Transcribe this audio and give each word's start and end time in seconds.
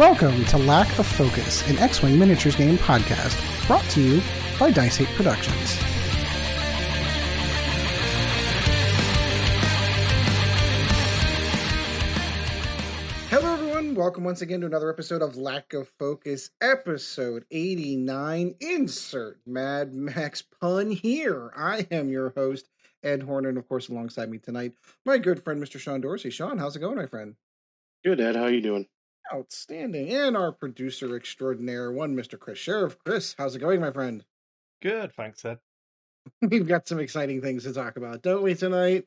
Welcome 0.00 0.46
to 0.46 0.56
Lack 0.56 0.98
of 0.98 1.06
Focus, 1.06 1.68
an 1.68 1.78
X 1.78 2.00
Wing 2.00 2.18
miniatures 2.18 2.56
game 2.56 2.78
podcast 2.78 3.36
brought 3.66 3.84
to 3.90 4.00
you 4.00 4.22
by 4.58 4.70
Dice 4.70 5.02
8 5.02 5.06
Productions. 5.08 5.74
Hello, 13.28 13.52
everyone. 13.52 13.94
Welcome 13.94 14.24
once 14.24 14.40
again 14.40 14.62
to 14.62 14.66
another 14.66 14.88
episode 14.88 15.20
of 15.20 15.36
Lack 15.36 15.74
of 15.74 15.90
Focus, 15.98 16.48
episode 16.62 17.44
89. 17.50 18.54
Insert 18.58 19.40
Mad 19.44 19.92
Max 19.92 20.40
pun 20.40 20.92
here. 20.92 21.52
I 21.54 21.86
am 21.90 22.08
your 22.08 22.30
host, 22.30 22.70
Ed 23.02 23.22
Horner, 23.22 23.50
and 23.50 23.58
of 23.58 23.68
course, 23.68 23.90
alongside 23.90 24.30
me 24.30 24.38
tonight, 24.38 24.72
my 25.04 25.18
good 25.18 25.44
friend, 25.44 25.62
Mr. 25.62 25.78
Sean 25.78 26.00
Dorsey. 26.00 26.30
Sean, 26.30 26.56
how's 26.56 26.74
it 26.74 26.80
going, 26.80 26.96
my 26.96 27.04
friend? 27.04 27.34
Good, 28.02 28.18
Ed. 28.18 28.36
How 28.36 28.44
are 28.44 28.50
you 28.50 28.62
doing? 28.62 28.86
Outstanding. 29.32 30.10
And 30.10 30.36
our 30.36 30.52
producer 30.52 31.16
extraordinaire, 31.16 31.92
one 31.92 32.16
Mr. 32.16 32.38
Chris 32.38 32.58
Sheriff. 32.58 32.96
Chris, 33.04 33.34
how's 33.38 33.54
it 33.54 33.60
going, 33.60 33.80
my 33.80 33.92
friend? 33.92 34.24
Good, 34.82 35.12
thanks, 35.14 35.44
Ed. 35.44 35.58
We've 36.42 36.66
got 36.66 36.86
some 36.86 36.98
exciting 36.98 37.40
things 37.40 37.64
to 37.64 37.72
talk 37.72 37.96
about, 37.96 38.22
don't 38.22 38.42
we, 38.42 38.54
tonight? 38.54 39.06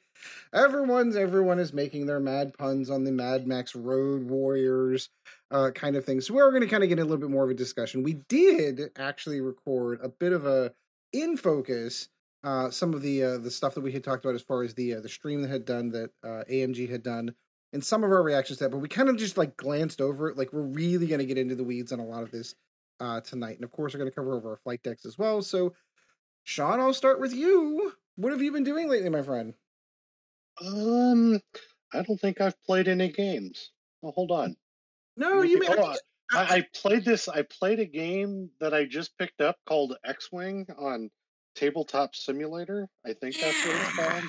Everyone's 0.54 1.16
everyone 1.16 1.60
is 1.60 1.74
making 1.74 2.06
their 2.06 2.20
mad 2.20 2.58
puns 2.58 2.90
on 2.90 3.04
the 3.04 3.12
Mad 3.12 3.48
Max 3.48 3.76
Road 3.76 4.24
Warriors 4.24 5.10
uh, 5.52 5.72
kind 5.72 5.96
of 5.96 6.06
thing. 6.06 6.22
So 6.22 6.34
we're 6.34 6.50
going 6.50 6.62
to 6.62 6.68
kind 6.68 6.84
of 6.84 6.90
get 6.90 7.00
a 7.00 7.04
little 7.04 7.18
bit 7.18 7.30
more 7.30 7.44
of 7.44 7.50
a 7.50 7.56
discussion. 7.56 8.04
We 8.04 8.14
did 8.30 8.92
actually 8.98 9.42
record 9.42 10.00
a 10.02 10.10
bit 10.10 10.34
of 10.34 10.46
a 10.46 10.74
in 11.12 11.38
focus 11.38 12.10
uh, 12.44 12.70
some 12.70 12.94
of 12.94 13.02
the 13.02 13.24
uh, 13.24 13.38
the 13.38 13.52
stuff 13.52 13.74
that 13.76 13.82
we 13.82 13.92
had 13.92 14.04
talked 14.04 14.26
about 14.26 14.36
as 14.36 14.42
far 14.42 14.64
as 14.64 14.74
the 14.74 14.96
uh, 14.96 15.00
the 15.00 15.10
stream 15.10 15.42
that 15.42 15.50
had 15.50 15.66
done 15.66 15.90
that 15.92 16.12
uh, 16.24 16.44
AMG 16.50 16.90
had 16.90 17.04
done 17.04 17.34
and 17.74 17.84
some 17.84 18.04
of 18.04 18.12
our 18.12 18.24
reactions 18.24 18.60
to 18.60 18.66
that, 18.66 18.70
but 18.70 18.78
we 18.78 18.88
kind 18.88 19.10
of 19.10 19.18
just 19.18 19.38
like 19.38 19.58
glanced 19.58 20.00
over 20.00 20.30
it. 20.30 20.38
Like 20.38 20.54
we're 20.54 20.62
really 20.62 21.08
going 21.08 21.20
to 21.20 21.26
get 21.26 21.40
into 21.40 21.56
the 21.56 21.64
weeds 21.64 21.92
on 21.92 22.00
a 22.00 22.06
lot 22.06 22.24
of 22.24 22.32
this 22.32 22.56
uh, 23.00 23.20
tonight, 23.22 23.56
and 23.56 23.64
of 23.64 23.72
course 23.72 23.94
we're 23.94 24.00
going 24.00 24.12
to 24.12 24.16
cover 24.16 24.34
over 24.34 24.52
our 24.52 24.58
flight 24.58 24.82
decks 24.84 25.06
as 25.06 25.18
well. 25.18 25.42
So, 25.42 25.74
Sean, 26.44 26.80
I'll 26.80 26.94
start 26.94 27.20
with 27.20 27.34
you. 27.34 27.92
What 28.16 28.32
have 28.32 28.42
you 28.42 28.52
been 28.52 28.64
doing 28.64 28.88
lately, 28.88 29.10
my 29.10 29.24
friend? 29.24 29.56
Um, 30.64 31.42
I 31.92 32.04
don't 32.04 32.20
think 32.22 32.40
I've 32.40 32.62
played 32.64 32.88
any 32.88 33.12
games. 33.12 33.72
Well, 34.02 34.14
hold 34.14 34.32
on. 34.32 34.56
No, 35.18 35.42
you 35.42 35.60
mean 35.60 35.72
oh, 35.78 35.96
I, 36.32 36.58
I 36.58 36.66
played 36.76 37.06
this. 37.06 37.28
I 37.28 37.42
played 37.44 37.80
a 37.80 37.86
game 37.86 38.50
that 38.60 38.74
I 38.74 38.86
just 38.86 39.18
picked 39.18 39.42
up 39.42 39.58
called 39.66 39.96
X 40.06 40.30
Wing 40.32 40.68
on 40.78 41.10
Tabletop 41.56 42.16
Simulator. 42.16 42.88
I 43.06 43.14
think 43.14 43.40
that's 43.40 43.66
what 43.66 43.76
it's 43.76 43.96
called. 43.96 44.24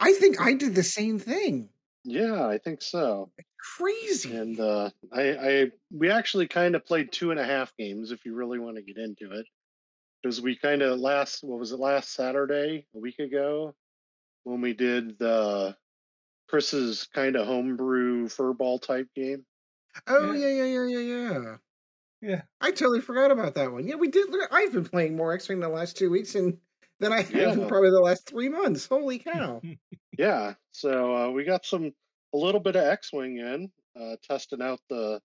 I 0.00 0.12
think 0.12 0.40
I 0.40 0.54
did 0.54 0.76
the 0.76 0.84
same 0.84 1.18
thing. 1.18 1.68
Yeah, 2.04 2.46
I 2.46 2.58
think 2.58 2.82
so. 2.82 3.30
Crazy. 3.76 4.34
And 4.36 4.58
uh, 4.58 4.90
I, 5.12 5.22
I 5.22 5.70
we 5.90 6.10
actually 6.10 6.48
kind 6.48 6.74
of 6.74 6.84
played 6.84 7.12
two 7.12 7.30
and 7.30 7.38
a 7.38 7.44
half 7.44 7.76
games 7.76 8.10
if 8.10 8.24
you 8.24 8.34
really 8.34 8.58
want 8.58 8.76
to 8.76 8.82
get 8.82 8.98
into 8.98 9.30
it, 9.32 9.46
because 10.22 10.40
we 10.40 10.56
kind 10.56 10.82
of 10.82 10.98
last 10.98 11.44
what 11.44 11.60
was 11.60 11.72
it 11.72 11.78
last 11.78 12.12
Saturday 12.12 12.86
a 12.94 12.98
week 12.98 13.18
ago 13.18 13.74
when 14.44 14.60
we 14.60 14.72
did 14.72 15.18
the 15.18 15.76
Chris's 16.48 17.08
kind 17.14 17.36
of 17.36 17.46
homebrew 17.46 18.26
furball 18.26 18.82
type 18.82 19.08
game. 19.14 19.44
Oh 20.06 20.32
yeah, 20.32 20.48
yeah, 20.48 20.64
yeah, 20.64 20.86
yeah, 20.86 20.98
yeah. 20.98 21.56
Yeah, 22.20 22.42
I 22.60 22.70
totally 22.70 23.00
forgot 23.00 23.32
about 23.32 23.54
that 23.54 23.72
one. 23.72 23.86
Yeah, 23.86 23.96
we 23.96 24.06
did. 24.08 24.28
I've 24.52 24.72
been 24.72 24.84
playing 24.84 25.16
more 25.16 25.32
X 25.32 25.48
Wing 25.48 25.58
the 25.58 25.68
last 25.68 25.96
two 25.96 26.08
weeks, 26.08 26.36
and 26.36 26.58
than 27.02 27.12
I 27.12 27.22
have 27.22 27.30
Yeah. 27.32 27.52
in 27.52 27.68
probably 27.68 27.90
the 27.90 28.00
last 28.00 28.26
three 28.26 28.48
months. 28.48 28.86
Holy 28.86 29.18
cow! 29.18 29.60
Yeah, 30.18 30.54
so 30.72 31.16
uh, 31.16 31.30
we 31.30 31.44
got 31.44 31.64
some 31.64 31.92
a 32.34 32.36
little 32.36 32.60
bit 32.60 32.76
of 32.76 32.84
X 32.84 33.12
Wing 33.14 33.38
in, 33.38 33.72
uh, 33.98 34.16
testing 34.22 34.60
out 34.60 34.78
the 34.90 35.20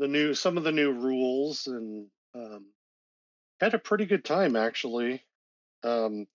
the 0.00 0.08
new 0.08 0.34
some 0.34 0.58
of 0.58 0.64
the 0.64 0.72
new 0.72 0.90
rules 0.92 1.68
and 1.68 2.08
um, 2.34 2.66
had 3.60 3.74
a 3.74 3.78
pretty 3.78 4.06
good 4.06 4.24
time 4.24 4.56
actually. 4.56 5.22
Um, 5.84 6.26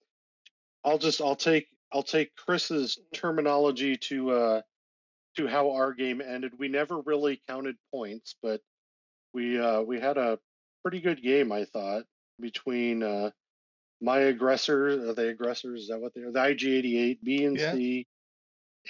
I'll 0.85 0.97
just 0.99 1.19
I'll 1.19 1.35
take 1.35 1.67
I'll 1.91 2.03
take 2.03 2.35
Chris's 2.37 2.97
terminology 3.13 3.97
to 3.97 4.31
uh, 4.31 4.61
to 5.35 5.47
how 5.47 5.71
our 5.71 5.93
game 5.93 6.21
ended. 6.21 6.53
We 6.57 6.69
never 6.69 7.01
really 7.01 7.41
counted 7.47 7.75
points, 7.93 8.35
but 8.41 8.61
we 9.33 9.59
uh, 9.59 9.81
we 9.81 9.99
had 9.99 10.17
a 10.17 10.39
pretty 10.81 11.01
good 11.01 11.21
game 11.21 11.51
I 11.51 11.65
thought 11.65 12.05
between 12.39 13.03
uh, 13.03 13.31
my 14.01 14.19
aggressor, 14.19 14.89
uh, 14.89 15.13
the 15.13 15.29
aggressors, 15.29 15.83
is 15.83 15.88
that 15.89 16.00
what 16.00 16.13
they 16.13 16.22
are? 16.22 16.31
The 16.31 16.39
IG88, 16.39 17.19
B 17.23 17.45
and 17.45 17.57
Yeah. 17.57 17.73
C, 17.73 18.07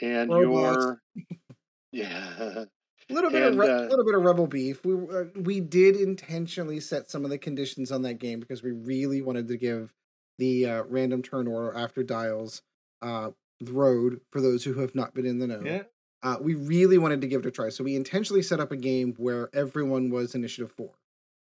and 0.01 0.29
Robots. 0.29 0.85
your 0.85 1.01
yeah. 1.91 2.65
A 3.09 3.13
little 3.13 3.29
bit 3.29 3.43
of 3.43 3.59
a 3.59 3.61
uh, 3.61 3.81
little 3.87 4.05
bit 4.05 4.15
of 4.15 4.23
rebel 4.23 4.47
beef. 4.47 4.83
We 4.83 4.93
uh, 4.93 5.25
we 5.35 5.59
did 5.59 5.95
intentionally 5.95 6.79
set 6.79 7.09
some 7.09 7.23
of 7.23 7.29
the 7.29 7.37
conditions 7.37 7.91
on 7.91 8.01
that 8.01 8.15
game 8.15 8.39
because 8.39 8.63
we 8.63 8.71
really 8.71 9.21
wanted 9.21 9.47
to 9.49 9.57
give 9.57 9.93
the 10.39 10.65
uh, 10.65 10.83
random 10.83 11.21
turn 11.21 11.47
order 11.47 11.77
after 11.77 12.01
dials 12.03 12.63
uh, 13.03 13.29
the 13.59 13.71
road 13.71 14.21
for 14.31 14.41
those 14.41 14.63
who 14.63 14.73
have 14.79 14.95
not 14.95 15.13
been 15.13 15.25
in 15.25 15.37
the 15.37 15.47
know. 15.47 15.61
yeah, 15.63 15.83
Uh, 16.23 16.37
we 16.41 16.55
really 16.55 16.97
wanted 16.97 17.21
to 17.21 17.27
give 17.27 17.41
it 17.41 17.45
a 17.45 17.51
try, 17.51 17.69
so 17.69 17.83
we 17.83 17.95
intentionally 17.95 18.41
set 18.41 18.59
up 18.59 18.71
a 18.71 18.77
game 18.77 19.13
where 19.17 19.49
everyone 19.53 20.09
was 20.09 20.33
initiative 20.33 20.71
four, 20.71 20.91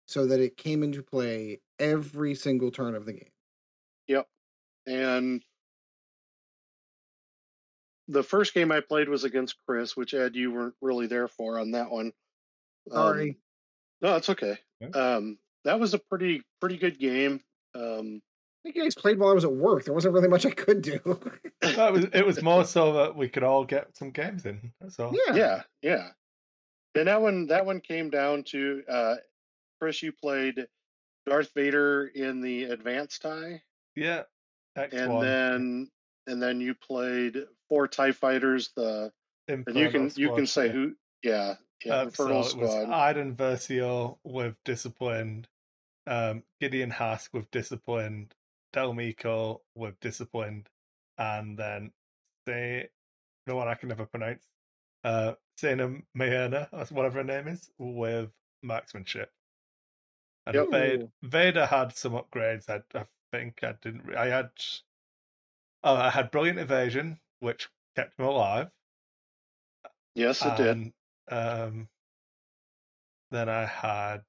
so 0.08 0.26
that 0.26 0.40
it 0.40 0.56
came 0.56 0.82
into 0.82 1.02
play 1.02 1.60
every 1.78 2.34
single 2.34 2.70
turn 2.70 2.94
of 2.94 3.04
the 3.04 3.12
game. 3.12 3.31
Yep. 4.08 4.26
And 4.86 5.42
the 8.08 8.22
first 8.22 8.54
game 8.54 8.72
I 8.72 8.80
played 8.80 9.08
was 9.08 9.24
against 9.24 9.56
Chris, 9.66 9.96
which 9.96 10.14
Ed, 10.14 10.34
you 10.36 10.52
weren't 10.52 10.74
really 10.80 11.06
there 11.06 11.28
for 11.28 11.58
on 11.58 11.72
that 11.72 11.90
one. 11.90 12.12
Um, 12.90 12.96
Sorry. 12.96 13.36
no, 14.00 14.16
it's 14.16 14.28
okay. 14.28 14.58
Yeah. 14.80 14.88
Um, 14.88 15.38
that 15.64 15.78
was 15.78 15.94
a 15.94 15.98
pretty 15.98 16.42
pretty 16.60 16.76
good 16.76 16.98
game. 16.98 17.40
Um, 17.74 18.20
I 18.64 18.68
think 18.68 18.76
you 18.76 18.82
guys 18.82 18.94
played 18.94 19.18
while 19.18 19.30
I 19.30 19.34
was 19.34 19.44
at 19.44 19.52
work. 19.52 19.84
There 19.84 19.94
wasn't 19.94 20.14
really 20.14 20.28
much 20.28 20.46
I 20.46 20.50
could 20.50 20.82
do. 20.82 21.00
No, 21.76 21.86
it 21.86 21.92
was 21.92 22.04
it 22.12 22.26
was 22.26 22.42
more 22.42 22.64
so 22.64 22.92
that 22.94 23.16
we 23.16 23.28
could 23.28 23.44
all 23.44 23.64
get 23.64 23.96
some 23.96 24.10
games 24.10 24.44
in. 24.46 24.72
That's 24.80 24.98
all. 24.98 25.14
yeah. 25.28 25.34
yeah, 25.36 25.62
yeah. 25.80 26.08
And 26.96 27.06
that 27.06 27.22
one 27.22 27.46
that 27.46 27.64
one 27.64 27.80
came 27.80 28.10
down 28.10 28.42
to 28.48 28.82
uh, 28.88 29.14
Chris. 29.80 30.02
You 30.02 30.10
played 30.10 30.66
Darth 31.24 31.50
Vader 31.54 32.06
in 32.06 32.40
the 32.40 32.64
advanced 32.64 33.22
tie, 33.22 33.62
Yeah, 33.94 34.22
and 34.76 35.12
one. 35.12 35.24
then 35.24 35.90
and 36.26 36.42
then 36.42 36.60
you 36.60 36.74
played 36.74 37.36
four 37.68 37.88
Tie 37.88 38.12
Fighters. 38.12 38.70
The 38.76 39.12
and 39.48 39.64
you 39.74 39.90
can 39.90 40.10
you 40.16 40.34
can 40.34 40.46
say 40.46 40.68
who. 40.70 40.94
Yeah, 41.22 41.54
yeah. 41.84 42.00
Um, 42.00 42.10
so 42.10 42.24
Inferno 42.24 42.34
it 42.34 42.56
was 42.56 42.70
Squad. 42.70 42.90
Iden 42.90 43.34
Versio 43.36 44.18
with 44.24 44.54
disciplined, 44.64 45.48
um, 46.06 46.42
Gideon 46.60 46.90
Hask 46.90 47.32
with 47.32 47.50
disciplined, 47.50 48.34
Del 48.72 48.94
Meeko 48.94 49.60
with 49.74 49.98
disciplined, 50.00 50.68
and 51.18 51.58
then 51.58 51.92
say 52.46 52.88
the 53.46 53.54
one 53.54 53.68
I 53.68 53.74
can 53.74 53.88
never 53.88 54.06
pronounce, 54.06 54.44
uh, 55.04 55.34
Seyn 55.58 56.02
Marana, 56.14 56.68
or 56.72 56.84
whatever 56.86 57.18
her 57.18 57.24
name 57.24 57.48
is, 57.48 57.70
with 57.78 58.30
marksmanship. 58.62 59.30
And 60.46 60.54
Yep. 60.54 60.70
Vader, 60.70 61.08
Vader 61.22 61.66
had 61.66 61.96
some 61.96 62.12
upgrades. 62.12 62.68
I, 62.68 62.80
I 62.98 63.04
think 63.32 63.64
I 63.64 63.72
didn't. 63.82 64.14
I 64.14 64.26
had. 64.26 64.50
Oh, 65.84 65.96
I 65.96 66.10
had 66.10 66.30
brilliant 66.30 66.60
evasion, 66.60 67.18
which 67.40 67.68
kept 67.96 68.18
him 68.18 68.26
alive. 68.26 68.70
Yes, 70.14 70.44
it 70.44 70.56
did. 70.56 70.92
Um, 71.28 71.88
then 73.30 73.48
I 73.48 73.64
had 73.64 74.22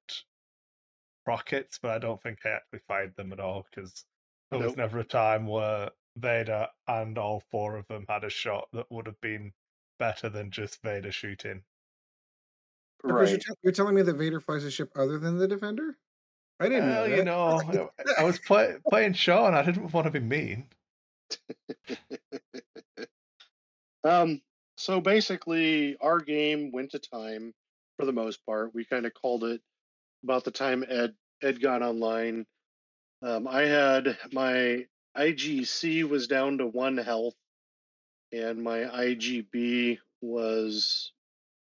rockets, 1.26 1.78
but 1.80 1.90
I 1.92 1.98
don't 1.98 2.20
think 2.22 2.38
I 2.44 2.50
actually 2.50 2.80
fired 2.88 3.14
them 3.16 3.32
at 3.32 3.40
all 3.40 3.66
because 3.70 4.04
there 4.50 4.60
was 4.60 4.76
never 4.76 4.98
a 4.98 5.04
time 5.04 5.46
where 5.46 5.90
Vader 6.16 6.68
and 6.88 7.18
all 7.18 7.40
four 7.50 7.76
of 7.76 7.86
them 7.88 8.06
had 8.08 8.24
a 8.24 8.30
shot 8.30 8.68
that 8.72 8.90
would 8.90 9.06
have 9.06 9.20
been 9.20 9.52
better 9.98 10.28
than 10.28 10.50
just 10.50 10.82
Vader 10.82 11.12
shooting. 11.12 11.62
Of 13.04 13.10
course, 13.10 13.30
You're, 13.30 13.36
Right. 13.36 13.40
tell- 13.46 13.56
you're 13.62 13.72
telling 13.72 13.94
me 13.94 14.02
that 14.02 14.14
Vader 14.16 14.40
flies 14.40 14.64
a 14.64 14.70
ship 14.70 14.90
other 14.96 15.18
than 15.18 15.38
the 15.38 15.46
Defender? 15.48 15.98
I 16.60 16.68
didn't 16.68 16.88
know. 16.88 17.00
Well, 17.00 17.08
that. 17.08 17.16
you 17.72 17.74
know, 17.80 17.90
I 18.18 18.24
was 18.24 18.38
play, 18.38 18.74
playing 18.88 19.14
Sean. 19.14 19.54
I 19.54 19.62
didn't 19.62 19.92
want 19.92 20.06
to 20.06 20.10
be 20.10 20.20
mean. 20.20 20.66
Um, 24.04 24.42
so 24.76 25.00
basically, 25.00 25.96
our 26.00 26.20
game 26.20 26.70
went 26.72 26.90
to 26.90 26.98
time 26.98 27.54
for 27.96 28.04
the 28.04 28.12
most 28.12 28.44
part. 28.44 28.74
We 28.74 28.84
kind 28.84 29.06
of 29.06 29.14
called 29.14 29.44
it 29.44 29.62
about 30.22 30.44
the 30.44 30.50
time 30.50 30.84
Ed 30.86 31.14
Ed 31.42 31.60
got 31.60 31.82
online. 31.82 32.46
Um, 33.22 33.48
I 33.48 33.62
had 33.62 34.18
my 34.32 34.84
IGC 35.16 36.04
was 36.04 36.28
down 36.28 36.58
to 36.58 36.66
one 36.66 36.98
health, 36.98 37.34
and 38.32 38.62
my 38.62 38.80
IGB 38.80 39.98
was 40.20 41.12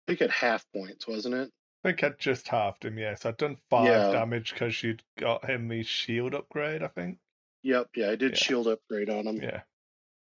I 0.06 0.12
think 0.12 0.22
at 0.22 0.30
half 0.30 0.64
points, 0.72 1.06
wasn't 1.06 1.34
it? 1.34 1.50
I 1.82 1.88
think 1.88 2.04
I'd 2.04 2.18
just 2.18 2.46
halved 2.48 2.84
him, 2.84 2.98
yes. 2.98 3.24
I'd 3.24 3.38
done 3.38 3.56
five 3.70 3.86
Yeah. 3.86 4.12
damage 4.12 4.52
because 4.52 4.82
you'd 4.82 5.02
got 5.18 5.48
him 5.48 5.68
the 5.68 5.82
shield 5.82 6.34
upgrade, 6.34 6.82
I 6.82 6.88
think. 6.88 7.18
Yep, 7.62 7.88
yeah, 7.96 8.10
I 8.10 8.16
did 8.16 8.32
Yeah. 8.32 8.36
shield 8.38 8.68
upgrade 8.68 9.08
on 9.08 9.26
him. 9.26 9.36
Yeah. 9.36 9.62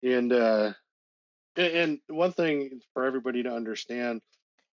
And 0.02 0.32
uh, 0.32 0.72
and 1.56 2.00
one 2.08 2.32
thing 2.32 2.81
for 2.94 3.04
everybody 3.04 3.43
to 3.43 3.52
understand, 3.54 4.22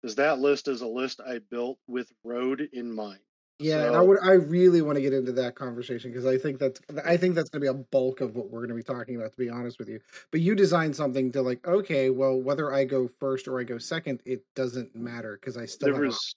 is 0.04 0.14
that 0.14 0.38
list 0.38 0.68
is 0.68 0.80
a 0.80 0.86
list 0.86 1.20
I 1.20 1.40
built 1.50 1.78
with 1.88 2.10
road 2.22 2.68
in 2.72 2.92
mind. 2.92 3.18
Yeah, 3.58 3.86
and 3.88 3.96
I 3.96 4.00
would 4.00 4.18
I 4.22 4.34
really 4.34 4.80
want 4.80 4.94
to 4.96 5.02
get 5.02 5.12
into 5.12 5.32
that 5.32 5.56
conversation 5.56 6.12
because 6.12 6.24
I 6.24 6.38
think 6.38 6.60
that's 6.60 6.80
I 7.04 7.16
think 7.16 7.34
that's 7.34 7.50
going 7.50 7.60
to 7.60 7.72
be 7.72 7.78
a 7.78 7.82
bulk 7.90 8.20
of 8.20 8.36
what 8.36 8.48
we're 8.50 8.60
going 8.60 8.68
to 8.68 8.74
be 8.76 8.84
talking 8.84 9.16
about. 9.16 9.32
To 9.32 9.36
be 9.38 9.50
honest 9.50 9.80
with 9.80 9.88
you, 9.88 9.98
but 10.30 10.40
you 10.40 10.54
designed 10.54 10.94
something 10.94 11.32
to 11.32 11.42
like, 11.42 11.66
okay, 11.66 12.08
well, 12.10 12.40
whether 12.40 12.72
I 12.72 12.84
go 12.84 13.08
first 13.18 13.48
or 13.48 13.58
I 13.58 13.64
go 13.64 13.78
second, 13.78 14.22
it 14.24 14.44
doesn't 14.54 14.94
matter 14.94 15.36
because 15.40 15.56
I 15.56 15.66
still 15.66 15.86
there 15.86 15.94
have 15.96 16.04
a- 16.04 16.06
was 16.06 16.36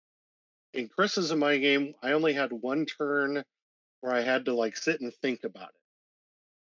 in 0.73 0.88
Chris's 0.88 1.31
in 1.31 1.39
my 1.39 1.57
game, 1.57 1.94
I 2.01 2.12
only 2.12 2.33
had 2.33 2.51
one 2.51 2.85
turn 2.85 3.44
where 4.01 4.13
I 4.13 4.21
had 4.21 4.45
to 4.45 4.53
like 4.53 4.77
sit 4.77 5.01
and 5.01 5.13
think 5.15 5.44
about 5.44 5.69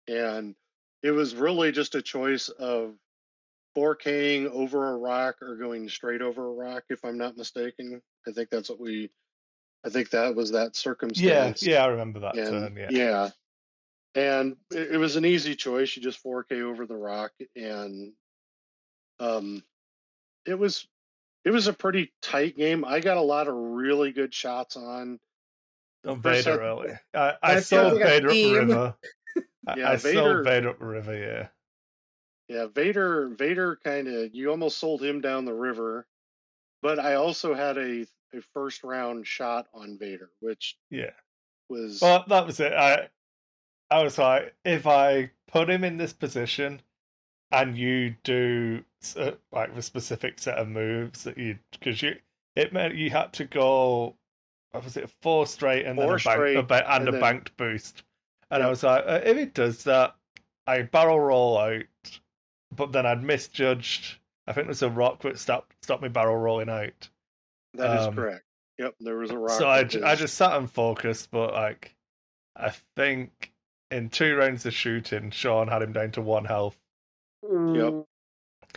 it. 0.06 0.14
And 0.14 0.54
it 1.02 1.10
was 1.10 1.34
really 1.34 1.72
just 1.72 1.94
a 1.94 2.02
choice 2.02 2.48
of 2.48 2.94
4King 3.76 4.50
over 4.50 4.90
a 4.90 4.96
rock 4.96 5.36
or 5.42 5.56
going 5.56 5.88
straight 5.88 6.22
over 6.22 6.46
a 6.46 6.52
rock, 6.52 6.84
if 6.88 7.04
I'm 7.04 7.18
not 7.18 7.36
mistaken. 7.36 8.02
I 8.26 8.32
think 8.32 8.50
that's 8.50 8.70
what 8.70 8.80
we 8.80 9.10
I 9.84 9.90
think 9.90 10.10
that 10.10 10.34
was 10.34 10.50
that 10.52 10.74
circumstance. 10.74 11.62
yeah, 11.62 11.74
yeah, 11.74 11.84
I 11.84 11.88
remember 11.88 12.20
that 12.20 12.36
and, 12.36 12.76
turn. 12.76 12.86
Yeah. 12.90 13.30
And 14.14 14.56
it, 14.72 14.92
it 14.92 14.96
was 14.98 15.14
an 15.14 15.24
easy 15.24 15.54
choice. 15.54 15.96
You 15.96 16.02
just 16.02 16.22
4K 16.24 16.62
over 16.62 16.86
the 16.86 16.96
rock 16.96 17.32
and 17.54 18.12
um 19.20 19.62
it 20.46 20.58
was 20.58 20.86
it 21.44 21.50
was 21.50 21.66
a 21.66 21.72
pretty 21.72 22.12
tight 22.22 22.56
game. 22.56 22.84
I 22.84 23.00
got 23.00 23.16
a 23.16 23.22
lot 23.22 23.48
of 23.48 23.54
really 23.54 24.12
good 24.12 24.32
shots 24.34 24.76
on. 24.76 25.18
Oh, 26.04 26.12
on 26.12 26.22
Chris 26.22 26.44
Vader 26.44 26.60
early. 26.60 26.90
I, 27.14 27.34
I 27.42 27.54
That 27.56 27.64
sold 27.64 27.94
like 27.94 28.04
Vader 28.04 28.28
up 28.28 28.34
river. 28.34 28.94
Yeah, 29.76 29.90
I 29.90 29.96
Vader- 29.96 30.14
sold 30.18 30.44
Vader 30.44 30.74
river. 30.78 31.18
Yeah. 31.18 31.48
Yeah, 32.48 32.66
Vader 32.74 33.28
Vader 33.28 33.78
kind 33.84 34.08
of 34.08 34.34
you 34.34 34.50
almost 34.50 34.78
sold 34.78 35.02
him 35.02 35.20
down 35.20 35.44
the 35.44 35.52
river, 35.52 36.06
but 36.82 36.98
I 36.98 37.14
also 37.14 37.52
had 37.54 37.76
a 37.76 38.06
a 38.34 38.40
first 38.54 38.84
round 38.84 39.26
shot 39.26 39.66
on 39.74 39.98
Vader, 39.98 40.30
which 40.40 40.78
Yeah. 40.90 41.10
was 41.68 42.00
Well, 42.00 42.24
that 42.28 42.46
was 42.46 42.60
it. 42.60 42.72
I 42.72 43.08
I 43.90 44.02
was 44.02 44.16
like, 44.18 44.54
if 44.64 44.86
I 44.86 45.30
put 45.48 45.68
him 45.68 45.82
in 45.84 45.96
this 45.98 46.12
position, 46.12 46.80
and 47.50 47.76
you 47.76 48.14
do 48.24 48.84
s- 49.02 49.16
like 49.52 49.74
the 49.74 49.82
specific 49.82 50.38
set 50.38 50.58
of 50.58 50.68
moves 50.68 51.24
that 51.24 51.38
you 51.38 51.58
because 51.72 52.02
you 52.02 52.16
it 52.56 52.72
meant 52.72 52.94
you 52.94 53.10
had 53.10 53.32
to 53.34 53.44
go. 53.44 54.14
What 54.72 54.84
was 54.84 54.96
it 54.96 55.10
four 55.22 55.46
straight 55.46 55.86
and 55.86 55.96
Four 55.96 56.06
then 56.06 56.14
a, 56.14 56.18
bank, 56.18 56.58
a 56.58 56.62
ba- 56.62 56.92
and, 56.92 57.00
and 57.00 57.08
a 57.08 57.12
then- 57.12 57.20
banked 57.20 57.56
boost, 57.56 58.02
and 58.50 58.62
I 58.62 58.68
was 58.68 58.82
like, 58.82 59.04
uh, 59.06 59.20
if 59.24 59.36
it 59.36 59.54
does 59.54 59.84
that, 59.84 60.14
I 60.66 60.82
barrel 60.82 61.18
roll 61.18 61.56
out, 61.58 61.84
but 62.74 62.92
then 62.92 63.06
I'd 63.06 63.22
misjudged. 63.22 64.18
I 64.46 64.52
think 64.52 64.66
there's 64.66 64.82
a 64.82 64.90
rock 64.90 65.20
that 65.22 65.38
stopped 65.38 65.72
stopped 65.82 66.02
me 66.02 66.08
barrel 66.08 66.36
rolling 66.36 66.68
out. 66.68 67.08
that 67.74 68.00
is 68.00 68.06
um, 68.08 68.14
correct. 68.14 68.44
Yep, 68.78 68.94
there 69.00 69.16
was 69.16 69.30
a 69.30 69.38
rock. 69.38 69.58
So 69.58 69.66
I, 69.68 69.78
I 70.04 70.14
just 70.14 70.34
sat 70.34 70.56
and 70.56 70.70
focused, 70.70 71.30
but 71.30 71.52
like 71.52 71.94
I 72.56 72.72
think 72.96 73.52
in 73.90 74.08
two 74.10 74.36
rounds 74.36 74.66
of 74.66 74.74
shooting, 74.74 75.30
Sean 75.30 75.68
had 75.68 75.82
him 75.82 75.92
down 75.92 76.10
to 76.12 76.20
one 76.20 76.44
health, 76.44 76.76
Yep. 77.42 78.04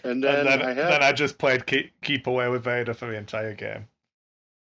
and 0.03 0.23
then, 0.23 0.35
and 0.39 0.47
then 0.47 0.61
I 0.61 0.67
had 0.73 0.77
then 0.91 1.03
I 1.03 1.11
just 1.11 1.37
played 1.37 1.65
keep 1.65 1.91
keep 2.01 2.27
away 2.27 2.47
with 2.49 2.63
Vader 2.63 2.93
for 2.93 3.07
the 3.07 3.15
entire 3.17 3.53
game. 3.55 3.87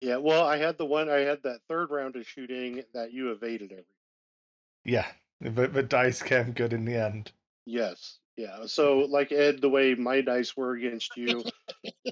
yeah. 0.01 0.17
Well, 0.17 0.45
I 0.45 0.57
had 0.57 0.77
the 0.77 0.85
one. 0.85 1.09
I 1.09 1.19
had 1.19 1.43
that 1.43 1.59
third 1.67 1.89
round 1.91 2.15
of 2.15 2.25
shooting 2.27 2.83
that 2.93 3.11
you 3.13 3.31
evaded 3.31 3.71
every. 3.71 3.83
Yeah, 4.85 5.05
the, 5.41 5.67
the 5.67 5.83
dice 5.83 6.21
came 6.21 6.51
good 6.53 6.73
in 6.73 6.85
the 6.85 6.95
end. 6.95 7.31
Yes. 7.65 8.17
Yeah. 8.37 8.65
So, 8.67 8.99
like 8.99 9.33
Ed, 9.33 9.59
the 9.61 9.69
way 9.69 9.93
my 9.95 10.21
dice 10.21 10.55
were 10.55 10.71
against 10.73 11.17
you, 11.17 11.43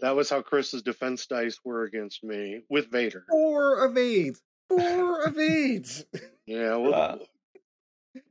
that 0.01 0.15
was 0.15 0.29
how 0.29 0.41
Chris's 0.41 0.81
defense 0.81 1.25
dice 1.25 1.57
were 1.63 1.83
against 1.83 2.21
me 2.23 2.63
with 2.69 2.91
Vader. 2.91 3.23
four 3.29 3.85
evades, 3.85 4.41
four 4.67 5.25
evades. 5.27 6.03
Yeah. 6.45 6.75
We'll, 6.77 6.93
Uh, 6.93 7.17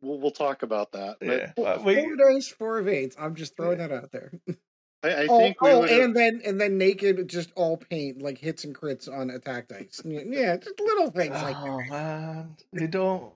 we'll, 0.01 0.19
we'll 0.19 0.31
talk 0.31 0.63
about 0.63 0.93
that. 0.93 1.17
But 1.21 1.29
Yeah, 1.29 1.53
Four, 1.57 1.67
uh, 1.69 1.83
we, 1.83 1.95
four 1.97 2.17
dice, 2.17 2.49
four 2.49 2.79
evades. 2.79 3.17
I'm 3.19 3.35
just 3.35 3.57
throwing 3.57 3.79
that 3.79 3.93
out 3.93 4.13
there. 4.13 4.33
I, 5.03 5.09
I 5.23 5.27
oh, 5.29 5.39
think 5.39 5.61
we 5.61 5.71
oh 5.71 5.81
would 5.81 5.91
have- 5.91 6.01
and 6.03 6.17
then 6.17 6.41
and 6.45 6.61
then 6.61 6.79
naked, 6.79 7.29
just 7.29 7.51
all 7.55 7.77
paint 7.77 8.23
like 8.23 8.39
hits 8.39 8.65
and 8.65 8.75
crits 8.75 9.13
on 9.13 9.31
attack 9.31 9.69
dice. 9.69 10.01
Yeah, 10.05 10.21
yeah, 10.27 10.57
just 10.57 10.81
little 10.81 11.11
things 11.11 11.41
like 11.43 11.57
oh 11.59 11.77
that. 11.79 11.91
man, 11.91 12.57
you 12.73 12.89
don't. 12.89 13.33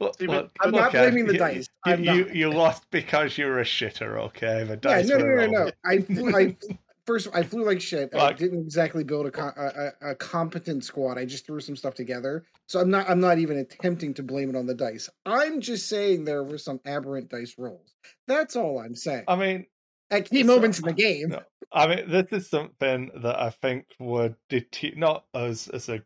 Look, 0.00 0.18
See, 0.18 0.26
but 0.26 0.44
look, 0.44 0.52
I'm 0.60 0.70
not 0.70 0.82
look, 0.84 0.92
blaming 0.92 1.26
the 1.26 1.34
you- 1.34 1.38
dice. 1.38 1.66
You, 1.86 1.96
you, 1.96 2.28
you 2.32 2.50
lost 2.50 2.90
because 2.90 3.36
you're 3.36 3.58
a 3.60 3.64
shitter. 3.64 4.18
Okay, 4.18 4.64
the 4.64 4.74
Yeah, 4.74 4.76
dice 4.76 5.08
no, 5.08 5.18
no, 5.18 5.24
were 5.24 5.46
no, 5.46 5.46
no, 5.46 5.64
no. 5.64 5.70
I 5.84 5.94
I 6.38 6.56
first 7.06 7.28
I 7.34 7.42
flew 7.42 7.64
like 7.64 7.80
shit. 7.80 8.14
I 8.14 8.32
didn't 8.32 8.60
exactly 8.60 9.04
build 9.04 9.26
a, 9.26 9.30
co- 9.30 9.52
a, 9.56 10.10
a 10.10 10.14
competent 10.14 10.84
squad. 10.84 11.18
I 11.18 11.24
just 11.24 11.46
threw 11.46 11.60
some 11.60 11.76
stuff 11.76 11.94
together. 11.94 12.44
So 12.66 12.80
I'm 12.80 12.90
not 12.90 13.08
I'm 13.08 13.20
not 13.20 13.38
even 13.38 13.58
attempting 13.58 14.14
to 14.14 14.22
blame 14.22 14.50
it 14.50 14.56
on 14.56 14.66
the 14.66 14.74
dice. 14.74 15.08
I'm 15.26 15.60
just 15.60 15.88
saying 15.88 16.24
there 16.24 16.44
were 16.44 16.58
some 16.58 16.80
aberrant 16.84 17.30
dice 17.30 17.54
rolls. 17.58 17.94
That's 18.26 18.56
all 18.56 18.78
I'm 18.78 18.94
saying. 18.94 19.24
I 19.28 19.36
mean, 19.36 19.66
At 20.10 20.30
key 20.30 20.42
uh, 20.42 20.46
moments 20.46 20.78
in 20.78 20.86
the 20.86 20.92
game. 20.92 21.28
no. 21.30 21.42
I 21.72 21.88
mean, 21.88 22.08
this 22.08 22.26
is 22.30 22.48
something 22.48 23.10
that 23.16 23.40
I 23.40 23.50
think 23.50 23.86
would 23.98 24.36
deter 24.48 24.90
not 24.96 25.24
us 25.34 25.68
as 25.68 25.88
a 25.88 26.02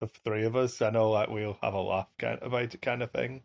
the 0.00 0.08
three 0.24 0.44
of 0.44 0.56
us. 0.56 0.82
I 0.82 0.90
know, 0.90 1.10
like 1.10 1.28
we'll 1.28 1.56
have 1.62 1.74
a 1.74 1.80
laugh 1.80 2.08
kind 2.18 2.38
about 2.42 2.74
it, 2.74 2.82
kind 2.82 3.02
of 3.02 3.10
thing. 3.12 3.42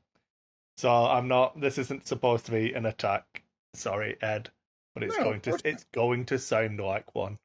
So 0.77 0.89
I'm 0.89 1.27
not. 1.27 1.59
This 1.59 1.77
isn't 1.77 2.07
supposed 2.07 2.45
to 2.45 2.51
be 2.51 2.73
an 2.73 2.85
attack. 2.85 3.43
Sorry, 3.75 4.17
Ed, 4.21 4.49
but 4.99 5.07
it's 5.07 5.17
No, 5.17 5.23
going 5.23 5.41
to. 5.41 5.49
course 5.51 5.61
not. 5.65 5.73
It's 5.73 5.83
going 5.93 6.25
to 6.25 6.39
sound 6.39 6.79
like 6.79 7.15
one. 7.15 7.37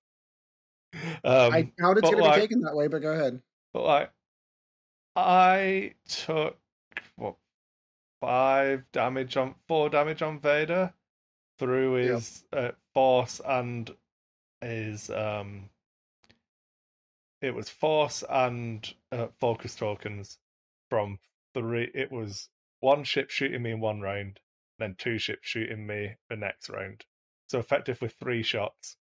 Um, 1.25 1.53
I 1.53 1.62
doubt 1.62 1.99
it's 1.99 2.11
going 2.11 2.23
to 2.25 2.31
be 2.31 2.41
taken 2.41 2.61
that 2.61 2.77
way, 2.77 2.89
but 2.89 3.03
go 3.03 3.12
ahead. 3.12 3.41
But 3.73 3.83
like, 3.85 4.12
I 5.17 5.95
took 6.09 6.56
what 7.17 7.37
five 8.21 8.85
damage 8.93 9.37
on 9.37 9.55
four 9.69 9.89
damage 9.91 10.23
on 10.23 10.41
Vader 10.41 10.93
through 11.59 11.95
Yep. 11.95 12.11
his 12.11 12.45
uh, 12.53 12.71
force 12.95 13.41
and 13.45 13.91
his 14.61 15.11
um. 15.11 15.69
It 17.41 17.55
was 17.55 17.69
force 17.69 18.25
and 18.29 18.95
uh, 19.12 19.27
focus 19.39 19.77
tokens 19.77 20.39
from 20.89 21.19
three. 21.53 21.91
It 21.95 22.11
was 22.11 22.49
one 22.81 23.05
ship 23.05 23.31
shooting 23.31 23.62
me 23.62 23.73
in 23.73 23.81
one 23.81 24.00
round, 24.00 24.40
then 24.78 24.95
two 24.97 25.19
ships 25.19 25.47
shooting 25.47 25.87
me 25.87 26.17
the 26.31 26.37
next 26.37 26.71
round. 26.71 27.05
So 27.49 27.59
effective 27.59 28.01
with 28.01 28.15
three 28.15 28.43
shots 28.43 28.97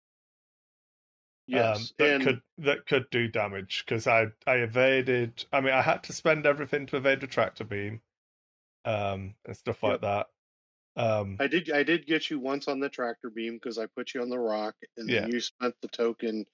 um, 1.52 1.88
that 1.98 2.06
and 2.06 2.22
could 2.22 2.42
that 2.58 2.86
could 2.86 3.10
do 3.10 3.28
damage 3.28 3.84
because 3.84 4.06
I 4.06 4.26
I 4.46 4.56
evaded. 4.56 5.44
I 5.52 5.60
mean, 5.60 5.74
I 5.74 5.82
had 5.82 6.04
to 6.04 6.12
spend 6.12 6.46
everything 6.46 6.86
to 6.86 6.96
evade 6.96 7.20
the 7.20 7.26
tractor 7.26 7.64
beam, 7.64 8.00
um, 8.84 9.34
and 9.44 9.56
stuff 9.56 9.82
like 9.82 10.00
that. 10.02 10.28
Um, 10.96 11.36
I 11.38 11.46
did 11.48 11.70
I 11.70 11.82
did 11.82 12.06
get 12.06 12.30
you 12.30 12.38
once 12.38 12.68
on 12.68 12.80
the 12.80 12.88
tractor 12.88 13.30
beam 13.30 13.54
because 13.54 13.78
I 13.78 13.86
put 13.86 14.14
you 14.14 14.22
on 14.22 14.30
the 14.30 14.38
rock, 14.38 14.76
and 14.96 15.08
then 15.08 15.24
Yeah. 15.24 15.26
you 15.26 15.40
spent 15.40 15.74
the 15.80 15.88
token 15.88 16.46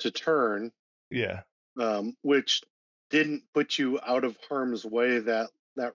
to 0.00 0.10
turn, 0.10 0.72
yeah, 1.10 1.42
um, 1.78 2.16
which 2.22 2.62
didn't 3.10 3.44
put 3.54 3.78
you 3.78 4.00
out 4.02 4.24
of 4.24 4.36
harm's 4.48 4.84
way. 4.84 5.20
That 5.20 5.50
that 5.76 5.94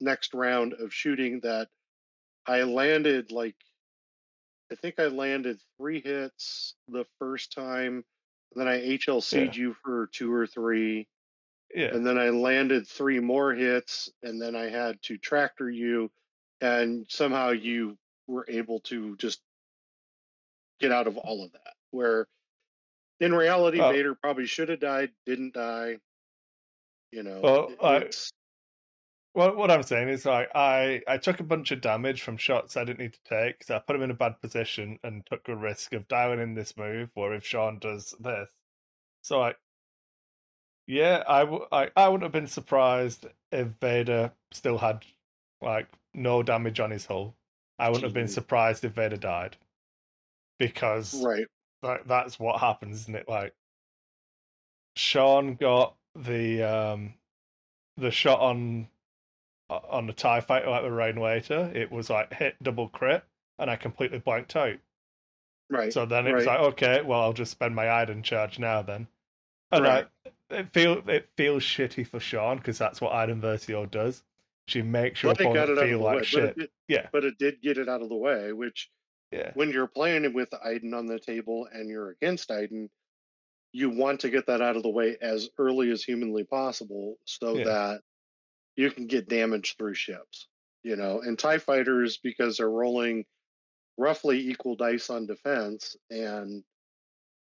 next 0.00 0.34
round 0.34 0.74
of 0.74 0.92
shooting 0.92 1.40
that 1.40 1.68
I 2.46 2.62
landed 2.64 3.32
like 3.32 3.56
I 4.70 4.74
think 4.74 4.98
I 4.98 5.06
landed 5.06 5.60
three 5.78 6.00
hits 6.00 6.74
the 6.88 7.04
first 7.18 7.52
time, 7.52 8.04
then 8.54 8.66
I 8.68 8.80
HLC'd 8.80 9.54
you 9.56 9.74
for 9.84 10.08
two 10.12 10.32
or 10.32 10.46
three, 10.46 11.06
yeah, 11.74 11.94
and 11.94 12.06
then 12.06 12.18
I 12.18 12.30
landed 12.30 12.86
three 12.88 13.20
more 13.20 13.52
hits, 13.54 14.10
and 14.22 14.40
then 14.40 14.56
I 14.56 14.68
had 14.68 15.00
to 15.02 15.18
tractor 15.18 15.70
you, 15.70 16.10
and 16.60 17.06
somehow 17.08 17.50
you 17.50 17.96
were 18.26 18.46
able 18.48 18.80
to 18.80 19.16
just 19.16 19.40
get 20.80 20.90
out 20.92 21.06
of 21.06 21.16
all 21.16 21.44
of 21.44 21.52
that. 21.52 21.74
Where 21.90 22.26
in 23.20 23.34
reality, 23.34 23.78
Well- 23.78 23.92
Vader 23.92 24.14
probably 24.14 24.46
should 24.46 24.68
have 24.68 24.80
died, 24.80 25.12
didn't 25.26 25.54
die. 25.54 25.98
You 27.12 27.22
know, 27.22 27.40
Well, 27.40 27.76
I- 27.80 28.10
Well, 29.36 29.54
what 29.54 29.70
I'm 29.70 29.82
saying 29.82 30.08
is, 30.08 30.24
like, 30.24 30.48
I 30.54 31.02
I 31.06 31.18
took 31.18 31.40
a 31.40 31.44
bunch 31.44 31.70
of 31.70 31.82
damage 31.82 32.22
from 32.22 32.38
shots 32.38 32.74
I 32.74 32.84
didn't 32.84 33.00
need 33.00 33.12
to 33.12 33.22
take, 33.24 33.62
so 33.64 33.76
I 33.76 33.80
put 33.80 33.94
him 33.94 34.00
in 34.02 34.10
a 34.10 34.14
bad 34.14 34.40
position 34.40 34.98
and 35.04 35.26
took 35.26 35.46
a 35.48 35.54
risk 35.54 35.92
of 35.92 36.08
dialing 36.08 36.40
in 36.40 36.54
this 36.54 36.74
move. 36.78 37.10
Where 37.12 37.34
if 37.34 37.44
Sean 37.44 37.78
does 37.78 38.14
this, 38.18 38.48
so 39.20 39.38
like, 39.40 39.58
yeah, 40.86 41.22
I 41.28 41.40
w- 41.40 41.66
I 41.70 41.90
I 41.94 42.08
wouldn't 42.08 42.22
have 42.22 42.32
been 42.32 42.46
surprised 42.46 43.26
if 43.52 43.68
Vader 43.78 44.32
still 44.52 44.78
had 44.78 45.04
like 45.60 45.88
no 46.14 46.42
damage 46.42 46.80
on 46.80 46.90
his 46.90 47.04
hull. 47.04 47.36
I 47.78 47.88
wouldn't 47.90 48.04
have 48.04 48.14
been 48.14 48.28
surprised 48.28 48.84
if 48.86 48.92
Vader 48.92 49.18
died, 49.18 49.58
because 50.58 51.22
right. 51.22 51.46
like 51.82 52.06
that's 52.06 52.40
what 52.40 52.58
happens, 52.60 53.02
isn't 53.02 53.16
it? 53.16 53.28
Like 53.28 53.54
Sean 54.96 55.56
got 55.56 55.94
the 56.14 56.62
um 56.62 57.14
the 57.98 58.10
shot 58.10 58.40
on 58.40 58.88
on 59.68 60.06
the 60.06 60.12
Tie 60.12 60.40
Fighter 60.40 60.70
like 60.70 60.82
the 60.82 60.90
rain 60.90 61.16
later. 61.16 61.70
It 61.74 61.90
was 61.90 62.10
like 62.10 62.32
hit 62.32 62.56
double 62.62 62.88
crit, 62.88 63.24
and 63.58 63.70
I 63.70 63.76
completely 63.76 64.18
blanked 64.18 64.54
out. 64.56 64.76
Right. 65.68 65.92
So 65.92 66.06
then 66.06 66.26
it 66.26 66.34
was 66.34 66.46
right. 66.46 66.60
like, 66.60 66.72
okay, 66.74 67.02
well, 67.02 67.20
I'll 67.20 67.32
just 67.32 67.50
spend 67.50 67.74
my 67.74 67.90
Iden 67.90 68.22
charge 68.22 68.58
now 68.58 68.82
then. 68.82 69.08
And 69.72 69.84
Right. 69.84 70.06
I, 70.50 70.54
it 70.54 70.72
feel 70.72 71.02
it 71.08 71.28
feels 71.36 71.64
shitty 71.64 72.06
for 72.06 72.20
Sean 72.20 72.58
because 72.58 72.78
that's 72.78 73.00
what 73.00 73.12
Iden 73.12 73.40
Versio 73.40 73.90
does. 73.90 74.22
She 74.68 74.82
makes 74.82 75.22
your 75.22 75.34
But 75.34 75.40
opponent 75.42 75.70
it 75.70 75.78
out 75.78 75.82
of 75.84 75.88
feel 75.88 75.98
like 76.00 76.14
way. 76.14 76.18
But 76.20 76.26
shit. 76.26 76.44
it, 76.44 76.56
did, 76.56 76.70
Yeah, 76.88 77.06
but 77.12 77.24
it 77.24 77.38
did 77.38 77.60
get 77.62 77.78
it 77.78 77.88
out 77.88 78.02
of 78.02 78.08
the 78.08 78.16
way, 78.16 78.52
which 78.52 78.90
yeah, 79.32 79.50
when 79.54 79.70
you're 79.70 79.88
playing 79.88 80.32
with 80.34 80.48
Iden 80.64 80.94
on 80.94 81.06
the 81.06 81.18
table 81.18 81.68
and 81.72 81.88
you're 81.88 82.10
against 82.10 82.50
Iden, 82.50 82.88
you 83.72 83.90
want 83.90 84.20
to 84.20 84.30
get 84.30 84.46
that 84.46 84.62
out 84.62 84.76
of 84.76 84.84
the 84.84 84.88
way 84.88 85.16
as 85.20 85.48
early 85.58 85.90
as 85.90 86.04
humanly 86.04 86.44
possible 86.44 87.16
so 87.24 87.56
Yeah. 87.56 87.64
that 87.64 88.00
you 88.76 88.90
can 88.90 89.06
get 89.06 89.28
damage 89.28 89.76
through 89.76 89.94
ships. 89.94 90.46
You 90.82 90.94
know, 90.94 91.20
and 91.20 91.36
TIE 91.36 91.58
fighters, 91.58 92.18
because 92.22 92.58
they're 92.58 92.70
rolling 92.70 93.24
roughly 93.98 94.38
equal 94.50 94.76
dice 94.76 95.10
on 95.10 95.26
defense 95.26 95.96
and 96.10 96.62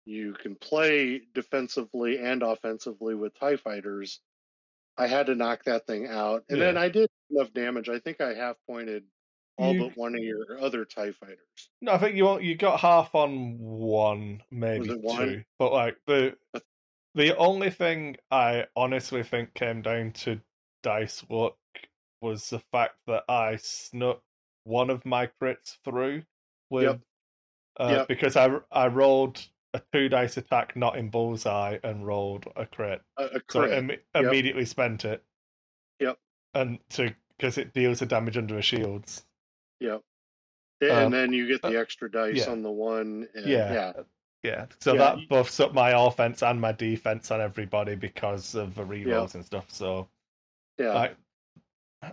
you 0.05 0.35
can 0.35 0.57
play 0.57 1.23
defensively 1.33 2.19
and 2.19 2.43
offensively 2.43 3.15
with 3.15 3.33
TIE 3.39 3.57
fighters. 3.57 4.21
I 4.99 5.07
had 5.07 5.27
to 5.27 5.35
knock 5.35 5.65
that 5.65 5.87
thing 5.87 6.09
out. 6.09 6.45
And 6.51 6.61
then 6.61 6.77
I 6.77 6.89
did 6.89 7.09
enough 7.31 7.53
damage. 7.55 7.89
I 7.89 8.01
think 8.01 8.21
I 8.21 8.35
half 8.35 8.57
pointed 8.67 9.05
all 9.57 9.73
You- 9.75 9.81
but 9.81 9.97
one 9.97 10.15
of 10.15 10.23
your 10.23 10.59
other 10.61 10.85
TIE 10.85 11.13
fighters. 11.13 11.71
No, 11.81 11.93
I 11.93 11.99
think 11.99 12.17
you 12.17 12.39
you 12.41 12.57
got 12.57 12.81
half 12.81 13.15
on 13.15 13.59
one, 13.59 14.43
maybe 14.51 14.91
it 14.91 15.01
one? 15.01 15.17
two. 15.27 15.45
But 15.59 15.73
like 15.73 15.97
the 16.07 16.37
the 17.15 17.37
only 17.37 17.71
thing 17.71 18.17
I 18.31 18.67
honestly 18.77 19.23
think 19.23 19.55
came 19.55 19.81
down 19.83 20.13
to 20.13 20.41
dice 20.83 21.25
luck 21.29 21.57
was 22.21 22.49
the 22.51 22.61
fact 22.73 22.97
that 23.07 23.25
I 23.29 23.57
snuck 23.57 24.23
one 24.65 24.91
of 24.91 25.05
my 25.05 25.29
crits 25.41 25.77
through 25.85 26.23
with 26.71 26.85
Yep. 26.85 27.01
uh, 27.81 27.89
Yep. 27.99 28.09
because 28.09 28.37
I 28.37 28.59
I 28.71 28.87
rolled 28.89 29.45
a 29.75 29.81
two 29.93 30.09
dice 30.09 30.37
attack 30.37 30.77
not 30.77 30.97
in 30.99 31.09
bullseye 31.09 31.79
and 31.83 32.07
rolled 32.07 32.47
a 32.57 32.67
crit, 32.67 33.03
A, 33.17 33.25
a 33.25 33.41
so 33.51 33.63
I 33.63 33.67
crit. 33.69 33.85
imme- 33.85 34.01
immediately 34.15 34.67
spent 34.67 35.05
it. 35.05 35.25
Yep. 35.99 36.19
And 36.55 36.79
to 36.91 37.15
because 37.39 37.59
it 37.59 37.73
deals 37.73 37.99
the 38.01 38.07
damage 38.07 38.37
under 38.37 38.55
the 38.55 38.63
shields. 38.63 39.25
Yep. 39.81 40.03
And 40.83 40.91
Um, 41.07 41.11
then 41.13 41.33
you 41.33 41.47
get 41.49 41.63
the 41.63 41.77
extra 41.79 42.11
dice 42.11 42.47
yeah. 42.47 42.53
on 42.53 42.63
the 42.63 42.71
one. 42.71 43.29
And, 43.35 43.47
Yeah. 43.47 43.73
yeah. 43.73 44.03
Yeah, 44.45 44.67
so 44.81 44.95
Yeah, 44.95 45.15
that 45.15 45.29
buffs 45.29 45.61
up 45.61 45.73
my 45.73 45.91
offense 46.07 46.43
and 46.43 46.61
my 46.61 46.73
defense 46.73 47.31
on 47.31 47.41
everybody 47.41 47.95
because 47.95 48.57
of 48.57 48.75
the 48.75 48.83
rerolls 48.83 49.35
and 49.37 49.45
stuff. 49.45 49.71
So, 49.71 50.09
Yeah. 50.83 50.93
like, 50.95 51.17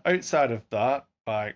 outside 0.06 0.52
of 0.52 0.62
that, 0.70 1.06
like, 1.28 1.56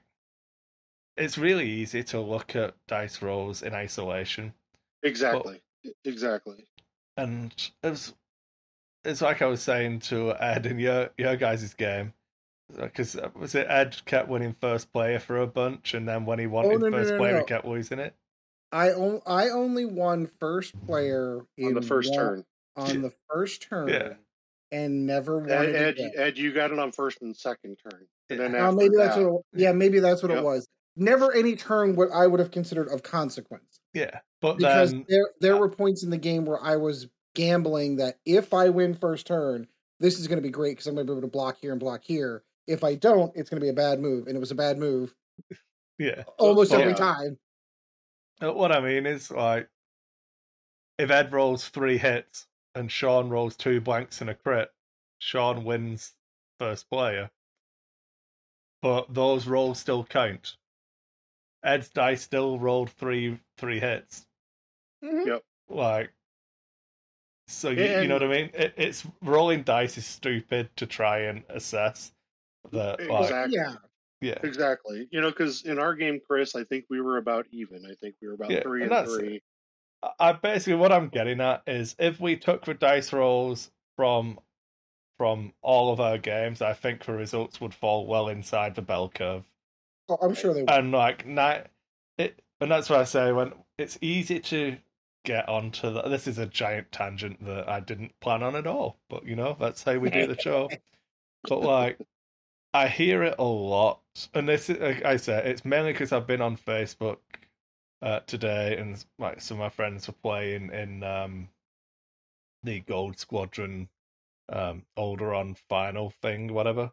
it's 1.18 1.38
really 1.38 1.70
easy 1.70 2.04
to 2.06 2.20
look 2.20 2.56
at 2.56 2.74
dice 2.88 3.22
rolls 3.22 3.62
in 3.62 3.74
isolation, 3.74 4.54
exactly. 5.04 5.62
Exactly. 6.06 6.66
and 7.18 7.54
it's 7.84 8.14
it's 9.04 9.22
like 9.22 9.42
I 9.42 9.46
was 9.48 9.62
saying 9.62 10.00
to 10.02 10.32
Ed 10.32 10.66
in 10.66 10.80
your 10.80 11.10
your 11.18 11.36
guys' 11.36 11.74
game, 11.74 12.14
uh, 12.80 12.84
because 12.86 13.16
uh, 13.18 13.30
was 13.36 13.54
it 13.54 13.68
Ed 13.70 13.98
kept 14.06 14.30
winning 14.30 14.56
first 14.60 14.92
player 14.94 15.20
for 15.20 15.38
a 15.42 15.48
bunch, 15.48 15.94
and 15.94 16.08
then 16.08 16.26
when 16.26 16.40
he 16.40 16.48
wanted 16.48 16.74
Oh, 16.74 16.78
no, 16.78 16.90
no, 16.90 16.98
first 16.98 17.12
no, 17.12 17.18
player, 17.18 17.34
no. 17.34 17.40
he 17.40 17.46
kept 17.46 17.66
losing 17.66 18.00
it. 18.00 18.16
I 18.72 18.92
on, 18.94 19.22
I 19.28 19.50
only 19.50 19.86
won 19.86 20.32
first 20.40 20.74
player 20.88 21.42
in 21.58 21.68
On 21.68 21.74
the 21.76 21.82
first 21.84 22.10
one- 22.12 22.18
turn. 22.20 22.46
on 22.76 23.02
the 23.04 23.14
first 23.30 23.62
turn, 23.70 23.90
Yeah. 23.90 24.14
And 24.74 25.06
never 25.06 25.38
won 25.40 25.50
Ed, 25.52 25.76
Ed, 25.76 25.90
again. 25.94 26.12
Ed, 26.18 26.38
you 26.38 26.52
got 26.52 26.72
it 26.72 26.80
on 26.80 26.92
first 26.92 27.22
and 27.22 27.36
second 27.36 27.78
turn. 27.78 28.08
And 28.30 28.40
then 28.40 28.56
after 28.56 28.76
maybe 28.76 28.96
that's 28.98 29.16
that, 29.16 29.30
what. 29.32 29.42
It, 29.54 29.60
yeah, 29.62 29.72
maybe 29.72 30.00
that's 30.00 30.22
what 30.24 30.30
Yep. 30.32 30.40
it 30.40 30.44
was. 30.44 30.68
Never 30.96 31.32
any 31.34 31.56
turn 31.56 31.96
what 31.96 32.10
I 32.12 32.28
would 32.28 32.40
have 32.40 32.52
considered 32.52 32.88
of 32.90 33.02
consequence 33.04 33.80
Yeah, 33.94 34.20
but 34.42 34.58
because 34.58 34.92
then 34.92 35.06
there 35.08 35.30
there 35.40 35.58
were 35.58 35.70
points 35.70 36.04
in 36.04 36.10
the 36.10 36.18
game 36.18 36.46
where 36.46 36.62
I 36.62 36.76
was 36.76 37.08
gambling 37.36 37.96
that 37.98 38.16
if 38.26 38.54
I 38.54 38.70
win 38.70 38.94
first 38.96 39.26
turn, 39.28 39.68
this 40.00 40.20
is 40.20 40.28
going 40.28 40.38
to 40.38 40.44
be 40.44 40.52
great 40.52 40.72
because 40.74 40.88
I'm 40.88 40.96
going 40.96 41.08
to 41.08 41.14
be 41.14 41.18
able 41.18 41.28
to 41.28 41.32
block 41.32 41.58
here 41.62 41.72
and 41.72 41.80
block 41.80 42.02
here. 42.04 42.44
If 42.68 42.84
I 42.84 42.96
don't, 42.96 43.32
it's 43.36 43.50
going 43.50 43.60
to 43.60 43.64
be 43.66 43.70
a 43.70 43.74
bad 43.74 44.00
move, 44.00 44.28
and 44.28 44.36
it 44.36 44.40
was 44.40 44.52
a 44.52 44.56
bad 44.56 44.78
move 44.78 45.14
yeah, 46.00 46.24
almost 46.38 46.72
But- 46.72 46.82
every 46.82 46.94
Yeah. 46.94 46.98
time. 46.98 47.38
Uh, 48.42 48.54
What 48.54 48.72
I 48.72 48.80
mean 48.80 49.06
is, 49.06 49.30
like, 49.32 49.70
if 51.00 51.10
Ed 51.12 51.32
rolls 51.32 51.70
three 51.70 51.98
hits 51.98 52.46
and 52.76 52.92
Sean 52.92 53.30
rolls 53.30 53.56
two 53.56 53.80
blanks 53.82 54.22
and 54.22 54.30
a 54.30 54.34
crit, 54.36 54.72
Sean 55.20 55.64
wins 55.64 56.14
first 56.60 56.90
player. 56.90 57.30
But 58.82 59.14
those 59.14 59.48
rolls 59.48 59.80
still 59.80 60.04
count. 60.04 60.58
Ed's 61.64 61.90
dice 61.90 62.22
still 62.22 62.60
rolled 62.60 62.90
three 62.92 63.40
three 63.58 63.80
hits. 63.80 64.28
Mhm. 65.04 65.42
Like, 65.70 66.12
so 67.48 67.70
you, 67.70 67.84
you 68.02 68.08
know 68.08 68.16
what 68.16 68.24
I 68.24 68.28
mean? 68.28 68.50
It, 68.54 68.74
it's 68.76 69.06
rolling 69.22 69.64
dice 69.64 69.98
is 69.98 70.06
stupid 70.06 70.70
to 70.78 70.86
try 70.86 71.20
and 71.20 71.44
assess 71.50 72.12
the 72.72 72.98
like, 73.10 73.52
Yeah, 73.52 73.76
yeah, 74.22 74.40
Exactly. 74.44 75.08
You 75.12 75.22
know, 75.22 75.30
because 75.30 75.64
in 75.64 75.80
our 75.80 75.96
game, 75.96 76.20
Chris, 76.26 76.56
I 76.56 76.64
think 76.66 76.86
we 76.90 77.00
were 77.02 77.18
about 77.18 77.46
even. 77.52 77.86
I 77.86 77.94
think 77.96 78.16
we 78.22 78.28
were 78.28 78.34
about 78.34 78.52
Yeah, 78.52 78.62
three 78.62 78.84
and 78.84 78.92
and, 78.92 78.98
that's- 79.08 79.16
three. 79.16 79.42
I 80.20 80.34
basically 80.34 80.76
what 80.76 80.92
I'm 80.92 81.10
getting 81.10 81.40
at 81.42 81.64
is 81.68 81.96
if 82.00 82.20
we 82.20 82.36
took 82.36 82.66
the 82.66 82.74
dice 82.74 83.14
rolls 83.14 83.72
from 83.96 84.40
from 85.18 85.54
all 85.62 85.94
of 85.94 86.00
our 86.00 86.18
games, 86.18 86.62
I 86.62 86.74
think 86.74 87.06
the 87.06 87.14
results 87.14 87.62
would 87.62 87.74
fall 87.74 88.08
well 88.08 88.28
inside 88.30 88.76
the 88.76 88.82
bell 88.82 89.10
curve. 89.10 89.44
oh, 90.10 90.18
I'm 90.22 90.34
sure 90.34 90.54
they. 90.54 90.62
would. 90.62 90.70
And 90.70 90.92
like 90.92 91.26
night, 91.26 91.68
it 92.18 92.42
and 92.60 92.72
that's 92.72 92.90
why 92.90 92.98
I 92.98 93.04
say 93.06 93.32
when 93.32 93.54
it's 93.78 93.98
easy 94.02 94.40
to 94.40 94.78
get 95.26 95.48
onto 95.48 95.94
the, 95.94 96.02
this 96.04 96.28
is 96.28 96.38
a 96.38 96.46
giant 96.46 96.92
tangent 96.92 97.44
that 97.46 97.70
I 97.70 97.80
didn't 97.80 98.20
plan 98.20 98.44
on 98.44 98.56
at 98.56 98.68
all, 98.68 98.98
but 99.10 99.26
you 99.26 99.36
know 99.36 99.56
that's 99.60 99.84
how 99.84 99.98
we 99.98 100.10
do 100.10 100.28
the 100.28 100.38
show. 100.42 100.70
But 101.48 101.62
like, 101.62 102.00
I 102.74 102.88
hear 102.88 103.24
it 103.24 103.36
a 103.40 103.44
lot, 103.44 104.02
and 104.34 104.50
this 104.50 104.70
is 104.70 104.80
like 104.80 105.06
I 105.06 105.18
say 105.18 105.42
it's 105.46 105.64
mainly 105.66 105.94
because 105.94 106.12
I've 106.12 106.28
been 106.28 106.42
on 106.42 106.58
Facebook 106.58 107.20
uh, 108.04 108.20
today, 108.28 108.76
and 108.78 109.04
like 109.18 109.42
some 109.42 109.56
of 109.58 109.62
my 109.62 109.70
friends 109.70 110.08
were 110.08 110.14
playing 110.22 110.72
in 110.74 111.04
um, 111.04 111.48
the 112.64 112.82
Gold 112.82 113.18
Squadron 113.18 113.88
um, 114.50 114.84
Alderaan 114.98 115.58
final 115.70 116.12
thing, 116.22 116.54
whatever. 116.54 116.92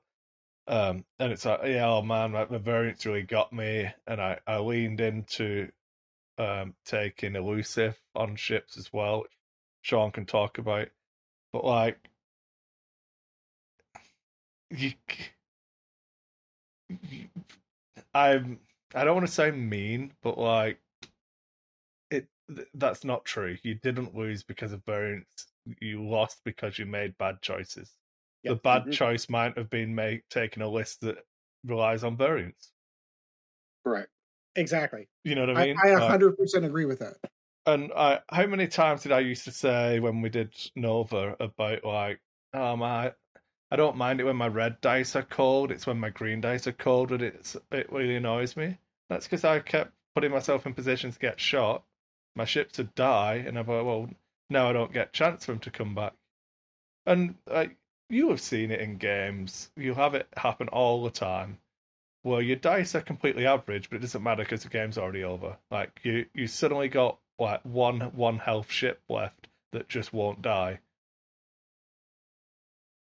Um, 0.69 1.05
and 1.19 1.33
it's 1.33 1.45
like, 1.45 1.63
yeah, 1.65 1.89
oh 1.89 2.03
man, 2.03 2.33
like, 2.33 2.49
the 2.49 2.61
variants 2.61 3.05
really 3.05 3.23
got 3.23 3.53
me, 3.53 3.91
and 4.07 4.21
I, 4.21 4.39
I 4.47 4.59
leaned 4.59 5.01
into 5.01 5.73
um, 6.39 6.75
taking 6.85 7.35
elusive 7.35 8.01
on 8.15 8.37
ships 8.37 8.79
as 8.79 8.93
well, 8.93 9.23
which 9.23 9.33
Sean 9.83 10.13
can 10.13 10.27
talk 10.27 10.59
about. 10.59 10.89
But 11.53 11.65
like, 11.65 11.99
you, 14.71 14.93
you 16.89 17.27
I'm, 18.15 18.61
I 18.95 19.03
don't 19.03 19.15
want 19.17 19.27
to 19.27 19.33
say 19.33 19.51
mean, 19.51 20.13
but 20.23 20.39
like, 20.39 20.79
th- 22.55 22.69
that's 22.75 23.05
not 23.05 23.25
true. 23.25 23.57
You 23.63 23.75
didn't 23.77 24.15
lose 24.15 24.43
because 24.45 24.73
of 24.73 24.85
variants. 24.85 25.53
You 25.81 26.07
lost 26.07 26.43
because 26.45 26.79
you 26.79 26.87
made 26.87 27.17
bad 27.19 27.43
choices. 27.43 27.97
The 28.47 28.55
Yep. 28.55 28.57
bad 28.57 28.83
Mhm. 28.87 28.91
choice 28.91 29.29
might 29.29 29.57
have 29.59 29.71
been 29.71 29.95
make, 29.95 30.29
taking 30.29 30.63
a 30.63 30.69
list 30.69 31.01
that 31.03 31.25
relies 31.65 32.05
on 32.05 32.17
variants. 32.17 32.73
Correct. 33.85 34.11
Exactly. 34.57 35.09
You 35.25 35.35
know 35.35 35.43
what 35.43 35.51
I 35.51 35.55
I, 35.55 35.67
mean? 35.67 35.85
I 35.85 35.93
Like, 35.97 36.19
100% 36.19 36.65
agree 36.65 36.85
with 36.85 36.99
that. 37.01 37.17
and 37.67 37.93
I, 37.93 38.21
how 38.31 38.47
many 38.47 38.67
times 38.69 39.03
did 39.03 39.13
I 39.13 39.21
used 39.21 39.45
to 39.45 39.53
say 39.53 40.01
when 40.01 40.23
we 40.23 40.29
did 40.29 40.55
Nova 40.77 41.37
about 41.41 41.85
like, 41.85 42.21
oh 42.55 42.77
my, 42.77 43.15
I 43.71 43.77
don't 43.77 43.97
mind 43.97 44.21
it 44.21 44.25
when 44.25 44.37
my 44.37 44.49
red 44.49 44.81
dice 44.81 45.17
are 45.17 45.23
cold. 45.25 45.73
It's 45.73 45.87
when 45.87 45.99
my 46.01 46.11
green 46.11 46.41
dice 46.43 46.67
are 46.67 46.73
cold 46.73 47.11
that 47.11 47.23
it's 47.23 47.57
it 47.73 47.93
really 47.93 48.17
annoys 48.17 48.57
me. 48.57 48.79
That's 49.11 49.27
because 49.27 49.45
I 49.45 49.61
kept 49.61 49.95
putting 50.15 50.33
myself 50.33 50.67
in 50.67 50.75
positions 50.75 51.15
to 51.17 51.21
get 51.21 51.41
shot. 51.41 51.85
My 52.35 52.45
ships 52.45 52.79
would 52.79 52.95
die, 52.95 53.45
and 53.47 53.59
I'm 53.59 53.67
like, 53.67 53.81
uh, 53.81 53.85
well, 53.85 54.11
now 54.49 54.69
I 54.69 54.73
don't 54.73 54.93
get 54.93 55.09
a 55.09 55.13
chance 55.13 55.45
for 55.45 55.53
them 55.53 55.61
to 55.61 55.71
come 55.71 55.95
back. 55.95 56.15
And 57.07 57.37
like 57.47 57.77
you 58.09 58.29
have 58.31 58.41
seen 58.41 58.71
it 58.71 58.81
in 58.81 58.99
games, 58.99 59.71
you 59.77 59.95
have 59.95 60.15
it 60.15 60.29
happen 60.37 60.69
all 60.69 61.03
the 61.03 61.11
time. 61.11 61.59
Where 62.23 62.43
your 62.43 62.57
dice 62.57 62.95
are 62.95 63.01
completely 63.01 63.47
average, 63.47 63.89
but 63.89 63.97
it 63.97 64.01
doesn't 64.01 64.23
matter 64.23 64.43
because 64.43 64.63
the 64.63 64.69
game's 64.69 64.99
already 64.99 65.25
over. 65.25 65.57
Like 65.71 66.01
you, 66.03 66.27
you 66.35 66.47
suddenly 66.47 66.89
got 66.89 67.19
like 67.39 67.65
one 67.65 68.01
one 68.15 68.39
health 68.39 68.71
ship 68.71 69.01
left 69.09 69.49
that 69.73 69.89
just 69.89 70.13
won't 70.13 70.43
die. 70.43 70.81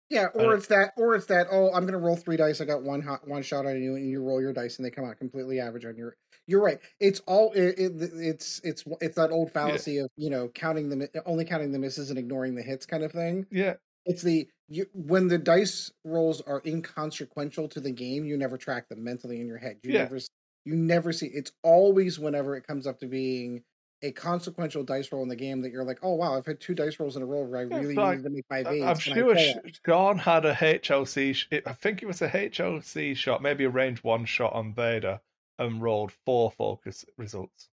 Yeah, 0.09 0.27
or 0.35 0.53
it's 0.53 0.67
that, 0.67 0.93
or 0.97 1.15
it's 1.15 1.25
that. 1.27 1.47
Oh, 1.49 1.73
I'm 1.73 1.85
gonna 1.85 1.97
roll 1.97 2.15
three 2.15 2.37
dice. 2.37 2.61
I 2.61 2.65
got 2.65 2.83
one 2.83 3.01
hot, 3.01 3.27
one 3.27 3.41
shot 3.41 3.65
on 3.65 3.81
you, 3.81 3.95
and 3.95 4.07
you 4.07 4.21
roll 4.21 4.41
your 4.41 4.53
dice, 4.53 4.77
and 4.77 4.85
they 4.85 4.91
come 4.91 5.05
out 5.05 5.17
completely 5.17 5.59
average 5.59 5.85
on 5.85 5.95
your. 5.95 6.15
You're 6.45 6.61
right. 6.61 6.79
It's 6.99 7.19
all. 7.21 7.51
It, 7.53 7.79
it, 7.79 7.93
it's 8.13 8.59
it's 8.63 8.83
it's 9.01 9.15
that 9.15 9.31
old 9.31 9.51
fallacy 9.51 9.97
of 9.97 10.09
you 10.15 10.29
know 10.29 10.49
counting 10.49 10.89
the 10.89 11.23
only 11.25 11.45
counting 11.45 11.71
the 11.71 11.79
misses 11.79 12.09
and 12.09 12.19
ignoring 12.19 12.53
the 12.53 12.61
hits 12.61 12.85
kind 12.85 13.03
of 13.03 13.11
thing. 13.11 13.47
Yeah, 13.49 13.75
It's 14.05 14.21
the 14.21 14.47
you, 14.67 14.85
when 14.93 15.27
the 15.27 15.37
dice 15.37 15.91
rolls 16.03 16.41
are 16.41 16.61
inconsequential 16.65 17.69
to 17.69 17.79
the 17.79 17.91
game, 17.91 18.25
you 18.25 18.37
never 18.37 18.57
track 18.57 18.89
them 18.89 19.03
mentally 19.03 19.39
in 19.41 19.47
your 19.47 19.57
head. 19.57 19.79
You 19.83 19.93
Yeah. 19.93 20.03
never 20.03 20.19
you 20.65 20.75
never 20.75 21.11
see. 21.11 21.27
It's 21.27 21.51
always 21.63 22.19
whenever 22.19 22.55
it 22.55 22.67
comes 22.67 22.87
up 22.87 22.99
to 22.99 23.07
being 23.07 23.63
a 24.03 24.11
consequential 24.11 24.83
dice 24.83 25.11
roll 25.11 25.23
in 25.23 25.29
the 25.29 25.35
game 25.35 25.61
that 25.61 25.71
you're 25.71 25.85
like, 25.85 25.99
oh 26.03 26.13
wow, 26.13 26.37
I've 26.37 26.45
had 26.45 26.59
two 26.59 26.75
dice 26.75 26.99
rolls 26.99 27.15
in 27.15 27.23
a 27.23 27.25
row 27.25 27.43
where 27.43 27.61
I 27.61 27.63
Yeah, 27.63 27.77
really 27.77 27.95
like, 27.95 28.17
needed 28.19 28.23
to 28.23 28.29
make 28.35 28.45
my 28.49 28.57
I- 28.57 28.73
eights. 28.73 29.07
I'm 29.07 29.13
and 29.13 29.29
I 29.29 29.33
sure 29.33 29.37
Sh- 29.37 29.79
Sean 29.85 30.17
had 30.17 30.45
a 30.45 30.53
HLC. 30.53 31.33
Sh- 31.33 31.47
I 31.65 31.73
think 31.73 32.03
it 32.03 32.05
was 32.05 32.21
a 32.21 32.27
HLC 32.29 33.15
shot, 33.15 33.41
maybe 33.41 33.63
a 33.63 33.69
range 33.69 34.03
one 34.03 34.25
shot 34.25 34.53
on 34.53 34.73
Vader, 34.73 35.21
and 35.57 35.81
rolled 35.81 36.11
four 36.25 36.51
focus 36.51 37.05
results. 37.17 37.69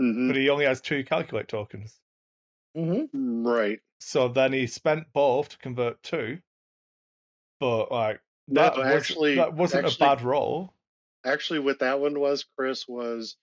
Mhm. 0.00 0.28
But 0.28 0.36
he 0.36 0.50
only 0.50 0.66
has 0.66 0.80
two 0.82 1.02
calculate 1.02 1.48
tokens. 1.48 1.98
Mhm. 2.76 3.08
Right. 3.46 3.80
So 4.00 4.28
then 4.28 4.52
he 4.52 4.66
spent 4.66 5.12
both 5.14 5.50
to 5.50 5.58
convert 5.58 6.02
two. 6.02 6.40
But 7.58 7.90
like 7.90 8.20
No, 8.48 8.62
that 8.62 8.76
wasn't, 8.76 8.94
actually- 8.96 9.34
that 9.36 9.54
wasn't 9.54 9.86
actually- 9.86 10.06
a 10.06 10.08
bad 10.16 10.22
roll. 10.22 10.74
Actually, 11.24 11.60
what 11.60 11.78
that 11.78 12.00
one 12.00 12.18
was, 12.20 12.44
Chris, 12.56 12.86
was 12.88 13.36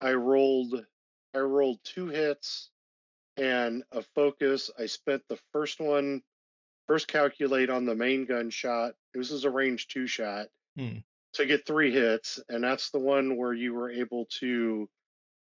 I 0.00 0.12
rolled 0.14 0.84
I 1.34 1.38
rolled 1.38 1.78
two 1.84 2.08
hits 2.08 2.70
and 3.36 3.82
a 3.92 4.02
focus. 4.14 4.70
I 4.78 4.86
spent 4.86 5.22
the 5.28 5.38
first 5.52 5.80
one 5.80 6.22
first 6.86 7.08
calculate 7.08 7.70
on 7.70 7.86
the 7.86 7.94
main 7.94 8.26
gun 8.26 8.50
shot. 8.50 8.94
This 9.14 9.30
is 9.30 9.44
a 9.44 9.50
range 9.50 9.88
two 9.88 10.06
shot 10.06 10.48
Hmm. 10.76 10.98
to 11.34 11.46
get 11.46 11.66
three 11.66 11.92
hits, 11.92 12.40
and 12.48 12.64
that's 12.64 12.90
the 12.90 12.98
one 12.98 13.36
where 13.36 13.52
you 13.52 13.74
were 13.74 13.90
able 13.90 14.26
to 14.40 14.88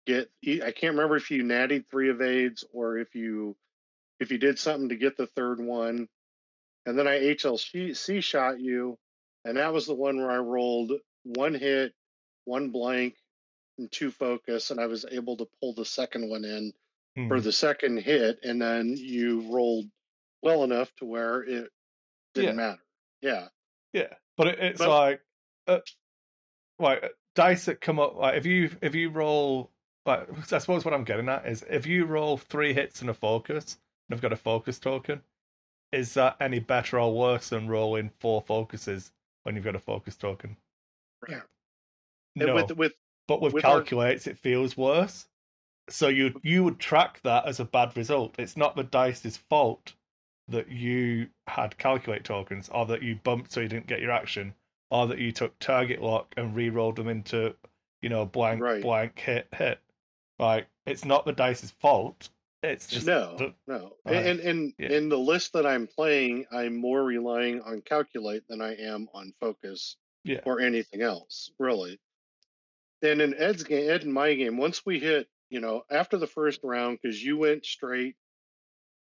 get. 0.06 0.30
I 0.46 0.72
can't 0.72 0.96
remember 0.96 1.16
if 1.18 1.32
you 1.32 1.44
natted 1.44 1.88
three 1.90 2.10
evades 2.10 2.64
or 2.72 2.98
if 2.98 3.16
you 3.16 3.56
if 4.20 4.32
you 4.32 4.38
did 4.38 4.60
something 4.60 4.90
to 4.90 4.96
get 4.96 5.18
the 5.18 5.28
third 5.28 5.60
one. 5.60 6.08
And 6.86 7.00
then 7.00 7.08
I 7.08 7.20
HLC 7.20 8.22
shot 8.22 8.60
you, 8.60 8.98
and 9.46 9.58
that 9.58 9.74
was 9.74 9.86
the 9.86 9.96
one 9.96 10.18
where 10.18 10.32
I 10.32 10.38
rolled 10.38 10.92
one 11.24 11.54
hit, 11.54 11.94
one 12.44 12.70
blank, 12.72 13.16
and 13.78 13.92
two 13.92 14.12
focus, 14.12 14.72
and 14.72 14.80
I 14.80 14.86
was 14.88 15.06
able 15.10 15.38
to 15.38 15.48
pull 15.60 15.74
the 15.74 15.86
second 15.86 16.30
one 16.30 16.46
in 16.46 16.74
Hmm. 17.16 17.28
for 17.28 17.40
the 17.40 17.52
second 17.52 17.98
hit, 17.98 18.40
and 18.44 18.60
then 18.62 18.96
you 18.98 19.42
rolled 19.54 19.86
well 20.42 20.64
enough 20.64 20.94
to 20.96 21.06
where 21.06 21.42
it 21.44 21.72
didn't 22.34 22.50
Yeah. 22.52 22.56
matter. 22.56 22.82
Yeah. 23.22 23.48
Yeah, 23.94 24.14
but 24.36 24.48
it, 24.48 24.60
it's 24.60 24.80
But- 24.80 24.90
like, 24.90 25.22
uh, 25.68 25.80
like 26.80 27.04
uh, 27.04 27.10
dice 27.36 27.66
that 27.66 27.80
come 27.82 28.00
up. 28.00 28.16
Like 28.16 28.36
if 28.38 28.46
you 28.48 28.76
if 28.82 28.96
you 28.96 29.10
roll, 29.12 29.72
like 30.06 30.28
I 30.52 30.58
suppose 30.60 30.84
what 30.84 30.94
I'm 30.94 31.04
getting 31.04 31.30
at 31.30 31.46
is 31.48 31.64
if 31.70 31.86
you 31.86 32.06
roll 32.06 32.38
three 32.38 32.74
hits 32.74 33.02
and 33.02 33.10
a 33.10 33.14
focus, 33.14 33.78
and 34.10 34.16
I've 34.16 34.22
got 34.22 34.34
a 34.34 34.38
focus 34.38 34.80
token, 34.80 35.22
is 35.92 36.16
that 36.16 36.38
any 36.40 36.60
better 36.60 37.00
or 37.00 37.16
worse 37.16 37.50
than 37.50 37.68
rolling 37.68 38.10
four 38.20 38.42
focuses 38.42 39.12
when 39.44 39.56
you've 39.56 39.64
got 39.64 39.76
a 39.76 39.80
focus 39.80 40.16
token? 40.18 40.58
Yeah. 41.30 41.44
And 42.36 42.48
No, 42.48 42.56
with 42.56 42.72
with 42.72 42.94
but 43.28 43.42
with, 43.42 43.54
with 43.54 43.66
our- 43.66 43.80
calculates, 43.80 44.28
it 44.28 44.38
feels 44.38 44.76
worse. 44.78 45.28
So 45.90 46.08
you 46.08 46.40
you 46.44 46.64
would 46.64 46.80
track 46.80 47.20
that 47.24 47.46
as 47.46 47.60
a 47.60 47.66
bad 47.66 47.96
result. 47.98 48.36
It's 48.40 48.56
not 48.56 48.76
the 48.76 48.84
dice's 48.84 49.36
fault 49.38 49.94
that 50.48 50.70
you 50.70 51.28
had 51.48 51.78
calculate 51.78 52.24
tokens, 52.24 52.70
or 52.70 52.86
that 52.86 53.02
you 53.04 53.16
bumped 53.24 53.52
so 53.52 53.60
you 53.62 53.68
didn't 53.68 53.88
get 53.88 54.02
your 54.02 54.12
action, 54.12 54.54
or 54.92 55.08
that 55.08 55.20
you 55.20 55.32
took 55.34 55.58
target 55.60 56.02
lock 56.02 56.34
and 56.38 56.56
re-rolled 56.56 56.96
them 56.96 57.10
into, 57.10 57.54
you 58.02 58.10
know, 58.10 58.26
blank 58.26 58.62
Right. 58.62 58.82
blank 58.82 59.20
hit 59.20 59.48
hit. 59.54 59.80
Like 60.40 60.68
it's 60.86 61.04
not 61.06 61.26
the 61.26 61.34
dice's 61.34 61.72
fault. 61.72 62.30
It's 62.62 62.88
just 62.88 63.06
no, 63.06 63.54
no. 63.68 63.98
Right. 64.06 64.26
And 64.26 64.40
and 64.40 64.74
Yeah. 64.78 64.94
in 64.94 65.10
the 65.10 65.18
list 65.20 65.52
that 65.52 65.66
I'm 65.66 65.86
playing, 65.88 66.46
I'm 66.50 66.78
more 66.78 67.04
relying 67.04 67.60
on 67.62 67.82
calculate 67.82 68.48
than 68.48 68.62
I 68.62 68.76
am 68.76 69.10
on 69.14 69.34
focus 69.42 69.98
Yeah. 70.24 70.40
or 70.46 70.62
anything 70.62 71.02
else, 71.02 71.52
really. 71.60 72.00
And 73.04 73.22
in 73.22 73.36
Ed's 73.36 73.64
game, 73.64 73.90
Ed 73.90 74.04
and 74.04 74.14
my 74.14 74.34
game, 74.34 74.58
once 74.58 74.86
we 74.86 75.00
hit, 75.00 75.28
you 75.50 75.60
know, 75.60 75.84
after 75.92 76.18
the 76.18 76.28
first 76.28 76.62
round, 76.64 76.98
because 77.02 77.22
you 77.22 77.38
went 77.38 77.66
straight, 77.66 78.16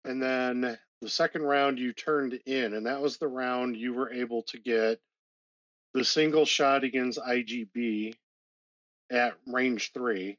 and 0.04 0.22
then 0.22 0.78
the 1.02 1.10
second 1.10 1.44
round 1.44 1.78
you 1.80 1.94
turned 1.94 2.34
in, 2.46 2.74
and 2.74 2.88
that 2.88 3.02
was 3.02 3.18
the 3.18 3.28
round 3.28 3.78
you 3.78 3.94
were 3.94 4.12
able 4.12 4.44
to 4.44 4.60
get 4.60 5.00
the 5.94 6.04
single 6.04 6.46
shot 6.46 6.84
against 6.84 7.20
IGB 7.20 8.16
at 9.12 9.36
range 9.46 9.92
three 9.94 10.38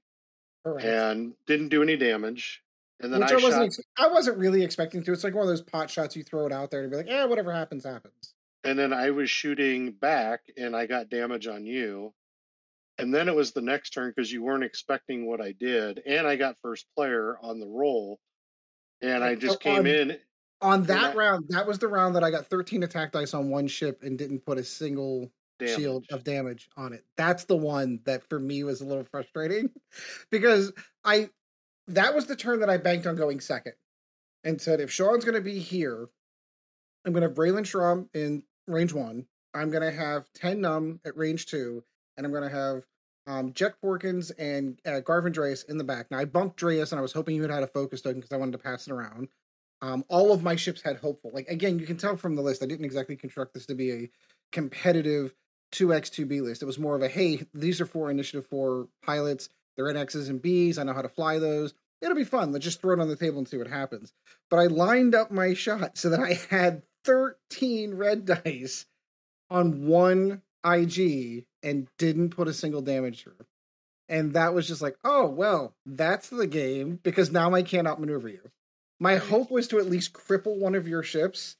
and 0.64 1.32
didn't 1.46 1.68
do 1.68 1.82
any 1.82 1.96
damage. 1.96 2.62
And 3.00 3.12
then 3.12 3.20
Which 3.20 3.30
I, 3.30 3.35
I, 3.35 3.42
wasn't. 3.42 3.72
shot 3.74 3.85
I 3.98 4.09
wasn't 4.09 4.38
really 4.38 4.62
expecting 4.64 5.04
to. 5.04 5.12
It's 5.12 5.22
like 5.22 5.35
one 5.35 5.42
of 5.42 5.48
those 5.48 5.62
pot 5.62 5.90
shots 5.90 6.16
you 6.16 6.24
throw 6.24 6.46
it 6.46 6.52
out 6.52 6.70
there 6.70 6.82
to 6.82 6.88
be 6.88 6.96
like, 6.96 7.06
yeah, 7.09 7.24
whatever 7.26 7.52
happens, 7.52 7.85
happens. 7.85 8.35
and 8.64 8.78
then 8.78 8.92
I 8.92 9.11
was 9.11 9.30
shooting 9.30 9.92
back 9.92 10.40
and 10.56 10.74
I 10.74 10.87
got 10.87 11.09
damage 11.11 11.46
on 11.46 11.64
you. 11.64 12.12
And 12.98 13.12
then 13.14 13.28
it 13.28 13.35
was 13.35 13.52
the 13.52 13.61
next 13.61 13.90
turn 13.90 14.12
because 14.14 14.32
you 14.32 14.42
weren't 14.42 14.64
expecting 14.64 15.26
what 15.26 15.40
I 15.40 15.52
did. 15.52 16.02
And 16.06 16.26
I 16.26 16.37
got 16.37 16.56
first 16.62 16.87
player 16.96 17.37
on 17.42 17.61
the 17.61 17.66
roll. 17.66 18.18
And 19.02 19.22
I 19.22 19.35
just 19.35 19.61
came 19.61 19.80
on- 19.80 19.87
in. 19.87 20.20
On 20.62 20.82
that 20.85 20.87
that- 20.87 21.16
round, 21.16 21.44
that 21.50 21.66
was 21.66 21.78
the 21.78 21.88
round 21.88 22.16
that 22.16 22.24
I 22.24 22.30
got 22.30 22.46
13 22.46 22.82
attack 22.82 23.12
dice 23.12 23.35
on 23.35 23.50
one 23.50 23.66
ship 23.66 24.02
and 24.02 24.18
didn't 24.18 24.40
put 24.46 24.56
a 24.56 24.64
single 24.64 25.30
shield 25.76 26.06
of 26.11 26.24
damage 26.24 26.70
on 26.76 26.94
it. 26.94 27.04
That's 27.16 27.44
the 27.44 27.56
one 27.56 28.00
that 28.04 28.26
for 28.28 28.38
me 28.38 28.64
was 28.64 28.80
a 28.80 28.87
little 28.87 29.04
frustrating 29.04 29.70
because 30.30 30.72
I 31.04 31.28
that 31.88 32.14
was 32.14 32.26
the 32.26 32.37
turn 32.37 32.61
that 32.61 32.70
I 32.70 32.78
banked 32.78 33.06
on 33.06 33.16
going 33.16 33.40
second 33.40 33.74
and 34.44 34.61
said 34.61 34.80
if 34.80 34.90
Sean's 34.90 35.24
going 35.24 35.35
to 35.35 35.40
be 35.40 35.59
here, 35.59 36.09
I'm 37.04 37.12
going 37.12 37.22
to 37.22 37.28
have 37.28 37.37
Braylen 37.37 37.62
Stramm 37.64 38.09
in 38.14 38.42
range 38.66 38.92
one. 38.92 39.26
I'm 39.54 39.70
going 39.70 39.82
to 39.82 39.96
have 39.96 40.30
Ten 40.32 40.61
Numb 40.62 41.00
at 41.04 41.16
range 41.16 41.46
two, 41.46 41.85
and 42.16 42.26
I'm 42.26 42.33
going 42.33 42.48
to 42.48 42.57
have 42.57 42.85
um, 43.26 43.52
Jek 43.52 43.74
Porkins 43.83 44.31
and 44.38 44.79
uh, 44.87 45.00
Garven 45.00 45.33
Dreis 45.33 45.68
in 45.68 45.79
the 45.79 45.85
back. 45.85 46.11
Now 46.11 46.18
I 46.18 46.24
bumped 46.24 46.61
Dreas, 46.61 46.92
and 46.92 46.98
I 46.98 47.02
was 47.02 47.12
hoping 47.12 47.40
would 47.40 47.50
have 47.50 47.61
had 47.61 47.68
a 47.68 47.72
focus 47.72 48.00
token 48.00 48.20
because 48.20 48.33
I 48.33 48.37
wanted 48.37 48.52
to 48.52 48.59
pass 48.59 48.87
it 48.87 48.92
around. 48.92 49.29
Um, 49.83 50.05
all 50.09 50.33
of 50.33 50.42
my 50.42 50.57
ships 50.57 50.81
had 50.81 50.96
hopeful. 50.96 51.31
Like 51.35 51.48
again, 51.48 51.79
you 51.79 51.87
can 51.87 51.96
tell 51.96 52.16
from 52.16 52.35
the 52.35 52.42
list, 52.42 52.62
I 52.62 52.66
didn't 52.66 52.85
exactly 52.85 53.16
construct 53.16 53.55
this 53.55 53.66
to 53.66 53.74
be 53.74 53.92
a 53.92 54.11
competitive 54.52 55.35
2x 55.72 56.11
2b 56.11 56.42
list. 56.42 56.62
It 56.62 56.66
was 56.66 56.79
more 56.79 56.96
of 56.96 57.02
a 57.02 57.09
hey, 57.09 57.46
these 57.52 57.81
are 57.81 57.87
four 57.87 58.11
initiative 58.11 58.46
four 58.46 58.88
pilots. 59.05 59.48
They're 59.76 59.94
X's 59.94 60.29
and 60.29 60.40
B's. 60.40 60.79
I 60.79 60.85
know 60.85 60.94
how 60.94 61.02
to 61.02 61.09
fly 61.09 61.38
those. 61.38 61.74
It'll 62.00 62.16
be 62.16 62.24
fun. 62.24 62.52
Let's 62.52 62.64
just 62.64 62.81
throw 62.81 62.94
it 62.94 63.00
on 63.00 63.09
the 63.09 63.16
table 63.16 63.38
and 63.38 63.48
see 63.48 63.57
what 63.57 63.66
happens. 63.66 64.12
But 64.50 64.59
I 64.59 64.66
lined 64.66 65.14
up 65.14 65.31
my 65.31 65.55
shot 65.55 65.98
so 65.98 66.11
that 66.11 66.20
I 66.20 66.35
had 66.50 66.83
13 67.05 67.94
red 67.94 68.24
dice 68.44 68.87
on 69.50 69.87
one 69.87 70.42
IG 70.64 71.44
and 71.66 71.88
didn't 71.98 72.31
put 72.31 72.46
a 72.46 72.55
single 72.55 72.81
damage 72.81 73.22
through. 73.22 73.44
And 74.09 74.35
that 74.35 74.55
was 74.55 74.68
just 74.68 74.81
like, 74.81 74.96
oh, 75.02 75.26
well, 75.26 75.74
that's 75.85 76.29
the 76.29 76.46
game 76.46 77.00
because 77.02 77.33
now 77.33 77.52
I 77.55 77.62
can't 77.62 77.88
outmaneuver 77.88 78.29
you. 78.29 78.40
My 79.00 79.16
hope 79.16 79.50
was 79.50 79.66
to 79.68 79.79
at 79.79 79.90
least 79.90 80.12
cripple 80.12 80.59
one 80.59 80.76
of 80.76 80.87
your 80.87 81.02
ships 81.02 81.57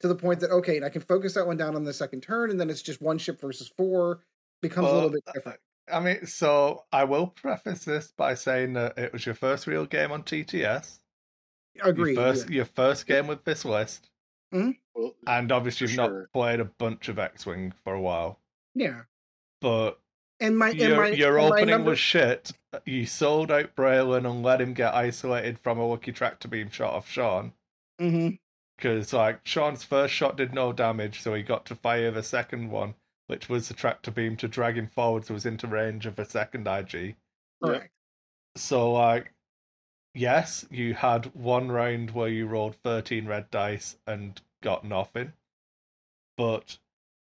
to 0.00 0.06
the 0.06 0.14
point 0.14 0.40
that, 0.40 0.52
okay, 0.52 0.80
I 0.82 0.90
can 0.90 1.02
focus 1.02 1.34
that 1.34 1.46
one 1.46 1.56
down 1.56 1.74
on 1.74 1.82
the 1.82 1.92
second 1.92 2.22
turn, 2.22 2.50
and 2.50 2.60
then 2.60 2.70
it's 2.70 2.82
just 2.82 3.02
one 3.02 3.18
ship 3.18 3.40
versus 3.40 3.70
four. 3.76 4.20
Becomes 4.62 4.88
a 4.88 4.94
little 4.94 5.10
bit 5.10 5.22
uh, 5.26 5.30
uh, 5.30 5.32
different. 5.32 5.60
I 5.92 6.00
mean, 6.00 6.26
so 6.26 6.84
I 6.92 7.04
will 7.04 7.26
preface 7.26 7.84
this 7.84 8.12
by 8.16 8.34
saying 8.34 8.74
that 8.74 8.96
it 8.96 9.12
was 9.12 9.26
your 9.26 9.34
first 9.34 9.66
real 9.66 9.86
game 9.86 10.12
on 10.12 10.22
TTS. 10.22 11.00
Agreed. 11.82 12.14
Your 12.14 12.24
first, 12.24 12.50
your 12.50 12.64
first 12.64 13.06
game 13.06 13.26
with 13.26 13.44
this 13.44 13.64
list, 13.64 14.08
mm-hmm. 14.54 14.70
Well, 14.94 15.14
and 15.26 15.50
obviously 15.50 15.88
you've 15.88 15.96
not 15.96 16.12
played 16.32 16.60
a 16.60 16.64
bunch 16.64 17.08
of 17.08 17.18
X-wing 17.18 17.72
for 17.84 17.94
a 17.94 18.00
while. 18.00 18.40
Yeah. 18.74 19.02
But 19.60 19.98
And 20.40 20.56
my 20.56 20.70
and 20.70 20.78
your, 20.78 20.96
my 20.96 21.08
your 21.08 21.38
opening 21.40 21.66
number- 21.68 21.90
was 21.90 21.98
shit. 21.98 22.52
You 22.84 23.06
sold 23.06 23.50
out 23.50 23.74
Braylen 23.74 24.30
and 24.30 24.42
let 24.42 24.60
him 24.60 24.74
get 24.74 24.94
isolated 24.94 25.58
from 25.58 25.78
a 25.78 25.82
Wookiee 25.82 26.14
tractor 26.14 26.48
beam 26.48 26.70
shot 26.70 26.92
off 26.94 27.08
Sean. 27.10 27.52
Mm-hmm. 28.00 28.36
Because 28.76 29.12
like 29.12 29.40
Sean's 29.44 29.82
first 29.82 30.14
shot 30.14 30.36
did 30.36 30.54
no 30.54 30.72
damage, 30.72 31.22
so 31.22 31.34
he 31.34 31.42
got 31.42 31.64
to 31.66 31.74
fire 31.74 32.10
the 32.10 32.22
second 32.22 32.70
one, 32.70 32.94
which 33.26 33.48
was 33.48 33.66
the 33.68 33.74
tractor 33.74 34.10
beam 34.12 34.36
to 34.36 34.46
drag 34.48 34.76
him 34.78 34.86
forward, 34.86 35.24
so 35.24 35.32
it 35.32 35.34
was 35.34 35.46
into 35.46 35.66
range 35.66 36.06
of 36.06 36.18
a 36.18 36.24
second 36.24 36.68
IG. 36.68 37.16
correct. 37.62 37.90
So 38.54 38.92
like, 38.92 39.32
yes, 40.14 40.64
you 40.70 40.94
had 40.94 41.34
one 41.34 41.70
round 41.72 42.10
where 42.12 42.28
you 42.28 42.46
rolled 42.46 42.76
thirteen 42.84 43.26
red 43.26 43.50
dice 43.50 43.96
and 44.06 44.40
got 44.62 44.84
nothing, 44.84 45.32
but 46.36 46.78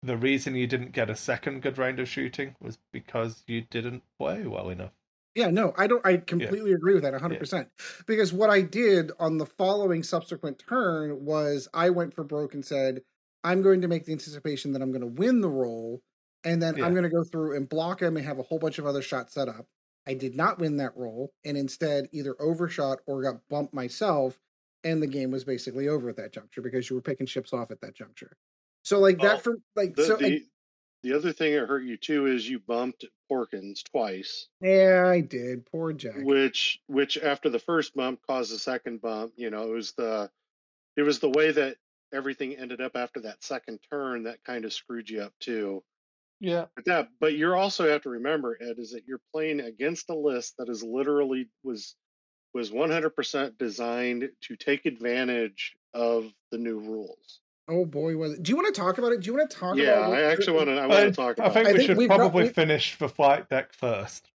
the 0.02 0.16
reason 0.16 0.54
you 0.54 0.66
didn't 0.66 0.92
get 0.92 1.10
a 1.10 1.16
second 1.16 1.62
good 1.62 1.78
round 1.78 2.00
of 2.00 2.08
shooting 2.08 2.56
was 2.60 2.78
because 2.92 3.44
you 3.46 3.62
didn't 3.62 4.02
play 4.18 4.46
well 4.46 4.70
enough. 4.70 4.92
Yeah, 5.34 5.50
no, 5.50 5.72
I 5.76 5.86
don't. 5.86 6.04
I 6.04 6.16
completely 6.16 6.72
agree 6.72 6.94
with 6.94 7.04
that 7.04 7.14
100%. 7.14 7.68
Because 8.06 8.32
what 8.32 8.50
I 8.50 8.62
did 8.62 9.12
on 9.18 9.38
the 9.38 9.46
following 9.46 10.02
subsequent 10.02 10.58
turn 10.58 11.24
was 11.24 11.68
I 11.72 11.90
went 11.90 12.14
for 12.14 12.24
broke 12.24 12.52
and 12.54 12.64
said, 12.64 13.02
I'm 13.44 13.62
going 13.62 13.80
to 13.82 13.88
make 13.88 14.04
the 14.04 14.12
anticipation 14.12 14.72
that 14.72 14.82
I'm 14.82 14.90
going 14.90 15.00
to 15.02 15.06
win 15.06 15.40
the 15.40 15.48
roll, 15.48 16.02
and 16.44 16.60
then 16.60 16.76
Yeah. 16.76 16.84
I'm 16.84 16.92
going 16.94 17.04
to 17.04 17.10
go 17.10 17.22
through 17.22 17.56
and 17.56 17.68
block 17.68 18.02
him 18.02 18.16
and 18.16 18.26
have 18.26 18.38
a 18.38 18.42
whole 18.42 18.58
bunch 18.58 18.78
of 18.78 18.86
other 18.86 19.02
shots 19.02 19.34
set 19.34 19.48
up. 19.48 19.66
I 20.06 20.14
did 20.14 20.34
not 20.34 20.58
win 20.58 20.78
that 20.78 20.96
roll, 20.96 21.32
and 21.44 21.56
instead 21.56 22.08
either 22.12 22.34
overshot 22.40 22.98
or 23.06 23.22
got 23.22 23.48
bumped 23.48 23.72
myself, 23.72 24.40
and 24.82 25.00
the 25.00 25.06
game 25.06 25.30
was 25.30 25.44
basically 25.44 25.86
over 25.88 26.08
at 26.08 26.16
that 26.16 26.32
juncture 26.32 26.60
because 26.62 26.90
you 26.90 26.96
were 26.96 27.02
picking 27.02 27.26
ships 27.26 27.52
off 27.52 27.70
at 27.70 27.80
that 27.82 27.94
juncture. 27.94 28.36
So 28.82 28.98
like 28.98 29.20
that 29.20 29.42
for 29.42 29.58
like 29.76 29.94
the, 29.94 30.04
so 30.04 30.16
the, 30.16 30.42
the 31.02 31.14
other 31.14 31.32
thing 31.32 31.54
that 31.54 31.66
hurt 31.66 31.84
you 31.84 31.96
too 31.96 32.26
is 32.26 32.48
you 32.48 32.58
bumped 32.58 33.04
Porkins 33.30 33.82
twice, 33.84 34.48
Yeah, 34.60 35.06
I 35.06 35.20
did. 35.20 35.66
Poor 35.66 35.92
Jack. 35.92 36.16
which 36.16 36.80
which 36.86 37.16
after 37.18 37.48
the 37.48 37.58
first 37.58 37.94
bump 37.94 38.20
caused 38.26 38.52
the 38.52 38.58
second 38.58 39.00
bump. 39.00 39.32
You 39.36 39.50
know, 39.50 39.70
it 39.70 39.74
was 39.74 39.92
the 39.92 40.30
it 40.96 41.02
was 41.02 41.20
the 41.20 41.30
way 41.30 41.52
that 41.52 41.76
everything 42.12 42.56
ended 42.56 42.80
up 42.80 42.96
after 42.96 43.20
that 43.20 43.42
second 43.44 43.78
turn 43.90 44.24
that 44.24 44.42
kind 44.44 44.64
of 44.64 44.72
screwed 44.72 45.08
you 45.08 45.22
up 45.22 45.32
too. 45.40 45.82
Yeah. 46.40 46.66
But 46.74 46.84
that, 46.86 47.08
but 47.20 47.34
you're 47.34 47.56
also 47.56 47.88
have 47.88 48.02
to 48.02 48.10
remember, 48.10 48.58
Ed, 48.60 48.76
is 48.78 48.92
that 48.92 49.04
you're 49.06 49.20
playing 49.32 49.60
against 49.60 50.08
a 50.10 50.16
list 50.16 50.54
that 50.58 50.68
is 50.68 50.82
literally 50.82 51.48
was 51.62 51.94
was 52.52 52.72
100% 52.72 53.58
designed 53.58 54.28
to 54.40 54.56
take 54.56 54.84
advantage 54.84 55.76
of 55.94 56.32
the 56.50 56.58
new 56.58 56.80
rules. 56.80 57.40
Oh 57.70 57.84
boy, 57.84 58.16
was 58.16 58.32
it? 58.32 58.42
Do 58.42 58.50
you 58.50 58.56
want 58.56 58.74
to 58.74 58.80
talk 58.80 58.98
about 58.98 59.12
it? 59.12 59.20
Do 59.20 59.26
you 59.30 59.36
want 59.36 59.50
to 59.50 59.56
talk 59.56 59.76
Yeah, 59.76 59.92
about? 59.98 60.10
what- 60.10 60.18
I 60.18 60.22
actually 60.24 60.56
want 60.56 60.66
to. 60.68 60.72
I 60.78 60.86
want 60.86 61.00
to 61.00 61.12
talk 61.12 61.38
I 61.38 61.44
about. 61.44 61.54
think 61.54 61.68
I 61.68 61.72
we 61.72 61.76
think 61.78 61.86
should 61.86 61.96
we've 61.96 62.08
got- 62.08 62.18
probably 62.18 62.42
we- 62.44 62.48
finish 62.50 62.98
the 62.98 63.08
flight 63.08 63.48
deck 63.48 63.72
first. 63.72 64.30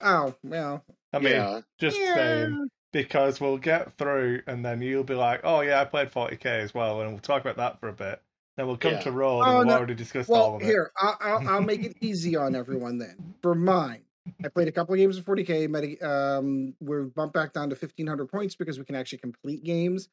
Oh 0.00 0.34
well. 0.42 0.84
I 1.12 1.18
mean, 1.20 1.32
yeah, 1.34 1.60
just 1.78 1.98
Yeah. 1.98 2.14
saying 2.14 2.68
because 2.92 3.40
we'll 3.40 3.58
get 3.58 3.96
through, 3.96 4.42
and 4.46 4.64
then 4.64 4.82
you'll 4.82 5.04
be 5.04 5.14
like, 5.14 5.40
"Oh 5.44 5.60
yeah, 5.60 5.80
I 5.80 5.84
played 5.84 6.10
40k 6.10 6.44
as 6.60 6.74
well," 6.74 7.00
and 7.00 7.10
we'll 7.12 7.20
talk 7.20 7.40
about 7.42 7.56
that 7.58 7.78
for 7.80 7.88
a 7.88 7.92
bit. 7.92 8.20
Then 8.56 8.66
we'll 8.66 8.76
come 8.76 8.94
Yeah. 8.94 9.00
to 9.02 9.12
roll, 9.12 9.40
Oh, 9.40 9.44
and 9.44 9.54
we'll 9.58 9.66
no. 9.66 9.76
already 9.78 9.94
discussed 9.94 10.28
all 10.28 10.34
Well, 10.36 10.56
of 10.56 10.62
it. 10.62 10.66
here 10.66 10.90
I'll, 10.96 11.16
I'll 11.20 11.48
I'll 11.48 11.62
make 11.62 11.84
it 11.84 11.96
easy 12.00 12.36
on 12.36 12.54
everyone 12.56 12.98
then. 12.98 13.34
For 13.42 13.54
mine, 13.54 14.02
I 14.44 14.48
played 14.48 14.68
a 14.68 14.72
couple 14.72 14.92
of 14.94 14.98
games 14.98 15.16
of 15.16 15.24
40k. 15.24 15.68
Meta, 15.68 16.06
um, 16.06 16.74
we're 16.80 17.04
bumped 17.04 17.34
back 17.34 17.52
down 17.52 17.70
to 17.70 17.76
1500 17.76 18.26
points 18.26 18.54
because 18.56 18.78
we 18.78 18.84
can 18.84 18.94
actually 18.96 19.18
complete 19.18 19.62
games. 19.64 20.08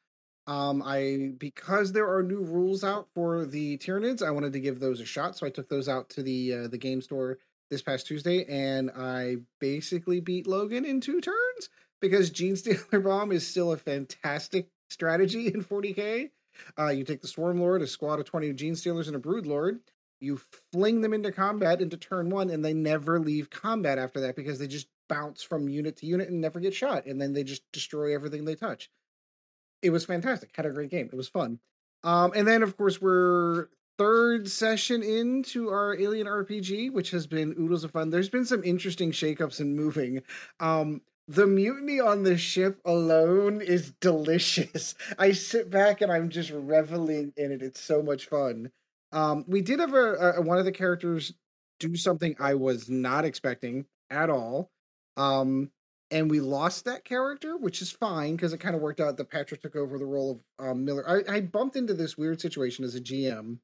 Um, 0.50 0.82
I 0.84 1.30
because 1.38 1.92
there 1.92 2.12
are 2.12 2.24
new 2.24 2.40
rules 2.40 2.82
out 2.82 3.06
for 3.14 3.44
the 3.44 3.78
Tyranids, 3.78 4.20
I 4.20 4.32
wanted 4.32 4.52
to 4.54 4.60
give 4.60 4.80
those 4.80 5.00
a 5.00 5.04
shot, 5.04 5.36
so 5.36 5.46
I 5.46 5.50
took 5.50 5.68
those 5.68 5.88
out 5.88 6.10
to 6.10 6.24
the 6.24 6.54
uh, 6.54 6.66
the 6.66 6.76
game 6.76 7.00
store 7.00 7.38
this 7.70 7.82
past 7.82 8.08
Tuesday, 8.08 8.44
and 8.46 8.90
I 8.96 9.36
basically 9.60 10.18
beat 10.18 10.48
Logan 10.48 10.84
in 10.84 11.00
two 11.00 11.20
turns 11.20 11.70
because 12.00 12.30
Gene 12.30 12.56
Stealer 12.56 12.98
Bomb 12.98 13.30
is 13.30 13.46
still 13.46 13.70
a 13.70 13.76
fantastic 13.76 14.66
strategy 14.88 15.46
in 15.46 15.62
40k. 15.62 16.30
Uh, 16.76 16.88
you 16.88 17.04
take 17.04 17.22
the 17.22 17.28
Swarmlord, 17.28 17.80
a 17.80 17.86
squad 17.86 18.18
of 18.18 18.26
20 18.26 18.52
Genestealers, 18.54 19.06
and 19.06 19.14
a 19.14 19.20
Broodlord. 19.20 19.78
You 20.18 20.40
fling 20.72 21.00
them 21.00 21.14
into 21.14 21.30
combat 21.30 21.80
into 21.80 21.96
turn 21.96 22.28
one, 22.28 22.50
and 22.50 22.64
they 22.64 22.74
never 22.74 23.20
leave 23.20 23.50
combat 23.50 23.98
after 23.98 24.18
that 24.22 24.34
because 24.34 24.58
they 24.58 24.66
just 24.66 24.88
bounce 25.08 25.44
from 25.44 25.68
unit 25.68 25.98
to 25.98 26.06
unit 26.06 26.28
and 26.28 26.40
never 26.40 26.58
get 26.58 26.74
shot, 26.74 27.06
and 27.06 27.20
then 27.20 27.34
they 27.34 27.44
just 27.44 27.62
destroy 27.70 28.12
everything 28.12 28.44
they 28.44 28.56
touch. 28.56 28.90
It 29.82 29.90
was 29.90 30.04
fantastic. 30.04 30.50
Had 30.54 30.66
a 30.66 30.70
great 30.70 30.90
game. 30.90 31.08
It 31.12 31.16
was 31.16 31.28
fun. 31.28 31.58
Um, 32.04 32.32
and 32.34 32.46
then, 32.46 32.62
of 32.62 32.76
course, 32.76 33.00
we're 33.00 33.68
third 33.98 34.48
session 34.48 35.02
into 35.02 35.68
our 35.68 35.94
Alien 35.98 36.26
RPG, 36.26 36.92
which 36.92 37.10
has 37.10 37.26
been 37.26 37.54
oodles 37.58 37.84
of 37.84 37.90
fun. 37.90 38.10
There's 38.10 38.30
been 38.30 38.46
some 38.46 38.64
interesting 38.64 39.12
shakeups 39.12 39.60
and 39.60 39.76
moving. 39.76 40.22
Um, 40.58 41.02
the 41.28 41.46
mutiny 41.46 42.00
on 42.00 42.22
the 42.22 42.36
ship 42.36 42.80
alone 42.84 43.60
is 43.60 43.92
delicious. 44.00 44.94
I 45.18 45.32
sit 45.32 45.70
back 45.70 46.00
and 46.00 46.10
I'm 46.10 46.28
just 46.28 46.50
reveling 46.50 47.32
in 47.36 47.52
it. 47.52 47.62
It's 47.62 47.80
so 47.80 48.02
much 48.02 48.26
fun. 48.26 48.70
Um, 49.12 49.44
we 49.46 49.60
did 49.60 49.80
have 49.80 49.92
a, 49.92 50.34
a 50.36 50.40
one 50.40 50.58
of 50.58 50.64
the 50.64 50.72
characters 50.72 51.32
do 51.78 51.94
something 51.96 52.36
I 52.38 52.54
was 52.54 52.88
not 52.88 53.24
expecting 53.24 53.86
at 54.10 54.30
all. 54.30 54.70
Um, 55.16 55.70
and 56.10 56.30
we 56.30 56.40
lost 56.40 56.84
that 56.84 57.04
character, 57.04 57.56
which 57.56 57.80
is 57.80 57.90
fine 57.90 58.36
because 58.36 58.52
it 58.52 58.58
kind 58.58 58.74
of 58.74 58.80
worked 58.80 59.00
out 59.00 59.16
that 59.16 59.30
Patrick 59.30 59.62
took 59.62 59.76
over 59.76 59.98
the 59.98 60.06
role 60.06 60.42
of 60.58 60.66
um, 60.66 60.84
Miller. 60.84 61.08
I, 61.08 61.36
I 61.36 61.40
bumped 61.40 61.76
into 61.76 61.94
this 61.94 62.18
weird 62.18 62.40
situation 62.40 62.84
as 62.84 62.94
a 62.94 63.00
GM 63.00 63.58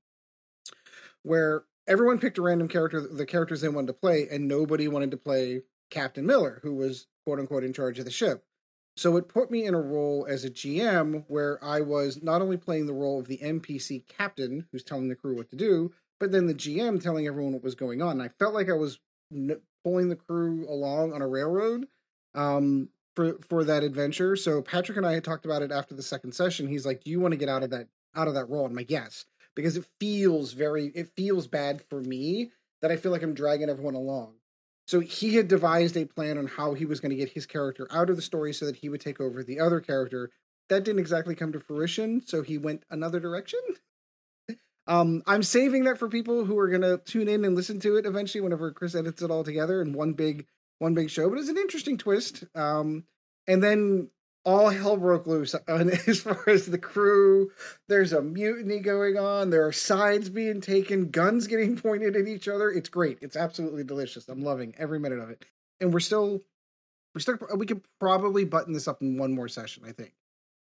where 1.23 1.65
everyone 1.89 2.19
picked 2.19 2.39
a 2.39 2.43
random 2.43 2.69
character, 2.69 3.01
the 3.01 3.27
characters 3.27 3.61
they 3.61 3.69
wanted 3.69 3.89
to 3.89 3.93
play, 3.95 4.29
and 4.31 4.47
nobody 4.47 4.87
wanted 4.89 5.11
to 5.11 5.17
play 5.17 5.63
Captain 5.91 6.25
Miller, 6.25 6.61
who 6.63 6.75
was 6.75 7.07
quote 7.25 7.41
unquote 7.41 7.65
in 7.65 7.73
charge 7.73 7.99
of 7.99 8.05
the 8.05 8.11
ship. 8.11 8.45
So 8.97 9.17
it 9.17 9.29
put 9.29 9.51
me 9.51 9.67
in 9.67 9.75
a 9.75 9.81
role 9.81 10.27
as 10.29 10.45
a 10.45 10.51
GM 10.51 11.25
where 11.29 11.63
I 11.63 11.81
was 11.81 12.23
not 12.23 12.41
only 12.41 12.57
playing 12.57 12.87
the 12.87 12.95
role 12.95 13.21
of 13.21 13.29
the 13.29 13.39
NPC 13.39 14.07
captain 14.07 14.67
who's 14.73 14.83
telling 14.83 15.09
the 15.09 15.15
crew 15.15 15.37
what 15.37 15.51
to 15.51 15.57
do, 15.57 15.93
but 16.19 16.33
then 16.33 16.47
the 16.47 16.55
GM 16.55 17.03
telling 17.03 17.27
everyone 17.27 17.53
what 17.53 17.63
was 17.63 17.75
going 17.75 18.01
on. 18.01 18.13
And 18.13 18.23
I 18.23 18.29
felt 18.39 18.55
like 18.55 18.71
I 18.71 18.75
was 18.75 18.99
n- 19.31 19.61
pulling 19.85 20.09
the 20.09 20.17
crew 20.17 20.67
along 20.69 21.13
on 21.13 21.21
a 21.21 21.29
railroad 21.29 21.87
um, 22.37 22.89
for 23.17 23.39
for 23.49 23.65
that 23.65 23.83
adventure. 23.83 24.37
So 24.37 24.63
Patrick 24.63 24.97
and 24.97 25.07
I 25.07 25.15
had 25.15 25.25
talked 25.25 25.45
about 25.47 25.63
it 25.63 25.73
after 25.73 25.95
the 25.95 26.03
second 26.03 26.33
session. 26.33 26.69
He's 26.69 26.87
like, 26.87 27.03
"Do 27.03 27.11
you 27.11 27.19
want 27.19 27.33
to 27.33 27.39
get 27.39 27.49
out 27.49 27.65
of 27.65 27.71
that 27.71 27.89
out 28.15 28.29
of 28.29 28.35
that 28.35 28.49
role?" 28.49 28.67
I'm 28.67 28.75
like, 28.75 28.91
"Yes," 28.91 29.25
because 29.57 29.77
it 29.77 29.87
feels 29.99 30.53
very 30.53 30.89
it 30.95 31.09
feels 31.17 31.49
bad 31.49 31.83
for 31.89 32.01
me 32.01 32.53
that 32.83 32.93
I 32.93 32.97
feel 32.97 33.11
like 33.11 33.23
I'm 33.23 33.35
dragging 33.35 33.71
everyone 33.71 33.95
along. 33.95 34.35
So 34.87 35.01
he 35.01 35.35
had 35.35 35.49
devised 35.49 35.97
a 35.97 36.05
plan 36.05 36.39
on 36.39 36.47
how 36.47 36.75
he 36.75 36.85
was 36.85 37.01
going 37.01 37.11
to 37.11 37.17
get 37.17 37.31
his 37.31 37.47
character 37.47 37.89
out 37.91 38.09
of 38.09 38.15
the 38.15 38.23
story 38.23 38.53
so 38.53 38.67
that 38.67 38.77
he 38.77 38.89
would 38.89 39.01
take 39.01 39.21
over 39.21 39.43
the 39.43 39.59
other 39.59 39.81
character. 39.81 40.31
That 40.69 40.85
didn't 40.85 41.01
exactly 41.01 41.35
come 41.35 41.53
to 41.53 41.61
fruition, 41.61 42.21
so 42.25 42.43
he 42.43 42.59
went 42.59 42.85
another 42.91 43.19
direction. 43.19 43.61
Um, 44.89 45.23
I'm 45.27 45.43
saving 45.43 45.85
that 45.85 45.99
for 45.99 46.09
people 46.09 46.45
who 46.45 46.57
are 46.59 46.69
going 46.69 46.83
to 46.83 46.99
tune 46.99 47.29
in 47.29 47.45
and 47.45 47.57
listen 47.57 47.81
to 47.81 47.97
it 47.97 48.07
eventually 48.07 48.41
whenever 48.41 48.71
Chris 48.71 48.95
edits 48.95 49.23
it 49.23 49.31
all 49.31 49.43
together 49.43 49.83
in 49.83 49.93
one 49.93 50.13
big 50.13 50.47
one 50.79 50.95
big 50.95 51.11
show. 51.11 51.29
But 51.29 51.39
it's 51.39 51.49
an 51.49 51.57
interesting 51.57 51.99
twist. 51.99 52.45
Um, 52.55 53.05
and 53.47 53.63
then 53.63 54.11
all 54.45 54.69
hell 54.71 54.97
broke 54.97 55.27
loose 55.27 55.55
as 55.69 56.21
far 56.21 56.43
as 56.49 56.67
the 56.67 56.79
crew. 56.79 57.51
There's 57.89 58.13
a 58.13 58.23
mutiny 58.23 58.79
going 58.79 59.19
on. 59.19 59.51
There 59.51 59.67
are 59.67 59.73
sides 59.73 60.29
being 60.29 60.61
taken, 60.61 61.11
guns 61.11 61.47
getting 61.47 61.77
pointed 61.83 62.17
at 62.17 62.29
each 62.29 62.49
other. 62.49 62.71
It's 62.71 62.89
great. 62.89 63.19
It's 63.23 63.37
absolutely 63.37 63.85
delicious. 63.85 64.29
I'm 64.29 64.43
loving 64.43 64.75
every 64.79 65.01
minute 65.01 65.19
of 65.19 65.31
it. 65.31 65.45
And 65.81 65.93
we're 65.93 66.01
still, 66.01 66.43
we're 67.15 67.21
still, 67.21 67.39
we 67.57 67.67
could 67.67 67.83
probably 67.99 68.45
button 68.45 68.73
this 68.73 68.89
up 68.89 69.03
in 69.03 69.19
one 69.19 69.35
more 69.35 69.49
session. 69.49 69.83
I 69.87 69.93
think 69.93 70.13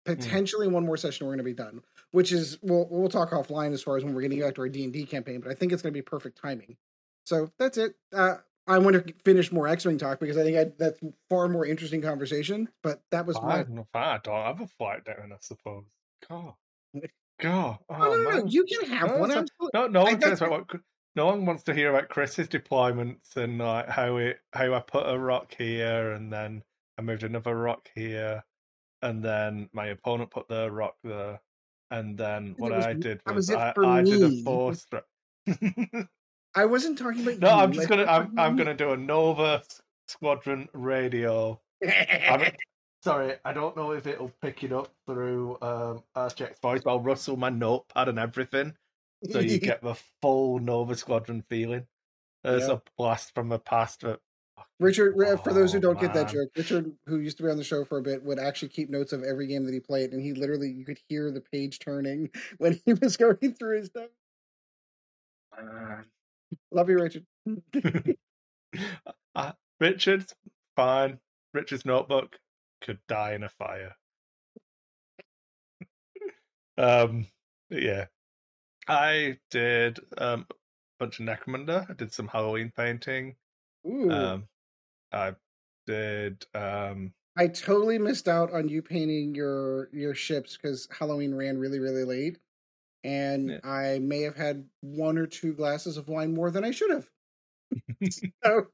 potentially 0.05 0.67
one 0.67 0.85
more 0.85 0.97
session 0.97 1.25
we're 1.25 1.33
going 1.33 1.39
to 1.39 1.43
be 1.43 1.53
done. 1.53 1.81
Which 2.11 2.31
is 2.31 2.57
we'll 2.61 2.87
we'll 2.89 3.09
talk 3.09 3.31
offline 3.31 3.73
as 3.73 3.83
far 3.83 3.97
as 3.97 4.03
when 4.03 4.13
we're 4.13 4.21
going 4.21 4.31
getting 4.31 4.45
back 4.45 4.55
to 4.55 4.61
our 4.61 4.69
D 4.69 4.85
and 4.85 4.93
D 4.93 5.05
campaign. 5.05 5.41
But 5.41 5.51
I 5.51 5.55
think 5.55 5.73
it's 5.73 5.81
going 5.81 5.93
to 5.93 5.97
be 5.97 6.01
perfect 6.01 6.41
timing. 6.41 6.77
So 7.25 7.51
that's 7.59 7.77
it. 7.77 7.95
Uh, 8.13 8.35
I 8.67 8.79
want 8.79 9.07
to 9.07 9.13
finish 9.23 9.51
more 9.51 9.67
X 9.67 9.85
Wing 9.85 9.97
talk 9.97 10.19
because 10.19 10.37
I 10.37 10.43
think 10.43 10.57
I, 10.57 10.65
that's 10.77 10.99
far 11.29 11.47
more 11.47 11.65
interesting 11.65 12.01
conversation. 12.01 12.67
But 12.81 13.01
that 13.11 13.25
was 13.25 13.39
my 13.41 13.59
I 13.93 14.17
don't 14.23 14.45
have 14.45 14.61
a 14.61 14.67
flight 14.67 15.05
down, 15.05 15.31
I 15.31 15.37
suppose. 15.39 15.85
God. 16.27 16.53
God. 17.39 17.77
Oh, 17.89 17.95
Oh, 17.95 18.15
no, 18.15 18.31
no, 18.31 18.37
no. 18.39 18.45
You 18.45 18.65
can 18.65 18.89
have 18.89 19.09
No, 19.09 19.17
one. 19.17 19.47
No, 19.73 19.87
no 19.87 20.03
one 20.03 20.19
cares 20.19 20.41
about 20.41 20.71
what. 20.71 20.81
No 21.15 21.27
one 21.27 21.45
wants 21.45 21.63
to 21.63 21.73
hear 21.73 21.91
about 21.95 22.09
Chris's 22.09 22.47
deployments 22.49 23.37
and 23.37 23.57
like 23.57 23.87
how 23.87 24.17
it 24.17 24.39
how 24.51 24.73
I 24.73 24.79
put 24.81 25.07
a 25.07 25.17
rock 25.17 25.55
here 25.57 26.11
and 26.11 26.31
then 26.31 26.61
I 26.97 27.03
moved 27.03 27.23
another 27.23 27.55
rock 27.55 27.89
here 27.95 28.43
and 29.01 29.23
then 29.23 29.69
my 29.71 29.87
opponent 29.87 30.31
put 30.31 30.49
their 30.49 30.71
rock 30.71 30.95
there 31.05 31.39
and 31.91 32.17
then 32.17 32.55
what 32.57 32.71
was- 32.73 32.85
I 32.85 32.93
did 32.93 33.21
was, 33.25 33.49
was 33.49 33.51
I, 33.51 33.73
I 33.81 34.01
did 34.01 34.23
a 34.23 34.43
force. 34.43 34.85
I 36.55 36.65
wasn't 36.65 36.97
talking 36.97 37.21
about 37.21 37.35
you. 37.35 37.39
no, 37.39 37.49
you. 37.55 37.61
I'm 37.61 37.71
just 37.73 37.87
I- 37.87 37.89
gonna 37.89 38.05
I'm 38.05 38.39
I'm 38.39 38.55
gonna 38.55 38.73
do 38.73 38.91
a 38.91 38.97
Nova 38.97 39.63
Squadron 40.07 40.69
radio. 40.73 41.59
I'm, 41.85 42.51
sorry, 43.03 43.35
I 43.43 43.53
don't 43.53 43.75
know 43.75 43.91
if 43.91 44.07
it'll 44.07 44.31
pick 44.41 44.63
it 44.63 44.71
up 44.71 44.89
through 45.07 45.57
um 45.61 46.03
Jack's 46.35 46.59
voice, 46.59 46.81
but 46.83 46.91
I'll 46.91 46.99
rustle 47.01 47.37
my 47.37 47.49
notepad 47.49 48.09
and 48.09 48.19
everything. 48.19 48.73
so 49.31 49.39
you 49.39 49.59
get 49.59 49.81
the 49.81 49.95
full 50.21 50.59
Nova 50.59 50.95
Squadron 50.95 51.43
feeling. 51.49 51.85
There's 52.43 52.67
Yeah. 52.67 52.75
a 52.75 52.81
blast 52.97 53.33
from 53.33 53.49
the 53.49 53.59
past. 53.59 54.01
That, 54.01 54.19
Richard, 54.79 55.15
uh, 55.19 55.35
for 55.37 55.51
those 55.51 55.71
who 55.73 55.79
Oh, 55.79 55.81
don't 55.81 55.99
get 55.99 56.13
that 56.13 56.29
joke, 56.29 56.49
Richard, 56.55 56.91
who 57.07 57.19
used 57.19 57.37
to 57.37 57.43
be 57.43 57.49
on 57.49 57.57
the 57.57 57.63
show 57.63 57.83
for 57.83 57.97
a 57.97 58.01
bit, 58.01 58.23
would 58.23 58.39
actually 58.39 58.69
keep 58.69 58.89
notes 58.89 59.13
of 59.13 59.23
every 59.23 59.47
game 59.47 59.65
that 59.65 59.73
he 59.73 59.79
played, 59.79 60.11
and 60.13 60.21
he 60.21 60.33
literally 60.33 60.69
you 60.69 60.85
could 60.85 60.99
hear 61.09 61.31
the 61.31 61.41
page 61.41 61.79
turning 61.79 62.29
when 62.59 62.79
he 62.85 62.93
was 62.93 63.17
going 63.17 63.53
through 63.57 63.77
his 63.79 63.87
stuff. 63.87 64.09
Love 66.71 66.89
you, 66.89 66.99
Richard. 66.99 67.25
uh, 69.35 69.51
Richard's 69.79 70.33
fine. 70.75 71.19
Richard's 71.53 71.85
notebook 71.85 72.37
could 72.81 72.99
die 73.07 73.33
in 73.33 73.43
a 73.43 73.49
fire. 73.49 73.95
um, 76.77 77.27
yeah, 77.69 78.05
I 78.87 79.37
did 79.51 79.99
um, 80.17 80.45
a 80.49 80.55
bunch 80.99 81.19
of 81.19 81.25
Necromunda. 81.25 81.89
I 81.89 81.93
did 81.93 82.13
some 82.13 82.27
Halloween 82.27 82.71
painting. 82.75 83.35
Ooh, 83.87 84.11
Um, 84.11 84.47
I 85.11 85.35
did. 85.87 86.45
Um, 86.53 87.13
I 87.37 87.47
totally 87.47 87.99
missed 87.99 88.27
out 88.27 88.53
on 88.53 88.69
you 88.69 88.81
painting 88.81 89.35
your 89.35 89.89
your 89.91 90.15
ships 90.15 90.57
because 90.57 90.87
Halloween 90.97 91.33
ran 91.35 91.57
really 91.57 91.79
really 91.79 92.03
late, 92.03 92.37
and 93.05 93.51
Yeah. 93.51 93.59
I 93.63 93.99
may 93.99 94.21
have 94.23 94.35
had 94.37 94.65
one 94.81 95.17
or 95.19 95.27
two 95.27 95.53
glasses 95.53 95.97
of 95.97 96.09
wine 96.09 96.33
more 96.33 96.51
than 96.51 96.65
I 96.65 96.71
should 96.71 96.91
have. 96.91 97.09
so, 98.43 98.67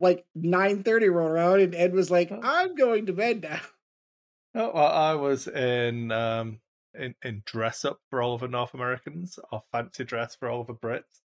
like 0.00 0.26
nine 0.34 0.82
thirty 0.82 1.08
rolled 1.08 1.32
around, 1.32 1.60
and 1.60 1.74
Ed 1.74 1.92
was 1.92 2.10
like, 2.10 2.30
Oh. 2.32 2.40
"I'm 2.42 2.74
going 2.74 3.06
to 3.06 3.12
bed 3.12 3.42
now." 3.42 3.60
Oh, 4.54 4.72
well, 4.74 4.86
I 4.86 5.14
was 5.14 5.46
in 5.48 6.10
um 6.12 6.60
in, 6.94 7.14
in 7.24 7.42
dress 7.46 7.84
up 7.84 8.00
for 8.10 8.20
all 8.22 8.34
of 8.34 8.40
the 8.40 8.48
North 8.48 8.74
Americans, 8.74 9.38
or 9.52 9.62
fancy 9.72 10.04
dress 10.04 10.34
for 10.36 10.48
all 10.48 10.62
of 10.62 10.66
the 10.66 10.74
Brits. 10.74 11.20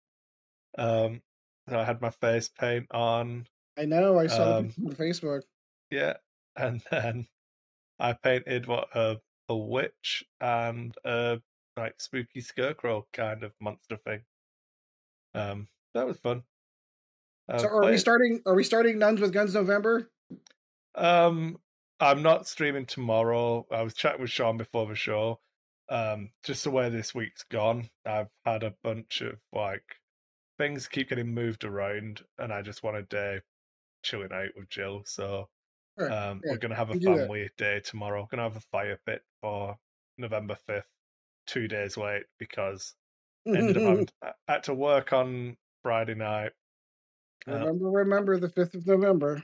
Um, 0.78 1.22
so 1.70 1.80
I 1.80 1.84
had 1.86 2.02
my 2.02 2.10
face 2.10 2.50
paint 2.50 2.88
on. 2.92 3.48
I 3.78 3.86
know. 3.86 4.20
I 4.20 4.28
saw 4.28 4.58
Um, 4.60 4.74
the 4.78 4.88
on 4.90 4.96
Facebook. 4.96 5.44
Yeah, 5.90 6.18
and 6.56 6.82
then 6.92 7.28
I 8.00 8.14
painted 8.14 8.68
what 8.68 8.90
a 8.96 9.22
a 9.50 9.56
witch 9.58 10.24
and 10.42 10.96
a 11.06 11.42
like 11.78 12.00
spooky 12.02 12.42
scarecrow 12.42 13.08
kind 13.14 13.44
of 13.44 13.54
monster 13.60 13.98
thing. 13.98 14.26
Um, 15.36 15.68
that 15.94 16.08
was 16.08 16.20
fun. 16.20 16.44
Uh, 17.48 17.60
So 17.60 17.68
are 17.68 17.86
we 17.90 17.98
starting? 17.98 18.42
Are 18.46 18.56
we 18.56 18.64
starting 18.64 19.00
Nuns 19.00 19.20
with 19.20 19.34
Guns 19.34 19.54
November? 19.54 20.12
Um, 20.96 21.62
I'm 22.00 22.22
not 22.22 22.48
streaming 22.48 22.86
tomorrow. 22.86 23.66
I 23.72 23.82
was 23.84 23.94
chatting 23.94 24.22
with 24.22 24.32
Sean 24.32 24.58
before 24.58 24.88
the 24.88 24.96
show. 24.96 25.42
Um, 25.90 26.32
just 26.44 26.64
the 26.64 26.72
way 26.72 26.90
this 26.90 27.14
week's 27.14 27.44
gone, 27.44 27.90
I've 28.06 28.30
had 28.46 28.64
a 28.64 28.76
bunch 28.84 29.22
of 29.22 29.40
like 29.52 29.84
things 30.60 30.88
keep 30.88 31.10
getting 31.10 31.34
moved 31.34 31.66
around, 31.66 32.24
and 32.40 32.54
I 32.54 32.62
just 32.64 32.84
want 32.84 32.98
a 32.98 33.04
day 33.04 33.42
chilling 34.04 34.34
out 34.34 34.52
with 34.56 34.70
Jill. 34.70 35.04
So 35.06 35.50
Right, 35.98 36.10
um, 36.10 36.44
we're 36.48 36.58
gonna 36.60 36.76
have 36.76 36.92
a 36.92 36.96
you 36.96 37.00
do 37.00 37.14
that. 37.16 37.32
family 37.32 37.50
day 37.58 37.82
tomorrow. 37.82 38.28
Gonna 38.32 38.44
have 38.44 38.58
a 38.58 38.62
fire 38.62 39.00
pit 39.06 39.24
for 39.42 39.78
November 40.20 40.56
fifth, 40.56 40.90
two 41.46 41.68
days 41.68 41.98
late 41.98 42.24
because 42.40 42.96
ended 43.48 43.78
up 43.78 43.84
having 43.84 44.08
I 44.24 44.32
had 44.48 44.64
to 44.64 44.74
work 44.74 45.14
on 45.14 45.58
Friday 45.82 46.16
night. 46.16 46.52
Uh, 47.48 47.54
remember, 47.54 47.90
remember 47.90 48.40
the 48.40 48.50
fifth 48.50 48.74
of 48.74 48.88
November. 48.88 49.44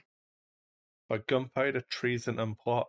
For 1.10 1.20
gunpowder 1.28 1.82
treason 1.90 2.40
and 2.40 2.58
plot, 2.58 2.88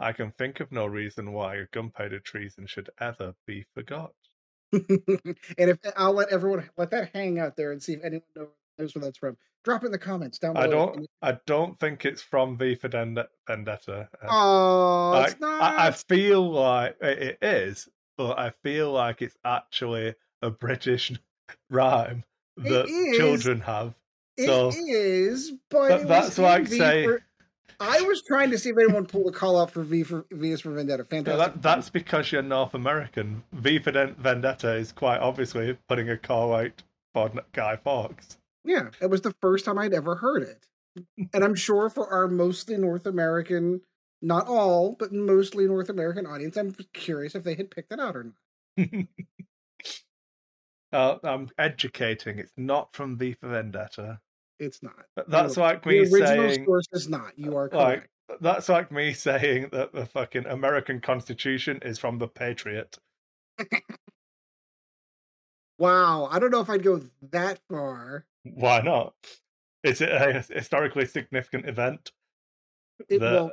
I 0.00 0.12
can 0.12 0.32
think 0.32 0.60
of 0.60 0.72
no 0.72 0.86
reason 0.86 1.32
why 1.32 1.64
gunpowder 1.72 2.20
treason 2.20 2.66
should 2.66 2.90
ever 3.00 3.34
be 3.46 3.64
forgot. 3.74 4.12
and 4.72 4.90
if 5.56 5.78
I'll 5.96 6.12
let 6.12 6.30
everyone 6.30 6.68
let 6.76 6.90
that 6.90 7.10
hang 7.14 7.38
out 7.38 7.56
there 7.56 7.72
and 7.72 7.82
see 7.82 7.94
if 7.94 8.04
anyone 8.04 8.22
knows 8.78 8.94
where 8.94 9.04
that's 9.04 9.18
from. 9.18 9.36
Drop 9.64 9.82
it 9.82 9.86
in 9.86 9.92
the 9.92 9.98
comments 9.98 10.38
down 10.38 10.54
below. 10.54 10.66
I 10.66 10.70
don't. 10.70 11.06
I 11.22 11.38
don't 11.46 11.78
think 11.80 12.04
it's 12.04 12.22
from 12.22 12.56
V 12.56 12.74
for 12.74 12.88
Vendetta. 12.88 14.08
Uh, 14.22 14.26
Oh, 14.28 15.10
like, 15.14 15.32
it's 15.32 15.40
not. 15.40 15.62
I, 15.62 15.88
I 15.88 15.90
feel 15.90 16.50
like 16.50 16.96
it 17.00 17.38
is, 17.42 17.88
but 18.18 18.38
I 18.38 18.50
feel 18.62 18.92
like 18.92 19.22
it's 19.22 19.36
actually 19.44 20.14
a 20.42 20.50
British 20.50 21.12
rhyme 21.70 22.24
It 22.58 22.68
that 22.68 22.86
is. 22.88 23.16
children 23.16 23.60
have. 23.62 23.94
It 24.36 24.46
so- 24.46 24.70
is, 24.76 25.52
but 25.70 25.88
But 25.88 26.00
it 26.02 26.08
that's 26.08 26.36
why 26.36 26.60
V 26.60 26.76
say- 26.78 27.04
for- 27.06 27.22
I 27.80 28.00
was 28.02 28.22
trying 28.26 28.50
to 28.50 28.58
see 28.58 28.70
if 28.70 28.76
anyone 28.76 29.06
pulled 29.06 29.32
a 29.32 29.36
call 29.38 29.56
out 29.60 29.70
for 29.70 29.84
V 29.84 30.02
for 30.02 30.26
V 30.32 30.50
is 30.50 30.60
for 30.62 30.72
Vendetta. 30.72 31.04
Fantastic. 31.04 31.38
that, 31.54 31.62
that's 31.62 31.88
because 31.90 32.32
you're 32.32 32.42
North 32.42 32.74
American. 32.74 33.44
V 33.52 33.78
for 33.78 33.92
Vendetta 33.92 34.72
is 34.74 34.90
quite 34.90 35.18
obviously 35.20 35.78
putting 35.88 36.10
a 36.10 36.16
call 36.16 36.54
out 36.56 36.82
for 37.14 37.30
Guy 37.52 37.76
Fawkes. 37.76 38.36
Yeah, 38.64 38.88
it 39.00 39.08
was 39.08 39.20
the 39.20 39.32
first 39.40 39.64
time 39.64 39.78
I'd 39.78 39.94
ever 39.94 40.16
heard 40.16 40.42
it. 40.42 40.66
and 41.32 41.44
I'm 41.44 41.54
sure 41.54 41.88
for 41.88 42.08
our 42.12 42.26
mostly 42.26 42.76
North 42.76 43.06
American, 43.06 43.80
not 44.20 44.46
all, 44.48 44.96
but 44.98 45.12
mostly 45.12 45.66
North 45.66 45.88
American 45.88 46.26
audience, 46.26 46.56
I'm 46.56 46.74
curious 46.92 47.34
if 47.34 47.44
they 47.44 47.54
had 47.54 47.70
picked 47.70 47.92
it 47.92 48.00
out 48.00 48.16
or 48.16 48.32
not. 48.76 48.88
Uh, 50.90 51.18
I'm 51.22 51.50
educating. 51.58 52.38
It's 52.38 52.54
not 52.56 52.94
from 52.94 53.18
V 53.18 53.34
for 53.34 53.48
Vendetta. 53.50 54.20
It's 54.58 54.82
not. 54.82 54.94
That's 55.28 55.56
No, 55.56 55.62
like 55.62 55.84
me 55.84 56.02
The 56.02 56.14
original 56.14 56.48
saying, 56.50 56.64
source 56.64 56.88
is 56.92 57.08
not. 57.10 57.38
You 57.38 57.54
are 57.58 57.68
like, 57.68 58.08
correct. 58.30 58.42
that's 58.42 58.70
like 58.70 58.90
me 58.90 59.12
saying 59.12 59.68
that 59.72 59.92
the 59.92 60.06
fucking 60.06 60.46
American 60.46 61.00
Constitution 61.02 61.78
is 61.82 61.98
from 61.98 62.16
the 62.18 62.26
Patriot. 62.26 62.96
Wow, 65.78 66.28
I 66.30 66.40
don't 66.40 66.50
know 66.50 66.60
if 66.60 66.68
I'd 66.68 66.82
go 66.82 67.00
that 67.30 67.60
far. 67.70 68.26
Why 68.42 68.80
not? 68.80 69.14
Is 69.84 70.00
it 70.00 70.08
a 70.08 70.44
historically 70.52 71.06
significant 71.06 71.68
event? 71.68 72.10
It 73.08 73.20
that- 73.20 73.32
will. 73.32 73.52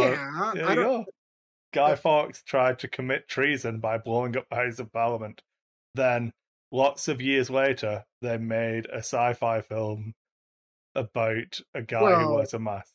Yeah, 0.00 0.52
there 0.54 0.66
I 0.66 0.70
you 0.70 0.76
don't. 0.76 1.04
go. 1.04 1.10
Guy 1.72 1.96
Fawkes 1.96 2.42
tried 2.44 2.78
to 2.80 2.88
commit 2.88 3.28
treason 3.28 3.80
by 3.80 3.98
blowing 3.98 4.36
up 4.36 4.46
the 4.48 4.56
House 4.56 4.78
of 4.78 4.92
Parliament. 4.92 5.42
Then, 5.94 6.32
lots 6.70 7.08
of 7.08 7.20
years 7.20 7.50
later, 7.50 8.04
they 8.22 8.38
made 8.38 8.86
a 8.86 8.98
sci-fi 8.98 9.60
film 9.60 10.12
about 10.94 11.60
a 11.74 11.82
guy 11.82 11.98
who 11.98 12.04
Well, 12.04 12.36
wears 12.36 12.54
a 12.54 12.58
mask. 12.60 12.92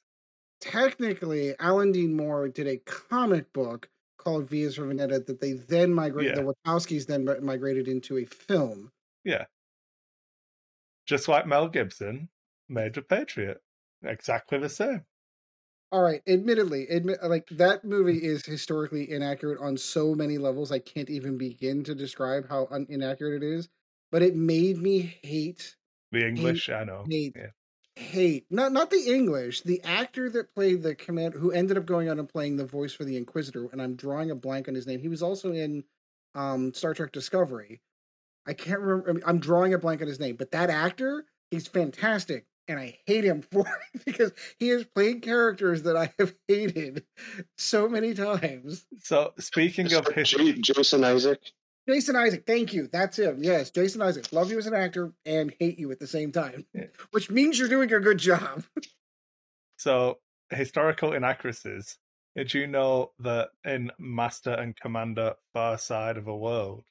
Technically, 0.62 1.56
Alan 1.60 1.92
Dean 1.92 2.16
Moore 2.16 2.48
did 2.48 2.68
a 2.68 2.78
comic 2.78 3.52
book 3.54 3.90
called 4.18 4.50
V 4.50 4.64
is 4.64 4.76
for 4.76 4.86
Vendetta 4.86 5.20
that 5.20 5.40
they 5.40 5.54
then 5.54 5.94
migrated. 5.94 6.36
Yeah. 6.36 6.44
The 6.44 6.54
Wachowskis 6.66 7.06
then 7.06 7.26
migrated 7.42 7.88
into 7.88 8.18
a 8.18 8.26
film. 8.26 8.92
Yeah, 9.24 9.46
just 11.06 11.28
like 11.28 11.48
Mel 11.48 11.68
Gibson 11.68 12.30
made 12.70 12.94
The 12.94 13.02
Patriot. 13.02 13.62
Exactly 14.04 14.58
the 14.60 14.70
same. 14.70 15.04
All 15.91 16.04
right, 16.04 16.21
admittedly, 16.28 16.88
admit 16.88 17.23
like 17.23 17.47
that 17.49 17.84
movie 17.84 18.23
is 18.23 18.45
historically 18.45 19.10
inaccurate 19.10 19.60
on 19.60 19.75
so 19.75 20.13
many 20.13 20.38
levels. 20.38 20.71
I 20.71 20.78
can't 20.80 21.10
even 21.10 21.38
begin 21.38 21.84
to 21.86 21.95
describe 21.95 22.47
how 22.47 22.67
un- 22.69 22.86
inaccurate 22.89 23.41
it 23.41 23.43
is. 23.43 23.69
But 24.12 24.21
it 24.21 24.36
made 24.36 24.78
me 24.78 24.99
hate, 25.23 25.78
The 26.12 26.23
English, 26.28 26.69
I 26.69 26.84
know. 26.84 27.10
hate, 27.10 27.36
Yeah. 27.36 27.52
hate. 27.95 28.47
Not 28.52 28.73
not 28.73 28.91
the 28.91 29.13
English. 29.13 29.62
The 29.63 29.84
actor 29.84 30.30
that 30.32 30.54
played 30.54 30.84
the 30.84 30.95
command, 30.95 31.36
who 31.36 31.52
ended 31.52 31.78
up 31.78 31.86
going 31.88 32.10
on 32.10 32.19
and 32.19 32.30
playing 32.30 32.58
the 32.58 32.65
voice 32.67 32.93
for 32.93 33.06
the 33.06 33.17
Inquisitor, 33.17 33.67
and 33.71 33.82
I'm 33.82 33.95
drawing 33.95 34.32
a 34.32 34.36
blank 34.36 34.67
on 34.69 34.75
his 34.75 34.88
name. 34.88 35.02
He 35.02 35.10
was 35.10 35.23
also 35.23 35.54
in 35.54 35.86
um, 36.36 36.73
Star 36.73 36.93
Trek 36.95 37.12
Discovery. 37.13 37.82
I 38.45 38.54
can't 38.54 38.80
remember. 38.82 39.10
I 39.10 39.13
mean, 39.13 39.23
I'm 39.25 39.39
drawing 39.39 39.73
a 39.73 39.80
blank 39.80 40.02
on 40.02 40.08
his 40.08 40.19
name, 40.19 40.36
but 40.36 40.52
that 40.52 40.69
actor, 40.69 41.25
he's 41.52 41.67
fantastic, 41.67 42.47
and 42.70 42.80
I 42.80 42.98
hate 43.06 43.26
him 43.26 43.42
for 43.52 43.66
it 43.94 44.06
because 44.06 44.32
he 44.60 44.70
has 44.70 44.86
played 44.86 45.22
characters 45.24 45.84
that 45.84 45.98
I 45.98 46.14
have 46.20 46.34
hated 46.48 47.04
so 47.58 47.90
many 47.90 48.14
times. 48.14 48.86
So, 49.02 49.34
speaking 49.40 49.92
of 49.94 50.08
his, 50.08 50.30
Jason 50.32 51.04
Isaac. 51.04 51.42
Jason 51.88 52.16
Isaac, 52.16 52.44
thank 52.46 52.72
you. 52.74 52.88
That's 52.88 53.18
him. 53.18 53.40
Yes, 53.42 53.72
Jason 53.72 54.02
Isaac. 54.04 54.32
Love 54.32 54.52
you 54.52 54.60
as 54.60 54.68
an 54.68 54.76
actor 54.76 55.12
and 55.26 55.52
hate 55.60 55.80
you 55.80 55.92
at 55.92 56.00
the 56.00 56.06
same 56.08 56.32
time, 56.32 56.66
Yeah. 56.74 56.86
which 57.12 57.32
means 57.32 57.58
you're 57.58 57.68
doing 57.68 57.92
a 57.92 58.00
good 58.00 58.20
job. 58.20 58.64
so 59.78 60.20
historical 60.52 61.14
inaccuracies. 61.14 61.98
Did 62.36 62.54
you 62.54 62.68
know 62.68 63.12
that 63.20 63.50
in 63.66 63.92
Master 63.98 64.52
and 64.52 64.76
Commander 64.80 65.34
Far 65.54 65.80
Side 65.80 66.16
of 66.18 66.26
the 66.26 66.34
World, 66.36 66.84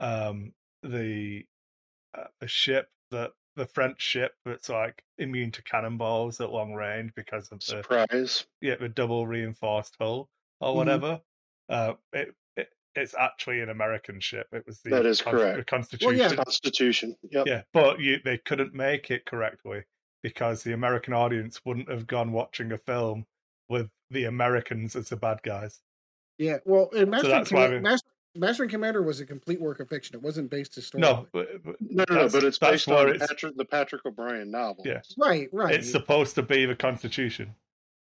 um, 0.00 0.52
the 0.82 1.44
uh, 2.16 2.24
the 2.40 2.48
ship 2.48 2.88
that 3.10 3.32
the 3.56 3.66
French 3.66 4.00
ship 4.00 4.34
that's 4.44 4.68
like 4.68 5.02
immune 5.18 5.50
to 5.52 5.62
cannonballs 5.62 6.40
at 6.40 6.50
long 6.50 6.74
range 6.74 7.12
because 7.16 7.50
of 7.50 7.58
the 7.60 7.64
Surprise. 7.64 8.46
yeah 8.60 8.76
the 8.76 8.88
double 8.88 9.26
reinforced 9.26 9.96
hull 9.98 10.28
or 10.60 10.72
Mhm. 10.72 10.76
whatever. 10.76 11.20
Uh, 11.68 11.94
it, 12.12 12.34
it 12.56 12.68
it's 12.94 13.14
actually 13.14 13.60
an 13.60 13.70
American 13.70 14.20
ship. 14.20 14.46
It 14.52 14.64
was 14.66 14.80
the 14.82 14.90
That 14.90 15.06
is 15.06 15.20
Con- 15.22 15.32
correct. 15.34 15.56
The 15.58 15.64
Constitution. 15.64 16.16
yeah. 16.16 16.34
Constitution. 16.34 17.16
Yep. 17.30 17.46
Yeah, 17.46 17.62
but 17.72 17.98
you, 18.00 18.18
they 18.24 18.38
couldn't 18.38 18.74
make 18.74 19.10
it 19.10 19.24
correctly 19.26 19.82
because 20.22 20.62
the 20.62 20.72
American 20.72 21.12
audience 21.12 21.60
wouldn't 21.64 21.90
have 21.90 22.06
gone 22.06 22.32
watching 22.32 22.72
a 22.72 22.78
film 22.78 23.26
with 23.68 23.90
the 24.10 24.24
Americans 24.24 24.94
as 24.96 25.08
the 25.08 25.16
bad 25.16 25.42
guys. 25.42 25.80
Yeah, 26.38 26.58
well, 26.64 26.90
and 26.94 27.10
Master, 27.10 27.26
and 27.28 27.34
that's 27.34 27.50
why 27.52 27.64
Command- 27.66 27.84
we- 27.84 27.90
Master, 27.90 28.08
Master 28.38 28.62
and 28.64 28.70
Commander 28.70 29.02
was 29.02 29.20
a 29.20 29.26
complete 29.26 29.60
work 29.60 29.80
of 29.80 29.88
fiction. 29.88 30.14
It 30.16 30.22
wasn't 30.22 30.50
based 30.50 30.74
historically. 30.74 31.12
No, 31.12 31.26
but, 31.32 31.64
but 31.64 31.76
No, 31.80 32.04
no, 32.08 32.14
no, 32.22 32.28
but 32.28 32.44
it's 32.44 32.58
based 32.58 32.88
on 32.88 33.08
it's, 33.10 33.26
Patrick, 33.26 33.56
the 33.56 33.64
Patrick 33.64 34.04
O'Brian 34.06 34.50
novel. 34.50 34.84
Yeah. 34.86 35.00
right, 35.18 35.48
right. 35.52 35.74
it's 35.74 35.90
supposed 35.90 36.34
to 36.36 36.42
be 36.42 36.66
the 36.66 36.76
Constitution. 36.76 37.54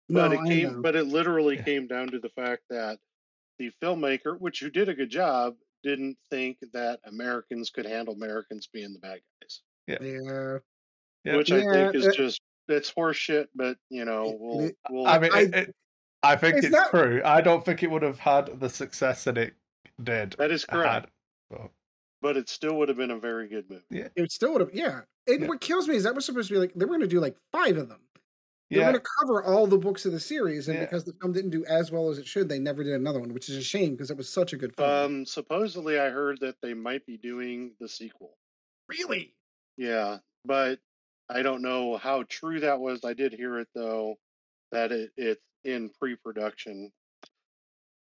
But 0.10 0.32
no, 0.32 0.42
it 0.42 0.48
came, 0.48 0.82
but 0.82 0.96
it 0.96 1.06
literally 1.08 1.56
Yeah. 1.58 1.64
came 1.64 1.88
down 1.88 2.08
to 2.10 2.20
the 2.20 2.30
fact 2.30 2.64
that 2.70 2.98
the 3.60 3.72
filmmaker, 3.82 4.40
which 4.40 4.60
who 4.60 4.70
did 4.70 4.88
a 4.90 4.94
good 4.94 5.10
job, 5.10 5.56
didn't 5.84 6.18
think 6.30 6.58
that 6.74 7.00
Americans 7.06 7.70
could 7.70 7.86
handle 7.86 8.14
Americans 8.14 8.68
being 8.72 8.94
the 8.94 9.00
bad 9.00 9.20
guys. 9.42 9.62
yeah, 9.88 10.58
Yeah. 11.24 11.36
Which 11.36 11.52
I 11.52 11.62
think 11.62 11.96
is 11.96 12.16
just 12.16 12.42
it's 12.70 12.92
horseshit. 12.94 13.48
But 13.56 13.78
you 13.90 14.06
know, 14.06 14.38
we'll, 14.40 14.72
we'll 14.90 15.08
I 15.08 15.20
mean, 15.20 15.32
I- 15.34 15.42
it, 15.42 15.56
it, 15.56 15.76
I 16.24 16.36
think 16.36 16.56
It's 16.58 16.66
it's, 16.68 16.76
not- 16.76 16.90
true. 16.90 17.22
I 17.24 17.42
don't 17.42 17.64
think 17.64 17.84
it 17.84 17.92
would 17.92 18.02
have 18.02 18.20
had 18.20 18.60
the 18.60 18.70
success 18.70 19.24
that 19.26 19.38
it 19.38 19.54
did. 20.04 20.36
that 20.38 20.52
is 20.52 20.66
correct. 20.66 21.06
Had. 21.06 21.08
But, 21.50 21.72
But 22.22 22.38
it 22.38 22.50
still 22.50 22.76
would 22.78 22.90
have 22.90 22.98
been 22.98 23.12
a 23.12 23.20
very 23.20 23.48
good 23.48 23.70
movie. 23.70 23.84
Yeah. 23.90 24.08
it 24.16 24.32
still 24.32 24.52
would 24.54 24.62
have. 24.62 24.74
Yeah, 24.74 25.02
and 25.28 25.42
Yeah. 25.42 25.48
what 25.48 25.62
kills 25.62 25.88
me 25.88 25.96
is 25.96 26.04
that 26.04 26.16
was 26.16 26.26
supposed 26.26 26.48
to 26.50 26.54
be 26.56 26.60
like 26.60 26.74
they 26.74 26.86
were 26.86 26.90
going 26.90 27.02
to 27.02 27.08
do 27.08 27.20
like 27.20 27.38
five 27.52 27.78
of 27.78 27.90
them. 27.90 28.02
They're 28.70 28.80
yeah, 28.80 28.92
going 28.92 29.02
to 29.02 29.10
cover 29.22 29.44
all 29.44 29.66
the 29.66 29.78
books 29.78 30.06
of 30.06 30.12
the 30.12 30.20
series, 30.20 30.68
and 30.68 30.78
Yeah. 30.78 30.84
because 30.86 31.06
the 31.06 31.14
film 31.22 31.32
didn't 31.32 31.52
do 31.52 31.64
as 31.66 31.90
well 31.90 32.10
as 32.10 32.18
it 32.18 32.28
should, 32.28 32.50
they 32.50 32.60
never 32.60 32.84
did 32.84 32.94
another 32.94 33.20
one, 33.20 33.34
which 33.34 33.48
is 33.48 33.56
a 33.56 33.64
shame 33.64 33.92
because 33.92 34.12
it 34.12 34.18
was 34.18 34.28
such 34.28 34.52
a 34.52 34.58
good 34.58 34.76
film. 34.76 34.90
Um, 34.90 35.26
supposedly, 35.26 36.00
I 36.00 36.10
heard 36.10 36.40
that 36.42 36.56
they 36.62 36.74
might 36.74 37.06
be 37.06 37.18
doing 37.18 37.76
the 37.80 37.88
sequel. 37.88 38.38
really? 38.90 39.36
Yeah, 39.78 40.18
but 40.44 40.80
I 41.30 41.44
don't 41.44 41.62
know 41.62 41.98
how 41.98 42.24
true 42.24 42.60
that 42.62 42.80
was. 42.80 43.06
I 43.06 43.14
did 43.14 43.32
hear 43.34 43.60
it 43.60 43.68
though 43.76 44.16
that 44.72 44.92
it, 44.92 45.12
it's 45.16 45.42
in 45.64 45.90
pre-production. 46.00 46.92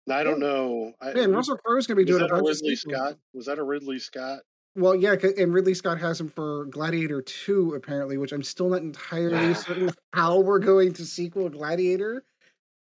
And 0.06 0.14
I 0.14 0.22
don't 0.22 0.38
know. 0.38 0.92
I, 1.00 1.12
Man, 1.12 1.28
was 1.28 1.48
Russell 1.48 1.56
Crowe's 1.58 1.86
going 1.86 1.98
to 1.98 2.04
be 2.04 2.06
doing 2.10 2.22
a 2.22 2.26
that 2.26 2.32
a 2.32 2.36
bunch 2.36 2.48
of 2.48 2.56
Ridley 2.62 2.76
sequels. 2.76 2.96
Scott? 2.96 3.18
Was 3.34 3.46
that 3.46 3.58
a 3.58 3.62
Ridley 3.64 3.98
Scott 3.98 4.40
Well, 4.76 4.94
yeah, 4.94 5.16
and 5.36 5.52
Ridley 5.52 5.74
Scott 5.74 5.98
has 5.98 6.20
him 6.20 6.28
for 6.28 6.66
Gladiator 6.66 7.22
2, 7.22 7.74
apparently, 7.74 8.16
which 8.16 8.32
I'm 8.32 8.42
still 8.42 8.68
not 8.68 8.82
entirely 8.82 9.54
certain 9.54 9.90
how 10.12 10.40
we're 10.40 10.60
going 10.60 10.92
to 10.94 11.04
sequel 11.04 11.48
Gladiator. 11.48 12.24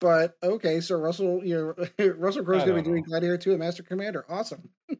But 0.01 0.35
okay, 0.43 0.81
so 0.81 0.97
Russell, 0.97 1.43
you 1.45 1.75
know, 1.99 2.07
Russell 2.17 2.45
Crowe's 2.45 2.63
I 2.63 2.67
going 2.67 2.77
to 2.77 2.83
be 2.83 2.89
doing 2.89 3.03
know. 3.03 3.09
Gladiator 3.09 3.39
2 3.39 3.53
at 3.55 3.59
Master 3.59 3.83
Commander. 3.83 4.25
Awesome. 4.29 4.71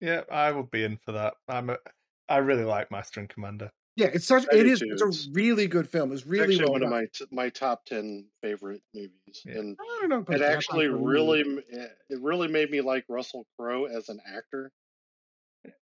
Yeah, 0.00 0.22
I 0.30 0.52
would 0.52 0.70
be 0.70 0.84
in 0.84 0.98
for 0.98 1.12
that. 1.12 1.34
I'm 1.48 1.70
a, 1.70 1.78
I 2.28 2.36
really 2.38 2.64
like 2.64 2.90
Master 2.90 3.20
and 3.20 3.28
Commander. 3.28 3.70
Yeah, 3.96 4.08
it's 4.12 4.26
such. 4.26 4.44
I 4.52 4.56
It 4.56 4.78
too. 4.78 4.86
It's 4.90 5.26
a 5.26 5.30
really 5.32 5.66
good 5.66 5.88
film. 5.88 6.12
It's 6.12 6.26
really 6.26 6.54
actually 6.54 6.64
well 6.66 6.72
one 6.72 6.82
of 6.82 6.90
my 6.90 7.06
t- 7.14 7.24
my 7.30 7.48
top 7.48 7.86
ten 7.86 8.26
favorite 8.42 8.82
movies, 8.94 9.42
Yeah. 9.44 9.54
and 9.58 9.78
I 9.80 10.06
don't 10.06 10.28
know. 10.28 10.34
it 10.34 10.42
actually 10.42 10.86
not 10.86 10.98
for 10.98 11.00
me. 11.00 11.06
really 11.06 11.40
it 12.10 12.20
really 12.20 12.48
made 12.48 12.70
me 12.70 12.82
like 12.82 13.06
Russell 13.08 13.46
Crowe 13.58 13.86
as 13.86 14.10
an 14.10 14.20
actor. 14.26 14.70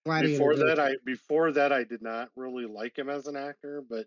Gladiator 0.04 0.34
Before 0.34 0.56
that, 0.56 0.78
I 0.78 0.96
before 1.04 1.52
that 1.52 1.72
I 1.72 1.84
did 1.84 2.02
not 2.02 2.28
really 2.36 2.66
like 2.66 2.98
him 2.98 3.08
as 3.08 3.26
an 3.26 3.36
actor, 3.36 3.82
but 3.88 4.06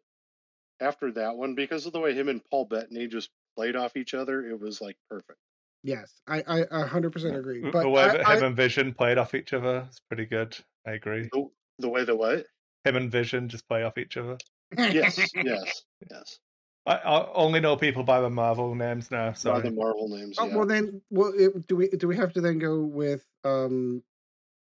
after 0.80 1.12
that 1.13 1.36
one, 1.36 1.56
because 1.56 1.86
of 1.88 1.94
the 1.94 2.00
way 2.00 2.13
him 2.13 2.30
and 2.30 2.41
Paul 2.46 2.65
Bettany 2.65 3.08
just 3.08 3.30
played 3.58 3.76
off 3.76 3.98
each 3.98 4.13
other, 4.13 4.46
it 4.48 4.60
was 4.60 4.82
like 4.82 4.98
perfect. 5.10 5.39
Yes, 5.84 6.12
I 6.28 6.44
I 6.48 6.65
a 6.70 6.86
hundred 6.86 7.12
percent 7.12 7.36
agree. 7.36 7.62
But 7.72 7.82
the 7.82 7.89
way 7.89 8.04
I, 8.04 8.08
that 8.18 8.28
I, 8.28 8.38
him 8.38 8.44
and 8.44 8.56
Vision 8.56 8.94
played 8.94 9.18
off 9.18 9.34
each 9.34 9.52
other 9.52 9.88
is 9.89 10.00
pretty 10.10 10.26
good. 10.26 10.56
I 10.86 10.91
agree. 10.91 11.28
The, 11.34 11.50
the 11.80 11.89
way 11.89 12.04
the 12.06 12.15
what? 12.15 12.46
Him 12.86 12.95
and 12.95 13.12
Vision 13.12 13.50
just 13.50 13.67
play 13.67 13.84
off 13.84 13.98
each 13.98 14.17
other. 14.17 14.38
Yes, 14.78 15.17
yes, 15.36 15.84
yes. 16.10 16.39
I, 16.86 16.95
I 16.95 17.34
only 17.34 17.60
know 17.60 17.76
people 17.76 18.04
by 18.04 18.21
the 18.21 18.30
Marvel 18.30 18.76
names 18.76 19.10
now. 19.10 19.34
By 19.43 19.60
the 19.60 19.71
Marvel 19.71 20.08
names. 20.08 20.38
Oh, 20.39 20.48
well 20.56 20.67
then, 20.67 21.02
well, 21.10 21.34
it, 21.36 21.67
do 21.67 21.76
we 21.76 21.89
do 21.89 22.08
we 22.08 22.15
have 22.17 22.34
to 22.34 22.41
then 22.41 22.60
go 22.60 22.82
with 22.82 23.26
um, 23.43 24.04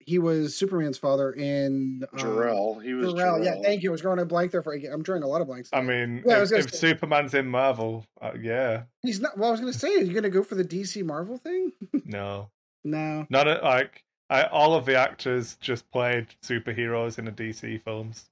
he 0.00 0.18
was 0.18 0.54
Superman's 0.54 0.98
father 0.98 1.33
in 1.33 2.04
um, 2.12 2.18
Jor-El. 2.18 2.78
He 2.80 2.94
was 2.94 3.12
Jor-El. 3.12 3.38
Jor-El. 3.38 3.44
Yeah, 3.44 3.62
thank 3.62 3.83
you. 3.83 3.90
I 3.90 3.92
was 3.92 4.00
drawing 4.00 4.18
a 4.18 4.24
blank 4.24 4.52
there 4.52 4.62
for. 4.62 4.74
I'm 4.74 5.02
drawing 5.02 5.22
a 5.22 5.26
lot 5.26 5.40
of 5.40 5.46
blanks. 5.46 5.70
I 5.72 5.80
mean, 5.80 6.22
Yeah, 6.26 6.35
if, 6.35 6.40
was 6.40 6.50
gonna 6.50 6.64
if 6.64 6.74
Superman's 6.74 7.35
in 7.35 7.46
Marvel, 7.46 8.04
uh, 8.20 8.33
yeah, 8.40 8.83
he's 9.02 9.20
not. 9.20 9.38
Well, 9.38 9.48
I 9.48 9.52
was 9.52 9.61
going 9.61 9.72
to 9.72 9.78
say, 9.78 9.96
are 9.96 10.02
you 10.02 10.12
going 10.12 10.24
to 10.24 10.30
go 10.30 10.42
for 10.42 10.56
the 10.56 10.64
DC 10.64 11.04
Marvel 11.04 11.38
thing? 11.38 11.72
no, 12.04 12.50
no. 12.85 13.26
not 13.30 13.46
a, 13.46 13.61
like 13.62 14.02
I, 14.30 14.44
all 14.44 14.74
of 14.74 14.86
the 14.86 14.96
actors 14.96 15.56
just 15.56 15.90
played 15.90 16.28
superheroes 16.42 17.18
in 17.18 17.24
the 17.24 17.32
DC 17.32 17.82
films. 17.82 18.30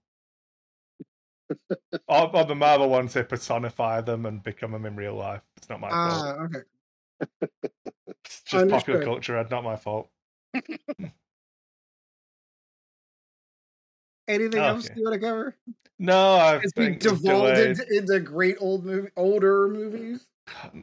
all, 2.09 2.45
the 2.45 2.55
Marvel 2.55 2.89
ones, 2.89 3.15
they 3.15 3.25
personify 3.25 4.01
them 4.01 4.25
and 4.25 4.43
become 4.43 4.71
them 4.71 4.87
in 4.87 4.95
real 4.95 5.15
life. 5.15 5.43
It's 5.57 5.69
not 5.69 5.81
my 5.81 5.91
fault. 5.91 6.03
Ah, 6.05 6.37
okay. 6.45 6.61
It's 8.25 8.43
just 8.47 8.69
popular 8.69 9.03
culture. 9.03 9.37
Ed, 9.37 9.51
Not 9.51 9.65
my 9.65 9.75
fault. 9.77 10.09
Anything 14.29 14.61
else 14.61 14.89
you 14.95 15.03
want 15.03 15.15
to 15.15 15.21
cover? 15.21 15.57
No, 15.99 16.35
I 16.35 16.61
As 16.63 16.73
been 16.75 16.99
devolved 16.99 17.59
into, 17.59 17.85
into 17.97 18.21
great 18.21 18.57
old 18.61 18.85
movie, 18.85 19.09
older 19.17 19.69
movies. 19.69 20.27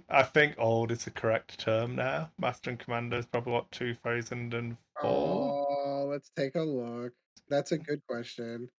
I 0.09 0.23
think 0.23 0.55
old 0.57 0.91
is 0.91 1.05
the 1.05 1.11
correct 1.11 1.59
term 1.59 1.95
now. 1.95 2.31
Master 2.39 2.69
and 2.69 2.79
Commander 2.79 3.17
is 3.17 3.25
probably 3.25 3.53
what 3.53 3.71
two 3.71 3.95
thousand 3.95 4.53
and 4.53 4.77
four. 5.01 5.67
Oh, 5.69 6.07
let's 6.09 6.31
take 6.35 6.55
a 6.55 6.61
look. 6.61 7.13
That's 7.49 7.71
a 7.71 7.77
good 7.77 8.01
question. 8.07 8.69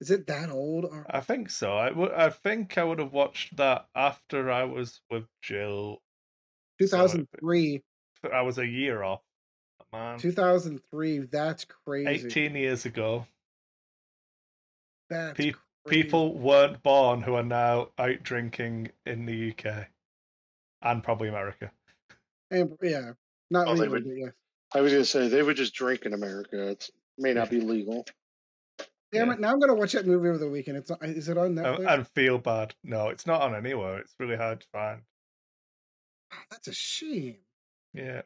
Is 0.00 0.10
it 0.10 0.26
that 0.28 0.50
old? 0.50 0.84
Or... 0.86 1.06
I 1.10 1.20
think 1.20 1.50
so. 1.50 1.76
I 1.76 1.90
would. 1.90 2.12
I 2.12 2.30
think 2.30 2.78
I 2.78 2.84
would 2.84 2.98
have 2.98 3.12
watched 3.12 3.56
that 3.56 3.86
after 3.94 4.50
I 4.50 4.64
was 4.64 5.00
with 5.10 5.24
Jill. 5.42 6.00
2003. 6.80 7.82
I 8.32 8.42
was 8.42 8.58
a 8.58 8.66
year 8.66 9.02
off. 9.02 9.20
Man, 9.92 10.18
2003. 10.18 11.18
That's 11.30 11.66
crazy. 11.84 12.26
eighteen 12.26 12.54
years 12.54 12.86
ago, 12.86 13.26
That's 15.08 15.36
pe- 15.36 15.52
crazy. 15.52 16.02
people 16.02 16.38
weren't 16.38 16.82
born 16.82 17.22
who 17.22 17.34
are 17.34 17.42
now 17.42 17.88
out 17.98 18.22
drinking 18.22 18.90
in 19.04 19.26
the 19.26 19.52
UK 19.52 19.88
and 20.82 21.02
probably 21.02 21.28
America. 21.28 21.70
And, 22.50 22.76
yeah, 22.82 23.12
not 23.50 23.68
Oh, 23.68 23.74
they 23.74 23.82
legal, 23.82 23.94
would- 23.94 24.04
but 24.04 24.16
yes. 24.16 24.32
I 24.74 24.80
was 24.80 24.92
gonna 24.92 25.04
say 25.04 25.28
they 25.28 25.42
would 25.42 25.56
just 25.56 25.74
drink 25.74 26.06
in 26.06 26.12
America. 26.14 26.68
It 26.70 26.90
may 27.18 27.32
not 27.34 27.50
be 27.50 27.60
legal. 27.60 28.04
Damn 29.12 29.26
Yeah. 29.28 29.34
it! 29.34 29.40
Now 29.40 29.50
I'm 29.50 29.58
gonna 29.58 29.74
watch 29.74 29.92
that 29.92 30.06
movie 30.06 30.28
over 30.28 30.38
the 30.38 30.48
weekend. 30.48 30.76
It's 30.78 30.90
not, 30.90 31.02
is 31.04 31.28
it 31.28 31.36
on 31.36 31.46
And, 31.46 31.58
Netflix? 31.58 31.92
and 31.94 32.08
feel 32.08 32.38
bad. 32.38 32.74
No, 32.84 33.08
it's 33.08 33.26
not 33.26 33.42
on 33.42 33.54
anywhere. 33.56 33.98
It's 33.98 34.14
really 34.20 34.36
hard 34.36 34.60
to 34.60 34.66
find. 34.68 35.02
Ah, 36.32 36.44
That's 36.50 36.68
a 36.68 36.72
shame. 36.72 37.38
Yeah. 37.92 38.22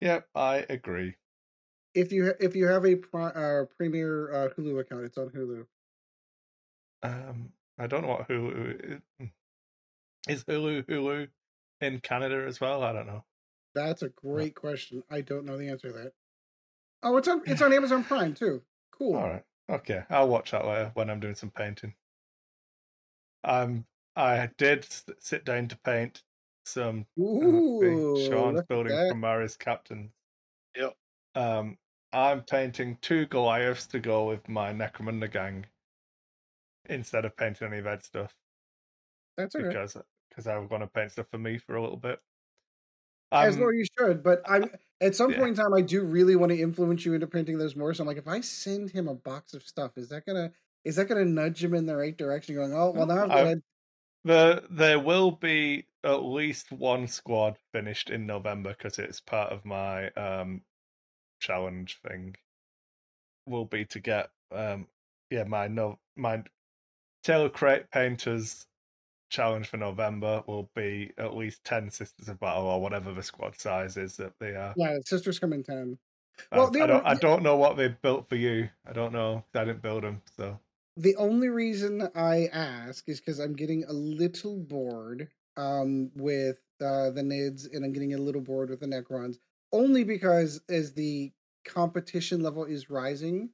Yep, 0.00 0.28
I 0.34 0.66
agree. 0.68 1.16
If 1.94 2.10
you 2.12 2.26
ha- 2.26 2.36
if 2.40 2.56
you 2.56 2.66
have 2.66 2.84
a 2.86 2.96
pri- 2.96 3.30
uh, 3.30 3.66
Premier 3.76 4.32
uh, 4.32 4.48
Hulu 4.54 4.80
account, 4.80 5.04
it's 5.04 5.18
on 5.18 5.30
Hulu. 5.30 5.66
Um, 7.02 7.52
I 7.78 7.86
don't 7.86 8.02
know 8.02 8.08
what 8.08 8.28
Hulu 8.28 9.00
is. 9.20 9.28
Is 10.28 10.44
Hulu 10.44 10.84
Hulu 10.86 11.28
in 11.80 12.00
Canada 12.00 12.44
as 12.46 12.60
well? 12.60 12.82
I 12.82 12.92
don't 12.92 13.06
know. 13.06 13.24
That's 13.74 14.02
a 14.02 14.08
great 14.08 14.54
question. 14.54 15.02
I 15.10 15.20
don't 15.20 15.44
know 15.44 15.56
the 15.56 15.68
answer 15.68 15.88
to 15.92 15.98
that. 15.98 16.12
Oh, 17.02 17.16
it's 17.16 17.28
on 17.28 17.42
it's 17.46 17.62
on 17.62 17.72
Amazon 17.72 18.04
Prime 18.04 18.34
too. 18.34 18.62
Cool. 18.92 19.16
All 19.16 19.28
right. 19.28 19.44
Okay, 19.68 20.04
I'll 20.10 20.28
watch 20.28 20.50
that 20.50 20.66
later 20.66 20.90
when 20.94 21.08
I'm 21.08 21.20
doing 21.20 21.36
some 21.36 21.50
painting. 21.50 21.94
Um, 23.44 23.86
I 24.16 24.50
did 24.58 24.86
sit 25.20 25.44
down 25.44 25.68
to 25.68 25.78
paint 25.78 26.22
some 26.64 27.06
uh, 27.18 27.22
Ooh, 27.22 27.80
thing 27.80 28.30
Sean's 28.30 28.62
building 28.62 28.92
that. 28.92 29.10
from 29.10 29.20
Maris 29.20 29.56
Captain. 29.56 30.12
Yep. 30.76 30.96
Um, 31.36 31.78
I'm 32.12 32.42
painting 32.42 32.98
two 33.00 33.26
Goliaths 33.26 33.86
to 33.88 34.00
go 34.00 34.26
with 34.26 34.48
my 34.48 34.72
Necromunda 34.72 35.30
gang 35.30 35.66
instead 36.86 37.24
of 37.24 37.36
painting 37.36 37.72
any 37.72 37.80
red 37.80 38.02
stuff 38.02 38.34
That's 39.40 39.54
okay. 39.56 39.68
because 39.68 39.96
because 40.28 40.46
I 40.46 40.58
want 40.58 40.82
to 40.82 40.86
paint 40.86 41.12
stuff 41.12 41.26
for 41.30 41.38
me 41.38 41.58
for 41.58 41.76
a 41.76 41.82
little 41.82 41.96
bit. 41.96 42.20
As 43.32 43.54
Um, 43.54 43.60
though 43.60 43.70
you 43.70 43.84
should, 43.98 44.22
but 44.22 44.42
I'm 44.44 44.70
at 45.00 45.14
some 45.14 45.32
Yeah. 45.32 45.38
point 45.38 45.50
in 45.50 45.54
time, 45.54 45.72
I 45.72 45.80
do 45.82 46.02
really 46.02 46.36
want 46.36 46.50
to 46.50 46.60
influence 46.60 47.04
you 47.04 47.14
into 47.14 47.26
painting 47.26 47.58
those 47.58 47.76
more. 47.76 47.94
So 47.94 48.02
I'm 48.02 48.08
like, 48.08 48.16
if 48.16 48.28
I 48.28 48.40
send 48.40 48.90
him 48.90 49.08
a 49.08 49.14
box 49.14 49.54
of 49.54 49.62
stuff, 49.62 49.96
is 49.96 50.08
that 50.08 50.26
gonna 50.26 50.52
is 50.84 50.96
that 50.96 51.06
gonna 51.08 51.24
nudge 51.24 51.62
him 51.62 51.74
in 51.74 51.86
the 51.86 51.96
right 51.96 52.16
direction? 52.16 52.54
Going, 52.56 52.74
oh 52.74 52.90
well, 52.90 53.06
now 53.06 53.24
I've 53.24 53.30
I- 53.30 53.42
got 53.42 53.44
to. 53.44 53.62
The 54.24 54.66
there 54.70 54.98
will 55.00 55.30
be 55.30 55.86
at 56.04 56.22
least 56.24 56.72
one 56.72 57.08
squad 57.08 57.56
finished 57.72 58.10
in 58.10 58.26
November 58.26 58.70
because 58.70 58.98
it's 58.98 59.20
part 59.20 59.52
of 59.52 59.64
my 59.64 60.10
um 60.10 60.62
challenge 61.40 61.98
thing. 62.06 62.36
Will 63.46 63.64
be 63.64 63.84
to 63.86 64.00
get 64.00 64.30
um 64.52 64.88
yeah 65.30 65.44
my 65.44 65.68
no 65.68 65.98
my 66.16 66.42
Taylor 67.22 67.50
Crate 67.50 67.90
Painters 67.90 68.66
challenge 69.30 69.68
for 69.68 69.76
November 69.78 70.44
will 70.46 70.70
be 70.74 71.12
at 71.18 71.34
least 71.36 71.64
ten 71.64 71.90
Sisters 71.90 72.28
of 72.28 72.40
Battle 72.40 72.64
or 72.66 72.80
whatever 72.82 73.12
the 73.12 73.22
squad 73.22 73.56
size 73.58 73.96
is 73.96 74.16
that 74.18 74.38
they 74.38 74.54
are. 74.56 74.76
Yeah, 74.76 74.98
sisters 75.04 75.38
come 75.38 75.52
in 75.52 75.62
ten. 75.62 75.98
I- 76.52 76.58
Well, 76.58 76.70
I, 76.78 76.86
the 76.86 76.86
don't 76.86 77.04
I 77.06 77.14
don't 77.14 77.42
know 77.42 77.56
what 77.56 77.76
they 77.76 77.88
built 77.88 78.28
for 78.28 78.36
you. 78.36 78.70
I 78.86 78.92
don't 78.92 79.12
know. 79.12 79.44
I 79.54 79.64
didn't 79.64 79.82
build 79.82 80.04
them, 80.04 80.22
so 80.36 80.60
The 80.96 81.16
only 81.16 81.48
reason 81.48 82.08
I 82.14 82.46
ask 82.46 83.08
is 83.08 83.20
because 83.20 83.38
I'm 83.38 83.54
getting 83.54 83.84
a 83.84 83.92
little 83.92 84.58
bored 84.58 85.30
um, 85.56 86.10
with 86.14 86.58
uh, 86.80 87.10
the 87.10 87.22
Nids, 87.22 87.66
and 87.72 87.84
I'm 87.84 87.92
getting 87.92 88.14
a 88.14 88.18
little 88.18 88.40
bored 88.40 88.70
with 88.70 88.80
the 88.80 88.86
Necrons. 88.86 89.38
Only 89.72 90.04
because 90.04 90.60
as 90.68 90.92
the 90.94 91.32
competition 91.64 92.40
level 92.40 92.64
is 92.64 92.90
rising, 92.90 93.50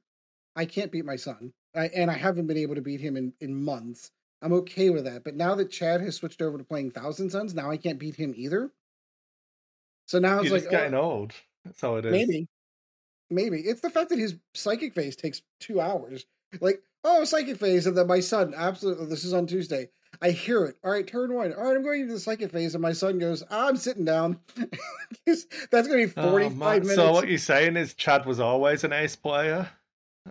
I 0.55 0.65
can't 0.65 0.91
beat 0.91 1.05
my 1.05 1.15
son, 1.17 1.53
I, 1.75 1.87
and 1.89 2.11
I 2.11 2.15
haven't 2.15 2.47
been 2.47 2.57
able 2.57 2.75
to 2.75 2.81
beat 2.81 3.01
him 3.01 3.17
in 3.17 3.33
in 3.41 3.55
months. 3.55 4.11
I'm 4.41 4.53
okay 4.53 4.89
with 4.89 5.05
that, 5.05 5.23
but 5.23 5.35
now 5.35 5.55
that 5.55 5.71
Chad 5.71 6.01
has 6.01 6.15
switched 6.15 6.41
over 6.41 6.57
to 6.57 6.63
playing 6.63 6.91
Thousand 6.91 7.31
Sons, 7.31 7.55
now 7.55 7.71
I 7.71 7.77
can't 7.77 7.97
beat 7.97 8.15
him 8.15 8.33
either. 8.37 8.71
So 10.05 10.19
now 10.19 10.39
it's 10.39 10.51
like 10.51 10.65
oh, 10.67 10.69
getting 10.69 10.93
oh, 10.93 11.01
old. 11.01 11.33
That's 11.65 11.81
how 11.81 11.95
it 11.95 12.05
is. 12.05 12.11
maybe, 12.11 12.47
maybe 13.29 13.59
it's 13.59 13.81
the 13.81 13.89
fact 13.89 14.09
that 14.09 14.19
his 14.19 14.35
psychic 14.53 14.93
phase 14.93 15.15
takes 15.15 15.41
two 15.59 15.81
hours. 15.81 16.25
Like, 16.61 16.81
oh, 17.03 17.23
psychic 17.25 17.57
phase, 17.57 17.87
and 17.87 17.97
then 17.97 18.07
my 18.07 18.19
son 18.19 18.53
absolutely. 18.55 19.07
This 19.07 19.25
is 19.25 19.33
on 19.33 19.47
Tuesday. 19.47 19.89
I 20.21 20.31
hear 20.31 20.65
it. 20.65 20.77
All 20.83 20.91
right, 20.91 21.05
turn 21.05 21.33
one. 21.33 21.53
All 21.53 21.63
right, 21.63 21.75
I'm 21.75 21.83
going 21.83 22.01
into 22.01 22.13
the 22.13 22.19
psychic 22.19 22.51
phase, 22.51 22.73
and 22.73 22.81
my 22.81 22.93
son 22.93 23.19
goes, 23.19 23.43
"I'm 23.49 23.75
sitting 23.75 24.05
down." 24.05 24.39
That's 25.25 25.87
going 25.87 26.07
to 26.07 26.07
be 26.07 26.13
Oh, 26.15 26.31
45 26.31 26.57
man. 26.57 26.81
minutes. 26.81 26.95
So 26.95 27.11
what 27.11 27.27
you're 27.27 27.37
saying 27.37 27.75
is 27.75 27.93
Chad 27.93 28.25
was 28.25 28.39
always 28.39 28.83
an 28.83 28.93
ace 28.93 29.15
player? 29.15 29.69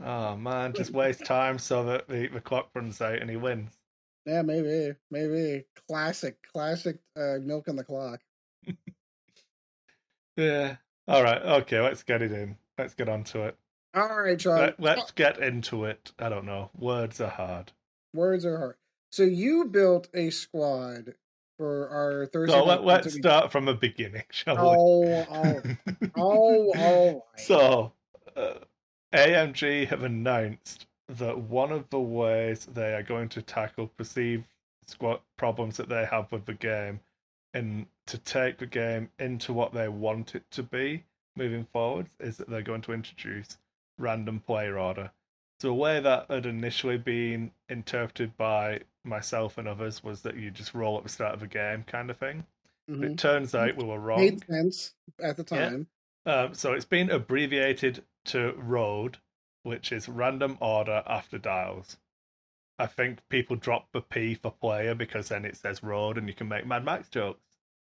Oh 0.05 0.37
man, 0.37 0.73
just 0.73 0.93
waste 0.93 1.25
time 1.25 1.59
so 1.59 1.85
that 1.85 2.09
the, 2.09 2.29
the 2.29 2.41
clock 2.41 2.71
runs 2.75 3.01
out 3.01 3.19
and 3.19 3.31
he 3.31 3.37
wins. 3.37 3.77
Yeah, 4.27 4.43
maybe, 4.43 4.95
maybe 5.11 5.65
classic, 5.89 6.37
classic 6.53 6.99
uh, 7.17 7.39
milk 7.41 7.69
on 7.69 7.77
the 7.77 7.85
clock. 7.85 8.21
Yeah. 10.37 10.77
All 11.09 11.23
right. 11.23 11.41
Okay. 11.41 11.81
Let's 11.81 12.03
get 12.03 12.21
it 12.21 12.31
in. 12.31 12.57
Let's 12.77 12.95
get 12.95 13.09
on 13.09 13.25
to 13.25 13.45
it. 13.47 13.57
All 13.95 14.23
right, 14.23 14.39
Sean. 14.39 14.59
Let, 14.59 14.79
let's 14.81 15.11
get 15.13 15.39
into 15.39 15.87
it. 15.87 16.13
I 16.19 16.29
don't 16.29 16.45
know. 16.45 16.71
Words 16.77 17.23
are 17.23 17.31
hard. 17.31 17.73
Words 18.13 18.45
are 18.45 18.59
hard. 18.59 18.75
So 19.11 19.23
you 19.23 19.65
built 19.65 20.09
a 20.13 20.29
squad 20.31 21.15
for 21.57 21.89
our 21.89 22.27
Thursday. 22.27 22.53
So 22.53 22.65
let, 22.65 22.85
let's 22.85 23.15
start 23.15 23.51
from 23.51 23.65
the 23.65 23.75
beginning, 23.75 24.25
shall 24.31 24.59
Oh, 24.59 25.27
oh, 25.31 25.63
we? 25.65 25.77
oh, 26.17 26.73
all 26.77 27.27
right. 27.35 27.47
So, 27.47 27.93
uh, 28.37 28.55
AMG 29.15 29.89
have 29.89 30.03
announced 30.03 30.86
that 31.09 31.39
one 31.39 31.73
of 31.73 31.89
the 31.91 32.01
ways 32.01 32.67
they 32.67 32.95
are 32.95 33.03
going 33.03 33.29
to 33.31 33.43
tackle 33.43 33.87
perceived 33.89 34.47
squad 34.87 35.21
problems 35.37 35.77
that 35.77 35.89
they 35.89 36.05
have 36.05 36.31
with 36.33 36.45
the 36.47 36.55
game 36.55 37.01
and 37.55 37.87
to 38.07 38.19
take 38.19 38.59
the 38.59 38.67
game 38.67 39.11
into 39.19 39.53
what 39.53 39.73
they 39.73 39.89
want 39.89 40.35
it 40.35 40.45
to 40.51 40.63
be 40.63 41.05
moving 41.37 41.65
forward 41.73 42.07
is 42.21 42.37
that 42.37 42.49
they're 42.49 42.63
going 42.63 42.83
to 42.83 42.93
introduce 42.93 43.59
random 43.99 44.41
player 44.41 44.79
order. 44.79 45.11
So 45.61 45.71
a 45.71 45.75
way 45.75 46.01
that 46.01 46.31
had 46.31 46.47
initially 46.47 46.99
been 46.99 47.51
interpreted 47.69 48.37
by 48.37 48.81
myself 49.05 49.59
and 49.59 49.67
others 49.67 50.03
was 50.05 50.23
that 50.23 50.37
you 50.37 50.51
just 50.51 50.75
roll 50.75 50.99
at 50.99 51.03
the 51.03 51.09
start 51.09 51.35
of 51.35 51.43
a 51.43 51.47
game 51.47 51.85
kind 51.85 52.11
of 52.11 52.19
thing. 52.19 52.45
Mhm. 52.91 53.13
It 53.13 53.19
turns 53.19 53.55
out 53.55 53.77
we 53.77 53.85
were 53.85 53.99
wrong. 53.99 54.21
Made 54.21 54.47
sense 54.47 54.95
at 55.21 55.37
the 55.37 55.45
Yeah. 55.51 55.71
time. 55.71 55.89
Um, 56.27 56.55
so 56.55 56.73
it's 56.73 56.85
been 56.85 57.11
abbreviated 57.11 58.05
to 58.27 58.53
ROAD, 58.59 59.19
which 59.67 59.91
is 59.93 60.09
random 60.09 60.57
order 60.61 61.03
after 61.07 61.39
dials. 61.39 61.99
I 62.79 62.87
think 62.87 63.29
people 63.29 63.57
drop 63.57 63.93
the 63.93 64.03
P 64.03 64.35
for 64.35 64.53
player 64.53 64.95
because 64.95 65.29
then 65.29 65.45
it 65.45 65.57
says 65.57 65.83
road 65.83 66.19
and 66.19 66.29
you 66.29 66.35
can 66.35 66.49
make 66.49 66.67
Mad 66.67 66.85
Max 66.85 67.09
jokes 67.11 67.43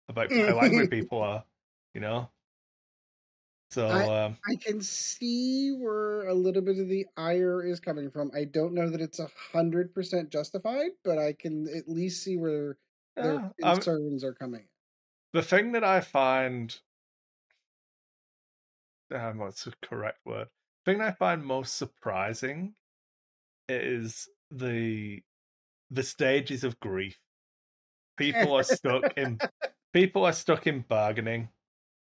about 0.08 0.32
how 0.34 0.60
angry 0.60 0.86
people 0.86 1.22
are, 1.22 1.44
you 1.94 2.00
know? 2.02 2.30
So, 3.70 3.86
um, 4.12 4.38
I 4.46 4.56
can 4.56 4.80
see 4.82 5.70
where 5.70 6.26
a 6.26 6.34
little 6.34 6.62
bit 6.62 6.78
of 6.78 6.88
the 6.88 7.06
ire 7.16 7.62
is 7.64 7.80
coming 7.80 8.10
from. 8.10 8.30
I 8.34 8.44
don't 8.44 8.74
know 8.74 8.90
that 8.90 9.00
it's 9.00 9.18
a 9.18 9.28
hundred 9.52 9.94
percent 9.94 10.30
justified, 10.30 10.92
but 11.04 11.18
I 11.18 11.32
can 11.34 11.68
at 11.68 11.88
least 11.88 12.22
see 12.22 12.36
where 12.36 12.78
their 13.16 13.40
yeah, 13.40 13.52
I'm- 13.62 13.76
concerns 13.76 14.24
are 14.24 14.34
coming. 14.34 14.68
the 15.32 15.42
thing 15.42 15.72
that 15.72 15.82
I 15.84 16.00
find, 16.02 16.80
um, 19.10 19.38
what's 19.38 19.64
the 19.64 19.74
correct 19.82 20.18
word? 20.24 20.48
Thing 20.84 21.00
I 21.00 21.12
find 21.12 21.44
most 21.44 21.76
surprising 21.76 22.74
is 23.68 24.28
the 24.50 25.22
the 25.90 26.02
stages 26.02 26.64
of 26.64 26.80
grief. 26.80 27.18
People 28.16 28.54
are 28.54 28.62
stuck 28.62 29.16
in 29.16 29.38
people 29.92 30.24
are 30.24 30.32
stuck 30.32 30.66
in 30.66 30.80
bargaining 30.80 31.48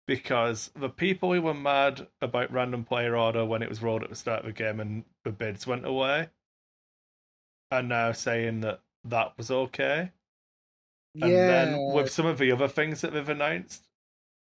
because 0.07 0.71
the 0.75 0.89
people 0.89 1.33
who 1.33 1.41
were 1.41 1.53
mad 1.53 2.07
about 2.21 2.51
random 2.51 2.83
player 2.83 3.15
order 3.15 3.45
when 3.45 3.61
it 3.61 3.69
was 3.69 3.81
rolled 3.81 4.03
at 4.03 4.09
the 4.09 4.15
start 4.15 4.41
of 4.41 4.45
the 4.45 4.51
game 4.51 4.79
and 4.79 5.05
the 5.23 5.31
bids 5.31 5.65
went 5.65 5.85
away 5.85 6.29
are 7.71 7.83
now 7.83 8.11
saying 8.11 8.61
that 8.61 8.81
that 9.05 9.37
was 9.37 9.49
okay. 9.51 10.11
And 11.21 11.31
yeah, 11.31 11.47
then 11.47 11.93
with 11.93 12.11
some 12.11 12.25
of 12.25 12.37
the 12.37 12.51
other 12.51 12.67
things 12.67 13.01
that 13.01 13.13
they've 13.13 13.29
announced, 13.29 13.87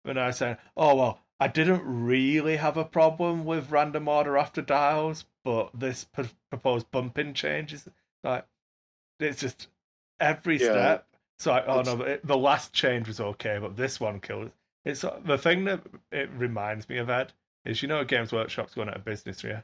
they're 0.03 0.13
now 0.13 0.31
saying, 0.31 0.57
"Oh 0.75 0.95
well, 0.95 1.26
I 1.39 1.47
didn't 1.47 1.83
really 1.85 2.57
have 2.57 2.77
a 2.77 2.85
problem 2.85 3.45
with 3.45 3.69
random 3.71 4.07
order 4.07 4.37
after 4.37 4.61
dials, 4.61 5.25
but 5.43 5.69
this 5.79 6.03
p- 6.05 6.29
proposed 6.49 6.89
bumping 6.91 7.33
changes 7.33 7.87
like 8.23 8.45
it's 9.19 9.39
just 9.41 9.67
every 10.19 10.55
Yeah. 10.57 10.71
step." 10.71 11.07
So 11.39 11.51
I, 11.51 11.65
oh 11.65 11.79
It's- 11.81 11.95
no, 11.97 12.03
it, 12.03 12.25
the 12.25 12.37
last 12.37 12.73
change 12.73 13.07
was 13.07 13.19
okay, 13.19 13.59
but 13.59 13.75
this 13.75 13.99
one 13.99 14.19
killed. 14.19 14.47
it. 14.47 14.53
It's 14.85 15.03
uh, 15.03 15.19
the 15.23 15.37
thing 15.37 15.65
that 15.65 15.81
it 16.11 16.29
reminds 16.31 16.87
me 16.89 16.97
of 16.97 17.09
Ed 17.09 17.33
is 17.65 17.81
you 17.81 17.87
know 17.87 18.03
Games 18.03 18.31
Workshop's 18.31 18.73
going 18.73 18.89
out 18.89 18.95
of 18.97 19.05
business, 19.05 19.43
yeah. 19.43 19.61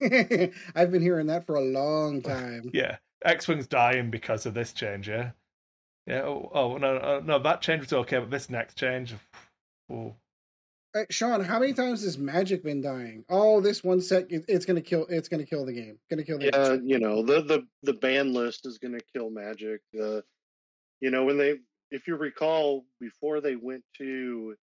I've 0.74 0.90
been 0.90 1.02
hearing 1.02 1.28
that 1.28 1.46
for 1.46 1.54
a 1.54 1.60
long 1.60 2.22
time. 2.22 2.70
Yeah, 2.74 2.96
X 3.24 3.46
Wing's 3.46 3.66
dying 3.68 4.10
because 4.10 4.46
of 4.46 4.54
this 4.54 4.72
change, 4.72 5.08
yeah. 5.08 5.30
Yeah. 6.06 6.22
Oh, 6.22 6.50
oh 6.52 6.76
no, 6.78 6.98
no, 6.98 7.20
no, 7.20 7.38
that 7.38 7.60
change 7.62 7.82
was 7.82 7.92
okay, 7.92 8.18
but 8.18 8.30
this 8.30 8.50
next 8.50 8.76
change, 8.76 9.14
oh, 9.90 10.16
Uh, 10.94 11.04
Sean, 11.10 11.42
how 11.42 11.58
many 11.58 11.72
times 11.72 12.02
has 12.04 12.18
Magic 12.18 12.62
been 12.62 12.82
dying? 12.82 13.24
Oh, 13.30 13.60
this 13.62 13.82
one 13.82 14.00
set, 14.00 14.26
it's 14.28 14.66
gonna 14.66 14.82
kill. 14.82 15.06
It's 15.08 15.28
gonna 15.28 15.46
kill 15.46 15.64
the 15.64 15.72
game. 15.72 15.98
Gonna 16.10 16.22
kill 16.24 16.38
the 16.38 16.46
Yeah, 16.52 16.76
game. 16.76 16.86
you 16.86 16.98
know 16.98 17.22
the 17.22 17.40
the 17.42 17.66
the 17.82 17.94
ban 17.94 18.32
list 18.34 18.66
is 18.66 18.78
going 18.78 18.92
to 18.92 19.04
kill 19.14 19.30
Magic. 19.30 19.80
Uh, 19.98 20.20
you 21.00 21.10
know 21.10 21.24
when 21.24 21.38
they, 21.38 21.54
if 21.90 22.06
you 22.06 22.16
recall, 22.16 22.84
before 23.00 23.40
they 23.40 23.56
went 23.56 23.82
to, 23.98 24.54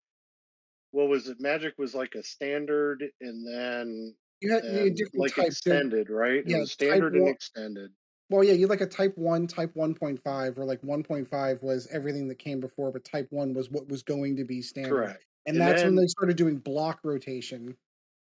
what 0.91 1.09
was 1.09 1.27
it? 1.29 1.41
Magic 1.41 1.73
was 1.79 1.95
like 1.95 2.13
a 2.13 2.21
standard, 2.23 3.03
and 3.21 3.45
then 3.47 4.15
You 4.41 4.53
had, 4.53 4.63
you 4.65 4.71
had 4.85 4.95
different 4.95 5.19
like 5.19 5.35
types. 5.35 5.47
Extended, 5.57 6.09
right? 6.11 6.43
yeah, 6.45 6.63
standard 6.65 7.13
and 7.13 7.23
one- 7.23 7.31
extended. 7.33 7.91
Well, 8.31 8.43
yeah, 8.43 8.53
you 8.53 8.67
like 8.67 8.81
a 8.81 8.85
Type 8.85 9.17
One, 9.17 9.47
Type 9.47 9.71
One 9.73 9.95
point 9.95 10.21
five, 10.23 10.59
or 10.59 10.63
like 10.65 10.83
one 10.83 11.01
point 11.01 11.27
five 11.27 11.63
was 11.63 11.87
everything 11.91 12.27
that 12.27 12.37
came 12.37 12.59
before, 12.59 12.91
but 12.91 13.03
Type 13.03 13.25
One 13.31 13.55
was 13.55 13.71
what 13.71 13.89
was 13.89 14.03
going 14.03 14.35
to 14.35 14.43
be 14.43 14.61
standard. 14.61 14.91
Correct. 14.91 15.25
And, 15.45 15.57
And 15.57 15.67
that's 15.67 15.83
when 15.83 15.95
they 15.95 16.07
started 16.07 16.37
doing 16.37 16.57
block 16.59 16.99
rotation. 17.03 17.77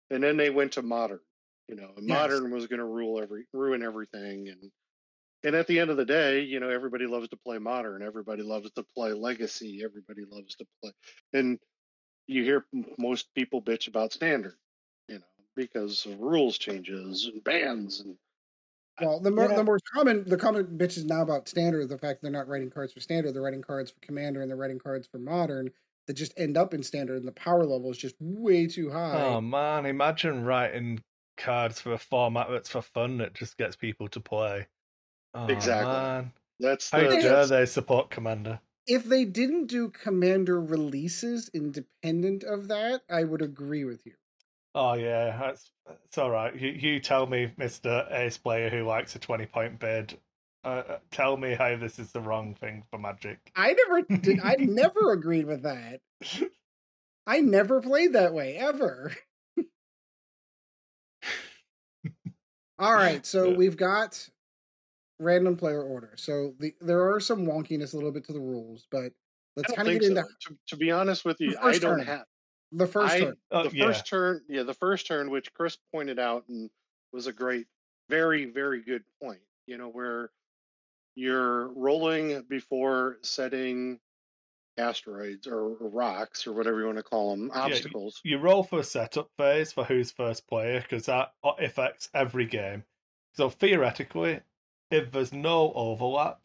And 0.10 0.24
then 0.24 0.38
they 0.38 0.50
went 0.50 0.74
to 0.74 0.82
modern. 0.82 1.22
You 1.68 1.76
know, 1.76 1.94
and 1.96 2.06
Yes. 2.06 2.20
modern 2.20 2.52
was 2.52 2.68
going 2.68 2.80
to 2.80 2.86
rule 2.86 3.22
every 3.22 3.46
ruin 3.54 3.82
everything, 3.82 4.50
and 4.50 4.72
and 5.44 5.56
at 5.56 5.68
the 5.68 5.80
end 5.80 5.92
of 5.92 5.98
the 5.98 6.06
day, 6.06 6.42
you 6.42 6.60
know, 6.60 6.70
everybody 6.70 7.08
loves 7.08 7.30
to 7.30 7.38
play 7.38 7.60
modern. 7.60 8.04
Everybody 8.04 8.44
loves 8.44 8.72
to 8.74 8.84
play 8.84 9.14
legacy. 9.14 9.82
Everybody 9.84 10.24
loves 10.30 10.56
to 10.58 10.66
play, 10.82 10.92
and 11.34 11.60
you 12.28 12.44
hear 12.44 12.66
most 13.00 13.34
people 13.36 13.62
bitch 13.62 13.88
about 13.88 14.14
standard, 14.14 14.58
you 15.10 15.20
know, 15.20 15.26
because 15.56 16.06
of 16.06 16.20
rules 16.20 16.58
changes 16.58 17.26
and 17.26 17.44
bans 17.44 18.02
and 18.02 18.18
Well, 19.00 19.20
the 19.20 19.32
more 19.32 19.48
Yeah. 19.50 19.56
the 19.56 19.64
more 19.64 19.80
common 19.94 20.24
the 20.26 20.38
common 20.38 20.78
bitch 20.78 20.98
is 20.98 21.06
now 21.06 21.22
about 21.22 21.48
standard. 21.48 21.90
The 21.90 21.98
fact 21.98 22.22
they're 22.22 22.32
not 22.32 22.48
writing 22.48 22.70
cards 22.70 22.94
for 22.94 23.00
standard, 23.00 23.34
they're 23.34 23.42
writing 23.42 23.62
cards 23.62 23.92
for 23.92 24.00
commander, 24.02 24.42
and 24.42 24.50
they're 24.50 24.58
writing 24.58 24.80
cards 24.80 25.08
for 25.08 25.18
modern 25.18 25.72
that 26.08 26.14
just 26.14 26.34
end 26.38 26.58
up 26.58 26.74
in 26.74 26.84
standard, 26.84 27.18
and 27.18 27.28
the 27.28 27.32
power 27.32 27.64
level 27.66 27.92
is 27.92 27.98
just 27.98 28.16
way 28.20 28.68
too 28.68 28.90
high. 28.92 29.22
oh 29.22 29.42
man, 29.42 29.86
imagine 29.86 30.44
writing 30.44 31.02
cards 31.38 31.80
for 31.82 31.94
a 31.94 31.98
format 31.98 32.48
that's 32.50 32.70
for 32.70 32.82
fun 32.82 33.18
that 33.18 33.34
just 33.34 33.58
gets 33.58 33.76
people 33.76 34.08
to 34.10 34.20
play. 34.20 34.68
Oh, 35.34 35.48
Exactly. 35.48 35.92
Man. 35.94 36.34
that's 36.60 36.90
How 36.90 37.00
the 37.00 37.08
dare 37.10 37.22
that's- 37.22 37.50
they 37.50 37.66
support 37.66 38.10
Commander? 38.10 38.60
if 38.88 39.04
they 39.06 39.26
didn't 39.26 39.68
do 39.68 39.90
commander 39.90 40.60
releases 40.60 41.50
independent 41.54 42.44
of 42.44 42.68
that, 42.68 43.02
I 43.10 43.24
would 43.24 43.42
agree 43.42 43.86
with 43.86 44.06
you. 44.06 44.14
Oh 44.74 44.94
yeah, 44.94 45.38
that's 45.40 45.72
it's 46.06 46.18
all 46.18 46.32
right. 46.32 46.54
You 46.56 46.70
you 46.70 47.00
tell 47.00 47.28
me, 47.28 47.52
Mister 47.58 48.08
Ace 48.10 48.38
player 48.38 48.70
who 48.70 48.84
likes 48.84 49.16
a 49.16 49.20
twenty 49.20 49.46
point 49.46 49.80
bid. 49.80 50.18
Uh, 50.64 50.68
uh, 50.68 50.98
tell 51.10 51.38
me 51.38 51.54
how 51.56 51.76
this 51.76 51.98
is 51.98 52.12
the 52.12 52.22
wrong 52.22 52.54
thing 52.54 52.84
for 52.92 53.00
Magic. 53.00 53.40
I 53.56 53.74
never 53.74 54.02
did. 54.04 54.40
I 54.44 54.56
never 54.60 55.12
agreed 55.14 55.46
with 55.46 55.64
that. 55.64 56.02
I 57.26 57.40
never 57.42 57.82
played 57.82 58.14
that 58.14 58.34
way 58.34 58.58
ever. 58.58 59.12
All 62.80 62.94
right, 62.94 63.26
so 63.26 63.50
Yeah. 63.50 63.58
we've 63.58 63.78
got 63.78 64.28
random 65.20 65.56
player 65.56 65.82
order. 65.84 66.14
So 66.18 66.56
the, 66.60 66.74
there 66.82 67.12
are 67.12 67.20
some 67.20 67.46
wonkiness 67.46 67.94
a 67.94 67.96
little 67.96 68.12
bit 68.12 68.26
to 68.26 68.34
the 68.34 68.40
rules, 68.40 68.88
but 68.92 69.14
let's 69.56 69.72
kind 69.74 69.88
of 69.88 69.94
think 69.94 70.02
get 70.02 70.10
into 70.12 70.24
so. 70.24 70.28
To, 70.50 70.58
to 70.70 70.78
be 70.78 70.92
honest 70.92 71.24
with 71.26 71.38
you, 71.40 71.56
I 71.62 71.78
don't 71.78 71.98
turn. 71.98 72.06
have 72.06 72.26
the 72.72 72.88
first 72.88 73.14
I, 73.14 73.20
turn. 73.20 73.38
Oh, 73.52 73.68
the 73.68 73.76
yeah. 73.78 73.86
first 73.86 74.08
turn, 74.08 74.42
yeah, 74.48 74.64
the 74.64 74.74
first 74.74 75.06
turn, 75.08 75.30
which 75.30 75.54
Chris 75.54 75.78
pointed 75.94 76.18
out 76.20 76.46
and 76.50 76.70
was 77.14 77.28
a 77.28 77.34
great, 77.34 77.68
very, 78.10 78.46
very 78.46 78.82
good 78.82 79.04
point. 79.22 79.42
You 79.68 79.78
know, 79.78 79.90
where 79.90 80.32
you're 81.16 81.68
rolling 81.74 82.44
before 82.50 83.18
setting 83.22 84.00
asteroids 84.78 85.48
or, 85.48 85.76
or 85.76 85.90
rocks 85.90 86.48
or 86.48 86.54
whatever 86.54 86.80
you 86.80 86.86
want 86.86 86.98
to 86.98 87.04
call 87.04 87.36
them, 87.36 87.52
obstacles. 87.54 88.22
You 88.24 88.38
roll 88.38 88.64
for 88.64 88.80
a 88.80 88.84
setup 88.84 89.30
phase 89.38 89.72
for 89.72 89.84
who's 89.84 90.12
first 90.12 90.48
player 90.48 90.82
because 90.82 91.06
that 91.06 91.34
affects 91.60 92.10
every 92.14 92.46
game. 92.46 92.84
So 93.34 93.50
theoretically, 93.50 94.40
if 94.90 95.12
there's 95.12 95.34
no 95.34 95.72
overlap, 95.74 96.40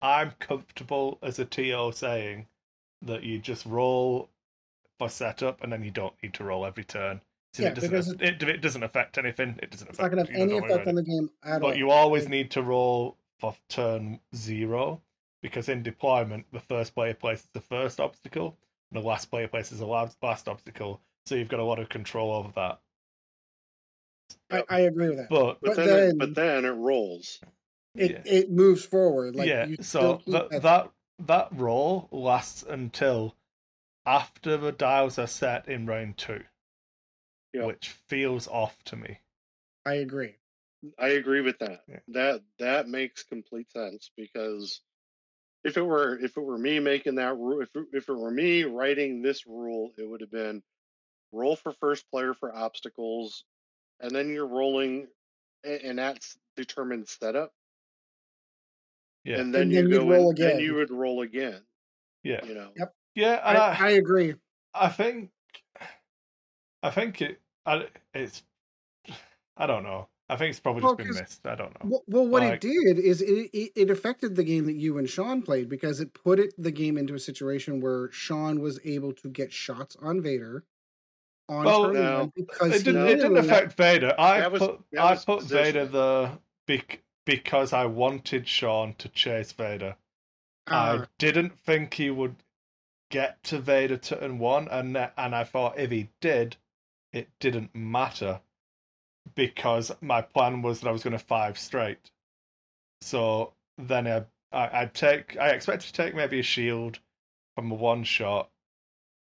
I'm 0.00 0.32
comfortable 0.38 1.18
as 1.22 1.38
a 1.38 1.44
TO 1.44 1.92
saying 1.92 2.46
that 3.02 3.22
you 3.22 3.38
just 3.38 3.66
roll 3.66 4.30
for 4.98 5.08
setup 5.08 5.62
and 5.62 5.72
then 5.72 5.82
you 5.82 5.90
don't 5.90 6.14
need 6.22 6.34
to 6.34 6.44
roll 6.44 6.66
every 6.66 6.84
turn. 6.84 7.20
So 7.54 7.62
Yeah, 7.62 7.70
it 7.70 7.74
doesn't 7.74 7.90
because 7.90 8.12
it, 8.20 8.42
it 8.42 8.60
doesn't 8.60 8.82
affect 8.82 9.18
anything. 9.18 9.58
It 9.62 9.70
doesn't 9.70 9.88
It's 9.88 9.98
not 9.98 10.10
going 10.10 10.24
to 10.24 10.32
have 10.32 10.40
any 10.40 10.58
effect 10.58 10.86
on 10.86 10.94
the 10.94 11.02
game 11.02 11.30
at 11.44 11.62
all. 11.62 11.70
But 11.70 11.78
you 11.78 11.90
always 11.90 12.28
need 12.28 12.50
to 12.52 12.62
roll 12.62 13.16
for 13.38 13.54
turn 13.68 14.20
zero 14.34 15.00
because 15.42 15.68
in 15.68 15.82
deployment, 15.82 16.44
the 16.52 16.60
first 16.60 16.94
player 16.94 17.14
places 17.14 17.48
the 17.52 17.60
first 17.60 18.00
obstacle, 18.00 18.56
and 18.90 19.00
the 19.02 19.06
last 19.06 19.26
player 19.30 19.46
places 19.48 19.78
the 19.78 19.86
last, 19.86 20.16
last 20.22 20.48
obstacle. 20.48 21.00
So 21.26 21.34
you've 21.36 21.48
got 21.48 21.60
a 21.60 21.64
lot 21.64 21.78
of 21.78 21.88
control 21.88 22.32
over 22.32 22.50
that. 22.56 22.80
I, 24.50 24.64
I 24.68 24.80
agree 24.80 25.08
with 25.08 25.18
that. 25.18 25.28
But 25.28 25.58
But, 25.60 25.76
But 25.76 25.76
then, 25.76 25.86
then- 25.86 26.08
it, 26.10 26.18
but 26.18 26.34
then 26.34 26.64
it 26.64 26.70
rolls. 26.70 27.40
it 27.94 28.10
yeah, 28.10 28.32
it 28.32 28.50
moves 28.50 28.84
forward. 28.84 29.36
Like 29.36 29.48
yeah. 29.48 29.66
you 29.66 29.76
So 29.80 30.20
that, 30.26 30.50
that- 30.50 30.62
that 30.62 30.90
that 31.20 31.48
roll 31.52 32.08
lasts 32.12 32.64
until 32.68 33.34
after 34.06 34.56
the 34.56 34.72
dials 34.72 35.18
are 35.18 35.26
set 35.26 35.68
in 35.68 35.84
round 35.86 36.16
two, 36.16 36.42
Yeah. 37.52 37.66
which 37.66 37.90
feels 37.90 38.48
off 38.48 38.82
to 38.84 38.96
me. 38.96 39.18
I 39.84 39.94
agree. 39.94 40.36
I 40.98 41.08
agree 41.08 41.40
with 41.40 41.58
that. 41.58 41.82
Yeah. 41.88 42.00
That 42.08 42.42
that 42.58 42.88
makes 42.88 43.22
complete 43.24 43.70
sense 43.72 44.10
because 44.16 44.80
if 45.64 45.76
it 45.76 45.82
were 45.82 46.18
if 46.18 46.36
it 46.36 46.40
were 46.42 46.58
me 46.58 46.80
making 46.80 47.16
that 47.16 47.36
rule, 47.36 47.62
if 47.62 47.74
it, 47.76 47.86
if 47.92 48.08
it 48.08 48.14
were 48.14 48.30
me 48.30 48.64
writing 48.64 49.22
this 49.22 49.46
rule, 49.46 49.92
it 49.98 50.08
would 50.08 50.20
have 50.22 50.30
been 50.30 50.62
roll 51.32 51.56
for 51.56 51.72
first 51.72 52.10
player 52.10 52.34
for 52.34 52.54
obstacles, 52.54 53.44
and 54.00 54.10
then 54.14 54.30
you're 54.30 54.48
rolling, 54.48 55.08
a- 55.64 55.86
and 55.86 55.98
that's 55.98 56.38
determined 56.56 57.08
setup, 57.08 57.52
Yeah. 59.24 59.40
and 59.40 59.54
then 59.54 59.62
And 59.62 59.72
you 59.72 59.82
then 59.82 59.90
you'd 59.90 60.00
go 60.00 60.10
roll 60.10 60.30
in, 60.30 60.36
then 60.36 60.58
again. 60.58 60.60
you 60.60 60.74
would 60.74 60.90
roll 60.90 61.22
again. 61.22 61.66
Yeah. 62.22 62.40
You 62.40 62.54
know, 62.54 62.72
Yep. 62.76 62.94
Yeah, 63.14 63.40
I, 63.44 63.54
I, 63.56 63.86
I 63.86 63.90
agree. 63.90 64.34
I 64.74 64.88
think, 64.88 65.30
I 66.82 66.90
think 66.90 67.20
it, 67.22 67.40
I, 67.66 67.88
it's, 68.14 68.42
I 69.56 69.66
don't 69.66 69.82
know. 69.84 70.08
I 70.30 70.36
think 70.36 70.50
it's 70.50 70.60
probably 70.60 70.82
Well, 70.82 70.92
just 70.92 70.98
been 70.98 71.06
'cause- 71.08 71.20
missed. 71.20 71.46
I 71.46 71.54
don't 71.54 71.72
know. 71.82 71.90
Well, 71.90 72.02
well 72.06 72.26
what 72.28 72.42
Like- 72.42 72.54
it 72.54 72.60
did 72.60 72.98
is 72.98 73.22
it, 73.22 73.50
it 73.54 73.72
it 73.74 73.90
affected 73.90 74.36
the 74.36 74.44
game 74.44 74.66
that 74.66 74.74
you 74.76 74.98
and 74.98 75.08
Sean 75.08 75.42
played 75.42 75.68
because 75.68 76.00
it 76.00 76.12
put 76.12 76.38
it 76.38 76.52
the 76.58 76.70
game 76.70 76.98
into 76.98 77.14
a 77.14 77.18
situation 77.18 77.80
where 77.80 78.10
Sean 78.12 78.60
was 78.60 78.78
able 78.84 79.12
to 79.14 79.28
get 79.28 79.52
shots 79.52 79.96
on 80.02 80.20
Vader 80.20 80.64
on 81.48 81.64
Well, 81.64 81.84
turn 81.84 81.94
No. 81.94 82.32
because 82.36 82.74
It 82.80 82.84
didn't, 82.84 83.06
it 83.08 83.14
didn't 83.16 83.32
knew- 83.32 83.38
affect 83.40 83.72
Vader. 83.74 84.14
I 84.18 84.46
was- 84.48 84.58
put 84.60 84.80
I 84.98 85.12
was 85.12 85.24
put 85.24 85.42
Vader 85.44 85.86
positioning. 85.86 85.92
the 85.92 86.38
bec- 86.66 87.02
because 87.24 87.72
I 87.72 87.86
wanted 87.86 88.46
Sean 88.46 88.94
to 88.96 89.08
chase 89.08 89.52
Vader. 89.52 89.96
I 90.66 90.90
uh, 90.96 91.06
didn't 91.16 91.58
think 91.60 91.94
he 91.94 92.10
would 92.10 92.36
get 93.10 93.42
to 93.44 93.58
Vader 93.58 93.96
turn 93.96 94.38
one, 94.38 94.68
and 94.68 94.94
and 94.94 95.34
I 95.34 95.44
thought 95.44 95.78
if 95.78 95.90
he 95.90 96.10
did, 96.20 96.56
it 97.12 97.30
didn't 97.40 97.74
matter 97.74 98.42
because 99.34 99.92
my 100.00 100.22
plan 100.22 100.62
was 100.62 100.80
that 100.80 100.88
I 100.88 100.92
was 100.92 101.02
going 101.02 101.18
to 101.18 101.24
five 101.24 101.58
straight. 101.58 102.10
So 103.00 103.52
then 103.76 104.06
I, 104.06 104.24
I 104.52 104.80
I'd 104.80 104.94
take 104.94 105.36
I 105.38 105.50
expected 105.50 105.88
to 105.88 105.92
take 105.92 106.14
maybe 106.14 106.40
a 106.40 106.42
shield 106.42 106.98
from 107.54 107.70
a 107.70 107.74
one 107.74 108.04
shot, 108.04 108.50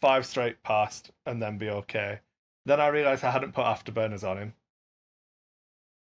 five 0.02 0.26
straight 0.26 0.62
past, 0.64 1.12
and 1.26 1.42
then 1.42 1.58
be 1.58 1.70
okay. 1.70 2.20
Then 2.66 2.80
I 2.80 2.88
realized 2.88 3.24
I 3.24 3.32
hadn't 3.32 3.54
put 3.54 3.66
afterburners 3.66 4.28
on 4.28 4.38
him, 4.38 4.54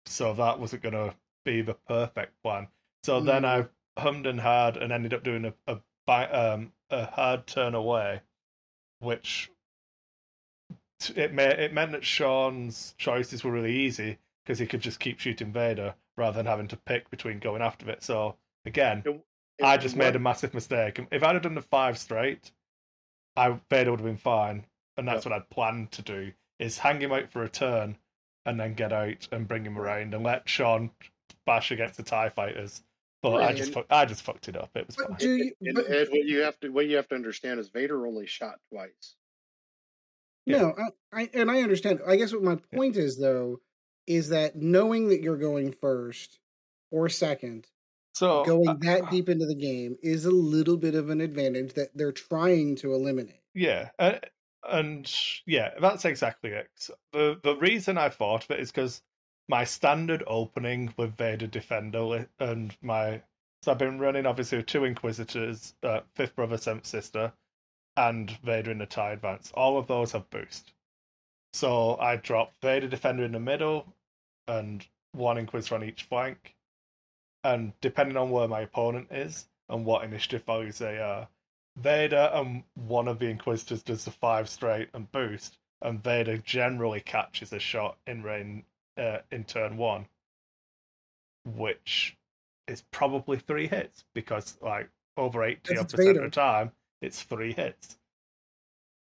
so 0.06 0.34
that 0.34 0.58
wasn't 0.58 0.82
going 0.82 0.94
to 0.94 1.14
be 1.44 1.62
the 1.62 1.74
perfect 1.74 2.32
plan. 2.42 2.68
So 3.04 3.20
then 3.20 3.44
I 3.44 3.66
hummed 3.98 4.26
and 4.26 4.40
hard 4.40 4.76
and 4.76 4.92
ended 4.92 5.14
up 5.14 5.24
doing 5.24 5.44
a 5.44 5.54
a, 5.66 6.52
um, 6.52 6.72
a 6.90 7.06
hard 7.06 7.46
turn 7.46 7.74
away, 7.74 8.20
which 8.98 9.50
it 11.16 11.32
may, 11.32 11.46
it 11.46 11.72
meant 11.72 11.92
that 11.92 12.04
Sean's 12.04 12.94
choices 12.98 13.42
were 13.42 13.50
really 13.52 13.74
easy 13.74 14.18
because 14.44 14.58
he 14.58 14.66
could 14.66 14.80
just 14.80 15.00
keep 15.00 15.18
shooting 15.18 15.52
Vader 15.52 15.94
rather 16.16 16.36
than 16.36 16.46
having 16.46 16.68
to 16.68 16.76
pick 16.76 17.08
between 17.10 17.38
going 17.38 17.62
after 17.62 17.88
it. 17.90 18.02
So 18.02 18.36
again, 18.66 19.02
It- 19.06 19.24
I 19.62 19.76
just 19.76 19.96
what- 19.96 20.04
made 20.04 20.16
a 20.16 20.18
massive 20.20 20.52
mistake. 20.54 21.00
If 21.10 21.22
I'd 21.22 21.34
have 21.34 21.42
done 21.42 21.54
the 21.54 21.62
five 21.62 21.98
straight, 21.98 22.50
I 23.36 23.58
Vader 23.70 23.90
would 23.90 24.00
have 24.00 24.06
been 24.06 24.16
fine, 24.16 24.66
and 24.96 25.06
that's 25.06 25.24
what 25.24 25.32
I'd 25.32 25.48
planned 25.50 25.92
to 25.92 26.02
do: 26.02 26.32
is 26.58 26.78
hang 26.78 27.00
him 27.00 27.12
out 27.12 27.30
for 27.30 27.42
a 27.44 27.48
turn, 27.48 27.96
and 28.44 28.58
then 28.58 28.74
get 28.74 28.92
out 28.92 29.28
and 29.32 29.46
bring 29.46 29.64
him 29.64 29.78
around 29.78 30.14
and 30.14 30.24
let 30.24 30.48
Sean 30.48 30.90
bash 31.46 31.70
against 31.70 31.96
the 31.96 32.02
Tie 32.02 32.30
Fighters. 32.30 32.82
But 33.22 33.42
I 33.42 33.52
just 33.52 33.74
fuck, 33.74 33.84
I 33.90 34.06
just 34.06 34.22
fucked 34.22 34.48
it 34.48 34.56
up. 34.56 34.70
It 34.74 34.86
was 34.86 34.96
but 34.96 35.08
fine. 35.08 35.16
do 35.18 35.36
you? 35.36 35.54
But, 35.74 35.90
Ed, 35.90 36.08
what 36.08 36.24
you 36.24 36.40
have 36.40 36.58
to 36.60 36.70
what 36.70 36.86
you 36.86 36.96
have 36.96 37.08
to 37.08 37.14
understand 37.14 37.60
is 37.60 37.68
Vader 37.68 38.06
only 38.06 38.26
shot 38.26 38.58
twice. 38.70 39.14
Yeah. 40.46 40.58
No, 40.58 40.74
I, 41.12 41.20
I 41.22 41.30
and 41.34 41.50
I 41.50 41.62
understand. 41.62 42.00
I 42.06 42.16
guess 42.16 42.32
what 42.32 42.42
my 42.42 42.56
point 42.74 42.96
is 42.96 43.18
though 43.18 43.60
is 44.06 44.30
that 44.30 44.56
knowing 44.56 45.08
that 45.08 45.22
you're 45.22 45.36
going 45.36 45.72
first 45.72 46.38
or 46.90 47.08
second, 47.08 47.66
So 48.14 48.44
going 48.44 48.68
uh, 48.68 48.74
that 48.80 49.10
deep 49.10 49.28
into 49.28 49.46
the 49.46 49.54
game 49.54 49.96
is 50.02 50.24
a 50.24 50.30
little 50.30 50.76
bit 50.76 50.94
of 50.94 51.10
an 51.10 51.20
advantage 51.20 51.74
that 51.74 51.90
they're 51.94 52.12
trying 52.12 52.76
to 52.76 52.94
eliminate. 52.94 53.42
Yeah, 53.54 53.90
uh, 53.98 54.18
and 54.68 55.12
yeah, 55.46 55.70
that's 55.80 56.04
exactly 56.04 56.50
it. 56.50 56.68
So 56.74 56.94
the 57.12 57.40
the 57.42 57.56
reason 57.56 57.98
I 57.98 58.08
thought 58.08 58.44
of 58.44 58.50
it 58.52 58.60
is 58.60 58.70
because 58.72 59.02
my 59.48 59.64
standard 59.64 60.22
opening 60.26 60.94
with 60.96 61.16
Vader 61.16 61.46
Defender 61.46 62.00
li- 62.02 62.26
and 62.38 62.76
my 62.82 63.22
so 63.62 63.72
I've 63.72 63.78
been 63.78 63.98
running 63.98 64.26
obviously 64.26 64.58
with 64.58 64.66
two 64.66 64.84
Inquisitors, 64.84 65.74
uh, 65.82 66.00
Fifth 66.14 66.34
Brother, 66.34 66.56
Seventh 66.56 66.86
Sister, 66.86 67.32
and 68.00 68.30
Vader 68.42 68.70
in 68.70 68.78
the 68.78 68.86
Tie 68.86 69.12
Advance. 69.12 69.52
All 69.54 69.76
of 69.76 69.86
those 69.86 70.12
have 70.12 70.30
boost. 70.30 70.72
So 71.52 71.98
I 71.98 72.16
drop 72.16 72.54
Vader 72.62 72.88
Defender 72.88 73.24
in 73.24 73.32
the 73.32 73.40
middle 73.40 73.86
and 74.48 74.86
one 75.12 75.36
Inquisitor 75.36 75.74
on 75.74 75.84
each 75.84 76.04
flank. 76.04 76.54
And 77.44 77.74
depending 77.82 78.16
on 78.16 78.30
where 78.30 78.48
my 78.48 78.62
opponent 78.62 79.08
is 79.10 79.46
and 79.68 79.84
what 79.84 80.02
initiative 80.02 80.44
values 80.44 80.78
they 80.78 80.98
are, 80.98 81.28
Vader 81.76 82.30
and 82.32 82.62
one 82.74 83.06
of 83.06 83.18
the 83.18 83.26
Inquisitors 83.26 83.82
does 83.82 84.06
the 84.06 84.10
five 84.10 84.48
straight 84.48 84.88
and 84.94 85.10
boost, 85.12 85.58
and 85.82 86.02
Vader 86.02 86.38
generally 86.38 87.00
catches 87.00 87.52
a 87.52 87.58
shot 87.58 87.98
in 88.06 88.22
rain 88.22 88.64
uh, 88.96 89.18
in 89.30 89.44
turn 89.44 89.76
one, 89.76 90.06
which 91.44 92.16
is 92.66 92.82
probably 92.92 93.38
three 93.38 93.66
hits 93.66 94.04
because 94.14 94.56
like 94.62 94.88
over 95.18 95.44
eighty 95.44 95.74
percent 95.74 96.16
of 96.16 96.22
the 96.22 96.30
time 96.30 96.72
it's 97.00 97.22
three 97.22 97.52
hits. 97.52 97.98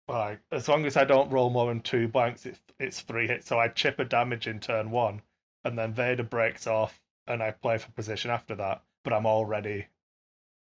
Like 0.09 0.41
as 0.51 0.68
long 0.68 0.86
as 0.86 0.97
I 0.97 1.05
don't 1.05 1.30
roll 1.30 1.51
more 1.51 1.68
than 1.68 1.80
two 1.80 2.09
blanks, 2.09 2.45
it's 2.47 2.61
it's 2.78 3.01
three 3.01 3.28
hits. 3.28 3.47
So 3.47 3.59
I 3.61 3.68
chip 3.68 3.99
a 3.99 4.05
damage 4.05 4.47
in 4.49 4.59
turn 4.61 4.91
one, 4.91 5.22
and 5.64 5.78
then 5.78 5.93
Vader 5.95 6.24
breaks 6.24 6.66
off, 6.66 7.01
and 7.26 7.43
I 7.43 7.53
play 7.53 7.78
for 7.78 7.91
position 7.93 8.30
after 8.30 8.55
that. 8.57 8.82
But 9.05 9.12
I'm 9.12 9.26
already 9.26 9.86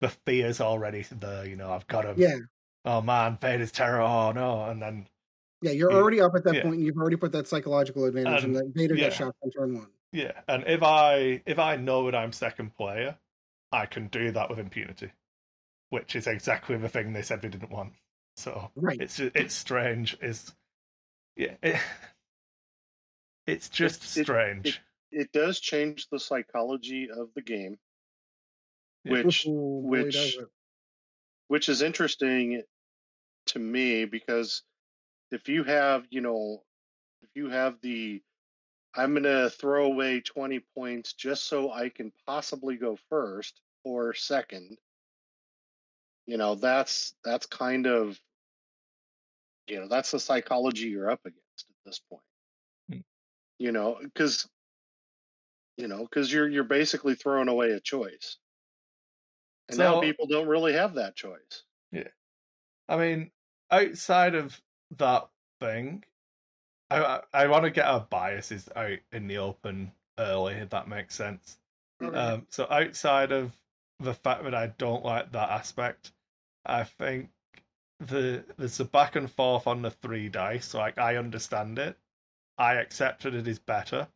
the 0.01 0.09
fear's 0.09 0.61
already 0.61 1.03
there. 1.03 1.45
You 1.47 1.55
know, 1.55 1.71
I've 1.71 1.87
got 1.87 2.05
him. 2.05 2.19
Yeah, 2.19 2.37
Oh 2.85 3.01
man, 3.01 3.37
Vader's 3.41 3.71
terror. 3.71 4.01
Oh 4.01 4.31
no, 4.31 4.63
and 4.65 4.81
then 4.81 5.07
yeah, 5.61 5.71
you're 5.71 5.91
Yeah. 5.91 5.97
already 5.97 6.21
up 6.21 6.33
at 6.35 6.43
that 6.45 6.55
Yeah. 6.55 6.61
point, 6.63 6.75
and 6.75 6.85
you've 6.85 6.97
already 6.97 7.15
put 7.17 7.31
that 7.33 7.47
psychological 7.47 8.05
advantage, 8.05 8.43
and 8.43 8.55
that 8.55 8.71
Vader 8.75 8.95
yeah. 8.95 9.05
gets 9.05 9.15
shot 9.15 9.35
on 9.41 9.51
turn 9.51 9.75
one. 9.77 9.91
yeah, 10.11 10.41
and 10.47 10.65
if 10.67 10.83
I 10.83 11.41
if 11.45 11.59
I 11.59 11.75
know 11.77 12.05
that 12.05 12.15
I'm 12.15 12.31
second 12.33 12.75
player, 12.75 13.17
I 13.71 13.85
can 13.85 14.07
do 14.07 14.31
that 14.31 14.49
with 14.49 14.59
impunity, 14.59 15.11
which 15.89 16.15
is 16.15 16.27
exactly 16.27 16.77
the 16.77 16.89
thing 16.89 17.13
they 17.13 17.21
said 17.21 17.41
they 17.41 17.49
didn't 17.49 17.71
want. 17.71 17.93
So 18.35 18.71
Right. 18.75 18.99
it's 19.01 19.19
it's 19.19 19.53
strange. 19.55 20.17
Is 20.21 20.53
yeah, 21.35 21.55
it, 21.63 21.79
it's 23.47 23.69
just 23.69 24.03
It- 24.17 24.21
it- 24.21 24.23
strange. 24.25 24.81
It 25.09 25.31
does 25.31 25.59
change 25.61 26.09
the 26.09 26.19
psychology 26.19 27.09
of 27.09 27.33
the 27.33 27.41
game, 27.41 27.79
Yeah. 29.05 29.23
which 29.23 29.45
Ooh, 29.47 29.79
which- 29.83 30.13
does 30.13 30.37
which 31.47 31.69
is 31.69 31.81
interesting 31.81 32.63
to 33.47 33.59
me 33.59 34.03
because 34.03 34.63
if 35.31 35.47
you 35.47 35.63
have 35.63 36.05
you 36.09 36.19
know 36.19 36.61
if 37.21 37.29
you 37.35 37.47
have 37.49 37.79
the 37.79 38.21
i'm 38.93 39.13
going 39.13 39.23
to 39.23 39.49
throw 39.49 39.85
away 39.85 40.19
20 40.19 40.59
points 40.75 41.13
just 41.13 41.45
so 41.45 41.71
i 41.71 41.87
can 41.87 42.11
possibly 42.25 42.75
go 42.75 42.97
first 43.09 43.61
or 43.85 44.13
second 44.13 44.77
you 46.27 46.37
know 46.37 46.55
that's 46.55 47.15
that's 47.23 47.47
kind 47.47 47.87
of 47.87 48.19
you 49.67 49.79
know 49.79 49.87
that's 49.87 50.11
the 50.11 50.19
psychology 50.19 50.87
you're 50.89 51.09
up 51.09 51.21
against 51.25 51.65
at 51.69 51.75
this 51.85 51.99
point 52.09 52.23
Hmm. 52.91 52.99
you 53.59 53.71
know 53.71 53.97
because 54.01 54.47
you 55.77 55.87
know 55.87 56.03
because 56.03 56.31
you're 56.31 56.47
you're 56.47 56.63
basically 56.63 57.15
throwing 57.15 57.49
away 57.49 57.71
a 57.71 57.79
choice 57.79 58.37
and 59.69 59.77
now 59.79 59.99
people 60.01 60.27
don't 60.27 60.47
really 60.47 60.73
have 60.73 60.95
that 60.95 61.15
choice 61.15 61.63
yeah 61.91 62.03
I 62.89 62.97
mean, 62.97 63.31
outside 63.71 64.35
of 64.35 64.61
that 64.97 65.27
thing, 65.59 66.03
I 66.89 67.03
I, 67.03 67.21
I 67.33 67.47
want 67.47 67.63
to 67.65 67.71
get 67.71 67.85
our 67.85 68.01
biases 68.01 68.69
out 68.75 68.99
in 69.11 69.27
the 69.27 69.37
open 69.39 69.91
early, 70.17 70.55
if 70.55 70.69
that 70.69 70.87
makes 70.87 71.15
sense. 71.15 71.57
Okay. 72.01 72.15
Um, 72.15 72.47
so 72.49 72.67
outside 72.69 73.31
of 73.31 73.55
the 73.99 74.13
fact 74.13 74.43
that 74.43 74.55
I 74.55 74.67
don't 74.67 75.03
like 75.03 75.31
that 75.31 75.49
aspect, 75.49 76.11
I 76.67 76.83
think 76.83 77.31
the 77.99 78.45
there's 78.57 78.79
a 78.79 78.85
back 78.85 79.15
and 79.15 79.31
forth 79.31 79.65
on 79.67 79.81
the 79.81 79.91
three 79.91 80.29
dice. 80.29 80.73
Like 80.73 80.97
I 80.99 81.15
understand 81.15 81.79
it, 81.79 81.97
I 82.57 82.75
accept 82.75 83.23
that 83.23 83.33
it 83.33 83.47
is 83.47 83.59
better. 83.59 84.07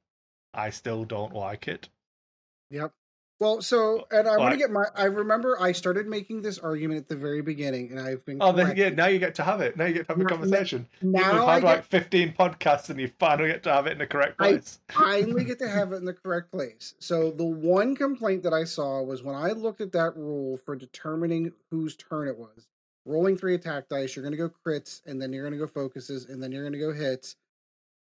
I 0.53 0.69
still 0.69 1.05
don't 1.05 1.33
like 1.33 1.67
it. 1.67 1.89
Yep. 2.69 2.93
Well, 3.41 3.59
so 3.59 4.05
oh, 4.11 4.17
and 4.19 4.27
I 4.27 4.37
want 4.37 4.51
to 4.51 4.57
get 4.57 4.69
my. 4.69 4.85
I 4.93 5.05
remember 5.05 5.59
I 5.59 5.71
started 5.71 6.05
making 6.05 6.43
this 6.43 6.59
argument 6.59 6.99
at 6.99 7.07
the 7.07 7.15
very 7.15 7.41
beginning, 7.41 7.89
and 7.89 7.99
I've 7.99 8.23
been. 8.23 8.37
Oh, 8.39 8.51
then 8.51 8.77
yeah, 8.77 8.89
now 8.89 9.07
you 9.07 9.17
get 9.17 9.33
to 9.35 9.43
have 9.43 9.61
it. 9.61 9.75
Now 9.75 9.85
you 9.85 9.95
get 9.95 10.07
to 10.09 10.13
have 10.13 10.21
a 10.21 10.25
conversation. 10.25 10.87
now 11.01 11.33
We've 11.33 11.41
I 11.41 11.53
had 11.55 11.63
get, 11.63 11.67
like 11.67 11.83
15 11.85 12.33
podcasts, 12.33 12.91
and 12.91 12.99
you 12.99 13.09
finally 13.17 13.49
get 13.49 13.63
to 13.63 13.73
have 13.73 13.87
it 13.87 13.93
in 13.93 13.97
the 13.97 14.05
correct 14.05 14.37
place. 14.37 14.79
I- 14.89 14.93
finally 14.93 15.43
get 15.43 15.57
to 15.57 15.67
have 15.67 15.91
it 15.91 15.95
in 15.95 16.05
the 16.05 16.13
correct 16.13 16.51
place. 16.51 16.93
So 16.99 17.31
the 17.31 17.43
one 17.43 17.95
complaint 17.95 18.43
that 18.43 18.53
I 18.53 18.63
saw 18.63 19.01
was 19.01 19.23
when 19.23 19.33
I 19.33 19.53
looked 19.53 19.81
at 19.81 19.91
that 19.93 20.15
rule 20.15 20.57
for 20.57 20.75
determining 20.75 21.51
whose 21.71 21.95
turn 21.95 22.27
it 22.27 22.37
was. 22.37 22.67
Rolling 23.05 23.37
three 23.37 23.55
attack 23.55 23.89
dice, 23.89 24.15
you're 24.15 24.21
going 24.21 24.37
to 24.37 24.37
go 24.37 24.51
crits, 24.63 25.01
and 25.07 25.19
then 25.19 25.33
you're 25.33 25.49
going 25.49 25.59
to 25.59 25.65
go 25.65 25.65
focuses, 25.65 26.25
and 26.25 26.43
then 26.43 26.51
you're 26.51 26.61
going 26.61 26.73
to 26.73 26.77
go 26.79 26.93
hits, 26.93 27.37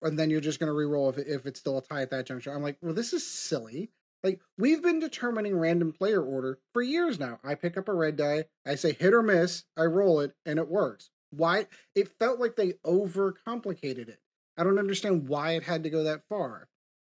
and 0.01 0.17
then 0.17 0.31
you're 0.31 0.41
just 0.41 0.59
going 0.59 0.69
to 0.69 0.73
re-roll 0.73 1.09
if 1.09 1.19
it, 1.19 1.27
if 1.27 1.45
it's 1.45 1.59
still 1.59 1.77
a 1.77 1.81
tie 1.83 2.01
at 2.01 2.09
that 2.09 2.25
juncture. 2.25 2.51
I'm 2.51 2.63
like, 2.63 2.77
well, 2.81 2.95
this 2.95 3.13
is 3.13 3.23
silly. 3.23 3.91
Like 4.23 4.39
we've 4.57 4.81
been 4.83 4.99
determining 4.99 5.57
random 5.57 5.91
player 5.91 6.21
order 6.21 6.59
for 6.73 6.81
years 6.81 7.19
now. 7.19 7.39
I 7.43 7.55
pick 7.55 7.77
up 7.77 7.87
a 7.87 7.93
red 7.93 8.15
die, 8.17 8.45
I 8.65 8.75
say 8.75 8.93
hit 8.93 9.13
or 9.13 9.23
miss, 9.23 9.63
I 9.75 9.83
roll 9.83 10.19
it, 10.19 10.33
and 10.45 10.59
it 10.59 10.67
works. 10.67 11.09
Why? 11.31 11.67
It 11.95 12.09
felt 12.19 12.39
like 12.39 12.55
they 12.55 12.73
overcomplicated 12.85 14.09
it. 14.09 14.19
I 14.57 14.63
don't 14.63 14.79
understand 14.79 15.27
why 15.27 15.51
it 15.53 15.63
had 15.63 15.83
to 15.83 15.89
go 15.89 16.03
that 16.03 16.21
far. 16.27 16.67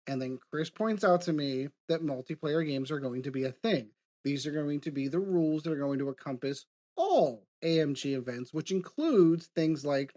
And 0.07 0.21
then 0.21 0.39
Chris 0.51 0.69
points 0.69 1.03
out 1.03 1.21
to 1.23 1.33
me 1.33 1.69
that 1.89 2.03
multiplayer 2.03 2.65
games 2.65 2.91
are 2.91 2.99
going 2.99 3.23
to 3.23 3.31
be 3.31 3.43
a 3.43 3.51
thing. 3.51 3.89
These 4.23 4.47
are 4.47 4.51
going 4.51 4.79
to 4.81 4.91
be 4.91 5.07
the 5.07 5.19
rules 5.19 5.63
that 5.63 5.73
are 5.73 5.77
going 5.77 5.99
to 5.99 6.07
encompass 6.07 6.65
all 6.95 7.45
AMG 7.63 8.15
events, 8.15 8.53
which 8.53 8.71
includes 8.71 9.47
things 9.47 9.83
like 9.85 10.13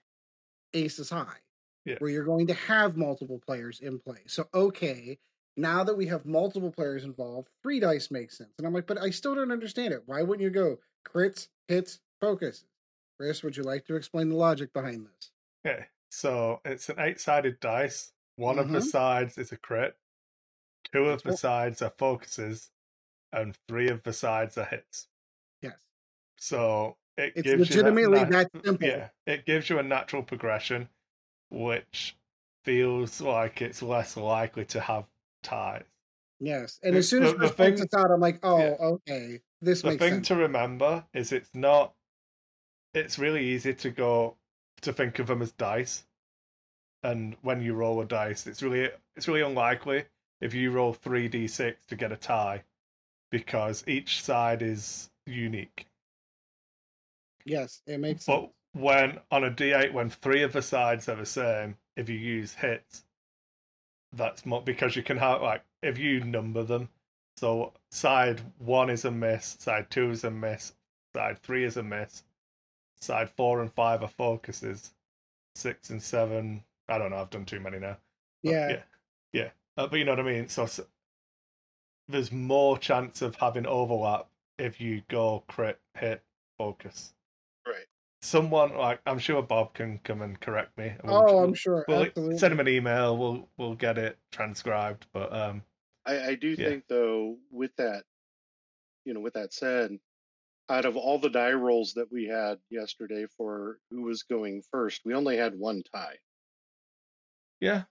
Aces 0.74 1.10
High, 1.10 1.40
Yeah. 1.84 1.96
where 1.98 2.10
you're 2.10 2.24
going 2.24 2.46
to 2.48 2.54
have 2.54 2.96
multiple 2.96 3.40
players 3.44 3.80
in 3.80 3.98
play. 3.98 4.20
So, 4.26 4.48
okay, 4.54 5.18
now 5.58 5.84
that 5.84 5.96
we 5.96 6.06
have 6.06 6.24
multiple 6.24 6.70
players 6.70 7.04
involved, 7.04 7.50
three 7.62 7.80
dice 7.80 8.10
makes 8.10 8.38
sense. 8.38 8.54
And 8.58 8.66
I'm 8.66 8.72
like, 8.72 8.86
but 8.86 8.98
I 8.98 9.10
still 9.10 9.34
don't 9.34 9.52
understand 9.52 9.92
it. 9.92 10.04
Why 10.06 10.22
wouldn't 10.22 10.42
you 10.44 10.50
go 10.50 10.78
crits, 11.06 11.48
hits, 11.68 12.00
focuses? 12.20 12.66
Chris, 13.18 13.42
would 13.42 13.56
you 13.56 13.64
like 13.64 13.84
to 13.86 13.96
explain 13.96 14.28
the 14.28 14.36
logic 14.36 14.72
behind 14.72 15.06
this? 15.06 15.32
Okay, 15.66 15.86
so 16.10 16.60
it's 16.64 16.88
an 16.88 16.98
eight-sided 16.98 17.60
dice. 17.60 18.12
One 18.36 18.58
of 18.58 18.70
the 18.70 18.80
Mhm. 18.80 18.90
sides 18.90 19.38
is 19.38 19.52
a 19.52 19.56
crit, 19.58 19.98
two 20.92 21.06
of 21.08 21.22
the 21.22 21.30
Cool. 21.30 21.38
sides 21.38 21.82
are 21.82 21.94
focuses, 21.98 22.72
and 23.32 23.56
three 23.68 23.88
of 23.90 24.02
the 24.04 24.12
sides 24.12 24.58
are 24.58 24.66
hits. 24.66 25.08
Yes. 25.62 25.86
So 26.38 26.98
it 27.16 27.34
It's 27.34 27.42
gives 27.42 27.58
legitimately 27.58 28.24
you 28.24 28.26
that, 28.26 28.50
that 28.52 28.64
simple. 28.64 28.88
Yeah, 28.88 29.10
it 29.26 29.44
gives 29.44 29.68
you 29.70 29.78
a 29.78 29.82
natural 29.82 30.22
progression, 30.22 30.88
which 31.50 32.16
feels 32.64 33.20
like 33.20 33.62
it's 33.62 33.82
less 33.82 34.16
likely 34.16 34.64
to 34.66 34.80
have 34.80 35.06
ties. 35.48 35.84
Yes. 36.40 36.78
And 36.82 36.94
The- 36.94 36.98
as 36.98 37.08
soon 37.08 37.24
as 37.24 37.32
the- 37.32 37.38
Chris 37.38 37.50
the 37.50 37.56
points 37.56 37.80
thing- 37.80 37.88
this 37.90 38.00
out, 38.00 38.10
I'm 38.10 38.20
like, 38.20 38.38
oh, 38.44 38.58
yeah. 38.58 38.76
okay. 38.80 39.40
This 39.60 39.82
makes 39.82 39.82
the 39.82 39.88
makes 39.90 40.00
thing 40.04 40.14
sense. 40.14 40.28
to 40.28 40.36
remember 40.36 41.06
is 41.12 41.32
it's 41.32 41.54
not. 41.54 41.94
It's 42.94 43.18
really 43.18 43.44
easy 43.44 43.74
to 43.74 43.90
go 43.90 44.36
to 44.82 44.92
think 44.92 45.18
of 45.18 45.26
them 45.26 45.42
as 45.42 45.52
dice, 45.52 46.06
and 47.02 47.36
when 47.42 47.60
you 47.60 47.74
roll 47.74 48.00
a 48.00 48.06
dice, 48.06 48.46
it's 48.46 48.62
really 48.62 48.88
it's 49.16 49.26
really 49.28 49.42
unlikely 49.42 50.04
if 50.40 50.54
you 50.54 50.70
roll 50.70 50.92
three 50.92 51.28
d 51.28 51.48
six 51.48 51.84
to 51.86 51.96
get 51.96 52.12
a 52.12 52.16
tie, 52.16 52.62
because 53.30 53.82
each 53.88 54.22
side 54.22 54.62
is 54.62 55.10
unique. 55.26 55.86
Yes, 57.44 57.82
it 57.86 57.98
makes 57.98 58.24
sense. 58.24 58.48
But 58.74 58.80
when 58.80 59.18
on 59.30 59.44
a 59.44 59.50
d8, 59.50 59.92
when 59.92 60.10
three 60.10 60.42
of 60.42 60.52
the 60.52 60.62
sides 60.62 61.08
are 61.08 61.16
the 61.16 61.26
same, 61.26 61.76
if 61.96 62.08
you 62.08 62.16
use 62.16 62.54
hits, 62.54 63.04
that's 64.12 64.46
more 64.46 64.62
because 64.62 64.96
you 64.96 65.02
can 65.02 65.16
have 65.16 65.42
like 65.42 65.62
if 65.82 65.98
you 65.98 66.20
number 66.20 66.62
them. 66.62 66.88
So 67.36 67.72
side 67.90 68.40
one 68.58 68.90
is 68.90 69.04
a 69.04 69.10
miss, 69.10 69.56
side 69.60 69.90
two 69.90 70.10
is 70.10 70.24
a 70.24 70.30
miss, 70.30 70.74
side 71.14 71.38
three 71.38 71.64
is 71.64 71.76
a 71.76 71.82
miss, 71.82 72.24
side 73.00 73.30
four 73.30 73.60
and 73.60 73.72
five 73.72 74.02
are 74.02 74.08
focuses, 74.08 74.92
six 75.54 75.90
and 75.90 76.02
seven. 76.02 76.64
I 76.88 76.98
don't 76.98 77.10
know. 77.10 77.18
I've 77.18 77.30
done 77.30 77.44
too 77.44 77.60
many 77.60 77.78
now. 77.78 77.98
Yeah. 78.42 78.70
yeah, 78.70 78.82
yeah. 79.32 79.50
Uh, 79.76 79.86
but 79.86 79.98
you 79.98 80.04
know 80.04 80.12
what 80.12 80.20
I 80.20 80.22
mean. 80.22 80.48
So, 80.48 80.64
s 80.64 80.80
there's 82.08 82.32
more 82.32 82.78
chance 82.78 83.20
of 83.20 83.36
having 83.36 83.66
overlap 83.66 84.28
if 84.58 84.80
you 84.80 85.02
go 85.08 85.44
crit, 85.48 85.78
hit, 85.94 86.22
focus. 86.56 87.12
Someone 88.22 88.74
like 88.76 89.00
I'm 89.06 89.18
sure 89.18 89.42
Bob 89.42 89.74
can 89.74 89.98
come 90.04 90.22
and 90.22 90.38
correct 90.40 90.76
me. 90.78 90.92
Oh, 91.04 91.24
we'll, 91.24 91.44
I'm 91.44 91.54
sure. 91.54 91.84
we'll 91.88 92.04
Absolutely. 92.04 92.38
send 92.38 92.52
him 92.52 92.60
an 92.60 92.68
email. 92.68 93.16
We'll 93.16 93.48
we'll 93.56 93.74
get 93.74 93.98
it 93.98 94.18
transcribed. 94.32 95.06
But 95.12 95.32
um, 95.32 95.62
I, 96.06 96.28
I 96.28 96.34
do 96.34 96.48
Yeah. 96.58 96.68
think 96.68 96.84
though, 96.88 97.36
with 97.50 97.74
that, 97.76 98.04
you 99.04 99.14
know, 99.14 99.20
with 99.20 99.34
that 99.34 99.52
said, 99.54 99.98
out 100.68 100.84
of 100.84 100.96
all 100.96 101.18
the 101.18 101.30
die 101.30 101.52
rolls 101.52 101.94
that 101.94 102.10
we 102.12 102.26
had 102.26 102.58
yesterday 102.70 103.26
for 103.36 103.78
who 103.90 104.02
was 104.02 104.22
going 104.24 104.62
first, 104.70 105.02
we 105.04 105.14
only 105.14 105.36
had 105.36 105.54
one 105.58 105.82
tie. 105.94 106.16
yeah, 107.60 107.82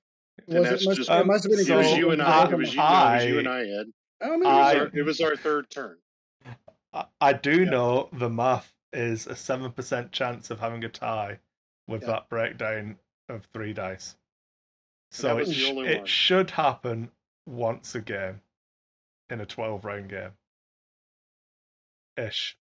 And 0.48 0.60
Was 0.60 0.68
it, 0.68 0.70
that's 0.72 0.86
must, 0.86 0.98
just- 0.98 1.10
it 1.10 1.26
must 1.26 1.44
have 1.46 1.52
been 1.52 1.66
so 1.66 1.76
it 1.80 1.84
was 1.84 1.98
you 1.98 2.12
and 2.12 2.20
both 2.20 2.28
I. 2.28 2.50
It 2.52 2.58
was 2.58 2.76
them. 2.76 2.78
you. 2.78 2.82
No, 2.84 3.12
it 3.12 3.16
was 3.16 3.26
you 3.26 3.36
I- 3.36 3.40
and 3.40 3.48
I, 3.48 3.62
Ed. 3.62 3.86
Oh, 4.20 4.38
maybe 4.38 4.46
It 4.46 4.50
was, 4.50 4.76
I- 4.76 4.80
our, 4.80 4.92
it 4.94 5.06
was 5.06 5.22
our 5.22 5.36
third 5.36 5.70
turn. 5.70 5.98
I, 6.94 7.06
I 7.22 7.34
do 7.34 7.64
Yeah. 7.64 7.70
know 7.70 8.10
the 8.14 8.30
math 8.30 8.74
is 8.94 9.28
a 9.28 9.36
seven 9.36 9.72
percent 9.72 10.12
chance 10.12 10.50
of 10.50 10.60
having 10.60 10.84
a 10.84 10.90
tie 10.90 11.40
with 11.88 12.02
Yeah. 12.04 12.08
that 12.08 12.30
breakdown 12.30 12.98
of 13.30 13.46
three 13.54 13.74
dice. 13.74 14.16
So 15.12 15.38
it, 15.38 15.52
sh- 15.54 15.72
it 15.72 16.08
should 16.08 16.52
happen 16.52 17.12
once 17.46 17.96
a 17.96 18.02
game 18.02 18.42
in 19.30 19.40
a 19.42 19.46
twelve 19.46 19.86
round 19.86 20.10
game. 20.10 20.32
Ish. 22.18 22.58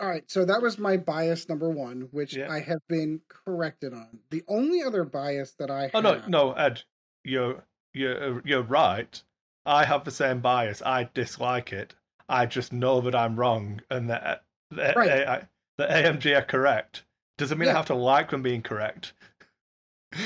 All 0.00 0.08
right, 0.08 0.28
so 0.28 0.44
that 0.44 0.60
was 0.60 0.76
my 0.78 0.96
bias 0.96 1.48
number 1.48 1.70
one, 1.70 2.08
which 2.10 2.34
Yeah. 2.36 2.50
I 2.50 2.60
have 2.60 2.80
been 2.88 3.20
corrected 3.28 3.92
on. 3.92 4.18
The 4.30 4.42
only 4.48 4.82
other 4.82 5.04
bias 5.04 5.52
that 5.60 5.70
I 5.70 5.90
Oh 5.94 6.00
no, 6.00 6.14
have, 6.14 6.28
no, 6.28 6.52
Ed, 6.52 6.82
you're 7.22 7.62
you're 7.92 8.42
you're 8.44 8.62
right. 8.62 9.22
I 9.66 9.84
have 9.84 10.04
the 10.04 10.10
same 10.10 10.40
bias. 10.40 10.82
I 10.82 11.08
dislike 11.14 11.72
it. 11.72 11.94
I 12.28 12.46
just 12.46 12.72
know 12.72 13.00
that 13.02 13.14
I'm 13.14 13.36
wrong, 13.38 13.82
and 13.90 14.10
that 14.10 14.44
that, 14.72 14.96
Right. 14.96 15.10
A- 15.10 15.48
that 15.78 15.90
AMG 15.90 16.36
are 16.36 16.42
correct. 16.42 17.04
Doesn't 17.38 17.58
mean 17.58 17.68
I 17.68 17.72
have 17.72 17.86
to 17.86 17.94
like 17.94 18.30
them 18.30 18.42
being 18.42 18.62
correct. 18.62 19.12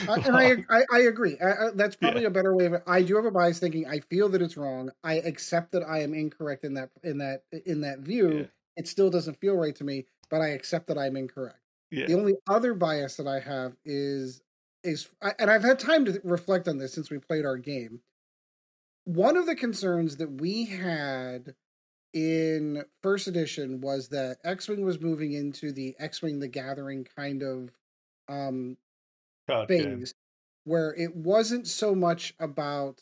I, 0.08 0.14
and 0.26 0.36
I, 0.36 0.56
I, 0.70 0.82
I 0.92 0.98
agree. 1.00 1.38
I, 1.40 1.46
I, 1.50 1.70
that's 1.74 1.96
probably 1.96 2.22
Yeah. 2.22 2.28
a 2.28 2.30
better 2.30 2.54
way 2.54 2.66
of 2.66 2.74
it. 2.74 2.82
I 2.86 3.02
do 3.02 3.16
have 3.16 3.24
a 3.24 3.30
bias 3.30 3.58
thinking. 3.58 3.86
I 3.86 4.00
feel 4.00 4.28
that 4.30 4.42
it's 4.42 4.56
wrong. 4.56 4.90
I 5.02 5.14
accept 5.14 5.72
that 5.72 5.82
I 5.82 6.02
am 6.02 6.12
incorrect 6.14 6.64
in 6.64 6.74
that 6.74 6.90
in 7.02 7.18
that 7.18 7.42
in 7.64 7.80
that 7.82 8.00
view. 8.00 8.30
Yeah. 8.40 8.44
It 8.76 8.86
still 8.88 9.10
doesn't 9.10 9.40
feel 9.40 9.54
right 9.56 9.74
to 9.76 9.84
me, 9.84 10.06
but 10.30 10.40
I 10.40 10.48
accept 10.48 10.86
that 10.88 10.98
I'm 10.98 11.16
incorrect. 11.16 11.58
yeah, 11.90 12.06
The 12.06 12.14
only 12.14 12.34
other 12.48 12.74
bias 12.74 13.16
that 13.16 13.26
I 13.26 13.40
have 13.40 13.74
is 13.84 14.42
is 14.84 15.08
I- 15.22 15.34
and 15.38 15.50
I've 15.50 15.64
had 15.64 15.78
time 15.78 16.04
to 16.04 16.20
reflect 16.22 16.68
on 16.68 16.76
this 16.78 16.92
since 16.92 17.10
we 17.10 17.18
played 17.18 17.44
our 17.46 17.56
game. 17.56 18.00
One 19.04 19.36
of 19.38 19.46
the 19.46 19.56
concerns 19.56 20.18
that 20.18 20.40
we 20.40 20.66
had 20.66 21.54
in 22.12 22.84
first 23.02 23.26
edition 23.26 23.80
was 23.80 24.08
that 24.08 24.38
X-wing 24.44 24.84
was 24.84 25.00
moving 25.00 25.32
into 25.32 25.72
the 25.72 25.94
X-wing 25.98 26.40
the 26.40 26.48
Gathering 26.48 27.06
kind 27.16 27.42
of 27.42 27.70
um 28.28 28.76
phase 29.66 30.14
where 30.64 30.94
it 30.94 31.14
wasn't 31.16 31.66
so 31.66 31.94
much 31.94 32.34
about 32.38 33.00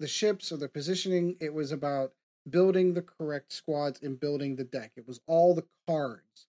the 0.00 0.08
ships 0.08 0.50
or 0.52 0.56
the 0.56 0.68
positioning, 0.68 1.36
it 1.40 1.54
was 1.54 1.72
about 1.72 2.12
building 2.50 2.94
the 2.94 3.02
correct 3.02 3.52
squads 3.52 4.00
and 4.02 4.18
building 4.18 4.56
the 4.56 4.64
deck. 4.64 4.92
It 4.96 5.06
was 5.06 5.20
all 5.26 5.54
the 5.54 5.64
cards. 5.88 6.48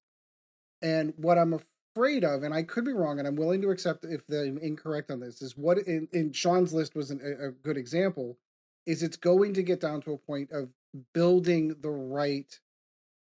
And 0.82 1.14
what 1.18 1.38
I'm 1.38 1.54
afraid 1.54 2.24
of, 2.24 2.44
and 2.44 2.54
I 2.54 2.64
could 2.64 2.86
be 2.86 2.94
wrong, 2.94 3.20
and 3.20 3.28
I'm 3.28 3.36
willing 3.36 3.62
to 3.62 3.70
accept 3.70 4.06
if 4.06 4.22
I'm 4.30 4.58
incorrect 4.58 5.12
on 5.12 5.20
this, 5.20 5.42
is 5.42 5.58
what 5.58 5.78
in, 5.80 6.08
in 6.12 6.34
Sean's 6.34 6.74
list 6.74 6.96
was 6.96 7.12
an, 7.12 7.22
a 7.40 7.50
good 7.50 7.78
example, 7.78 8.38
is 8.86 9.04
it's 9.04 9.18
going 9.18 9.54
to 9.54 9.64
get 9.64 9.80
down 9.80 10.02
to 10.02 10.14
a 10.14 10.18
point 10.18 10.52
of 10.52 10.70
building 11.14 11.76
the 11.82 11.90
right 11.90 12.60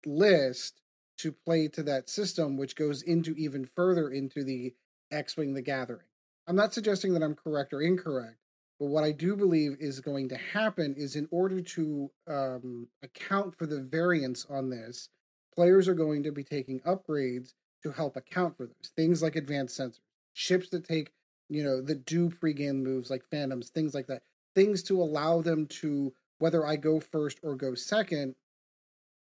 list 0.06 0.80
to 1.18 1.32
play 1.32 1.68
to 1.68 1.82
that 1.84 2.08
system, 2.08 2.56
which 2.56 2.76
goes 2.76 3.02
into 3.02 3.32
even 3.34 3.68
further 3.76 4.10
into 4.10 4.42
the 4.42 4.74
X-Wing 5.10 5.54
the 5.54 5.62
Gathering. 5.62 6.06
I'm 6.46 6.56
not 6.56 6.74
suggesting 6.74 7.12
that 7.14 7.22
I'm 7.22 7.36
correct 7.36 7.72
or 7.72 7.82
incorrect, 7.82 8.38
but 8.80 8.86
what 8.86 9.04
I 9.04 9.12
do 9.12 9.36
believe 9.36 9.76
is 9.78 10.00
going 10.00 10.28
to 10.30 10.36
happen 10.36 10.94
is 10.96 11.14
in 11.14 11.28
order 11.30 11.60
to 11.60 12.10
um, 12.26 12.88
account 13.02 13.56
for 13.56 13.66
the 13.66 13.80
variance 13.80 14.46
on 14.50 14.70
this, 14.70 15.08
players 15.54 15.86
are 15.86 15.94
going 15.94 16.24
to 16.24 16.32
be 16.32 16.42
taking 16.42 16.80
upgrades 16.80 17.52
to 17.84 17.92
help 17.92 18.16
account 18.16 18.56
for 18.56 18.66
those 18.66 18.90
things 18.96 19.22
like 19.22 19.36
advanced 19.36 19.78
sensors, 19.78 20.00
ships 20.32 20.68
that 20.70 20.84
take, 20.84 21.12
you 21.48 21.62
know, 21.62 21.80
that 21.80 22.04
do 22.06 22.28
pregame 22.30 22.82
moves 22.82 23.10
like 23.10 23.22
phantoms, 23.30 23.70
things 23.70 23.94
like 23.94 24.06
that, 24.08 24.22
things 24.54 24.82
to 24.84 25.00
allow 25.00 25.40
them 25.40 25.66
to 25.66 26.12
whether 26.42 26.66
I 26.66 26.74
go 26.74 26.98
first 26.98 27.38
or 27.44 27.54
go 27.54 27.76
second 27.76 28.34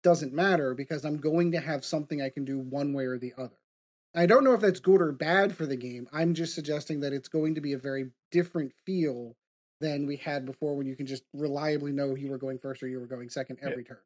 doesn't 0.04 0.32
matter 0.32 0.72
because 0.72 1.04
I'm 1.04 1.16
going 1.16 1.50
to 1.50 1.58
have 1.58 1.84
something 1.84 2.22
I 2.22 2.30
can 2.30 2.44
do 2.44 2.60
one 2.60 2.92
way 2.92 3.06
or 3.06 3.18
the 3.18 3.32
other. 3.36 3.58
I 4.14 4.24
don't 4.26 4.44
know 4.44 4.52
if 4.54 4.60
that's 4.60 4.78
good 4.78 5.02
or 5.02 5.10
bad 5.10 5.56
for 5.56 5.66
the 5.66 5.74
game. 5.74 6.08
I'm 6.12 6.32
just 6.32 6.54
suggesting 6.54 7.00
that 7.00 7.12
it's 7.12 7.26
going 7.26 7.56
to 7.56 7.60
be 7.60 7.72
a 7.72 7.78
very 7.78 8.12
different 8.30 8.72
feel 8.86 9.34
than 9.80 10.06
we 10.06 10.14
had 10.14 10.46
before 10.46 10.76
when 10.76 10.86
you 10.86 10.94
can 10.94 11.06
just 11.06 11.24
reliably 11.34 11.90
know 11.90 12.14
you 12.14 12.30
were 12.30 12.38
going 12.38 12.60
first 12.60 12.84
or 12.84 12.88
you 12.88 13.00
were 13.00 13.06
going 13.06 13.28
second 13.30 13.58
Yeah. 13.60 13.70
every 13.70 13.82
turn. 13.82 13.98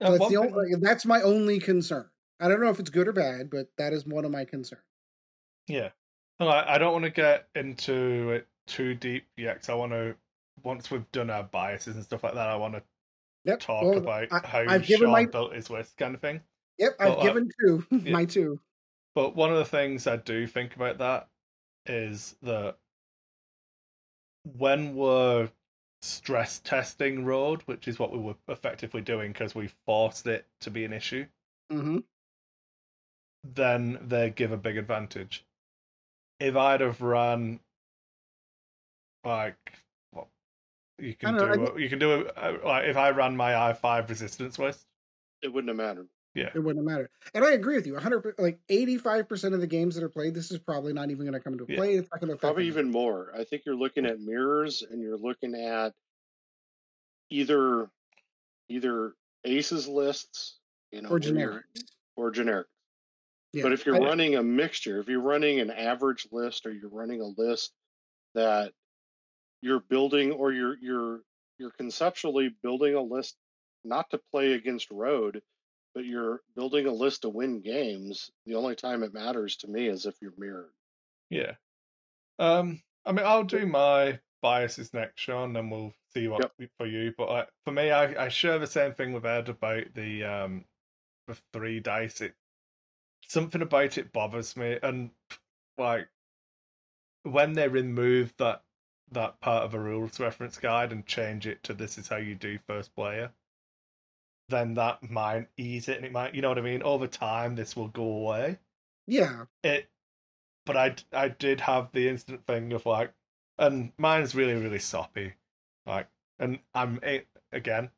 Uh, 0.00 0.06
So 0.06 0.18
that's 0.18 0.30
the 0.30 0.36
only, 0.36 0.74
that's 0.80 1.04
my 1.04 1.22
only 1.22 1.58
concern. 1.58 2.08
I 2.38 2.46
don't 2.46 2.60
know 2.60 2.70
if 2.70 2.78
it's 2.78 2.90
good 2.90 3.08
or 3.08 3.12
bad, 3.12 3.50
but 3.50 3.66
that 3.78 3.92
is 3.92 4.06
one 4.06 4.24
of 4.24 4.30
my 4.30 4.44
concerns. 4.44 4.84
Yeah. 5.66 5.90
I, 6.38 6.74
I 6.76 6.78
don't 6.78 6.92
want 6.92 7.04
to 7.04 7.10
get 7.10 7.48
into 7.56 8.30
it 8.30 8.46
too 8.68 8.94
deep 8.94 9.26
yet. 9.36 9.68
I 9.68 9.74
want 9.74 9.90
to, 9.90 10.14
once 10.62 10.90
we've 10.90 11.10
done 11.12 11.30
our 11.30 11.42
biases 11.44 11.96
and 11.96 12.04
stuff 12.04 12.24
like 12.24 12.34
that, 12.34 12.48
I 12.48 12.56
want 12.56 12.74
to 12.74 12.82
Yep. 13.44 13.60
talk 13.60 13.82
well, 13.84 13.98
about 13.98 14.28
I- 14.32 14.46
how 14.46 14.58
I've 14.60 14.84
Sean 14.86 15.10
my- 15.10 15.24
built 15.26 15.54
his 15.54 15.70
list, 15.70 15.96
kind 15.96 16.14
of 16.14 16.20
thing. 16.20 16.42
Yep, 16.78 16.96
I've 17.00 17.08
Well, 17.08 17.20
uh, 17.20 17.22
given 17.22 17.50
two. 17.60 17.86
yeah. 17.90 18.12
My 18.12 18.24
two. 18.24 18.60
But 19.14 19.34
one 19.34 19.50
of 19.50 19.56
the 19.58 19.64
things 19.64 20.06
I 20.06 20.16
do 20.16 20.46
think 20.46 20.76
about 20.76 20.98
that 20.98 21.28
is 21.86 22.36
that 22.42 22.76
when 24.44 24.94
we're 24.94 25.50
stress 26.02 26.60
testing 26.60 27.24
road, 27.24 27.62
which 27.62 27.88
is 27.88 27.98
what 27.98 28.12
we 28.12 28.18
were 28.18 28.36
effectively 28.48 29.00
doing 29.02 29.32
because 29.32 29.54
we 29.54 29.68
forced 29.86 30.26
it 30.26 30.46
to 30.60 30.70
be 30.70 30.84
an 30.84 30.92
issue, 30.92 31.26
hmm 31.70 31.98
then 33.42 33.98
they 34.06 34.28
give 34.28 34.52
a 34.52 34.56
big 34.58 34.76
advantage. 34.76 35.44
If 36.38 36.56
I'd 36.56 36.82
have 36.82 37.00
run 37.00 37.60
like 39.24 39.78
you 41.00 41.14
can 41.14 41.34
don't 41.34 41.56
know, 41.64 41.72
a- 41.76 41.80
you 41.80 41.88
can 41.88 41.98
do 41.98 42.12
a, 42.12 42.50
a- 42.50 42.66
like 42.66 42.84
if 42.86 42.96
I 42.96 43.10
ran 43.10 43.36
my 43.36 43.56
I 43.56 43.72
five 43.72 44.08
resistance 44.08 44.58
list. 44.58 44.86
It 45.42 45.48
wouldn't 45.52 45.68
have 45.68 45.76
mattered. 45.76 46.08
Yeah, 46.34 46.50
It 46.54 46.60
wouldn't 46.60 46.84
matter. 46.84 47.10
And 47.34 47.44
I 47.44 47.52
agree 47.52 47.74
with 47.74 47.86
you. 47.88 47.94
100 47.94 48.34
like 48.38 48.60
85% 48.70 49.52
of 49.54 49.60
the 49.60 49.66
games 49.66 49.96
that 49.96 50.04
are 50.04 50.08
played, 50.08 50.32
this 50.34 50.52
is 50.52 50.58
probably 50.60 50.92
not 50.92 51.10
even 51.10 51.24
going 51.26 51.32
to 51.32 51.40
come 51.40 51.54
into 51.54 51.66
Yeah. 51.68 51.76
play. 51.76 51.94
It's 51.96 52.08
not 52.12 52.20
going 52.20 52.30
to 52.30 52.36
Probably 52.36 52.64
anything. 52.66 52.80
even 52.82 52.92
more. 52.92 53.32
I 53.36 53.42
think 53.42 53.62
you're 53.66 53.74
looking 53.74 54.06
at 54.06 54.20
mirrors 54.20 54.82
and 54.88 55.02
you're 55.02 55.16
looking 55.18 55.54
at 55.56 55.92
either 57.30 57.88
either 58.68 59.14
aces 59.44 59.88
lists, 59.88 60.58
you 60.92 61.02
know, 61.02 61.08
or 61.08 61.18
generic. 61.18 61.64
or 62.16 62.30
generic. 62.30 62.66
Yeah. 63.52 63.64
But 63.64 63.72
if 63.72 63.84
you're 63.86 63.96
I- 63.96 64.06
running 64.06 64.36
a 64.36 64.42
mixture, 64.42 65.00
if 65.00 65.08
you're 65.08 65.20
running 65.20 65.58
an 65.60 65.70
average 65.70 66.28
list 66.30 66.66
or 66.66 66.70
you're 66.72 66.90
running 66.90 67.20
a 67.20 67.26
list 67.40 67.72
that 68.34 68.72
you're 69.60 69.80
building 69.80 70.32
or 70.32 70.52
you're 70.52 70.76
you're 70.80 71.20
you're 71.58 71.70
conceptually 71.72 72.54
building 72.62 72.94
a 72.94 73.02
list 73.02 73.36
not 73.84 74.10
to 74.10 74.20
play 74.30 74.52
against 74.52 74.90
road, 74.90 75.42
but 75.94 76.04
you're 76.04 76.40
building 76.54 76.86
a 76.86 76.92
list 76.92 77.22
to 77.22 77.28
win 77.28 77.60
games, 77.60 78.30
the 78.46 78.54
only 78.54 78.74
time 78.74 79.02
it 79.02 79.14
matters 79.14 79.56
to 79.56 79.68
me 79.68 79.86
is 79.86 80.06
if 80.06 80.14
you're 80.20 80.32
mirrored. 80.38 80.72
yeah. 81.30 81.52
Um, 82.38 82.80
I 83.04 83.12
mean, 83.12 83.26
I'll 83.26 83.44
do 83.44 83.66
my 83.66 84.18
biases 84.42 84.94
next, 84.94 85.20
Sean, 85.20 85.56
and 85.56 85.70
we'll 85.70 85.92
see 86.14 86.28
what 86.28 86.50
for 86.78 86.86
you. 86.86 87.12
But 87.16 87.28
like, 87.28 87.48
for 87.64 87.72
me, 87.72 87.90
I, 87.90 88.24
I 88.24 88.28
share 88.28 88.58
the 88.58 88.66
same 88.66 88.94
thing 88.94 89.12
with 89.12 89.26
Ed 89.26 89.48
about 89.48 89.92
the 89.94 90.24
um 90.24 90.64
the 91.28 91.36
three 91.52 91.80
dice. 91.80 92.20
It 92.20 92.34
something 93.26 93.62
about 93.62 93.98
it 93.98 94.12
bothers 94.12 94.56
me, 94.56 94.78
and 94.82 95.10
like 95.78 96.08
when 97.24 97.52
they 97.52 97.68
remove 97.68 98.32
that 98.38 98.62
that 99.12 99.40
part 99.40 99.64
of 99.64 99.74
a 99.74 99.78
rules 99.80 100.20
reference 100.20 100.58
guide 100.58 100.92
and 100.92 101.06
change 101.06 101.46
it 101.46 101.62
to 101.64 101.74
this 101.74 101.98
is 101.98 102.08
how 102.08 102.16
you 102.16 102.34
do 102.34 102.58
first 102.66 102.94
player, 102.94 103.32
then 104.48 104.74
that 104.74 105.10
might 105.10 105.48
ease 105.56 105.88
it, 105.88 105.96
and 105.96 106.06
it 106.06 106.12
might, 106.12 106.34
you 106.34 106.42
know 106.42 106.48
what 106.48 106.58
I 106.58 106.62
mean. 106.62 106.82
Over 106.82 107.06
time, 107.06 107.54
this 107.54 107.76
will 107.76 107.88
go 107.88 108.02
away. 108.04 108.58
yeah. 109.06 109.44
It, 109.62 109.88
but 110.66 110.76
I 110.76 110.94
I 111.12 111.28
did 111.28 111.60
have 111.60 111.90
the 111.92 112.08
instant 112.08 112.46
thing 112.46 112.72
of 112.72 112.86
like, 112.86 113.12
and 113.58 113.92
mine's 113.98 114.34
really 114.34 114.54
really 114.54 114.78
soppy, 114.78 115.34
like, 115.86 116.08
and 116.38 116.58
I'm 116.74 117.00
it, 117.02 117.26
again. 117.52 117.90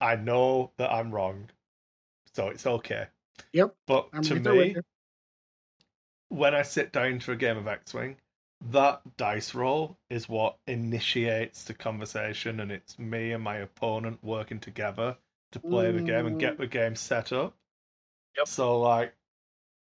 I 0.00 0.16
know 0.16 0.72
that 0.76 0.92
I'm 0.92 1.10
wrong, 1.12 1.48
so 2.34 2.48
it's 2.48 2.66
okay. 2.66 3.06
Yep. 3.52 3.74
But 3.86 4.08
I'm 4.12 4.22
to 4.22 4.34
right 4.34 4.44
there 4.44 4.54
with 4.54 4.76
me, 4.76 4.76
when 6.28 6.54
I 6.54 6.62
sit 6.62 6.92
down 6.92 7.20
for 7.20 7.32
a 7.32 7.36
game 7.36 7.56
of 7.56 7.66
X 7.68 7.94
Wing, 7.94 8.16
that 8.70 9.16
dice 9.16 9.54
roll 9.54 9.98
is 10.10 10.28
what 10.28 10.58
initiates 10.66 11.64
the 11.64 11.74
conversation, 11.74 12.60
and 12.60 12.72
it's 12.72 12.98
me 12.98 13.32
and 13.32 13.42
my 13.42 13.56
opponent 13.58 14.22
working 14.22 14.60
together 14.60 15.16
to 15.52 15.60
play 15.60 15.92
the 15.92 16.02
game 16.02 16.26
and 16.26 16.40
get 16.40 16.58
the 16.58 16.66
game 16.66 16.96
set 16.96 17.32
up. 17.32 17.56
Yep. 18.36 18.48
So, 18.48 18.80
like, 18.80 19.14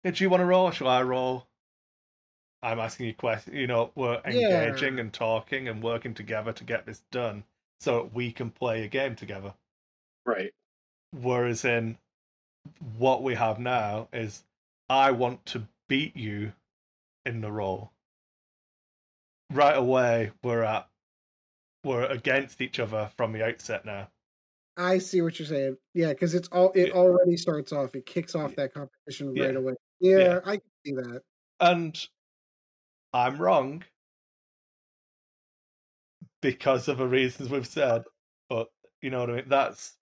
did 0.03 0.21
you 0.21 0.29
want 0.29 0.41
to 0.43 0.45
roll? 0.45 0.67
Or 0.67 0.73
shall 0.73 0.89
I 0.89 1.03
roll? 1.03 1.47
I'm 2.63 2.79
asking 2.81 3.07
you 3.07 3.15
questions. 3.15 3.57
You 3.57 3.67
know, 3.67 3.93
we're 3.95 4.21
Yeah. 4.27 4.65
engaging 4.67 4.99
and 4.99 5.13
talking 5.13 5.69
and 5.69 5.83
working 5.83 6.15
together 6.15 6.53
to 6.53 6.65
get 6.65 6.85
this 6.87 7.01
done, 7.11 7.45
so 7.81 8.11
we 8.13 8.33
can 8.33 8.51
play 8.51 8.85
a 8.85 8.89
game 8.89 9.17
together. 9.17 9.55
Right. 10.27 10.53
Whereas 11.13 11.65
in 11.65 11.99
what 12.99 13.23
we 13.23 13.35
have 13.35 13.59
now 13.59 14.09
is 14.13 14.45
I 14.91 15.13
want 15.13 15.47
to 15.47 15.69
beat 15.89 16.17
you 16.17 16.53
in 17.25 17.41
the 17.41 17.53
role. 17.53 17.94
Right 19.53 19.77
away 19.77 20.33
we're 20.43 20.63
at 20.63 20.89
we're 21.85 22.05
against 22.07 22.61
each 22.63 22.81
other 22.81 23.11
from 23.17 23.33
the 23.33 23.45
outset 23.45 23.85
now. 23.85 24.11
I 24.77 24.99
see 24.99 25.23
what 25.23 25.39
you're 25.39 25.47
saying. 25.47 25.77
Yeah, 25.95 26.09
because 26.13 26.35
it's 26.35 26.49
all 26.49 26.73
it 26.75 26.89
Yeah. 26.89 26.95
already 26.95 27.37
starts 27.37 27.73
off. 27.73 27.95
It 27.95 28.07
kicks 28.07 28.35
off 28.35 28.57
that 28.57 28.75
competition 28.75 29.37
right 29.37 29.55
Yeah. 29.55 29.59
away. 29.59 29.75
Yeah, 30.01 30.19
Yeah. 30.19 30.41
I 30.45 30.57
can 30.57 30.71
see 30.85 30.93
that. 30.95 31.23
And 31.61 32.09
I'm 33.13 33.39
wrong 33.41 33.85
because 36.43 36.89
of 36.89 36.99
the 36.99 37.07
reasons 37.09 37.51
we've 37.51 37.67
said. 37.67 38.05
But 38.49 38.69
you 39.01 39.11
know 39.11 39.21
what 39.21 39.31
I 39.31 39.37
mean? 39.37 39.49
That's 39.49 39.99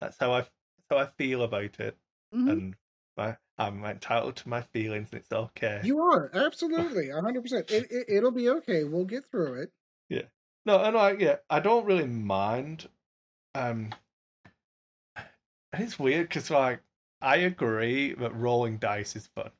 that's 0.00 0.18
how 0.18 0.32
I 0.32 0.40
that's 0.42 0.50
how 0.90 0.98
I 0.98 1.06
feel 1.06 1.42
about 1.42 1.80
it. 1.80 1.98
Mhm. 2.32 2.50
And 2.50 2.76
I, 3.16 3.36
I'm 3.58 3.84
entitled 3.84 4.36
to 4.36 4.48
my 4.48 4.62
feelings 4.62 5.08
and 5.12 5.20
it's 5.20 5.32
okay. 5.32 5.80
You 5.84 6.00
are 6.00 6.30
absolutely 6.34 7.12
100. 7.12 7.42
percent 7.42 7.70
It, 7.70 7.90
it 7.90 8.06
it'll 8.08 8.30
be 8.30 8.48
okay. 8.48 8.84
We'll 8.84 9.04
get 9.04 9.24
through 9.30 9.62
it. 9.62 9.72
Yeah. 10.08 10.22
No, 10.64 10.82
and 10.82 10.96
I 10.96 11.12
yeah, 11.12 11.36
I 11.50 11.60
don't 11.60 11.84
really 11.84 12.06
mind. 12.06 12.88
Um, 13.54 13.90
and 15.16 15.82
it's 15.82 15.98
weird 15.98 16.28
because 16.28 16.50
like 16.50 16.80
I 17.20 17.36
agree 17.36 18.14
that 18.14 18.34
rolling 18.34 18.78
dice 18.78 19.16
is 19.16 19.26
fun. 19.28 19.50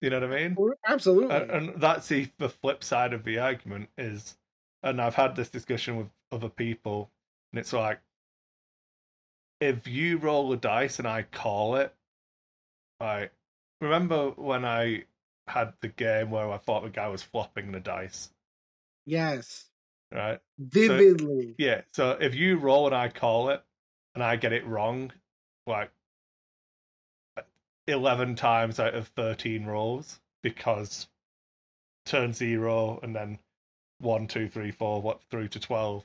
You 0.00 0.10
know 0.10 0.20
what 0.20 0.32
I 0.32 0.48
mean? 0.48 0.56
Absolutely. 0.86 1.34
And, 1.34 1.50
and 1.50 1.80
that's 1.80 2.08
the 2.08 2.28
the 2.38 2.48
flip 2.48 2.82
side 2.82 3.12
of 3.12 3.24
the 3.24 3.38
argument 3.38 3.90
is, 3.98 4.36
and 4.82 5.00
I've 5.00 5.14
had 5.14 5.36
this 5.36 5.50
discussion 5.50 5.96
with 5.96 6.08
other 6.32 6.48
people, 6.48 7.10
and 7.52 7.58
it's 7.58 7.72
like, 7.72 8.00
if 9.60 9.86
you 9.86 10.18
roll 10.18 10.52
a 10.52 10.56
dice 10.56 10.98
and 10.98 11.06
I 11.06 11.22
call 11.22 11.76
it, 11.76 11.94
like, 13.00 13.32
remember 13.80 14.30
when 14.30 14.64
I 14.64 15.04
had 15.46 15.72
the 15.80 15.88
game 15.88 16.30
where 16.30 16.50
I 16.50 16.58
thought 16.58 16.82
the 16.82 16.90
guy 16.90 17.08
was 17.08 17.22
flopping 17.22 17.72
the 17.72 17.80
dice, 17.80 18.30
yes, 19.06 19.66
right? 20.12 20.40
vividly. 20.58 21.54
Yeah, 21.58 21.82
so 21.92 22.16
if 22.20 22.34
you 22.34 22.56
roll 22.56 22.86
and 22.86 22.94
I 22.94 23.08
call 23.08 23.50
it, 23.50 23.62
and 24.14 24.24
I 24.24 24.36
get 24.36 24.52
it 24.52 24.66
wrong, 24.66 25.12
like 25.66 25.90
eleven 27.86 28.34
times 28.34 28.80
out 28.80 28.94
of 28.94 29.08
thirteen 29.08 29.66
rolls, 29.66 30.20
because 30.42 31.08
turn 32.06 32.32
zero 32.32 32.98
and 33.02 33.14
then 33.14 33.38
one, 33.98 34.26
two, 34.26 34.48
three, 34.48 34.70
four, 34.70 35.00
what 35.02 35.22
through 35.30 35.48
to 35.48 35.60
twelve. 35.60 36.04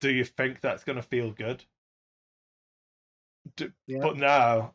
Do 0.00 0.10
you 0.10 0.24
think 0.24 0.60
that's 0.60 0.84
going 0.84 0.96
to 0.96 1.02
feel 1.02 1.30
good? 1.30 1.64
Do, 3.56 3.72
Yeah. 3.86 4.00
But 4.02 4.16
now, 4.16 4.74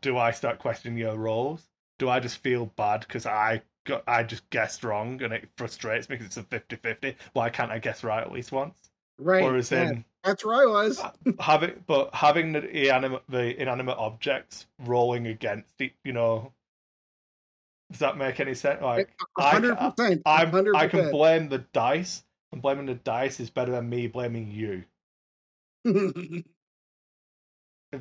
do 0.00 0.16
I 0.18 0.30
start 0.30 0.58
questioning 0.58 0.98
your 0.98 1.16
rolls? 1.16 1.62
Do 1.98 2.08
I 2.08 2.20
just 2.20 2.38
feel 2.38 2.66
bad 2.66 3.00
because 3.00 3.26
I 3.26 3.62
got 3.84 4.04
I 4.06 4.22
just 4.22 4.48
guessed 4.50 4.84
wrong 4.84 5.22
and 5.22 5.32
it 5.32 5.48
frustrates 5.56 6.08
me 6.08 6.16
because 6.16 6.36
it's 6.36 6.52
a 6.52 6.60
50-50? 6.60 7.14
Why 7.32 7.50
can't 7.50 7.70
I 7.70 7.78
guess 7.78 8.04
right 8.04 8.22
at 8.22 8.32
least 8.32 8.52
once? 8.52 8.90
right. 9.18 9.42
Whereas 9.42 9.70
yeah, 9.70 9.90
in 9.90 10.04
that's 10.24 10.44
where 10.44 10.56
I 10.56 10.66
was. 10.66 11.02
having 11.38 11.84
but 11.86 12.14
having 12.14 12.52
the 12.52 12.68
inanimate 12.68 13.22
the 13.28 13.60
inanimate 13.60 13.96
objects 13.98 14.66
rolling 14.84 15.26
against 15.26 15.80
it, 15.80 15.92
you 16.04 16.12
know, 16.12 16.52
does 17.90 18.00
that 18.00 18.16
make 18.16 18.40
any 18.40 18.54
sense? 18.54 18.82
Like 18.82 19.10
I, 19.38 19.50
hundred 19.50 19.76
percent. 19.76 20.22
I'm, 20.26 20.50
hundred 20.50 20.76
I 20.76 20.88
can 20.88 21.10
blame 21.10 21.48
the 21.48 21.58
dice, 21.58 22.24
and 22.52 22.62
blaming 22.62 22.86
the 22.86 22.94
dice 22.94 23.40
is 23.40 23.50
better 23.50 23.72
than 23.72 23.88
me 23.88 24.06
blaming 24.06 24.50
you. 24.50 24.84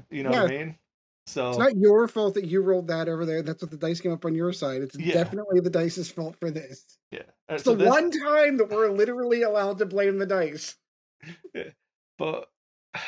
You 0.10 0.24
know 0.24 0.32
what 0.32 0.39
I 0.39 0.48
mean? 0.48 0.80
So 1.28 1.50
It's 1.50 1.58
not 1.60 1.76
your 1.78 2.08
fault 2.08 2.34
that 2.34 2.46
you 2.46 2.62
rolled 2.62 2.88
that 2.88 3.08
over 3.08 3.26
there. 3.26 3.41
That's 3.41 3.62
what 3.62 3.72
the 3.72 3.78
dice 3.78 4.02
came 4.02 4.12
up 4.12 4.26
on 4.26 4.36
your 4.36 4.52
side. 4.52 4.82
It's 4.82 4.98
Yeah. 4.98 5.14
definitely 5.14 5.60
the 5.62 5.70
dice's 5.70 6.12
fault 6.12 6.36
for 6.39 6.52
this. 6.52 6.98
yeah, 7.12 7.22
And 7.48 7.56
It's 7.56 7.64
so 7.64 7.72
the 7.72 7.78
this- 7.78 7.89
one 7.89 8.12
time 8.12 8.58
that 8.58 8.70
we're 8.70 8.91
literally 8.91 9.43
allowed 9.43 9.78
to 9.78 9.86
blame 9.86 10.18
the 10.18 10.26
dice. 10.26 10.76
But 12.18 12.50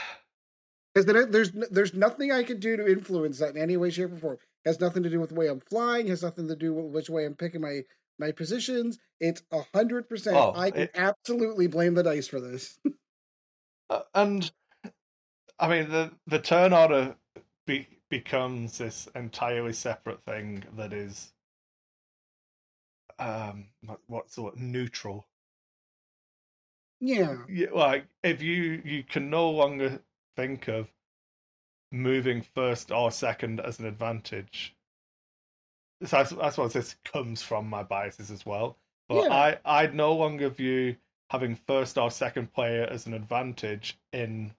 Because 0.93 1.29
there's 1.29 1.51
there's 1.51 1.93
nothing 1.93 2.31
I 2.31 2.43
can 2.43 2.59
do 2.59 2.75
to 2.77 2.87
influence 2.87 3.39
that 3.39 3.55
in 3.55 3.61
any 3.61 3.77
way, 3.77 3.89
shape, 3.89 4.11
or 4.11 4.17
form. 4.17 4.37
It 4.65 4.69
has 4.69 4.79
nothing 4.79 5.03
to 5.03 5.09
do 5.09 5.19
with 5.19 5.29
the 5.29 5.35
way 5.35 5.47
I'm 5.47 5.59
flying. 5.59 6.07
Has 6.07 6.23
nothing 6.23 6.47
to 6.47 6.55
do 6.55 6.73
with 6.73 6.91
which 6.93 7.09
way 7.09 7.25
I'm 7.25 7.35
picking 7.35 7.61
my 7.61 7.81
my 8.19 8.31
positions. 8.31 8.97
It's 9.19 9.41
a 9.51 9.61
hundred 9.73 10.09
percent. 10.09 10.37
Oh, 10.37 10.53
I 10.55 10.71
can 10.71 10.83
it- 10.83 10.91
absolutely 10.95 11.67
blame 11.67 11.93
the 11.95 12.03
dice 12.03 12.27
for 12.27 12.39
this. 12.39 12.79
Uh, 13.89 14.01
and 14.13 14.51
I 15.59 15.69
mean 15.69 15.89
the 15.89 16.11
the 16.27 16.39
turn 16.39 16.73
order 16.73 17.15
be, 17.65 17.87
becomes 18.09 18.77
this 18.77 19.07
entirely 19.15 19.71
separate 19.73 20.23
thing 20.25 20.63
that 20.75 20.91
is 20.91 21.31
um 23.19 23.69
what- 23.85 24.01
what's 24.07 24.35
the 24.35 24.43
word 24.43 24.57
neutral. 24.57 25.25
yeah, 26.99 27.37
Yeah, 27.49 27.67
like 27.73 28.07
if 28.23 28.41
you 28.41 28.81
you 28.83 29.03
can 29.03 29.29
no 29.29 29.49
longer 29.51 30.01
think 30.35 30.67
of 30.67 30.89
moving 31.91 32.41
first 32.41 32.91
or 32.91 33.11
second 33.11 33.59
as 33.59 33.79
an 33.79 33.85
advantage. 33.85 34.75
So 36.03 36.17
that's, 36.17 36.31
that's 36.31 36.57
what 36.57 36.73
this 36.73 36.95
comes 37.03 37.41
from 37.41 37.69
my 37.69 37.83
biases 37.83 38.31
as 38.31 38.45
well. 38.45 38.77
But 39.07 39.23
Yeah. 39.25 39.33
I 39.33 39.59
I 39.83 39.87
no 39.87 40.13
longer 40.13 40.49
view 40.49 40.97
having 41.29 41.55
first 41.55 41.97
or 41.97 42.11
second 42.11 42.53
player 42.53 42.85
as 42.85 43.05
an 43.07 43.13
advantage 43.13 43.97
in 44.13 44.53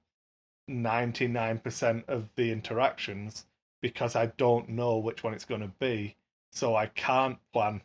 99% 0.69 2.09
of 2.09 2.29
the 2.35 2.53
interactions 2.53 3.47
because 3.81 4.17
I 4.17 4.27
don't 4.27 4.69
know 4.69 4.99
which 4.99 5.23
one 5.25 5.35
it's 5.35 5.45
going 5.45 5.63
to 5.63 5.69
be. 5.79 6.17
So 6.53 6.77
I 6.77 6.87
can't 6.87 7.39
plan 7.53 7.83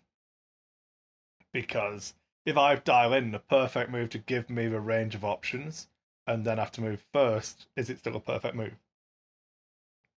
because 1.54 2.16
if 2.46 2.58
I 2.58 2.76
dial 2.76 3.14
in 3.14 3.32
the 3.32 3.40
perfect 3.40 3.90
move 3.90 4.10
to 4.12 4.18
give 4.18 4.50
me 4.50 4.68
the 4.68 4.82
range 4.82 5.16
of 5.16 5.24
options 5.24 5.88
and 6.28 6.46
then 6.46 6.58
have 6.58 6.72
to 6.74 6.82
move 6.82 7.02
first, 7.14 7.68
is 7.78 7.90
it 7.90 8.00
still 8.00 8.16
a 8.18 8.20
perfect 8.20 8.56
move? 8.56 8.74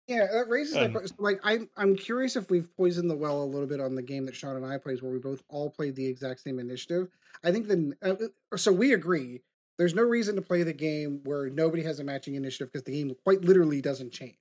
Yeah, 0.08 0.28
that 0.32 0.48
raises 0.50 0.74
that 0.76 0.96
And- 0.96 1.12
Like, 1.18 1.40
I'm 1.44 1.70
I'm 1.76 1.96
curious 1.96 2.36
if 2.36 2.50
we've 2.50 2.70
poisoned 2.78 3.10
the 3.10 3.16
well 3.16 3.42
a 3.42 3.46
little 3.46 3.68
bit 3.68 3.80
on 3.80 3.96
the 3.96 4.02
game 4.04 4.26
that 4.26 4.36
Sean 4.36 4.56
and 4.56 4.66
I 4.66 4.78
plays, 4.78 5.02
where 5.02 5.12
we 5.12 5.20
both 5.20 5.42
all 5.50 5.70
played 5.70 5.96
the 5.96 6.06
exact 6.06 6.42
same 6.42 6.60
initiative. 6.60 7.08
I 7.44 7.52
think 7.52 7.68
the 7.68 7.96
uh, 8.52 8.58
so 8.58 8.72
we 8.72 8.94
agree. 8.94 9.42
There's 9.78 9.94
no 9.96 10.04
reason 10.04 10.36
to 10.36 10.42
play 10.42 10.64
the 10.64 10.74
game 10.74 11.20
where 11.26 11.50
nobody 11.50 11.84
has 11.84 12.00
a 12.00 12.04
matching 12.04 12.36
initiative 12.36 12.72
because 12.72 12.84
the 12.86 12.92
game 12.94 13.16
quite 13.24 13.42
literally 13.42 13.82
doesn't 13.82 14.12
change. 14.14 14.38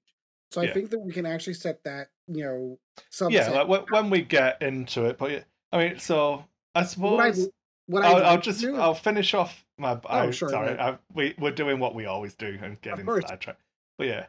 So 0.52 0.60
I 0.60 0.66
think 0.72 0.90
that 0.90 1.00
we 1.00 1.12
can 1.12 1.26
actually 1.26 1.54
set 1.54 1.82
that, 1.82 2.10
you 2.28 2.44
know, 2.44 2.78
subset. 3.10 3.32
Yeah, 3.32 3.50
like 3.50 3.66
when, 3.66 3.80
when 3.90 4.10
we 4.10 4.20
get 4.22 4.62
into 4.62 5.06
it, 5.06 5.18
but 5.18 5.44
I 5.72 5.78
mean, 5.78 5.98
so 5.98 6.44
I 6.76 6.82
what 6.96 7.20
I 7.20 7.32
suppose 7.32 7.50
what 7.86 8.04
I'll, 8.04 8.16
I'd 8.16 8.22
I'll 8.22 8.40
just 8.40 8.60
do- 8.60 8.76
I'll 8.76 8.94
finish 8.94 9.34
off 9.34 9.64
my. 9.78 9.98
I, 10.08 10.30
sure, 10.30 10.50
sorry. 10.50 10.78
I, 10.78 10.96
we 11.12 11.34
we're 11.38 11.50
doing 11.50 11.80
what 11.80 11.96
we 11.96 12.04
always 12.06 12.34
do 12.34 12.56
and 12.62 12.80
getting 12.82 13.04
sidetracked. 13.22 13.60
But 13.98 14.06
yeah, 14.06 14.26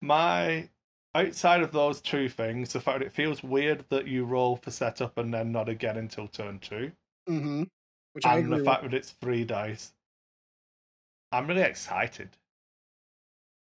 my 0.00 0.68
outside 1.16 1.62
of 1.62 1.72
those 1.72 2.00
two 2.00 2.28
things, 2.28 2.72
the 2.72 2.80
fact 2.80 3.02
it 3.02 3.12
feels 3.12 3.42
weird 3.42 3.84
that 3.88 4.06
you 4.06 4.24
roll 4.24 4.56
for 4.56 4.70
setup 4.70 5.18
and 5.18 5.32
then 5.32 5.52
not 5.52 5.68
again 5.68 5.96
until 5.96 6.28
turn 6.28 6.58
two, 6.60 6.92
Mhm. 7.28 7.70
which 8.12 8.24
I 8.26 8.38
and 8.38 8.52
the 8.52 8.56
with. 8.56 8.64
fact 8.64 8.82
that 8.82 8.94
it's 8.94 9.12
three 9.12 9.44
dice. 9.44 9.94
I'm 11.32 11.46
really 11.46 11.62
excited. 11.62 12.36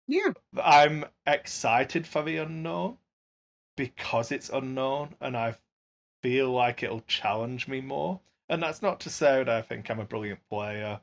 Yeah, 0.07 0.33
I'm 0.61 1.05
excited 1.25 2.05
for 2.07 2.23
the 2.23 2.37
unknown 2.37 2.97
because 3.77 4.31
it's 4.31 4.49
unknown 4.49 5.15
and 5.21 5.37
I 5.37 5.55
feel 6.23 6.51
like 6.51 6.83
it'll 6.83 7.01
challenge 7.01 7.67
me 7.67 7.81
more. 7.81 8.21
And 8.49 8.61
that's 8.63 8.81
not 8.81 8.99
to 9.01 9.09
say 9.09 9.37
that 9.43 9.49
I 9.49 9.61
think 9.61 9.89
I'm 9.89 9.99
a 9.99 10.05
brilliant 10.05 10.47
player, 10.49 11.01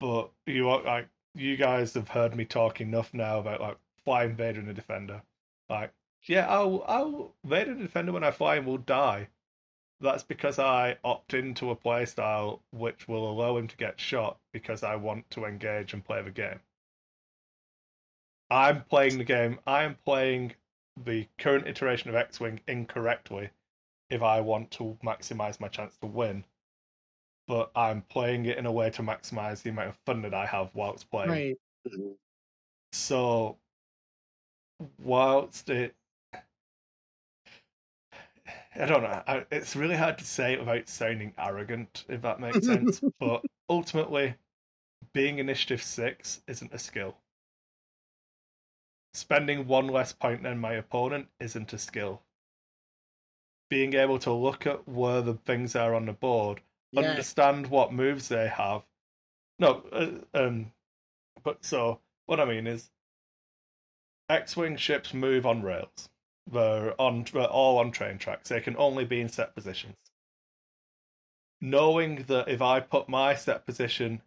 but 0.00 0.32
you 0.46 0.68
are 0.68 0.82
like 0.82 1.08
you 1.34 1.56
guys 1.56 1.94
have 1.94 2.08
heard 2.08 2.34
me 2.34 2.44
talk 2.44 2.80
enough 2.80 3.14
now 3.14 3.38
about 3.38 3.60
like 3.60 3.78
flying 4.04 4.34
Vader 4.36 4.60
and 4.60 4.68
a 4.68 4.74
defender. 4.74 5.22
Like, 5.68 5.92
yeah, 6.24 6.46
I'll 6.48 6.84
I'll 6.86 7.36
Vader 7.44 7.72
and 7.72 7.80
a 7.80 7.84
defender 7.84 8.12
when 8.12 8.24
I 8.24 8.30
fly 8.30 8.56
him 8.56 8.66
will 8.66 8.78
die. 8.78 9.28
That's 10.00 10.24
because 10.24 10.58
I 10.58 10.98
opt 11.04 11.34
into 11.34 11.70
a 11.70 11.76
playstyle 11.76 12.62
which 12.72 13.08
will 13.08 13.30
allow 13.30 13.56
him 13.58 13.68
to 13.68 13.76
get 13.76 14.00
shot 14.00 14.40
because 14.52 14.82
I 14.82 14.96
want 14.96 15.30
to 15.30 15.44
engage 15.46 15.94
and 15.94 16.04
play 16.04 16.22
the 16.22 16.30
game. 16.32 16.60
I'm 18.50 18.84
playing 18.84 19.18
the 19.18 19.24
game. 19.24 19.60
I 19.66 19.82
am 19.84 19.96
playing 20.04 20.54
the 20.96 21.26
current 21.38 21.66
iteration 21.66 22.10
of 22.10 22.16
X 22.16 22.38
Wing 22.38 22.60
incorrectly 22.68 23.50
if 24.10 24.22
I 24.22 24.40
want 24.40 24.70
to 24.72 24.98
maximize 25.04 25.60
my 25.60 25.68
chance 25.68 25.96
to 25.98 26.06
win. 26.06 26.44
But 27.46 27.70
I'm 27.76 28.00
playing 28.00 28.46
it 28.46 28.56
in 28.56 28.64
a 28.64 28.72
way 28.72 28.88
to 28.90 29.02
maximize 29.02 29.62
the 29.62 29.68
amount 29.70 29.88
of 29.90 29.96
fun 30.06 30.22
that 30.22 30.32
I 30.32 30.46
have 30.46 30.74
whilst 30.74 31.10
playing. 31.10 31.28
right. 31.30 31.58
Mhm. 31.86 32.16
So, 32.92 33.58
whilst 34.98 35.70
it. 35.70 35.94
I 38.74 38.86
don't 38.86 39.02
know. 39.02 39.22
I, 39.26 39.44
it's 39.50 39.76
really 39.76 39.96
hard 39.96 40.18
to 40.18 40.24
say 40.24 40.54
it 40.54 40.60
without 40.60 40.88
sounding 40.88 41.34
arrogant, 41.38 42.04
if 42.08 42.22
that 42.22 42.40
makes 42.40 42.66
sense. 42.66 43.02
but 43.20 43.44
ultimately, 43.68 44.34
being 45.12 45.38
initiative 45.38 45.82
six 45.82 46.42
isn't 46.46 46.72
a 46.72 46.78
skill. 46.78 47.16
Spending 49.12 49.66
one 49.66 49.88
less 49.88 50.12
point 50.12 50.42
than 50.42 50.58
my 50.58 50.74
opponent 50.74 51.28
isn't 51.40 51.72
a 51.72 51.78
skill. 51.78 52.22
Being 53.68 53.94
able 53.94 54.18
to 54.20 54.32
look 54.32 54.66
at 54.66 54.86
where 54.88 55.20
the 55.22 55.34
things 55.34 55.76
are 55.76 55.94
on 55.94 56.06
the 56.06 56.12
board, 56.12 56.62
Yeah. 56.92 57.02
understand 57.10 57.68
what 57.68 57.92
moves 57.92 58.28
they 58.28 58.48
have. 58.48 58.82
No, 59.58 59.82
uh, 59.92 60.24
um, 60.34 60.72
but 61.42 61.64
so 61.64 62.00
what 62.26 62.40
I 62.40 62.44
mean 62.44 62.66
is, 62.66 62.90
X-wing 64.30 64.76
ships 64.76 65.12
move 65.12 65.44
on 65.44 65.62
rails. 65.62 66.08
They're 66.50 66.98
on 67.00 67.26
they're 67.32 67.44
all 67.44 67.78
on 67.78 67.90
train 67.90 68.16
tracks. 68.18 68.48
They 68.48 68.60
can 68.60 68.76
only 68.76 69.04
be 69.04 69.20
in 69.20 69.28
set 69.28 69.54
positions. 69.54 69.96
Knowing 71.60 72.22
that 72.28 72.48
if 72.48 72.62
I 72.62 72.80
put 72.80 73.08
my 73.08 73.34
set 73.34 73.66
position 73.66 74.22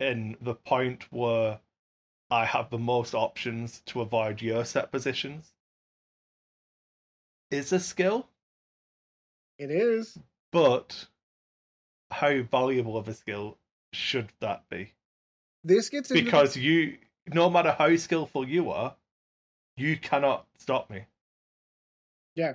in 0.00 0.36
the 0.40 0.54
point 0.54 1.04
where 1.12 1.60
I 2.30 2.46
have 2.46 2.70
the 2.70 2.78
most 2.78 3.14
options 3.14 3.82
to 3.86 4.00
avoid 4.00 4.42
your 4.42 4.64
set 4.64 4.90
positions 4.90 5.52
is 7.50 7.72
a 7.72 7.78
skill, 7.78 8.28
It 9.58 9.70
is. 9.70 10.18
but 10.50 11.06
how 12.10 12.42
valuable 12.42 12.96
of 12.96 13.06
a 13.06 13.14
skill 13.14 13.58
should 13.92 14.30
that 14.40 14.68
be? 14.68 14.92
This 15.62 15.88
gets 15.88 16.10
into 16.10 16.22
the- 16.22 16.24
Because 16.24 16.56
you, 16.56 16.98
no 17.32 17.48
matter 17.50 17.72
how 17.72 17.94
skillful 17.96 18.46
you 18.48 18.70
are, 18.70 18.96
you 19.76 19.96
cannot 19.96 20.46
stop 20.58 20.90
me. 20.90 21.04
Yeah. 22.34 22.54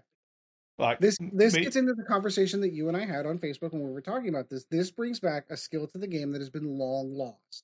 Like 0.77 0.99
This 0.99 1.17
this 1.33 1.53
me- 1.55 1.63
gets 1.63 1.75
into 1.75 1.93
the 1.93 2.03
conversation 2.03 2.61
that 2.61 2.71
you 2.71 2.87
and 2.87 2.95
I 2.95 3.05
had 3.05 3.25
on 3.25 3.37
Facebook 3.39 3.73
when 3.73 3.83
we 3.83 3.91
were 3.91 4.01
talking 4.01 4.29
about 4.29 4.49
this. 4.49 4.65
This 4.69 4.91
brings 4.91 5.19
back 5.19 5.45
a 5.49 5.57
skill 5.57 5.87
to 5.87 5.97
the 5.97 6.07
game 6.07 6.31
that 6.31 6.39
has 6.39 6.49
been 6.49 6.77
long 6.77 7.13
lost 7.13 7.63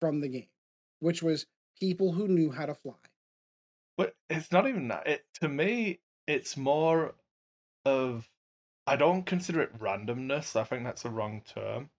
from 0.00 0.20
the 0.20 0.28
game, 0.28 0.48
which 1.00 1.22
was 1.22 1.46
people 1.78 2.12
who 2.12 2.26
knew 2.26 2.50
how 2.50 2.66
to 2.66 2.74
fly. 2.74 2.94
But 3.96 4.14
it's 4.28 4.50
not 4.50 4.68
even 4.68 4.88
that. 4.88 5.06
It 5.06 5.24
to 5.40 5.48
me, 5.48 6.00
it's 6.26 6.56
more 6.56 7.14
of 7.84 8.28
I 8.86 8.96
don't 8.96 9.24
consider 9.24 9.60
it 9.60 9.78
randomness. 9.78 10.56
I 10.58 10.64
think 10.64 10.82
that's 10.84 11.02
the 11.02 11.10
wrong 11.10 11.42
term. 11.46 11.90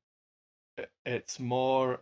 It- 0.78 0.92
It's 1.06 1.40
more 1.40 2.02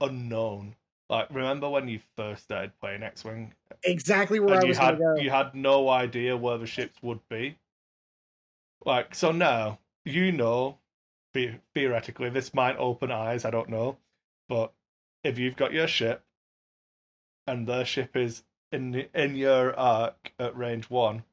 unknown. 0.00 0.76
Like 1.10 1.28
remember 1.30 1.68
when 1.68 1.88
you 1.88 2.00
first 2.16 2.44
started 2.44 2.72
playing 2.80 3.02
X 3.02 3.24
Wing 3.24 3.52
Exactly 3.82 4.40
where 4.40 4.58
I 4.58 4.62
you 4.62 4.68
was 4.68 4.78
had 4.78 4.98
going 4.98 5.16
to 5.16 5.20
go. 5.20 5.22
you 5.22 5.30
had 5.30 5.54
no 5.54 5.88
idea 5.88 6.36
where 6.36 6.58
the 6.58 6.66
ships 6.66 6.96
would 7.02 7.20
be. 7.28 7.58
Like 8.84 9.14
so 9.14 9.32
now 9.32 9.78
you 10.04 10.32
know, 10.32 10.78
the- 11.32 11.60
theoretically, 11.74 12.28
this 12.30 12.52
might 12.54 12.76
open 12.76 13.10
eyes. 13.10 13.44
I 13.44 13.50
don't 13.50 13.68
know, 13.70 13.96
but 14.48 14.72
if 15.22 15.38
you've 15.38 15.56
got 15.56 15.72
your 15.72 15.86
ship, 15.88 16.22
and 17.46 17.66
their 17.66 17.84
ship 17.84 18.16
is 18.16 18.42
in 18.72 18.90
the, 18.90 19.08
in 19.14 19.34
your 19.36 19.74
arc 19.78 20.32
at 20.38 20.56
range 20.56 20.90
one, 20.90 21.24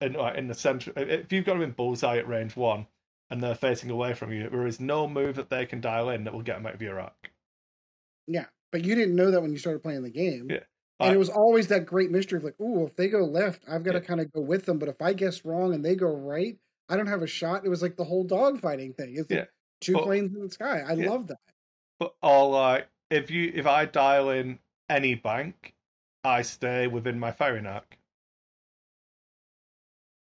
in 0.00 0.12
like, 0.14 0.36
in 0.36 0.48
the 0.48 0.54
center, 0.54 0.92
if 0.96 1.32
you've 1.32 1.44
got 1.46 1.54
them 1.54 1.62
in 1.62 1.70
bullseye 1.72 2.18
at 2.18 2.28
range 2.28 2.56
one, 2.56 2.86
and 3.30 3.42
they're 3.42 3.54
facing 3.54 3.90
away 3.90 4.12
from 4.14 4.32
you, 4.32 4.48
there 4.50 4.66
is 4.66 4.78
no 4.80 5.08
move 5.08 5.36
that 5.36 5.48
they 5.50 5.64
can 5.66 5.80
dial 5.80 6.10
in 6.10 6.24
that 6.24 6.34
will 6.34 6.42
get 6.42 6.56
them 6.56 6.66
out 6.66 6.74
of 6.74 6.82
your 6.82 7.00
arc. 7.00 7.30
Yeah, 8.26 8.46
but 8.72 8.84
you 8.84 8.94
didn't 8.94 9.14
know 9.16 9.30
that 9.30 9.40
when 9.40 9.52
you 9.52 9.58
started 9.58 9.82
playing 9.82 10.02
the 10.02 10.10
game. 10.10 10.48
Yeah. 10.50 10.60
And 11.00 11.10
I- 11.10 11.14
it 11.14 11.18
was 11.18 11.28
always 11.28 11.68
that 11.68 11.86
great 11.86 12.10
mystery 12.10 12.38
of 12.38 12.44
like, 12.44 12.56
oh, 12.60 12.86
if 12.86 12.96
they 12.96 13.08
go 13.08 13.18
left, 13.24 13.62
I've 13.68 13.82
got 13.84 13.92
to 13.92 14.00
kind 14.00 14.20
of 14.20 14.32
go 14.32 14.40
with 14.40 14.64
them. 14.64 14.78
But 14.78 14.88
if 14.88 15.00
I 15.02 15.12
guess 15.12 15.44
wrong 15.44 15.74
and 15.74 15.84
they 15.84 15.94
go 15.94 16.08
right, 16.14 16.58
I 16.88 16.96
don't 16.96 17.06
have 17.08 17.22
a 17.22 17.26
shot. 17.26 17.64
It 17.64 17.68
was 17.68 17.82
like 17.82 17.96
the 17.96 18.04
whole 18.04 18.24
dog 18.24 18.60
fighting 18.60 18.92
thing. 18.94 19.16
It's 19.16 19.30
like 19.30 19.40
Yeah. 19.40 19.44
two 19.80 19.94
But- 19.94 20.04
planes 20.04 20.34
in 20.34 20.40
the 20.42 20.50
sky. 20.50 20.80
I 20.80 20.94
Yeah. 20.94 21.10
love 21.10 21.26
that. 21.28 21.38
But 21.98 22.14
or 22.22 22.48
like 22.50 22.84
uh, 22.84 22.86
if 23.10 23.30
you 23.30 23.52
if 23.54 23.66
I 23.66 23.84
dial 23.86 24.30
in 24.30 24.58
any 24.88 25.14
bank, 25.14 25.74
I 26.24 26.42
stay 26.42 26.86
within 26.86 27.18
my 27.18 27.30
firing 27.32 27.66
arc. 27.66 27.96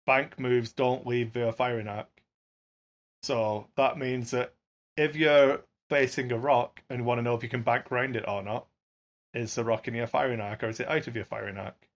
Bank 0.05 0.39
moves 0.39 0.71
don't 0.73 1.05
leave 1.05 1.33
their 1.33 1.51
firing 1.51 1.87
arc. 1.87 2.07
So 3.23 3.67
that 3.75 3.97
means 3.97 4.31
that 4.31 4.53
if 4.97 5.15
you're 5.15 5.63
facing 5.89 6.31
a 6.31 6.37
rock 6.37 6.81
and 6.89 7.05
want 7.05 7.19
to 7.19 7.23
know 7.23 7.35
if 7.35 7.43
you 7.43 7.49
can 7.49 7.63
bank 7.63 7.91
round 7.91 8.15
it 8.15 8.27
or 8.27 8.41
not, 8.43 8.67
is 9.33 9.55
the 9.55 9.63
rock 9.63 9.87
in 9.87 9.95
your 9.95 10.07
firing 10.07 10.39
arc 10.39 10.63
or 10.63 10.69
is 10.69 10.79
it 10.79 10.87
out 10.87 11.07
of 11.07 11.15
your 11.15 11.25
firing 11.25 11.57
arc? 11.57 11.87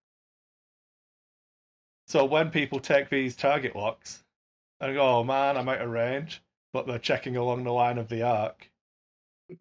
So 2.07 2.25
when 2.25 2.51
people 2.51 2.79
take 2.79 3.09
these 3.09 3.35
target 3.35 3.75
locks 3.75 4.23
and 4.81 4.93
go, 4.93 5.19
oh 5.19 5.23
man, 5.23 5.57
I'm 5.57 5.69
out 5.69 5.81
of 5.81 5.89
range, 5.89 6.41
but 6.73 6.85
they're 6.85 6.99
checking 6.99 7.37
along 7.37 7.63
the 7.63 7.71
line 7.71 7.97
of 7.97 8.09
the 8.09 8.23
arc, 8.23 8.69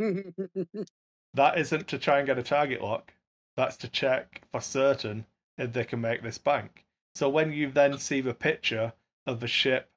that 1.35 1.59
isn't 1.59 1.89
to 1.89 1.99
try 1.99 2.19
and 2.19 2.27
get 2.27 2.39
a 2.39 2.43
target 2.43 2.83
lock. 2.83 3.13
That's 3.57 3.77
to 3.79 3.89
check 3.89 4.43
for 4.51 4.61
certain 4.61 5.27
if 5.59 5.73
they 5.73 5.85
can 5.85 6.01
make 6.01 6.23
this 6.23 6.39
bank. 6.39 6.85
So 7.15 7.29
when 7.29 7.53
you 7.53 7.71
then 7.71 7.99
see 7.99 8.23
the 8.23 8.35
picture 8.35 8.93
of 9.27 9.41
the 9.41 9.49
ship, 9.49 9.91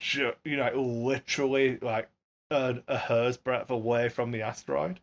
you 0.00 0.56
know, 0.56 0.70
literally 0.74 1.78
like 1.82 2.08
a, 2.50 2.76
a 2.88 2.96
hair's 2.96 3.36
breadth 3.36 3.70
away 3.70 4.08
from 4.08 4.30
the 4.30 4.42
asteroid, 4.42 5.00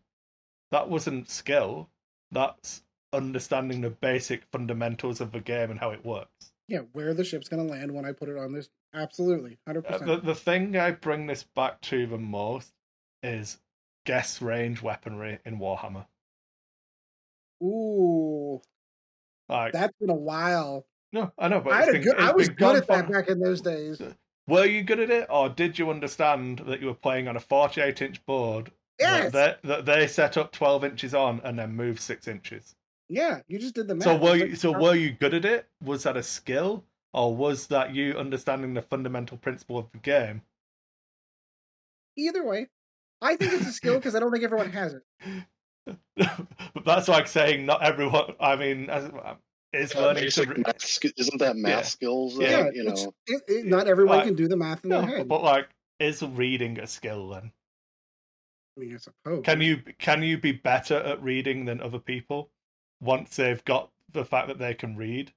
that 0.71 0.89
wasn't 0.89 1.29
skill. 1.29 1.89
That's 2.31 2.83
understanding 3.11 3.81
the 3.81 3.89
basic 3.91 4.43
fundamentals 4.51 5.21
of 5.21 5.31
the 5.31 5.39
game 5.39 5.69
and 5.71 5.79
how 5.79 5.91
it 5.91 6.03
works. 6.05 6.51
yeah, 6.67 6.79
where 6.93 7.13
the 7.13 7.23
ship's 7.23 7.47
going 7.49 7.65
to 7.65 7.71
land 7.71 7.91
when 7.93 8.05
I 8.05 8.11
put 8.11 8.29
it 8.29 8.37
on 8.37 8.53
this. 8.53 8.69
Absolutely. 8.93 9.57
100%. 9.67 9.91
Uh, 9.91 9.97
the 9.99 10.17
the 10.17 10.35
thing 10.35 10.75
I 10.77 10.91
bring 10.91 11.27
this 11.27 11.43
back 11.55 11.81
to 11.81 12.05
the 12.07 12.17
most 12.17 12.71
is 13.21 13.59
guess 14.05 14.41
range 14.41 14.81
weaponry 14.81 15.39
in 15.45 15.59
Warhammer. 15.59 16.05
Ooh, 17.63 18.61
Like 19.47 19.73
that's 19.73 19.93
been 19.99 20.09
a 20.09 20.15
while. 20.15 20.85
No, 21.11 21.31
I 21.37 21.47
know, 21.47 21.59
but 21.61 21.73
I, 21.73 21.85
had 21.85 21.95
a 21.95 21.99
good, 21.99 22.15
I 22.19 22.31
was 22.31 22.49
good 22.49 22.75
at 22.75 22.87
that 22.87 23.09
back 23.11 23.29
in 23.29 23.39
those 23.39 23.61
days. 23.61 24.01
Were 24.47 24.65
you 24.65 24.83
good 24.83 24.99
at 24.99 25.09
it, 25.09 25.27
or 25.29 25.49
did 25.49 25.79
you 25.79 25.89
understand 25.89 26.59
that 26.67 26.81
you 26.81 26.87
were 26.87 26.93
playing 26.93 27.27
on 27.27 27.35
a 27.35 27.39
48 27.39 28.01
inch 28.01 28.25
board 28.25 28.71
Yes. 28.99 29.31
that, 29.31 29.61
they, 29.63 29.69
that 29.69 29.85
they 29.85 30.07
set 30.07 30.37
up 30.37 30.51
12 30.51 30.83
inches 30.85 31.13
on 31.13 31.41
and 31.43 31.57
then 31.57 31.75
moved 31.75 31.99
six 31.99 32.27
inches? 32.27 32.75
Yeah, 33.09 33.41
you 33.47 33.59
just 33.59 33.75
did 33.75 33.87
the 33.87 33.95
math. 33.95 34.03
So 34.05 34.17
were 34.17 34.35
you 34.35 34.55
so 34.55 34.71
were 34.71 34.95
you 34.95 35.11
good 35.11 35.33
at 35.33 35.45
it? 35.45 35.67
Was 35.83 36.03
that 36.03 36.17
a 36.17 36.23
skill, 36.23 36.83
or 37.13 37.35
was 37.35 37.67
that 37.67 37.93
you 37.93 38.13
understanding 38.17 38.73
the 38.73 38.81
fundamental 38.81 39.37
principle 39.37 39.77
of 39.77 39.91
the 39.91 39.97
game? 39.99 40.41
either 42.15 42.43
way, 42.45 42.67
I 43.21 43.35
think 43.35 43.53
it's 43.53 43.67
a 43.67 43.71
skill 43.71 43.95
because 43.95 44.15
I 44.15 44.19
don't 44.19 44.31
think 44.31 44.43
everyone 44.43 44.71
has 44.71 44.93
it. 44.93 45.03
but 46.15 46.37
that's 46.85 47.07
like 47.07 47.27
saying 47.27 47.65
not 47.65 47.83
everyone. 47.83 48.35
I 48.39 48.55
mean, 48.55 48.89
as, 48.89 49.09
is 49.73 49.95
Uh, 49.95 50.01
learning 50.01 50.15
to. 50.15 50.25
basic 50.25 50.49
re- 50.49 50.63
math 50.65 50.81
sk- 50.81 51.17
isn't 51.19 51.39
that 51.39 51.55
math 51.55 51.71
Yeah. 51.71 51.81
skills? 51.81 52.35
though, 52.37 52.43
Yeah, 52.43 52.69
you 52.73 52.83
know. 52.83 53.13
it, 53.27 53.43
it- 53.47 53.65
not 53.65 53.87
everyone 53.87 54.17
Right. 54.19 54.25
can 54.25 54.35
do 54.35 54.47
the 54.47 54.57
math 54.57 54.83
in 54.83 54.89
No, 54.89 55.01
their 55.01 55.17
head. 55.17 55.27
but 55.27 55.43
like, 55.43 55.69
is 55.99 56.21
reading 56.21 56.79
a 56.79 56.87
skill 56.87 57.29
then? 57.29 57.51
I 58.77 58.79
mean, 58.79 58.93
I 58.95 58.97
suppose. 58.97 59.43
Can 59.45 59.61
you 59.61 59.77
can 59.99 60.23
you 60.23 60.37
be 60.37 60.51
better 60.51 60.95
at 60.97 61.21
reading 61.21 61.65
than 61.65 61.79
other 61.81 61.99
people 61.99 62.51
once 63.01 63.35
they've 63.35 63.63
got 63.65 63.91
the 64.11 64.25
fact 64.25 64.47
that 64.47 64.57
they 64.57 64.73
can 64.73 64.95
read? 64.95 65.33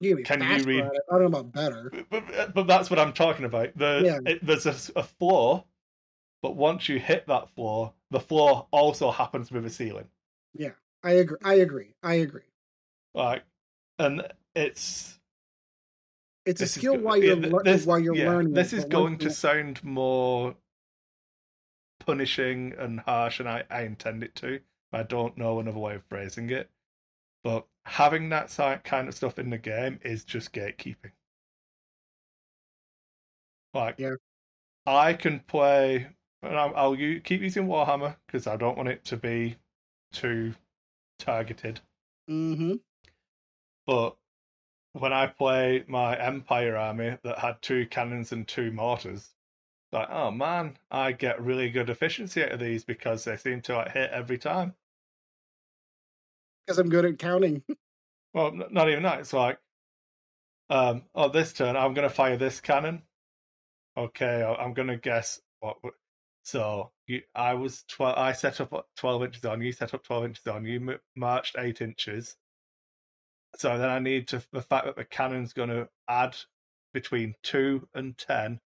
You 0.00 0.16
can, 0.16 0.40
be 0.40 0.46
can 0.46 0.58
you 0.58 0.64
read- 0.64 0.84
I 0.84 1.18
don't 1.18 1.20
know 1.20 1.38
about 1.38 1.52
better. 1.52 1.90
But, 2.10 2.26
but, 2.26 2.54
but 2.54 2.66
that's 2.66 2.90
what 2.90 2.98
I'm 2.98 3.12
talking 3.12 3.44
about. 3.44 3.76
The 3.76 4.02
Yeah. 4.04 4.30
it, 4.32 4.44
there's 4.44 4.66
a, 4.66 4.98
a 4.98 5.02
floor, 5.02 5.64
but 6.42 6.56
once 6.56 6.88
you 6.88 6.98
hit 6.98 7.26
that 7.28 7.48
floor, 7.50 7.94
the 8.10 8.20
floor 8.20 8.66
also 8.72 9.10
happens 9.10 9.50
with 9.50 9.64
a 9.64 9.70
ceiling. 9.70 10.10
Yeah, 10.54 10.72
I 11.02 11.12
agree. 11.12 11.38
I 11.44 11.54
agree. 11.54 11.94
I 12.02 12.14
agree. 12.14 12.42
Like, 13.14 13.44
and 13.98 14.26
it's 14.54 15.18
It's 16.46 16.60
a 16.60 16.64
is 16.64 16.72
skill 16.74 16.96
go- 16.96 17.02
while 17.02 17.16
you're 17.22 17.36
lear- 17.36 17.62
this- 17.62 17.86
while 17.86 17.98
you're 17.98 18.14
yeah, 18.14 18.30
learning. 18.30 18.54
This 18.54 18.72
is 18.72 18.84
going 18.84 19.18
to 19.18 19.30
sound 19.30 19.82
more 19.84 20.56
punishing 22.00 22.72
and 22.78 23.00
harsh, 23.00 23.38
and 23.40 23.48
I, 23.48 23.64
I 23.70 23.82
intend 23.82 24.22
it 24.24 24.34
to. 24.36 24.60
I 24.92 25.02
don't 25.04 25.36
know 25.38 25.60
another 25.60 25.78
way 25.78 25.94
of 25.94 26.04
phrasing 26.04 26.50
it, 26.50 26.70
but 27.44 27.66
having 27.86 28.28
that 28.30 28.50
kind 28.84 29.08
of 29.08 29.14
stuff 29.14 29.38
in 29.38 29.50
the 29.50 29.58
game 29.58 30.00
is 30.02 30.24
just 30.24 30.52
gatekeeping. 30.52 31.12
Like, 33.74 33.98
Yeah. 33.98 34.16
I 34.86 35.14
can 35.14 35.40
play, 35.40 36.08
and 36.42 36.56
I'll, 36.58 36.74
I'll 36.74 36.96
keep 36.96 37.40
using 37.40 37.66
Warhammer 37.68 38.16
because 38.26 38.46
I 38.46 38.56
don't 38.56 38.76
want 38.76 38.88
it 38.88 39.04
to 39.06 39.16
be 39.16 39.56
too 40.12 40.54
targeted. 41.18 41.80
Mhm. 42.28 42.80
But 43.86 44.16
when 44.94 45.12
I 45.12 45.26
play 45.28 45.84
my 45.88 46.18
Empire 46.18 46.76
army 46.76 47.18
that 47.24 47.38
had 47.38 47.62
two 47.62 47.86
cannons 47.86 48.32
and 48.32 48.48
two 48.48 48.72
mortars, 48.72 49.30
like, 49.92 50.08
oh 50.10 50.30
man, 50.30 50.78
I 50.90 51.12
get 51.12 51.42
really 51.42 51.70
good 51.70 51.90
efficiency 51.90 52.42
out 52.44 52.52
of 52.52 52.60
these 52.60 52.84
because 52.84 53.24
they 53.24 53.36
seem 53.36 53.62
to 53.62 53.76
like 53.76 53.92
hit 53.92 54.10
every 54.10 54.38
time. 54.38 54.74
because 56.66 56.78
I'm 56.78 56.88
good 56.90 57.04
at 57.04 57.18
counting. 57.18 57.62
Well, 58.34 58.48
n- 58.48 58.64
not 58.70 58.90
even 58.90 59.04
that. 59.04 59.20
It's 59.20 59.32
like, 59.32 59.58
um, 60.70 61.02
oh, 61.14 61.28
this 61.28 61.52
turn 61.52 61.76
I'm 61.76 61.94
going 61.94 62.08
to 62.08 62.14
fire 62.14 62.36
this 62.36 62.60
cannon. 62.60 63.02
Okay, 63.96 64.42
I'm 64.42 64.74
going 64.74 64.88
to 64.88 64.96
guess 64.98 65.40
what. 65.60 65.76
So 66.44 66.92
you, 67.06 67.22
I 67.34 67.54
was 67.54 67.84
twelve. 67.88 68.18
I 68.18 68.32
set 68.32 68.60
up 68.60 68.86
twelve 68.96 69.24
inches 69.24 69.44
on. 69.44 69.62
You 69.62 69.72
set 69.72 69.94
up 69.94 70.04
twelve 70.04 70.24
inches 70.26 70.46
on. 70.46 70.64
You 70.66 70.90
m- 70.92 71.00
marched 71.16 71.56
eight 71.58 71.80
inches. 71.82 72.36
So 73.56 73.76
then 73.78 73.90
I 73.90 73.98
need 73.98 74.28
to 74.28 74.42
the 74.52 74.62
fact 74.62 74.86
that 74.86 74.96
the 74.96 75.04
cannon's 75.04 75.52
going 75.52 75.68
to 75.70 75.88
add 76.08 76.36
between 76.92 77.34
two 77.42 77.88
and 77.94 78.16
ten, 78.16 78.60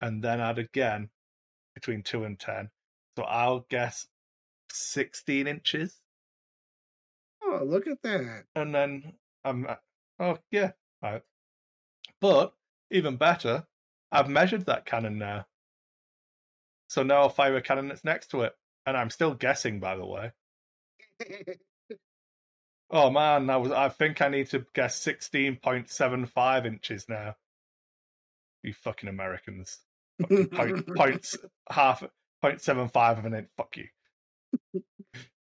and 0.00 0.22
then 0.22 0.40
add 0.40 0.58
again 0.58 1.10
between 1.74 2.02
two 2.02 2.24
and 2.24 2.38
ten. 2.38 2.70
So 3.16 3.24
I'll 3.24 3.66
guess 3.68 4.06
sixteen 4.70 5.46
inches 5.46 6.00
Oh, 7.42 7.62
look 7.64 7.86
at 7.86 8.02
that! 8.02 8.44
and 8.54 8.74
then 8.74 9.14
I'm 9.44 9.66
uh, 9.66 9.76
oh 10.18 10.38
yeah, 10.50 10.72
right. 11.02 11.22
But 12.20 12.52
even 12.90 13.16
better, 13.16 13.66
I've 14.10 14.28
measured 14.28 14.66
that 14.66 14.86
cannon 14.86 15.18
now. 15.18 15.46
So 16.88 17.02
now 17.02 17.22
I'll 17.22 17.28
fire 17.28 17.56
a 17.56 17.62
cannon 17.62 17.88
that's 17.88 18.04
next 18.04 18.28
to 18.28 18.42
it, 18.42 18.54
and 18.86 18.96
I'm 18.96 19.10
still 19.10 19.34
guessing, 19.34 19.80
by 19.80 19.96
the 19.96 20.06
way. 20.06 20.32
Oh 22.90 23.10
man, 23.10 23.50
I 23.50 23.56
was 23.56 23.70
I 23.70 23.88
think 23.90 24.22
I 24.22 24.28
need 24.28 24.48
to 24.50 24.64
guess 24.74 24.96
sixteen 24.96 25.56
point 25.56 25.90
seven 25.90 26.26
five 26.26 26.64
inches 26.64 27.06
now. 27.08 27.34
You 28.62 28.72
fucking 28.72 29.08
Americans. 29.08 29.78
Fucking 30.20 30.48
point, 30.48 30.86
points 30.96 31.36
half 31.70 32.02
point 32.40 32.60
seven 32.60 32.88
five 32.88 33.18
of 33.18 33.26
an 33.26 33.34
inch. 33.34 33.48
Fuck 33.56 33.76
you. 33.76 34.82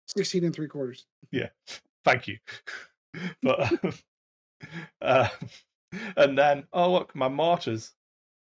Sixteen 0.08 0.44
and 0.44 0.54
three 0.54 0.68
quarters. 0.68 1.06
Yeah, 1.32 1.50
thank 2.04 2.28
you. 2.28 2.38
but 3.42 3.74
uh, 5.02 5.30
and 6.18 6.38
then 6.38 6.66
oh 6.74 6.92
look, 6.92 7.16
my 7.16 7.30
mortars. 7.30 7.94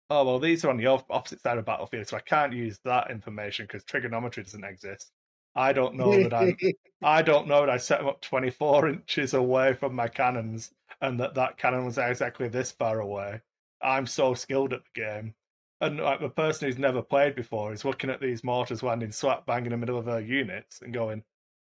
Oh 0.08 0.24
well, 0.24 0.38
these 0.38 0.64
are 0.64 0.70
on 0.70 0.76
the 0.78 0.86
opposite 0.86 1.40
side 1.42 1.58
of 1.58 1.64
the 1.64 1.70
battlefield, 1.70 2.06
so 2.06 2.16
I 2.16 2.20
can't 2.20 2.52
use 2.52 2.78
that 2.84 3.10
information 3.10 3.66
because 3.66 3.84
trigonometry 3.84 4.42
doesn't 4.42 4.64
exist. 4.64 5.10
I 5.56 5.72
don't 5.72 5.96
know 5.96 6.22
that 6.22 6.34
I 6.34 6.54
I 7.02 7.22
don't 7.22 7.48
know 7.48 7.60
that 7.60 7.70
I 7.70 7.78
set 7.78 7.98
them 7.98 8.08
up 8.08 8.20
24 8.20 8.88
inches 8.88 9.34
away 9.34 9.72
from 9.74 9.94
my 9.94 10.06
cannons 10.08 10.72
and 11.00 11.18
that 11.20 11.34
that 11.34 11.58
cannon 11.58 11.84
was 11.84 11.98
exactly 11.98 12.48
this 12.48 12.72
far 12.72 13.00
away. 13.00 13.40
I'm 13.82 14.06
so 14.06 14.34
skilled 14.34 14.72
at 14.72 14.82
the 14.84 15.00
game. 15.00 15.34
And 15.80 15.98
like 15.98 16.20
the 16.20 16.30
person 16.30 16.66
who's 16.66 16.78
never 16.78 17.02
played 17.02 17.34
before 17.34 17.72
is 17.72 17.84
looking 17.84 18.10
at 18.10 18.20
these 18.20 18.44
mortars 18.44 18.82
landing 18.82 19.12
slap 19.12 19.46
bang 19.46 19.66
in 19.66 19.72
the 19.72 19.76
middle 19.76 19.98
of 19.98 20.06
their 20.06 20.20
units 20.20 20.80
and 20.80 20.92
going, 20.94 21.22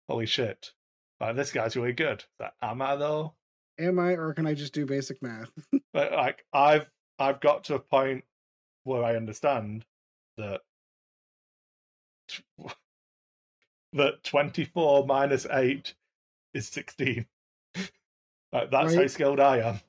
"Holy 0.07 0.27
shit! 0.27 0.71
Like 1.19 1.35
this 1.35 1.51
guy's 1.51 1.75
really 1.75 1.93
good." 1.93 2.23
Like, 2.39 2.53
am 2.61 2.81
I 2.83 2.95
though? 2.95 3.33
Am 3.79 3.97
I, 3.97 4.11
or 4.11 4.33
can 4.33 4.45
I 4.45 4.53
just 4.53 4.73
do 4.73 4.85
basic 4.85 5.21
math? 5.21 5.49
But 5.93 6.11
like 6.11 6.45
I've 6.53 6.87
I've 7.17 7.39
got 7.39 7.63
to 7.65 7.75
a 7.75 7.79
point 7.79 8.23
where 8.83 9.03
I 9.03 9.15
understand 9.15 9.83
that 10.37 10.61
that 13.93 14.23
24 14.23 15.05
minus 15.05 15.45
8 15.49 15.93
is 16.53 16.67
16. 16.67 17.25
Like 18.53 18.71
that's 18.71 18.93
how 18.95 19.07
skilled 19.07 19.39
I 19.41 19.57
am. 19.59 19.79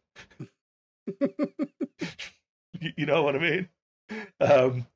You- 2.81 2.93
you 2.97 3.07
know 3.07 3.23
what 3.23 3.35
I 3.35 3.39
mean? 3.39 3.69
Um, 4.41 4.87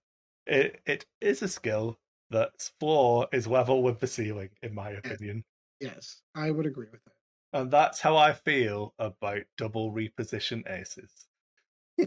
it 0.47 0.81
it 0.87 1.07
is 1.21 1.43
a 1.43 1.49
skill 1.49 1.99
that's 2.31 2.69
floor 2.81 3.29
is 3.33 3.47
level 3.47 3.83
with 3.83 3.99
the 4.01 4.07
ceiling, 4.07 4.51
in 4.63 4.75
my 4.75 4.91
opinion, 4.91 5.45
yes, 5.81 6.23
I 6.35 6.51
would 6.51 6.67
agree 6.67 6.87
with 6.93 7.03
that. 7.05 7.61
and 7.61 7.71
that's 7.71 8.01
how 8.01 8.17
I 8.17 8.33
feel 8.33 8.95
about 8.99 9.43
double 9.59 9.93
reposition 9.93 10.69
aces. 10.71 11.27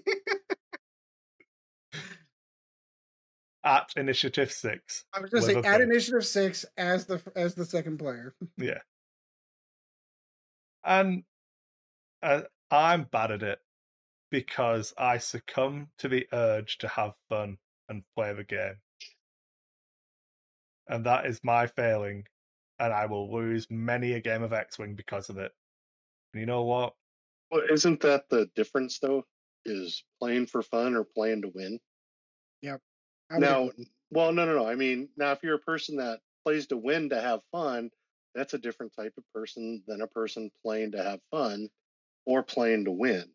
At 3.65 3.91
initiative 3.97 4.51
six, 4.51 5.05
I 5.11 5.21
was 5.21 5.31
just 5.31 5.47
to 5.47 5.53
say 5.53 5.55
With 5.55 5.65
a 5.65 5.81
initiative 5.81 6.25
six 6.25 6.65
as 6.77 7.07
the 7.07 7.19
as 7.35 7.55
the 7.55 7.65
second 7.65 7.97
player. 7.97 8.35
yeah, 8.57 8.77
and 10.83 11.23
uh, 12.21 12.41
I'm 12.69 13.05
bad 13.05 13.31
at 13.31 13.41
it 13.41 13.59
because 14.29 14.93
I 14.99 15.17
succumb 15.17 15.87
to 15.97 16.07
the 16.07 16.27
urge 16.31 16.77
to 16.79 16.87
have 16.87 17.13
fun 17.27 17.57
and 17.89 18.03
play 18.15 18.33
the 18.33 18.43
game. 18.43 18.75
And 20.87 21.05
that 21.07 21.25
is 21.25 21.39
my 21.43 21.65
failing, 21.65 22.25
and 22.77 22.93
I 22.93 23.07
will 23.07 23.33
lose 23.33 23.65
many 23.71 24.13
a 24.13 24.19
game 24.19 24.43
of 24.43 24.53
X 24.53 24.77
Wing 24.77 24.93
because 24.93 25.29
of 25.29 25.39
it. 25.39 25.51
And 26.33 26.39
you 26.39 26.45
know 26.45 26.63
what? 26.63 26.93
Well, 27.49 27.63
isn't 27.71 28.01
that 28.01 28.29
the 28.29 28.47
difference 28.55 28.99
though? 28.99 29.23
Is 29.65 30.03
playing 30.21 30.45
for 30.45 30.61
fun 30.61 30.95
or 30.95 31.03
playing 31.03 31.41
to 31.41 31.51
win? 31.55 31.79
I 33.29 33.39
Now, 33.39 33.71
well, 34.11 34.31
no, 34.31 34.45
no, 34.45 34.55
no. 34.55 34.67
I 34.67 34.75
mean, 34.75 35.09
now 35.17 35.31
if 35.31 35.43
you're 35.43 35.55
a 35.55 35.59
person 35.59 35.97
that 35.97 36.19
plays 36.43 36.67
to 36.67 36.77
win 36.77 37.09
to 37.09 37.21
have 37.21 37.41
fun, 37.51 37.89
that's 38.33 38.53
a 38.53 38.59
different 38.59 38.93
type 38.95 39.13
of 39.17 39.23
person 39.33 39.83
than 39.87 40.01
a 40.01 40.07
person 40.07 40.51
playing 40.61 40.91
to 40.91 41.03
have 41.03 41.19
fun 41.31 41.69
or 42.25 42.43
playing 42.43 42.85
to 42.85 42.91
win. 42.91 43.25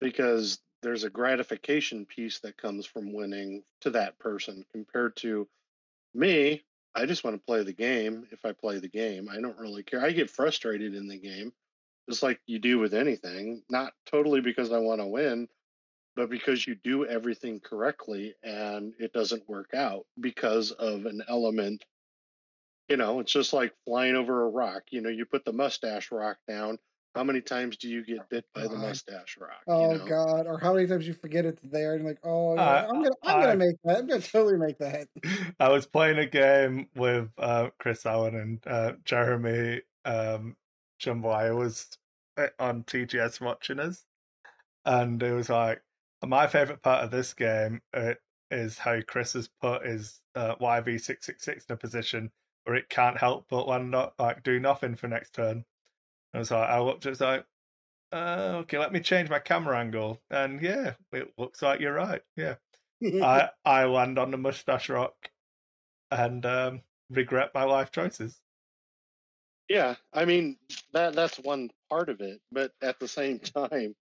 Because 0.00 0.58
there's 0.82 1.04
a 1.04 1.10
gratification 1.10 2.04
piece 2.04 2.40
that 2.40 2.58
comes 2.58 2.84
from 2.84 3.14
winning 3.14 3.62
to 3.80 3.90
that 3.90 4.18
person 4.18 4.64
compared 4.72 5.16
to 5.16 5.48
me. 6.14 6.62
I 6.94 7.06
just 7.06 7.24
want 7.24 7.36
to 7.36 7.44
play 7.44 7.62
the 7.62 7.72
game. 7.72 8.26
If 8.30 8.44
I 8.44 8.52
play 8.52 8.78
the 8.78 8.88
game, 8.88 9.28
I 9.30 9.40
don't 9.40 9.58
really 9.58 9.82
care. 9.82 10.04
I 10.04 10.12
get 10.12 10.30
frustrated 10.30 10.94
in 10.94 11.08
the 11.08 11.18
game, 11.18 11.52
just 12.08 12.22
like 12.22 12.40
you 12.46 12.58
do 12.58 12.78
with 12.78 12.94
anything. 12.94 13.62
Not 13.70 13.92
totally 14.06 14.40
because 14.40 14.72
I 14.72 14.78
want 14.78 15.00
to 15.00 15.06
win, 15.06 15.48
but 16.16 16.30
because 16.30 16.66
you 16.66 16.74
do 16.74 17.04
everything 17.06 17.60
correctly 17.60 18.34
and 18.42 18.94
it 18.98 19.12
doesn't 19.12 19.48
work 19.48 19.74
out 19.74 20.06
because 20.18 20.72
of 20.72 21.04
an 21.04 21.22
element. 21.28 21.84
You 22.88 22.96
know, 22.96 23.20
it's 23.20 23.32
just 23.32 23.52
like 23.52 23.72
flying 23.84 24.16
over 24.16 24.44
a 24.44 24.48
rock. 24.48 24.84
You 24.90 25.02
know, 25.02 25.10
you 25.10 25.26
put 25.26 25.44
the 25.44 25.52
mustache 25.52 26.10
rock 26.10 26.38
down. 26.48 26.78
how 27.14 27.24
many 27.24 27.40
times 27.40 27.76
do 27.76 27.88
you 27.88 28.04
get 28.04 28.28
bit 28.30 28.44
by 28.54 28.62
the 28.68 28.76
mustache 28.76 29.36
rock? 29.40 29.62
Oh 29.66 29.92
you 29.92 29.98
know? 29.98 30.04
God! 30.04 30.46
Or 30.46 30.58
how 30.58 30.72
many 30.74 30.86
times 30.86 31.06
you 31.06 31.14
forget 31.14 31.44
it's 31.44 31.60
there 31.64 31.94
and 31.94 32.04
like, 32.04 32.18
oh, 32.24 32.54
yeah, 32.54 32.62
I- 32.62 32.86
I'm 32.86 33.02
gonna, 33.02 33.10
I'm 33.24 33.36
I- 33.36 33.40
gonna 33.42 33.56
make 33.56 33.76
that. 33.84 33.98
I'm 33.98 34.06
gonna 34.06 34.20
totally 34.20 34.58
make 34.58 34.78
that. 34.78 35.08
I 35.60 35.68
was 35.68 35.86
playing 35.86 36.18
a 36.18 36.26
game 36.26 36.88
with 36.94 37.28
uh, 37.38 37.70
Chris 37.78 38.06
Allen 38.06 38.36
and 38.36 38.66
uh, 38.66 38.92
Jeremy 39.04 39.82
um, 40.04 40.56
Jambalaya 41.00 41.56
was 41.56 41.88
uh, 42.36 42.48
on 42.60 42.84
TGS 42.84 43.40
watching 43.40 43.80
us, 43.80 44.04
and 44.84 45.20
it 45.22 45.32
was 45.32 45.48
like 45.48 45.82
my 46.24 46.46
favorite 46.46 46.82
part 46.82 47.04
of 47.04 47.10
this 47.10 47.34
game 47.34 47.82
uh, 47.94 48.14
is 48.50 48.78
how 48.78 49.00
Chris 49.02 49.34
has 49.34 49.48
put 49.60 49.84
his 49.84 50.20
uh, 50.34 50.54
YV 50.56 51.00
six 51.00 51.26
six 51.26 51.44
six 51.44 51.66
in 51.66 51.74
a 51.74 51.76
position 51.76 52.30
where 52.64 52.76
it 52.76 52.88
can't 52.88 53.18
help 53.18 53.46
but 53.48 53.68
land 53.68 53.90
not 53.90 54.14
like 54.18 54.42
do 54.42 54.58
nothing 54.58 54.96
for 54.96 55.08
next 55.08 55.34
turn. 55.34 55.64
And 56.34 56.46
so 56.46 56.58
I 56.58 56.80
looked, 56.80 57.06
it's 57.06 57.20
like, 57.20 57.46
uh, 58.12 58.58
okay, 58.62 58.78
let 58.78 58.92
me 58.92 59.00
change 59.00 59.30
my 59.30 59.38
camera 59.38 59.78
angle, 59.78 60.22
and 60.30 60.60
yeah, 60.60 60.94
it 61.12 61.32
looks 61.38 61.62
like 61.62 61.80
you're 61.80 61.94
right. 61.94 62.22
Yeah. 62.36 62.56
I 63.20 63.50
I 63.64 63.84
land 63.84 64.18
on 64.18 64.30
the 64.30 64.36
mustache 64.38 64.88
rock 64.88 65.30
and 66.10 66.44
um, 66.46 66.82
regret 67.10 67.52
my 67.54 67.64
life 67.64 67.90
choices. 67.90 68.40
Yeah, 69.68 69.96
I 70.12 70.24
mean 70.24 70.58
that 70.92 71.14
that's 71.14 71.38
one 71.38 71.70
part 71.90 72.08
of 72.08 72.20
it, 72.20 72.40
but 72.52 72.72
at 72.82 73.00
the 73.00 73.08
same 73.08 73.38
time, 73.40 73.94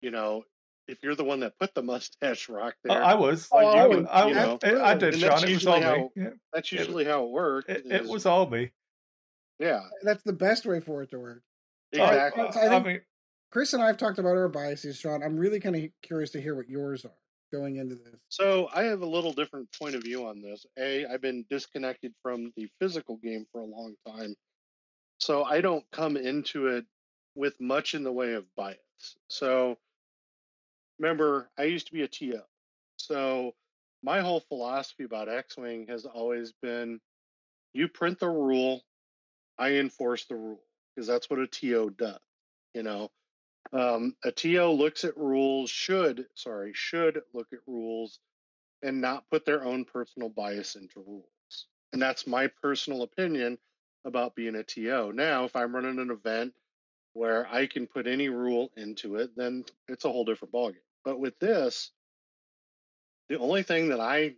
you 0.00 0.10
know, 0.10 0.44
if 0.88 1.02
you're 1.02 1.14
the 1.14 1.24
one 1.24 1.40
that 1.40 1.58
put 1.58 1.74
the 1.74 1.82
mustache 1.82 2.48
rock 2.48 2.74
there, 2.82 3.02
I 3.02 3.14
was. 3.14 3.48
Oh, 3.52 3.58
I, 3.58 3.82
I 3.84 3.86
would- 3.86 4.06
I, 4.08 4.28
you 4.28 4.34
know, 4.34 4.58
I, 4.64 4.90
I 4.92 4.94
did, 4.94 5.14
and 5.14 5.22
Sean. 5.22 5.30
that's 5.30 5.42
It 5.44 5.50
was 5.54 5.66
all 5.66 5.76
usually 5.76 5.80
me. 5.80 5.84
how- 5.84 6.10
Yeah. 6.16 6.30
that's 6.52 6.72
it- 6.72 6.78
usually 6.78 7.04
how 7.04 7.24
it 7.24 7.30
works. 7.30 7.68
It, 7.68 7.86
it 7.86 8.02
is- 8.02 8.08
was 8.08 8.26
all 8.26 8.48
me. 8.48 8.70
yeah, 9.58 9.80
That's 10.02 10.22
the 10.24 10.32
best 10.32 10.66
way 10.66 10.80
for 10.80 11.02
it 11.02 11.10
to 11.10 11.18
work. 11.18 11.42
exactly. 11.92 12.52
so 12.52 12.60
I 12.60 12.68
think- 12.68 12.86
mean, 12.86 13.00
Chris 13.50 13.72
and 13.72 13.82
I 13.82 13.86
have 13.86 13.96
talked 13.96 14.18
about 14.18 14.36
our 14.36 14.48
biases, 14.48 14.98
Sean. 14.98 15.22
I'm 15.22 15.38
really 15.38 15.58
kind 15.60 15.74
of 15.76 15.90
curious 16.02 16.30
to 16.32 16.40
hear 16.40 16.54
what 16.54 16.68
yours 16.68 17.04
are 17.06 17.12
going 17.50 17.76
into 17.76 17.94
this. 17.94 18.14
So 18.28 18.68
I 18.74 18.82
have 18.84 19.00
a 19.00 19.06
little 19.06 19.32
different 19.32 19.68
point 19.72 19.94
of 19.94 20.02
view 20.02 20.26
on 20.26 20.42
this. 20.42 20.66
A, 20.78 21.06
I've 21.06 21.22
been 21.22 21.46
disconnected 21.48 22.12
from 22.22 22.52
the 22.56 22.68
physical 22.78 23.16
game 23.16 23.46
for 23.50 23.62
a 23.62 23.64
long 23.64 23.94
time. 24.06 24.34
So 25.18 25.44
I 25.44 25.62
don't 25.62 25.84
come 25.92 26.18
into 26.18 26.66
it 26.68 26.84
with 27.34 27.58
much 27.58 27.94
in 27.94 28.02
the 28.04 28.12
way 28.12 28.34
of 28.34 28.44
bias. 28.54 28.78
So 29.28 29.78
remember, 30.98 31.48
I 31.58 31.64
used 31.64 31.86
to 31.88 31.92
be 31.92 32.02
a 32.02 32.08
TO. 32.08 32.40
So 32.96 33.54
my 34.02 34.20
whole 34.20 34.40
philosophy 34.40 35.04
about 35.04 35.28
X 35.28 35.56
Wing 35.56 35.86
has 35.88 36.04
always 36.04 36.52
been 36.62 37.00
you 37.72 37.88
print 37.88 38.18
the 38.18 38.28
rule, 38.28 38.82
I 39.58 39.74
enforce 39.74 40.24
the 40.24 40.36
rule, 40.36 40.62
because 40.94 41.06
that's 41.06 41.28
what 41.28 41.38
a 41.38 41.46
TO 41.46 41.90
does. 41.96 42.18
You 42.74 42.82
know, 42.82 43.10
um, 43.72 44.16
a 44.24 44.32
TO 44.32 44.66
looks 44.66 45.04
at 45.04 45.16
rules, 45.16 45.70
should, 45.70 46.26
sorry, 46.34 46.72
should 46.74 47.20
look 47.34 47.48
at 47.52 47.58
rules 47.66 48.18
and 48.82 49.00
not 49.00 49.28
put 49.30 49.44
their 49.44 49.64
own 49.64 49.84
personal 49.84 50.28
bias 50.28 50.76
into 50.76 51.00
rules. 51.00 51.66
And 51.92 52.00
that's 52.00 52.26
my 52.26 52.48
personal 52.62 53.02
opinion 53.02 53.58
about 54.04 54.34
being 54.34 54.54
a 54.54 54.62
TO. 54.62 55.12
Now, 55.12 55.44
if 55.44 55.56
I'm 55.56 55.74
running 55.74 55.98
an 55.98 56.10
event 56.10 56.54
where 57.12 57.46
I 57.48 57.66
can 57.66 57.86
put 57.86 58.06
any 58.06 58.28
rule 58.28 58.70
into 58.76 59.16
it, 59.16 59.36
then 59.36 59.64
it's 59.88 60.04
a 60.04 60.10
whole 60.10 60.24
different 60.24 60.54
ballgame. 60.54 60.76
But 61.08 61.20
with 61.20 61.38
this, 61.38 61.90
the 63.30 63.38
only 63.38 63.62
thing 63.62 63.88
that 63.88 63.98
I 63.98 64.34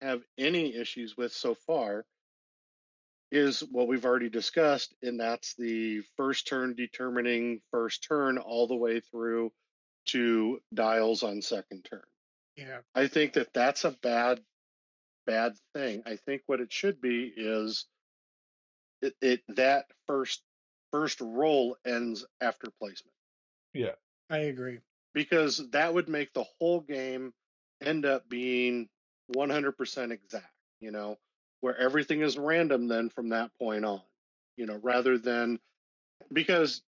have 0.00 0.22
any 0.38 0.74
issues 0.74 1.18
with 1.18 1.34
so 1.34 1.54
far 1.54 2.06
is 3.30 3.60
what 3.60 3.88
we've 3.88 4.06
already 4.06 4.30
discussed, 4.30 4.94
and 5.02 5.20
that's 5.20 5.54
the 5.56 6.00
first 6.16 6.46
turn 6.46 6.76
determining 6.76 7.60
first 7.70 8.04
turn 8.08 8.38
all 8.38 8.66
the 8.66 8.74
way 8.74 9.00
through 9.00 9.52
to 10.06 10.62
dials 10.72 11.22
on 11.22 11.42
second 11.42 11.84
turn. 11.84 12.00
Yeah. 12.56 12.78
I 12.94 13.06
think 13.06 13.34
that 13.34 13.52
that's 13.52 13.84
a 13.84 13.90
bad, 13.90 14.40
bad 15.26 15.56
thing. 15.74 16.04
I 16.06 16.16
think 16.16 16.40
what 16.46 16.62
it 16.62 16.72
should 16.72 17.02
be 17.02 17.34
is 17.36 17.84
it, 19.02 19.14
it 19.20 19.42
that 19.48 19.84
first 20.06 20.40
first 20.90 21.20
roll 21.20 21.76
ends 21.84 22.24
after 22.40 22.68
placement 22.80 23.12
Yeah, 23.74 23.96
I 24.30 24.38
agree. 24.38 24.78
Because 25.14 25.62
that 25.70 25.94
would 25.94 26.08
make 26.08 26.32
the 26.32 26.44
whole 26.58 26.80
game 26.80 27.32
end 27.82 28.06
up 28.06 28.28
being 28.28 28.88
100% 29.36 30.12
exact. 30.12 30.46
You 30.80 30.90
know, 30.90 31.18
where 31.60 31.78
everything 31.78 32.20
is 32.20 32.36
random 32.36 32.88
then 32.88 33.08
from 33.08 33.30
that 33.30 33.50
point 33.58 33.84
on. 33.84 34.02
You 34.56 34.66
know, 34.66 34.78
rather 34.82 35.18
than 35.18 35.58
because 36.32 36.82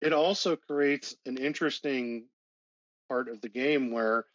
it 0.00 0.12
also 0.12 0.56
creates 0.56 1.16
an 1.26 1.38
interesting 1.38 2.26
part 3.08 3.28
of 3.28 3.40
the 3.40 3.48
game 3.48 3.90
where 3.92 4.26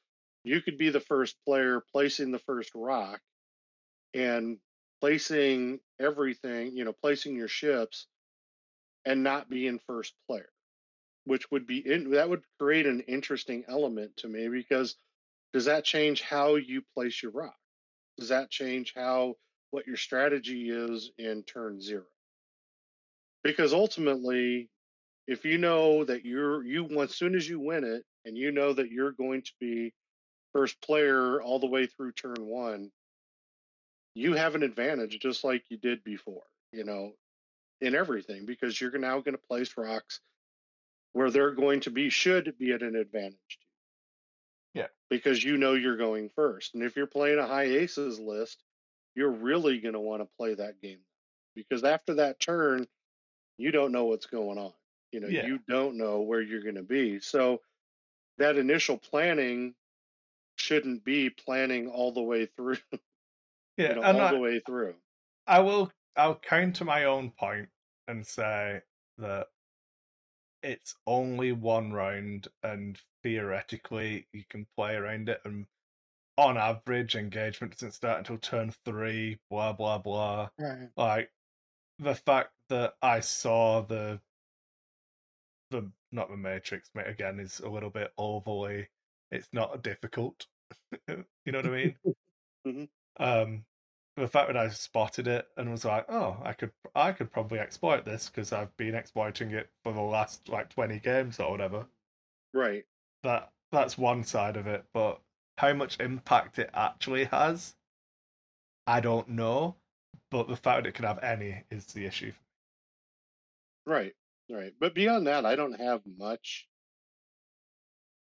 you 0.44 0.62
could 0.62 0.78
be 0.78 0.90
the 0.90 1.00
first 1.00 1.36
player 1.46 1.84
placing 1.94 2.32
the 2.32 2.40
first 2.40 2.72
rock 2.76 3.22
and 4.14 4.60
placing 5.02 5.80
everything, 6.00 6.76
you 6.76 6.86
know, 6.86 6.94
placing 7.02 7.36
your 7.36 7.50
ships 7.50 8.08
and 9.06 9.24
not 9.24 9.50
being 9.50 9.80
first 9.88 10.14
player, 10.30 10.50
which 11.26 11.50
would 11.52 11.66
be 11.66 11.80
in, 11.80 12.12
that 12.12 12.30
would 12.30 12.44
create 12.60 12.86
an 12.86 13.02
interesting 13.02 13.64
element 13.68 14.16
to 14.18 14.28
me 14.28 14.48
because 14.50 14.96
does 15.54 15.66
that 15.66 15.86
change 15.86 16.22
how 16.22 16.56
you 16.56 16.82
place 16.94 17.22
your 17.22 17.32
rock? 17.32 17.56
Does 18.18 18.30
that 18.30 18.50
change 18.50 18.94
how 18.96 19.36
what 19.72 19.88
your 19.88 19.98
strategy 19.98 20.70
is 20.70 21.12
in 21.18 21.44
turn 21.44 21.82
zero? 21.82 22.06
Because 23.44 23.74
ultimately, 23.74 24.70
if 25.28 25.46
you 25.46 25.58
know 25.58 26.04
that 26.04 26.26
you're 26.26 26.64
you 26.66 27.02
as 27.02 27.16
soon 27.16 27.36
as 27.36 27.48
you 27.48 27.60
win 27.60 27.84
it 27.84 28.04
and 28.26 28.38
you 28.38 28.52
know 28.52 28.74
that 28.74 28.92
you're 28.92 29.12
going 29.12 29.42
to 29.42 29.52
be 29.60 29.94
first 30.54 30.82
player 30.82 31.42
all 31.42 31.60
the 31.60 31.68
way 31.68 31.88
through 31.88 32.12
turn 32.12 32.36
one, 32.40 32.92
you 34.16 34.34
have 34.34 34.56
an 34.56 34.64
advantage 34.64 35.18
just 35.20 35.44
like 35.44 35.64
you 35.70 35.78
did 35.78 36.04
before, 36.04 36.44
you 36.72 36.84
know, 36.84 37.14
in 37.82 37.96
everything 37.96 38.46
because 38.46 38.80
you're 38.80 38.98
now 38.98 39.20
going 39.20 39.36
to 39.36 39.48
place 39.50 39.74
rocks 39.78 40.20
where 41.14 41.32
they're 41.32 41.52
going 41.52 41.80
to 41.82 41.92
be 41.92 42.10
should 42.10 42.56
be 42.58 42.72
at 42.74 42.82
an 42.82 42.96
advantage 42.96 43.38
to 43.50 43.58
you. 44.76 44.82
Yeah. 44.82 44.88
Because 45.10 45.44
you 45.44 45.58
know 45.58 45.74
you're 45.74 45.98
going 45.98 46.30
first. 46.36 46.74
And 46.74 46.84
if 46.84 46.96
you're 46.96 47.08
playing 47.08 47.40
a 47.40 47.48
high 47.48 47.64
aces 47.66 48.20
list, 48.20 48.62
you're 49.16 49.32
really 49.32 49.80
going 49.80 49.94
to 49.94 50.00
want 50.00 50.22
to 50.22 50.28
play 50.38 50.56
that 50.56 50.82
game 50.82 51.00
because 51.56 51.84
after 51.84 52.16
that 52.16 52.40
turn, 52.40 52.88
you 53.58 53.72
don't 53.72 53.92
know 53.92 54.06
what's 54.06 54.26
going 54.26 54.58
on. 54.58 54.74
You 55.12 55.20
know, 55.20 55.28
Yeah. 55.28 55.46
you 55.46 55.60
don't 55.68 55.98
know 55.98 56.22
where 56.22 56.42
you're 56.42 56.64
going 56.64 56.76
to 56.76 56.84
be. 56.84 57.20
So 57.20 57.62
that 58.40 58.58
initial 58.58 58.98
planning 58.98 59.76
shouldn't 60.56 61.04
be 61.04 61.30
planning 61.30 61.88
all 61.90 62.12
the 62.12 62.22
way 62.22 62.48
through, 62.48 62.78
yeah, 63.78 63.90
you 63.90 63.96
know, 63.96 64.02
all 64.04 64.22
I, 64.22 64.32
the 64.32 64.40
way 64.40 64.60
through. 64.60 64.96
I 65.46 65.60
will. 65.60 65.92
I'll 66.16 66.36
counter 66.36 66.86
my 66.86 67.06
own 67.06 67.32
point 67.32 67.70
and 68.08 68.26
say 68.26 68.82
that 69.20 69.48
it's 70.64 70.96
only 71.08 71.52
one 71.52 71.94
round, 71.94 72.48
and 72.64 73.00
theoretically 73.24 74.28
you 74.34 74.44
can 74.50 74.66
play 74.78 74.96
around 74.96 75.30
it. 75.30 75.42
And 75.46 75.68
on 76.38 76.58
average, 76.58 77.16
engagement 77.16 77.74
doesn't 77.74 77.94
start 77.94 78.20
until 78.20 78.38
turn 78.40 78.74
three. 78.86 79.40
Blah 79.50 79.74
blah 79.74 80.00
blah. 80.00 80.50
Right. 80.58 80.90
like 80.98 81.32
the 82.00 82.16
fact 82.16 82.52
that 82.70 82.96
I 83.02 83.20
saw 83.22 83.82
the 83.82 84.22
the 85.72 85.92
not 86.12 86.30
the 86.30 86.38
Matrix 86.38 86.90
mate 86.96 87.08
again 87.08 87.40
is 87.40 87.60
a 87.60 87.70
little 87.70 87.90
bit 87.90 88.12
overly. 88.18 88.88
It's 89.32 89.50
not 89.54 89.84
difficult. 89.84 90.46
you 91.08 91.26
know 91.48 91.60
what 91.60 91.68
I 91.68 91.70
mean? 91.70 91.96
Mhm. 92.66 92.88
Um, 93.18 93.66
the 94.16 94.28
fact 94.28 94.48
that 94.48 94.58
I 94.58 94.70
spotted 94.70 95.28
it 95.28 95.48
and 95.58 95.72
was 95.72 95.86
like, 95.86 96.06
oh, 96.10 96.38
I 96.44 96.54
could 96.54 96.72
I 96.96 97.12
could 97.12 97.32
probably 97.32 97.60
exploit 97.60 98.06
this 98.06 98.30
because 98.30 98.54
I've 98.54 98.76
been 98.78 98.96
exploiting 98.96 99.52
it 99.52 99.70
for 99.84 99.92
the 99.92 100.02
last 100.02 100.50
like 100.50 100.70
twenty 100.70 101.00
games 101.00 101.40
or 101.40 101.50
whatever. 101.50 101.86
Right. 102.54 102.86
That 103.24 103.52
that's 103.72 103.98
one 103.98 104.24
side 104.24 104.58
of 104.58 104.68
it, 104.68 104.86
but 104.94 105.20
how 105.58 105.74
much 105.74 106.00
impact 106.00 106.60
it 106.60 106.70
actually 106.74 107.26
has, 107.26 107.76
I 108.86 109.00
don't 109.00 109.30
know. 109.30 109.76
But 110.30 110.48
the 110.48 110.56
fact 110.56 110.84
that 110.84 110.90
it 110.90 110.96
can 110.96 111.06
have 111.06 111.24
any 111.24 111.64
is 111.72 111.86
the 111.88 112.06
issue. 112.06 112.34
Right. 113.86 114.14
Right. 114.50 114.74
But 114.80 114.94
beyond 114.94 115.28
that, 115.28 115.46
I 115.46 115.56
don't 115.56 115.80
have 115.80 116.02
much. 116.18 116.68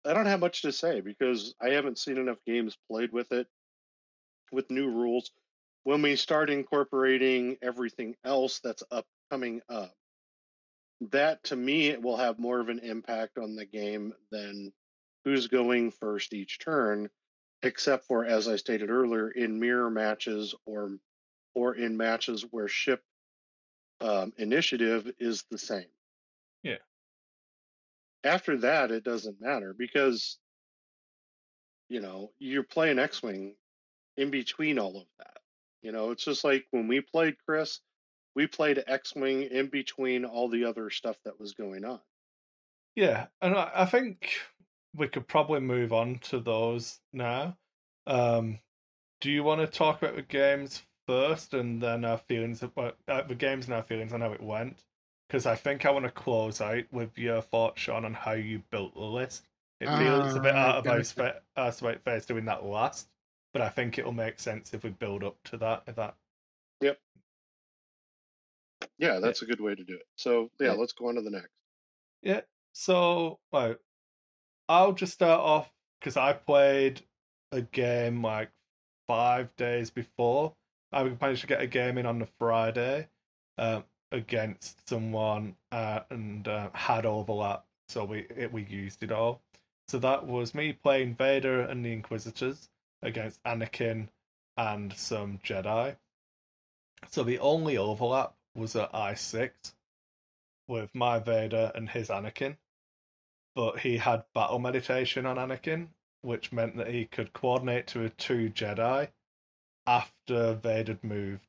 I 0.05 0.15
don't 0.15 0.27
have 0.27 0.41
much 0.41 0.63
to 0.63 0.73
say 0.73 1.01
because 1.01 1.55
I 1.61 1.71
haven't 1.71 1.99
seen 1.99 2.19
enough 2.19 2.39
games 2.47 2.77
played 2.91 3.13
with 3.13 3.33
it 3.33 3.47
with 4.51 4.71
new 4.71 4.91
rules. 4.91 5.31
When 5.85 6.03
we 6.03 6.17
start 6.17 6.51
incorporating 6.51 7.57
everything 7.63 8.15
else 8.25 8.61
that's 8.61 8.85
up 8.91 9.07
coming 9.31 9.63
up, 9.69 9.93
that 11.11 11.43
to 11.45 11.57
me 11.57 11.89
it 11.89 12.01
will 12.01 12.17
have 12.17 12.39
more 12.39 12.61
of 12.61 12.69
an 12.69 12.79
impact 12.79 13.39
on 13.39 13.57
the 13.57 13.67
game 13.67 14.13
than 14.31 14.73
who's 15.25 15.49
going 15.49 15.91
first 15.91 16.33
each 16.33 16.59
turn, 16.61 17.11
except 17.63 18.07
for 18.07 18.25
as 18.25 18.47
I 18.47 18.57
stated 18.57 18.91
earlier, 18.91 19.29
in 19.29 19.59
mirror 19.59 19.91
matches 19.91 20.55
or 20.67 20.99
or 21.55 21.75
in 21.75 21.97
matches 21.97 22.47
where 22.51 22.69
ship 22.69 23.03
um, 24.01 24.33
initiative 24.37 25.11
is 25.19 25.45
the 25.51 25.59
same. 25.59 25.87
Yeah. 26.63 26.79
After 28.25 28.57
that, 28.59 28.91
it 28.91 29.05
doesn't 29.05 29.41
matter 29.41 29.75
because, 29.77 30.39
you 31.89 32.01
know, 32.01 32.31
you're 32.39 32.63
playing 32.63 32.99
X 32.99 33.23
Wing 33.23 33.55
in 34.17 34.31
between 34.31 34.79
all 34.79 34.97
of 34.97 35.07
that. 35.19 35.42
You 35.83 35.93
know, 35.93 36.11
it's 36.11 36.25
just 36.25 36.45
like 36.45 36.67
when 36.71 36.89
we 36.89 37.01
played 37.01 37.37
Chris, 37.47 37.81
we 38.35 38.47
played 38.47 38.83
X 38.87 39.15
Wing 39.15 39.43
in 39.43 39.67
between 39.69 40.25
all 40.25 40.49
the 40.49 40.65
other 40.65 40.91
stuff 40.91 41.17
that 41.25 41.39
was 41.39 41.55
going 41.55 41.85
on. 41.85 42.01
Yeah, 42.95 43.27
and 43.41 43.55
I, 43.55 43.71
I 43.75 43.85
think 43.87 44.31
we 44.95 45.09
could 45.09 45.27
probably 45.27 45.61
move 45.61 45.93
on 45.93 46.19
to 46.25 46.41
those 46.41 47.01
now. 47.13 47.57
Um, 48.07 48.59
do 49.21 49.31
you 49.31 49.43
want 49.43 49.61
to 49.61 49.67
talk 49.67 50.03
about 50.03 50.17
the 50.17 50.23
games 50.23 50.83
first, 51.07 51.55
and 51.55 51.83
then 51.83 52.05
our 52.05 52.19
feelings 52.19 52.63
about 52.63 52.97
uh, 53.09 53.23
the 53.23 53.35
games 53.35 53.67
and 53.67 53.75
our 53.75 53.83
feelings 53.83 54.13
on 54.13 54.21
how 54.21 54.33
it 54.33 54.43
went? 54.43 54.85
Because 55.29 55.47
I 55.47 55.55
think 55.55 55.87
I 55.87 55.91
want 55.91 56.05
to 56.05 56.11
close 56.11 56.61
out 56.61 56.85
with 56.93 57.17
your 57.19 57.41
thoughts, 57.41 57.81
Sean, 57.81 58.05
on 58.05 58.15
how 58.15 58.33
you 58.33 58.63
built 58.71 58.95
the 58.95 59.01
list. 59.01 59.47
It 59.81 59.89
feels 59.89 60.37
a 60.37 60.41
bit 60.41 60.55
Ah, 60.55 60.69
out 60.69 60.75
of 60.77 60.87
our, 60.87 60.99
gotcha. 60.99 61.05
spa- 61.05 61.33
our 61.57 61.73
spa- 61.73 62.19
doing 62.27 62.45
that 62.45 62.65
last, 62.65 63.09
but 63.53 63.63
I 63.63 63.69
think 63.69 63.99
it'll 63.99 64.13
make 64.13 64.39
sense 64.41 64.75
if 64.75 64.85
we 64.85 64.91
build 64.91 65.25
up 65.25 65.37
to 65.45 65.57
that. 65.59 65.85
If 65.87 65.97
that, 65.97 66.17
Yep. 66.81 66.99
Yeah, 68.99 69.21
that's 69.21 69.43
a 69.43 69.47
good 69.47 69.61
way 69.61 69.75
to 69.75 69.85
do 69.85 69.95
it. 69.95 70.07
So, 70.17 70.51
yeah, 70.61 70.69
Yeah. 70.69 70.73
let's 70.73 70.93
go 70.93 71.09
on 71.09 71.15
to 71.17 71.23
the 71.23 71.31
next. 71.31 71.51
yeah. 72.23 72.43
So, 72.73 73.39
well, 73.53 73.77
I'll 74.69 74.93
just 74.93 75.13
start 75.13 75.41
off 75.41 75.73
because 76.01 76.17
I 76.17 76.33
played 76.33 77.03
a 77.53 77.63
game 77.63 78.23
like 78.23 78.51
five 79.07 79.55
days 79.57 79.91
before. 79.91 80.57
I 80.93 81.05
managed 81.05 81.43
to 81.43 81.47
get 81.47 81.61
a 81.61 81.67
game 81.67 81.99
in 81.99 82.07
on 82.07 82.19
the 82.19 82.27
Friday 82.27 83.09
um, 83.59 83.85
against 84.11 84.89
someone 84.89 85.57
uh, 85.71 86.01
and 86.11 86.47
uh, 86.49 86.71
had 86.75 87.07
overlap, 87.07 87.67
so 87.89 88.05
we 88.05 88.21
it, 88.37 88.53
we 88.53 88.65
used 88.65 89.03
it 89.03 89.13
all. 89.13 89.43
So 89.89 89.99
that 89.99 90.27
was 90.27 90.55
me 90.55 90.73
playing 90.73 91.15
Vader 91.17 91.63
and 91.63 91.85
the 91.85 91.93
Inquisitors 91.93 92.71
against 93.03 93.43
Anakin 93.45 94.09
and 94.57 94.93
some 94.93 95.39
Jedi. 95.45 95.97
So 97.09 97.23
the 97.23 97.39
only 97.39 97.77
overlap 97.77 98.35
was 98.55 98.77
at 98.77 98.95
I 98.95 99.15
six 99.15 99.75
with 100.69 100.95
my 100.95 101.19
Vader 101.19 101.73
and 101.75 101.89
his 101.89 102.09
Anakin, 102.09 102.57
but 103.55 103.81
he 103.81 103.97
had 103.97 104.25
battle 104.35 104.59
meditation 104.59 105.27
on 105.27 105.37
Anakin, 105.37 105.89
which 106.23 106.53
meant 106.53 106.77
that 106.77 106.89
he 106.89 107.05
could 107.05 107.33
coordinate 107.33 107.87
to 107.89 108.05
a 108.05 108.11
two 108.11 108.51
Jedi 108.51 109.09
after 109.87 110.55
Vader 110.55 110.99
moved 111.03 111.47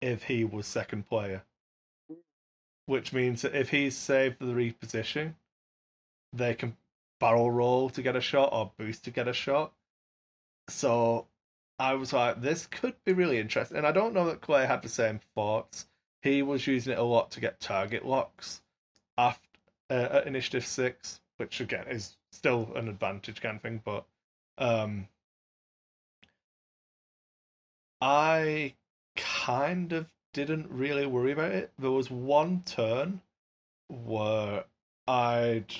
if 0.00 0.24
he 0.24 0.44
was 0.44 0.66
second 0.66 1.06
player. 1.06 1.42
Which 2.86 3.12
means 3.12 3.42
that 3.42 3.54
if 3.54 3.70
he's 3.70 3.96
saved 3.96 4.40
the 4.40 4.46
reposition, 4.46 5.34
they 6.32 6.54
can 6.54 6.76
barrel 7.20 7.50
roll 7.50 7.88
to 7.90 8.02
get 8.02 8.16
a 8.16 8.20
shot 8.20 8.50
or 8.52 8.72
boost 8.76 9.04
to 9.04 9.10
get 9.10 9.28
a 9.28 9.32
shot. 9.32 9.72
So 10.72 11.26
I 11.78 11.94
was 11.94 12.12
like, 12.12 12.40
this 12.40 12.66
could 12.66 12.94
be 13.04 13.12
really 13.12 13.38
interesting. 13.38 13.76
And 13.76 13.86
I 13.86 13.92
don't 13.92 14.14
know 14.14 14.26
that 14.26 14.40
Clay 14.40 14.66
had 14.66 14.82
the 14.82 14.88
same 14.88 15.20
thoughts. 15.34 15.86
He 16.22 16.42
was 16.42 16.66
using 16.66 16.92
it 16.92 16.98
a 16.98 17.02
lot 17.02 17.32
to 17.32 17.40
get 17.40 17.60
target 17.60 18.04
locks 18.04 18.62
after 19.18 19.46
uh, 19.90 20.08
at 20.12 20.26
Initiative 20.26 20.64
Six, 20.64 21.20
which 21.36 21.60
again 21.60 21.86
is 21.88 22.16
still 22.30 22.72
an 22.76 22.88
advantage 22.88 23.40
kind 23.40 23.56
of 23.56 23.62
thing. 23.62 23.82
But 23.84 24.04
um, 24.58 25.08
I 28.00 28.74
kind 29.16 29.92
of 29.92 30.06
didn't 30.32 30.70
really 30.70 31.06
worry 31.06 31.32
about 31.32 31.52
it. 31.52 31.72
There 31.78 31.90
was 31.90 32.10
one 32.10 32.62
turn 32.64 33.20
where 33.88 34.64
I'd 35.06 35.74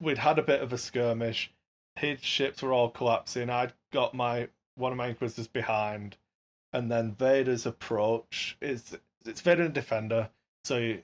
we'd 0.00 0.18
had 0.18 0.38
a 0.38 0.42
bit 0.42 0.60
of 0.60 0.72
a 0.72 0.78
skirmish. 0.78 1.50
His 1.96 2.20
ships 2.20 2.62
were 2.62 2.72
all 2.72 2.90
collapsing. 2.90 3.50
I'd 3.50 3.72
got 3.94 4.12
my 4.12 4.48
one 4.74 4.92
of 4.92 4.98
my 4.98 5.06
inquisitors 5.06 5.46
behind, 5.46 6.16
and 6.72 6.90
then 6.90 7.12
Vader's 7.14 7.64
approach 7.64 8.58
is 8.60 8.98
it's 9.24 9.40
Vader 9.40 9.62
and 9.62 9.72
Defender, 9.72 10.28
so 10.64 10.76
you, 10.76 11.02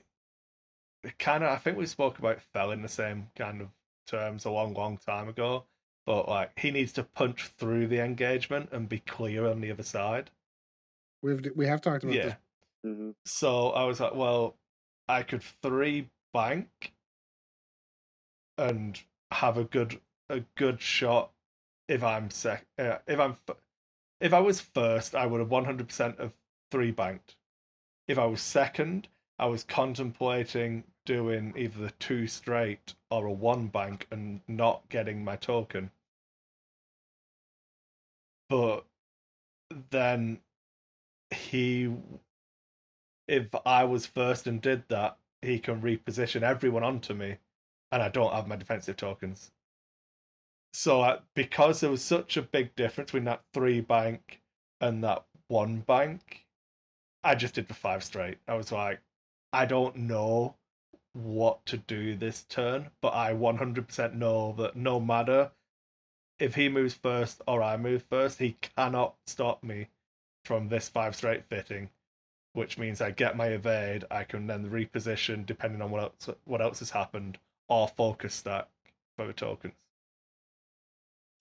kind 1.17 1.43
of 1.43 1.49
I 1.49 1.55
think 1.55 1.77
we 1.77 1.87
spoke 1.87 2.19
about 2.19 2.41
fell 2.41 2.71
in 2.71 2.81
the 2.81 2.89
same 2.89 3.27
kind 3.35 3.61
of 3.61 3.69
terms 4.05 4.45
a 4.45 4.51
long, 4.51 4.73
long 4.73 4.97
time 4.97 5.29
ago. 5.29 5.63
But 6.05 6.27
like 6.27 6.59
he 6.59 6.71
needs 6.71 6.91
to 6.93 7.03
punch 7.03 7.47
through 7.57 7.87
the 7.87 7.99
engagement 8.03 8.69
and 8.71 8.89
be 8.89 8.99
clear 8.99 9.47
on 9.47 9.61
the 9.61 9.71
other 9.71 9.83
side. 9.83 10.29
We've 11.21 11.51
we 11.55 11.67
have 11.67 11.81
talked 11.81 12.03
about 12.03 12.15
Yeah. 12.15 12.23
this. 12.23 12.35
hmm 12.83 13.11
So 13.25 13.69
I 13.69 13.85
was 13.85 13.99
like, 13.99 14.15
well, 14.15 14.55
I 15.07 15.23
could 15.23 15.43
three 15.43 16.09
bank 16.33 16.93
and 18.57 18.99
have 19.31 19.57
a 19.57 19.63
good 19.63 20.01
a 20.29 20.41
good 20.55 20.81
shot 20.81 21.31
if 21.91 22.03
I'm 22.03 22.29
sec. 22.29 22.65
Uh, 22.79 22.99
if 23.05 23.19
I'm 23.19 23.35
if 24.21 24.33
I 24.33 24.39
was 24.39 24.61
first, 24.61 25.13
I 25.13 25.25
would 25.25 25.41
have 25.41 25.51
one 25.51 25.65
hundred 25.65 25.87
percent 25.89 26.19
of 26.19 26.31
three 26.71 26.91
banked. 26.91 27.35
If 28.07 28.17
I 28.17 28.25
was 28.25 28.41
second, 28.41 29.09
I 29.37 29.47
was 29.47 29.63
contemplating 29.65 30.85
doing 31.05 31.53
either 31.57 31.79
the 31.79 31.91
two 31.91 32.27
straight 32.27 32.93
or 33.09 33.25
a 33.25 33.31
one 33.31 33.67
bank 33.67 34.07
and 34.09 34.39
not 34.47 34.87
getting 34.87 35.23
my 35.23 35.35
token. 35.35 35.91
But 38.49 38.85
then 39.89 40.39
he 41.29 41.93
if 43.27 43.47
I 43.65 43.83
was 43.83 44.05
first 44.05 44.47
and 44.47 44.61
did 44.61 44.83
that, 44.87 45.17
he 45.41 45.59
can 45.59 45.81
reposition 45.81 46.41
everyone 46.41 46.83
onto 46.83 47.13
me, 47.13 47.37
and 47.91 48.01
I 48.01 48.07
don't 48.07 48.33
have 48.33 48.47
my 48.47 48.55
defensive 48.55 48.95
tokens. 48.95 49.51
So 50.73 51.01
uh, 51.01 51.21
because 51.35 51.79
there 51.79 51.91
was 51.91 52.03
such 52.03 52.37
a 52.37 52.41
big 52.41 52.75
difference 52.75 53.09
between 53.11 53.25
that 53.25 53.43
three 53.53 53.81
bank 53.81 54.41
and 54.79 55.03
that 55.03 55.25
one 55.47 55.81
bank, 55.81 56.45
I 57.23 57.35
just 57.35 57.55
did 57.55 57.67
the 57.67 57.73
five 57.73 58.03
straight. 58.03 58.39
I 58.47 58.55
was 58.55 58.71
like, 58.71 59.01
I 59.53 59.65
don't 59.65 59.95
know 59.95 60.55
what 61.13 61.65
to 61.67 61.77
do 61.77 62.15
this 62.15 62.43
turn, 62.43 62.89
but 63.01 63.13
I 63.13 63.33
100% 63.33 64.13
know 64.13 64.53
that 64.57 64.75
no 64.75 64.99
matter 64.99 65.51
if 66.39 66.55
he 66.55 66.69
moves 66.69 66.93
first 66.93 67.41
or 67.47 67.61
I 67.61 67.77
move 67.77 68.03
first, 68.09 68.39
he 68.39 68.53
cannot 68.53 69.15
stop 69.27 69.63
me 69.63 69.87
from 70.45 70.69
this 70.69 70.89
five 70.89 71.15
straight 71.15 71.45
fitting 71.45 71.89
which 72.53 72.77
means 72.77 73.01
I 73.01 73.11
get 73.11 73.37
my 73.37 73.47
evade. 73.47 74.05
I 74.11 74.23
can 74.23 74.47
then 74.47 74.69
reposition 74.69 75.45
depending 75.45 75.81
on 75.81 75.91
what 75.91 76.03
else 76.03 76.29
what 76.45 76.61
else 76.61 76.79
has 76.79 76.89
happened, 76.91 77.37
or 77.69 77.87
focus 77.87 78.33
stack 78.35 78.67
for 79.15 79.27
the 79.27 79.33
tokens. 79.33 79.73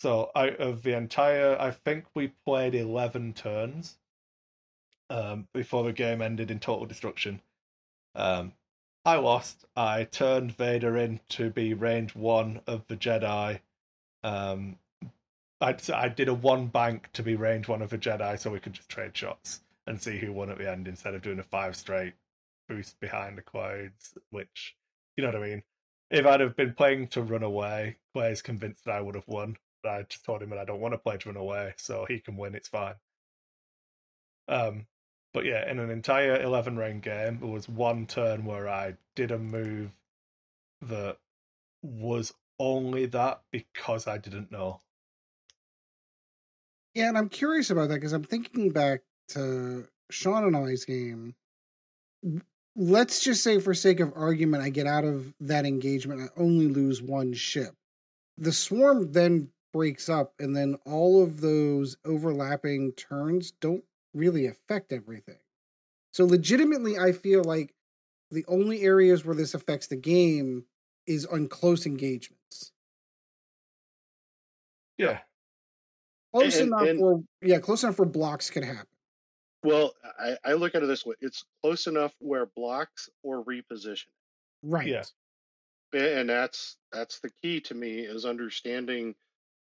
So 0.01 0.31
out 0.35 0.57
of 0.61 0.83
the 0.83 0.97
entire, 0.97 1.61
I 1.61 1.73
think 1.73 2.07
we 2.15 2.33
played 2.47 2.75
eleven 2.75 3.35
turns 3.35 3.99
um, 5.11 5.47
before 5.53 5.85
the 5.85 5.93
game 5.93 6.23
ended 6.23 6.51
in 6.51 6.59
total 6.59 6.87
destruction. 6.87 7.43
Um, 8.15 8.55
I 9.05 9.17
lost. 9.17 9.67
I 9.77 10.05
turned 10.05 10.57
Vader 10.57 10.97
in 10.97 11.21
to 11.31 11.51
be 11.51 11.75
range 11.75 12.15
one 12.15 12.61
of 12.67 12.87
the 12.87 12.97
Jedi. 12.97 13.61
Um, 14.23 14.79
I, 15.61 15.77
I 15.93 16.09
did 16.09 16.29
a 16.29 16.35
one 16.35 16.69
bank 16.69 17.11
to 17.13 17.23
be 17.23 17.37
range 17.37 17.69
one 17.69 17.83
of 17.83 17.91
the 17.91 17.99
Jedi, 17.99 18.39
so 18.39 18.51
we 18.51 18.61
could 18.61 18.73
just 18.73 18.89
trade 18.89 19.15
shots 19.15 19.61
and 19.87 20.01
see 20.01 20.17
who 20.17 20.33
won 20.33 20.51
at 20.51 20.57
the 20.57 20.71
end 20.71 20.89
instead 20.89 21.15
of 21.15 21.23
doing 21.23 21.39
a 21.39 21.43
five 21.45 21.77
straight 21.77 22.15
boost 22.69 22.99
behind 23.01 23.37
the 23.37 23.43
clouds, 23.43 24.17
which 24.31 24.77
you 25.17 25.25
know 25.25 25.31
what 25.31 25.43
I 25.43 25.47
mean. 25.47 25.63
If 26.11 26.25
I'd 26.25 26.41
have 26.41 26.57
been 26.57 26.73
playing 26.73 27.09
to 27.09 27.23
run 27.23 27.43
away, 27.43 27.97
Clay's 28.15 28.41
convinced 28.41 28.87
that 28.87 28.95
I 28.95 29.01
would 29.03 29.15
have 29.15 29.29
won. 29.29 29.59
I 29.85 30.05
told 30.25 30.43
him 30.43 30.51
that 30.51 30.59
I 30.59 30.65
don't 30.65 30.81
want 30.81 30.95
to 30.95 31.19
to 31.19 31.29
run 31.29 31.37
away, 31.37 31.75
so 31.77 32.05
he 32.07 32.21
can 32.21 32.37
win. 32.37 32.55
It's 32.55 32.69
fine. 32.69 32.95
Um, 34.49 34.87
but 35.33 35.45
yeah, 35.45 35.71
in 35.71 35.79
an 35.79 35.91
entire 35.91 36.41
eleven 36.41 36.77
round 36.77 37.03
game, 37.03 37.39
there 37.41 37.49
was 37.49 37.69
one 37.69 38.07
turn 38.07 38.45
where 38.45 38.69
I 38.69 38.95
did 39.15 39.31
a 39.31 39.39
move 39.39 39.91
that 40.83 41.19
was 41.83 42.33
only 42.59 43.07
that 43.07 43.43
because 43.51 44.07
I 44.07 44.19
didn't 44.19 44.51
know. 44.51 44.81
Yeah, 46.95 47.09
and 47.09 47.17
I'm 47.17 47.29
curious 47.29 47.71
about 47.71 47.89
that 47.89 47.95
because 47.97 48.13
I'm 48.13 48.25
thinking 48.25 48.71
back 48.71 49.03
to 49.29 49.87
Sean 50.11 50.45
and 50.45 50.57
I's 50.57 50.85
game. 50.85 51.35
Let's 52.77 53.21
just 53.21 53.43
say, 53.43 53.61
for 53.61 53.75
sake 53.75 54.01
of 54.01 54.13
argument, 54.17 54.63
I 54.63 54.71
get 54.71 54.87
out 54.87 55.05
of 55.05 55.33
that 55.41 55.67
engagement. 55.67 56.21
I 56.21 56.41
only 56.41 56.67
lose 56.69 57.01
one 57.01 57.33
ship. 57.33 57.75
The 58.39 58.53
swarm 58.53 59.13
then 59.13 59.51
breaks 59.73 60.09
up, 60.09 60.35
and 60.41 60.57
then 60.57 60.77
all 60.87 61.23
of 61.23 61.41
those 61.41 61.97
overlapping 62.05 62.93
turns 62.93 63.53
don't 63.53 63.85
really 64.15 64.47
affect 64.47 64.93
everything. 64.93 65.39
So, 66.13 66.25
legitimately, 66.27 66.99
I 66.99 67.13
feel 67.13 67.45
like 67.45 67.75
the 68.31 68.45
only 68.49 68.83
areas 68.83 69.25
where 69.25 69.35
this 69.37 69.55
affects 69.55 69.87
the 69.87 69.97
game 69.97 70.65
is 71.07 71.27
on 71.27 71.49
close 71.49 71.87
engagements. 71.87 72.73
Yeah, 74.99 75.21
Close 76.33 76.59
And- 76.59 76.69
enough 76.69 76.87
and- 76.89 77.01
where, 77.01 77.17
yeah, 77.43 77.59
close 77.59 77.83
enough 77.83 77.99
where 77.99 78.07
blocks 78.09 78.51
could 78.51 78.63
happen. 78.63 78.87
Well, 79.65 79.95
I, 80.19 80.39
I 80.45 80.53
look 80.55 80.75
at 80.75 80.83
it 80.83 80.87
this 80.87 81.05
way: 81.05 81.17
it's 81.21 81.45
close 81.61 81.87
enough 81.87 82.15
where 82.21 82.47
blocks 82.47 83.11
or 83.23 83.45
reposition. 83.45 84.09
Right. 84.63 84.87
Yeah. 84.89 85.05
and 85.93 86.29
that's 86.29 86.77
that's 86.93 87.19
the 87.21 87.31
key 87.43 87.61
to 87.63 87.75
me 87.75 88.01
is 88.01 88.25
understanding 88.25 89.15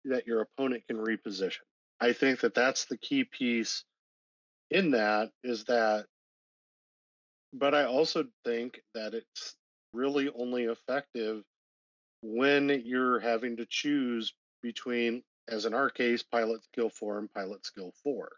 that 0.07 0.27
your 0.27 0.41
opponent 0.43 0.85
can 0.89 0.99
reposition. 0.99 1.63
I 2.01 2.13
think 2.13 2.41
that 2.41 2.55
that's 2.55 2.87
the 2.87 2.99
key 2.99 3.25
piece 3.25 3.85
in 4.71 4.93
that 4.93 5.33
is 5.45 5.65
that 5.67 6.07
but 7.53 7.75
I 7.75 7.85
also 7.85 8.25
think 8.45 8.81
that 8.95 9.15
it's 9.15 9.57
really 9.93 10.29
only 10.31 10.65
effective 10.65 11.45
when 12.23 12.69
you're 12.85 13.21
having 13.21 13.59
to 13.59 13.67
choose 13.67 14.35
between 14.63 15.25
as 15.49 15.67
in 15.67 15.75
our 15.75 15.91
case 15.91 16.23
pilot 16.23 16.65
skill 16.65 16.91
4 16.91 17.19
and 17.19 17.33
pilot 17.33 17.67
skill 17.67 17.93
4 18.03 18.31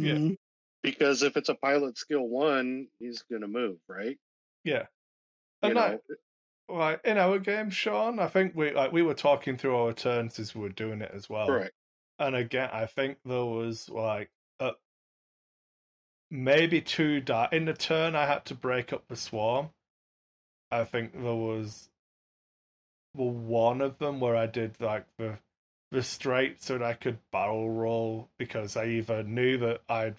Yeah. 0.00 0.18
Mhm. 0.18 0.36
because 0.82 1.22
if 1.22 1.36
it's 1.36 1.50
a 1.50 1.54
pilot 1.56 1.98
skill 1.98 2.28
1 2.28 2.88
he's 2.98 3.22
going 3.24 3.42
to 3.42 3.48
move 3.48 3.80
right 3.88 4.18
Yeah. 4.64 4.86
you 5.62 5.72
And 5.72 5.74
know 5.74 6.00
like, 6.70 6.80
like 6.80 7.00
in 7.04 7.18
our 7.18 7.38
game, 7.38 7.70
Sean, 7.70 8.18
I 8.18 8.28
think 8.28 8.54
we 8.54 8.72
like 8.72 8.92
we 8.92 9.02
were 9.02 9.14
talking 9.14 9.56
through 9.56 9.76
our 9.76 9.92
turns 9.92 10.38
as 10.38 10.54
we 10.54 10.62
were 10.62 10.68
doing 10.68 11.02
it 11.02 11.10
as 11.14 11.28
well. 11.28 11.46
correct 11.46 11.74
And 12.18 12.36
again, 12.36 12.68
I 12.72 12.86
think 12.86 13.18
there 13.24 13.44
was 13.44 13.88
like 13.88 14.30
uh, 14.60 14.72
maybe 16.30 16.82
two 16.82 17.20
die 17.20 17.48
in 17.50 17.64
the 17.64 17.72
turn. 17.72 18.14
I 18.14 18.26
had 18.26 18.44
to 18.46 18.54
break 18.54 18.92
up 18.92 19.08
the 19.08 19.16
swarm. 19.16 19.70
I 20.70 20.84
think 20.84 21.14
there 21.14 21.34
was 21.34 21.88
well 23.14 23.30
one 23.30 23.80
of 23.80 23.98
them 23.98 24.20
where 24.20 24.36
I 24.36 24.46
did 24.46 24.80
like 24.80 25.06
the 25.16 25.38
the 25.90 26.02
straight 26.02 26.62
so 26.62 26.78
that 26.78 26.84
I 26.84 26.92
could 26.92 27.18
barrel 27.32 27.68
roll 27.68 28.28
because 28.38 28.76
I 28.76 28.84
either 28.86 29.22
knew 29.22 29.58
that 29.58 29.80
I'd 29.88 30.16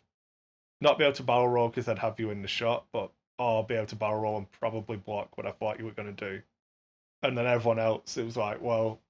not 0.82 0.98
be 0.98 1.06
able 1.06 1.16
to 1.16 1.24
barrel 1.24 1.48
roll 1.48 1.70
because 1.70 1.88
I'd 1.88 2.00
have 2.00 2.20
you 2.20 2.32
in 2.32 2.42
the 2.42 2.48
shot, 2.48 2.86
but 2.92 3.12
or 3.42 3.66
be 3.66 3.76
able 3.76 3.88
to 3.88 3.96
barrel 3.96 4.22
roll 4.22 4.38
and 4.38 4.52
probably 4.52 4.98
block 4.98 5.36
what 5.38 5.48
I 5.48 5.52
thought 5.52 5.80
you 5.80 5.86
were 5.86 5.92
going 5.92 6.16
to 6.16 6.30
do. 6.30 6.44
And 7.24 7.38
then 7.38 7.48
everyone 7.48 7.80
else, 7.80 8.18
it 8.18 8.24
was 8.26 8.38
like, 8.38 8.62
well, 8.62 9.02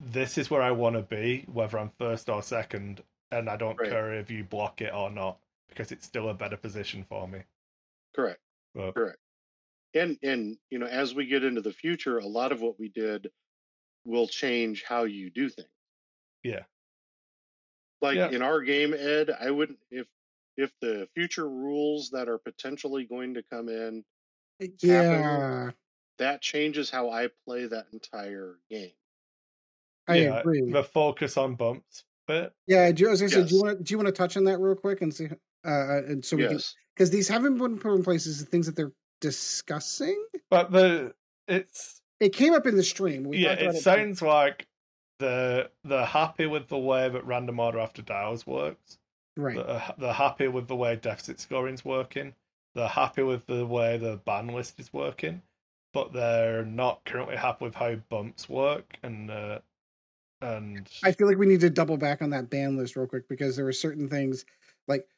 this 0.00 0.38
is 0.38 0.50
where 0.50 0.62
I 0.62 0.72
want 0.72 0.96
to 0.96 1.02
be, 1.02 1.44
whether 1.52 1.78
I'm 1.78 1.90
first 1.90 2.28
or 2.28 2.42
second, 2.42 3.02
and 3.30 3.48
I 3.48 3.56
don't 3.56 3.78
Right. 3.78 3.90
care 3.90 4.12
if 4.14 4.30
you 4.30 4.44
block 4.44 4.80
it 4.80 4.92
or 4.92 5.10
not 5.10 5.38
because 5.68 5.92
it's 5.92 6.06
still 6.06 6.28
a 6.28 6.34
better 6.34 6.56
position 6.56 7.04
for 7.04 7.26
me. 7.28 7.42
correct 8.14 8.40
But 8.74 8.94
Correct. 8.94 9.18
and 9.94 10.18
and 10.22 10.58
you 10.70 10.78
know 10.78 10.86
as 10.86 11.14
we 11.14 11.26
get 11.26 11.44
into 11.44 11.60
the 11.60 11.72
future 11.72 12.18
a 12.18 12.26
lot 12.26 12.52
of 12.52 12.60
what 12.60 12.78
we 12.78 12.88
did 12.88 13.32
will 14.04 14.28
change 14.28 14.84
how 14.84 15.04
you 15.04 15.30
do 15.30 15.48
things 15.48 15.68
yeah, 16.42 16.64
like 18.00 18.16
Yeah. 18.16 18.28
in 18.30 18.42
our 18.42 18.60
game 18.62 18.94
ed 18.94 19.30
i 19.30 19.50
wouldn't 19.50 19.78
if 19.90 20.06
if 20.56 20.72
the 20.80 21.08
future 21.14 21.48
rules 21.48 22.10
that 22.10 22.28
are 22.28 22.38
potentially 22.38 23.04
going 23.06 23.34
to 23.34 23.42
come 23.42 23.68
in 23.68 24.04
Yeah, 24.80 25.72
that 26.18 26.42
changes 26.42 26.90
how 26.90 27.10
i 27.10 27.28
play 27.46 27.66
that 27.66 27.86
entire 27.92 28.60
game 28.70 28.92
I 30.08 30.16
yeah, 30.16 30.42
agree. 30.42 30.62
the 30.72 30.82
focus 30.84 31.36
on 31.36 31.54
bumps 31.56 32.04
bit. 32.26 32.52
Yeah, 32.66 32.90
do, 32.92 33.06
I 33.06 33.10
was 33.10 33.20
gonna 33.20 33.30
say, 33.30 33.42
do 33.44 33.54
you 33.54 33.62
want 33.62 33.78
to 33.78 33.84
do 33.84 33.92
you 33.92 33.98
want 33.98 34.06
to 34.06 34.12
touch 34.12 34.36
on 34.36 34.44
that 34.44 34.58
real 34.58 34.74
quick 34.74 35.00
and 35.00 35.14
see, 35.14 35.26
uh, 35.26 35.68
uh, 35.68 36.02
and 36.06 36.24
so 36.24 36.36
we 36.36 36.46
can 36.46 36.58
yes 36.58 36.74
because 36.94 37.10
these 37.10 37.28
haven't 37.28 37.58
been 37.58 37.78
put 37.78 37.94
in 37.94 38.02
place 38.02 38.26
as 38.26 38.40
the 38.40 38.46
things 38.46 38.66
that 38.66 38.74
they're 38.76 38.92
discussing. 39.20 40.24
But 40.50 40.72
the 40.72 41.14
it's 41.46 42.02
It 42.20 42.30
came 42.34 42.52
up 42.54 42.66
in 42.66 42.76
the 42.76 42.82
stream. 42.82 43.24
We 43.24 43.38
yeah, 43.38 43.50
talked 43.50 43.60
about 43.62 43.76
it 43.76 43.82
sounds 43.82 44.22
like 44.22 44.68
the 45.18 45.70
they're 45.84 46.06
happy 46.06 46.46
with 46.46 46.68
the 46.68 46.78
way 46.78 47.08
that 47.08 47.24
random 47.24 47.60
order 47.60 47.78
after 47.78 48.02
dials 48.02 48.46
works. 48.46 48.98
Right. 49.36 49.64
They're, 49.66 49.94
they're 49.98 50.12
happy 50.12 50.48
with 50.48 50.68
the 50.68 50.76
way 50.76 50.96
deficit 50.96 51.40
scoring's 51.40 51.84
working. 51.84 52.34
They're 52.74 52.88
happy 52.88 53.22
with 53.22 53.46
the 53.46 53.66
way 53.66 53.96
the 53.98 54.16
ban 54.18 54.48
list 54.48 54.78
is 54.80 54.92
working, 54.92 55.42
but 55.92 56.12
they're 56.12 56.64
not 56.64 57.04
currently 57.04 57.36
happy 57.36 57.64
with 57.64 57.74
how 57.74 57.96
bumps 57.96 58.48
work. 58.48 58.98
And 59.02 59.30
uh, 59.30 59.60
and 60.40 60.88
I 61.02 61.12
feel 61.12 61.26
like 61.26 61.38
we 61.38 61.46
need 61.46 61.60
to 61.60 61.70
double 61.70 61.96
back 61.96 62.22
on 62.22 62.30
that 62.30 62.50
ban 62.50 62.76
list 62.76 62.96
real 62.96 63.06
quick 63.06 63.28
because 63.28 63.56
there 63.56 63.64
were 63.64 63.72
certain 63.72 64.08
things 64.08 64.44
like 64.88 65.08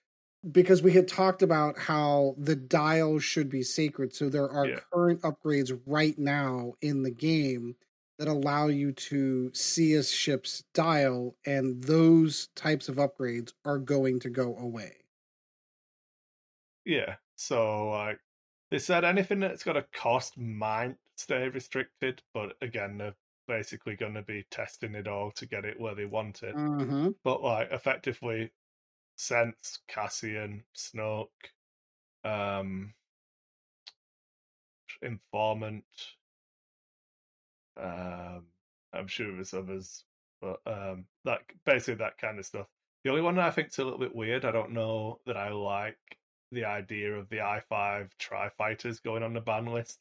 because 0.52 0.82
we 0.82 0.92
had 0.92 1.08
talked 1.08 1.42
about 1.42 1.78
how 1.78 2.34
the 2.38 2.56
dial 2.56 3.18
should 3.18 3.48
be 3.50 3.62
sacred. 3.62 4.14
So 4.14 4.28
there 4.28 4.50
are 4.50 4.66
Yeah. 4.68 4.80
current 4.92 5.22
upgrades 5.22 5.78
right 5.86 6.18
now 6.18 6.74
in 6.80 7.02
the 7.02 7.10
game 7.10 7.76
that 8.18 8.28
allow 8.28 8.66
you 8.68 8.92
to 8.92 9.52
see 9.54 9.94
a 9.94 10.02
ship's 10.02 10.64
dial, 10.74 11.36
and 11.46 11.82
those 11.84 12.48
types 12.56 12.88
of 12.88 12.96
upgrades 12.96 13.52
are 13.64 13.78
going 13.78 14.20
to 14.20 14.30
go 14.30 14.56
away. 14.56 14.96
yeah, 16.84 17.16
so 17.36 17.90
like 17.90 18.20
they 18.70 18.78
said, 18.78 19.04
anything 19.04 19.40
that's 19.40 19.64
got 19.64 19.76
a 19.76 19.86
cost 19.92 20.36
might 20.38 20.96
stay 21.16 21.48
restricted, 21.48 22.22
but 22.34 22.56
again, 22.62 22.98
they're 22.98 23.14
basically 23.46 23.96
going 23.96 24.14
to 24.14 24.22
be 24.22 24.44
testing 24.50 24.94
it 24.94 25.08
all 25.08 25.30
to 25.32 25.46
get 25.46 25.64
it 25.64 25.78
where 25.80 25.94
they 25.94 26.04
want 26.06 26.42
it. 26.42 26.54
Mm-hmm. 26.54 27.10
but 27.24 27.42
like 27.42 27.70
effectively 27.72 28.52
sense 29.16 29.80
cassian 29.88 30.62
snoke 30.76 31.28
um 32.24 32.94
informant 35.02 35.84
um 37.78 38.44
i'm 38.92 39.06
sure 39.06 39.34
there's 39.34 39.54
others 39.54 40.04
but 40.40 40.58
um 40.66 41.04
that 41.24 41.40
basically 41.66 41.94
that 41.94 42.18
kind 42.18 42.38
of 42.38 42.46
stuff 42.46 42.66
the 43.04 43.10
only 43.10 43.22
one 43.22 43.36
that 43.36 43.46
i 43.46 43.50
think's 43.50 43.78
a 43.78 43.84
little 43.84 43.98
bit 43.98 44.14
weird 44.14 44.44
i 44.44 44.50
don't 44.52 44.72
know 44.72 45.18
that 45.26 45.36
i 45.36 45.50
like 45.50 45.98
the 46.52 46.64
idea 46.64 47.12
of 47.14 47.28
the 47.28 47.38
i5 47.38 48.08
tri 48.18 48.48
fighters 48.56 49.00
going 49.00 49.22
on 49.22 49.34
the 49.34 49.40
ban 49.40 49.66
list 49.66 49.98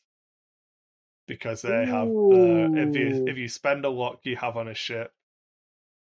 because 1.28 1.62
they 1.62 1.86
have 1.86 2.08
uh, 2.32 2.70
if 2.74 2.96
you 2.96 3.14
if 3.26 3.38
you 3.38 3.50
spend 3.50 3.86
a 3.86 3.90
lock 3.90 4.20
you 4.24 4.36
have 4.38 4.56
on 4.58 4.68
a 4.70 4.74
ship 4.74 5.12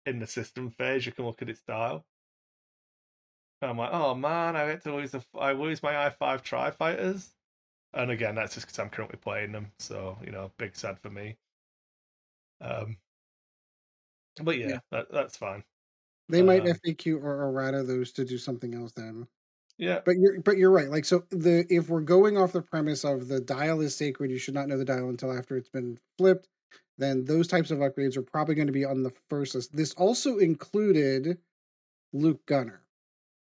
in 0.06 0.20
the 0.20 0.26
system 0.26 0.70
phase, 0.70 1.04
you 1.04 1.12
can 1.12 1.26
look 1.26 1.42
at 1.42 1.50
its 1.50 1.62
dial. 1.62 2.04
And 3.60 3.70
I'm 3.70 3.78
like, 3.78 3.90
oh 3.92 4.14
man, 4.14 4.56
I 4.56 4.66
hate 4.66 4.82
to 4.82 4.94
lose 4.94 5.10
the 5.10 5.24
I 5.38 5.52
lose 5.52 5.82
my 5.82 5.92
i5 6.10 6.42
tri 6.42 6.70
fighters. 6.70 7.32
And 7.92 8.10
again, 8.10 8.34
that's 8.34 8.54
just 8.54 8.66
because 8.66 8.78
I'm 8.78 8.90
currently 8.90 9.18
playing 9.18 9.52
them, 9.52 9.72
so 9.78 10.18
you 10.24 10.30
know, 10.30 10.52
big 10.58 10.76
sad 10.76 10.98
for 11.00 11.10
me. 11.10 11.36
Um, 12.60 12.98
but 14.42 14.58
yeah, 14.58 14.68
Yeah. 14.68 14.78
That, 14.90 15.10
that's 15.10 15.36
fine. 15.36 15.64
They 16.28 16.42
might 16.42 16.62
Um, 16.62 16.68
FAQ 16.68 17.22
or 17.22 17.44
errata 17.44 17.82
those 17.82 18.12
to 18.12 18.24
do 18.24 18.38
something 18.38 18.74
else 18.74 18.92
then. 18.92 19.28
Yeah, 19.78 20.00
But 20.04 20.16
you're 20.18 20.40
but 20.40 20.56
you're 20.56 20.70
right. 20.70 20.90
Like 20.90 21.04
so 21.04 21.24
the 21.30 21.66
if 21.70 21.88
we're 21.88 22.00
going 22.00 22.38
off 22.38 22.52
the 22.52 22.62
premise 22.62 23.04
of 23.04 23.28
the 23.28 23.40
dial 23.40 23.80
is 23.80 23.94
sacred, 23.94 24.30
you 24.30 24.38
should 24.38 24.54
not 24.54 24.68
know 24.68 24.78
the 24.78 24.84
dial 24.84 25.10
until 25.10 25.36
after 25.36 25.56
it's 25.56 25.68
been 25.68 25.98
flipped, 26.18 26.48
then 26.98 27.24
those 27.24 27.46
types 27.48 27.70
of 27.70 27.78
upgrades 27.78 28.16
are 28.16 28.22
probably 28.22 28.54
going 28.54 28.68
to 28.68 28.72
be 28.72 28.84
on 28.84 29.02
the 29.02 29.12
first 29.28 29.54
list. 29.54 29.76
This 29.76 29.92
also 29.94 30.38
included 30.38 31.38
Luke 32.12 32.44
Gunner, 32.46 32.82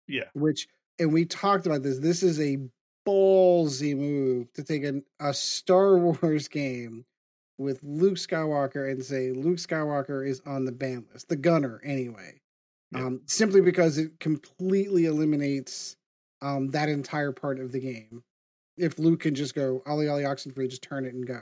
yeah, 0.07 0.29
which 0.33 0.67
and 0.99 1.13
we 1.13 1.25
talked 1.25 1.65
about 1.65 1.83
this. 1.83 1.99
This 1.99 2.23
is 2.23 2.39
a 2.39 2.59
ballsy 3.07 3.95
move 3.95 4.51
to 4.53 4.63
take 4.63 4.83
an, 4.83 5.03
a 5.19 5.33
Star 5.33 5.97
Wars 6.21 6.47
game 6.47 7.05
with 7.59 7.79
Luke 7.83 8.15
Skywalker 8.15 8.89
and 8.89 9.03
say 9.03 9.31
Luke 9.31 9.57
Skywalker 9.57 10.27
is 10.27 10.41
on 10.45 10.65
the 10.65 10.71
ban 10.71 11.05
list, 11.13 11.29
the 11.29 11.35
Gunner 11.35 11.81
anyway. 11.83 12.39
Yeah. 12.91 13.05
Um, 13.05 13.21
simply 13.27 13.61
because 13.61 13.99
it 13.99 14.19
completely 14.19 15.05
eliminates 15.05 15.95
um, 16.41 16.69
that 16.69 16.89
entire 16.89 17.31
part 17.31 17.59
of 17.59 17.71
the 17.71 17.79
game. 17.79 18.23
If 18.77 18.97
Luke 18.97 19.19
can 19.19 19.35
just 19.35 19.53
go 19.53 19.83
Ollie 19.85 20.07
Ollie 20.07 20.23
Oxenfree, 20.23 20.69
just 20.69 20.81
turn 20.81 21.05
it 21.05 21.13
and 21.13 21.27
go. 21.27 21.41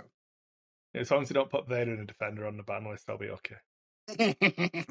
as 0.95 1.11
long 1.11 1.21
as 1.21 1.29
you 1.29 1.35
don't 1.35 1.49
put 1.49 1.67
Vader 1.67 1.91
and 1.91 2.01
a 2.01 2.05
defender 2.05 2.45
on 2.47 2.57
the 2.57 2.63
ban 2.63 2.85
list, 2.89 3.05
they'll 3.07 3.17
be 3.17 3.29
okay. 3.29 3.55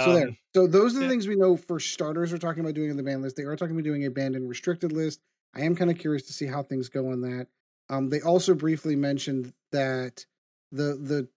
so 0.00 0.12
there. 0.12 0.28
Um, 0.28 0.36
So 0.54 0.66
those 0.66 0.94
are 0.96 0.98
the 0.98 1.04
yeah. 1.04 1.10
things 1.10 1.28
we 1.28 1.36
know 1.36 1.56
for 1.56 1.78
starters. 1.78 2.32
We're 2.32 2.38
talking 2.38 2.60
about 2.60 2.74
doing 2.74 2.90
in 2.90 2.96
the 2.96 3.02
ban 3.02 3.22
list. 3.22 3.36
They 3.36 3.44
are 3.44 3.56
talking 3.56 3.76
about 3.76 3.84
doing 3.84 4.04
a 4.04 4.10
banned 4.10 4.34
and 4.34 4.48
restricted 4.48 4.92
list. 4.92 5.20
I 5.54 5.60
am 5.62 5.76
kind 5.76 5.90
of 5.90 5.98
curious 5.98 6.26
to 6.26 6.32
see 6.32 6.46
how 6.46 6.62
things 6.62 6.88
go 6.88 7.10
on 7.10 7.20
that. 7.22 7.46
Um, 7.92 8.08
they 8.08 8.22
also 8.22 8.54
briefly 8.54 8.96
mentioned 8.96 9.52
that 9.70 10.24
the 10.72 10.96
the 10.96 11.28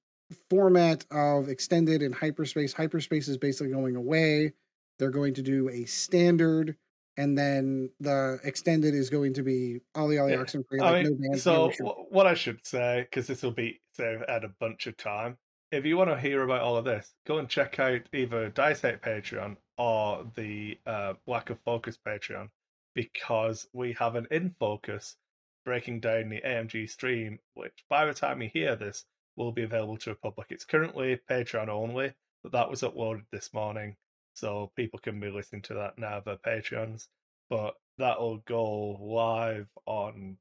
format 0.49 1.05
of 1.11 1.49
extended 1.49 2.01
and 2.01 2.15
hyperspace. 2.15 2.71
Hyperspace 2.73 3.27
is 3.27 3.37
basically 3.37 3.73
going 3.73 3.95
away. 3.97 4.53
They're 4.97 5.11
going 5.11 5.33
to 5.33 5.41
do 5.41 5.69
a 5.69 5.83
standard, 5.83 6.77
and 7.17 7.37
then 7.37 7.89
the 7.99 8.39
extended 8.45 8.95
is 8.95 9.09
going 9.09 9.33
to 9.33 9.43
be 9.43 9.81
Ollie 9.95 10.17
Ollie 10.17 10.31
Yeah. 10.31 10.37
Oxenfree. 10.43 10.81
I 10.81 10.91
Like 10.91 11.05
mean, 11.05 11.17
no 11.19 11.37
so 11.37 11.71
wh- 11.71 12.09
what 12.11 12.25
I 12.25 12.33
should 12.33 12.65
say, 12.65 13.01
because 13.01 13.27
this 13.27 13.43
will 13.43 13.51
be 13.51 13.81
save 13.91 14.21
at 14.21 14.45
a 14.45 14.49
bunch 14.61 14.87
of 14.87 14.95
time. 14.95 15.37
If 15.73 15.85
you 15.85 15.97
want 15.97 16.09
to 16.09 16.17
hear 16.17 16.41
about 16.43 16.61
all 16.61 16.77
of 16.77 16.85
this, 16.85 17.13
go 17.27 17.39
and 17.39 17.49
check 17.49 17.79
out 17.79 18.01
either 18.13 18.49
Dice 18.49 18.81
Hate 18.81 19.01
Patreon 19.01 19.57
or 19.77 20.25
the 20.35 20.79
uh, 20.85 21.15
Lack 21.27 21.49
of 21.49 21.59
Focus 21.65 21.97
Patreon, 22.07 22.47
because 22.93 23.67
we 23.73 23.91
have 23.99 24.15
an 24.15 24.27
in 24.31 24.55
focus 24.57 25.17
breaking 25.65 25.99
down 25.99 26.29
the 26.29 26.41
AMG 26.41 26.89
stream, 26.89 27.39
which 27.55 27.83
by 27.89 28.05
the 28.05 28.13
time 28.13 28.41
you 28.41 28.49
hear 28.53 28.75
this 28.75 29.05
will 29.35 29.51
be 29.51 29.63
available 29.63 29.97
to 29.97 30.11
the 30.11 30.15
public. 30.15 30.47
It's 30.51 30.63
currently 30.63 31.19
Patreon 31.29 31.67
only, 31.67 32.13
but 32.43 32.53
that 32.53 32.69
was 32.69 32.81
uploaded 32.83 33.25
this 33.31 33.53
morning, 33.53 33.97
so 34.35 34.71
people 34.75 34.99
can 34.99 35.19
be 35.19 35.29
listening 35.29 35.63
to 35.63 35.73
that 35.73 35.97
now. 35.97 36.21
Their 36.21 36.37
Patreons, 36.37 37.07
but 37.49 37.75
that'll 37.97 38.37
go 38.37 38.91
live 39.01 39.67
on 39.85 40.37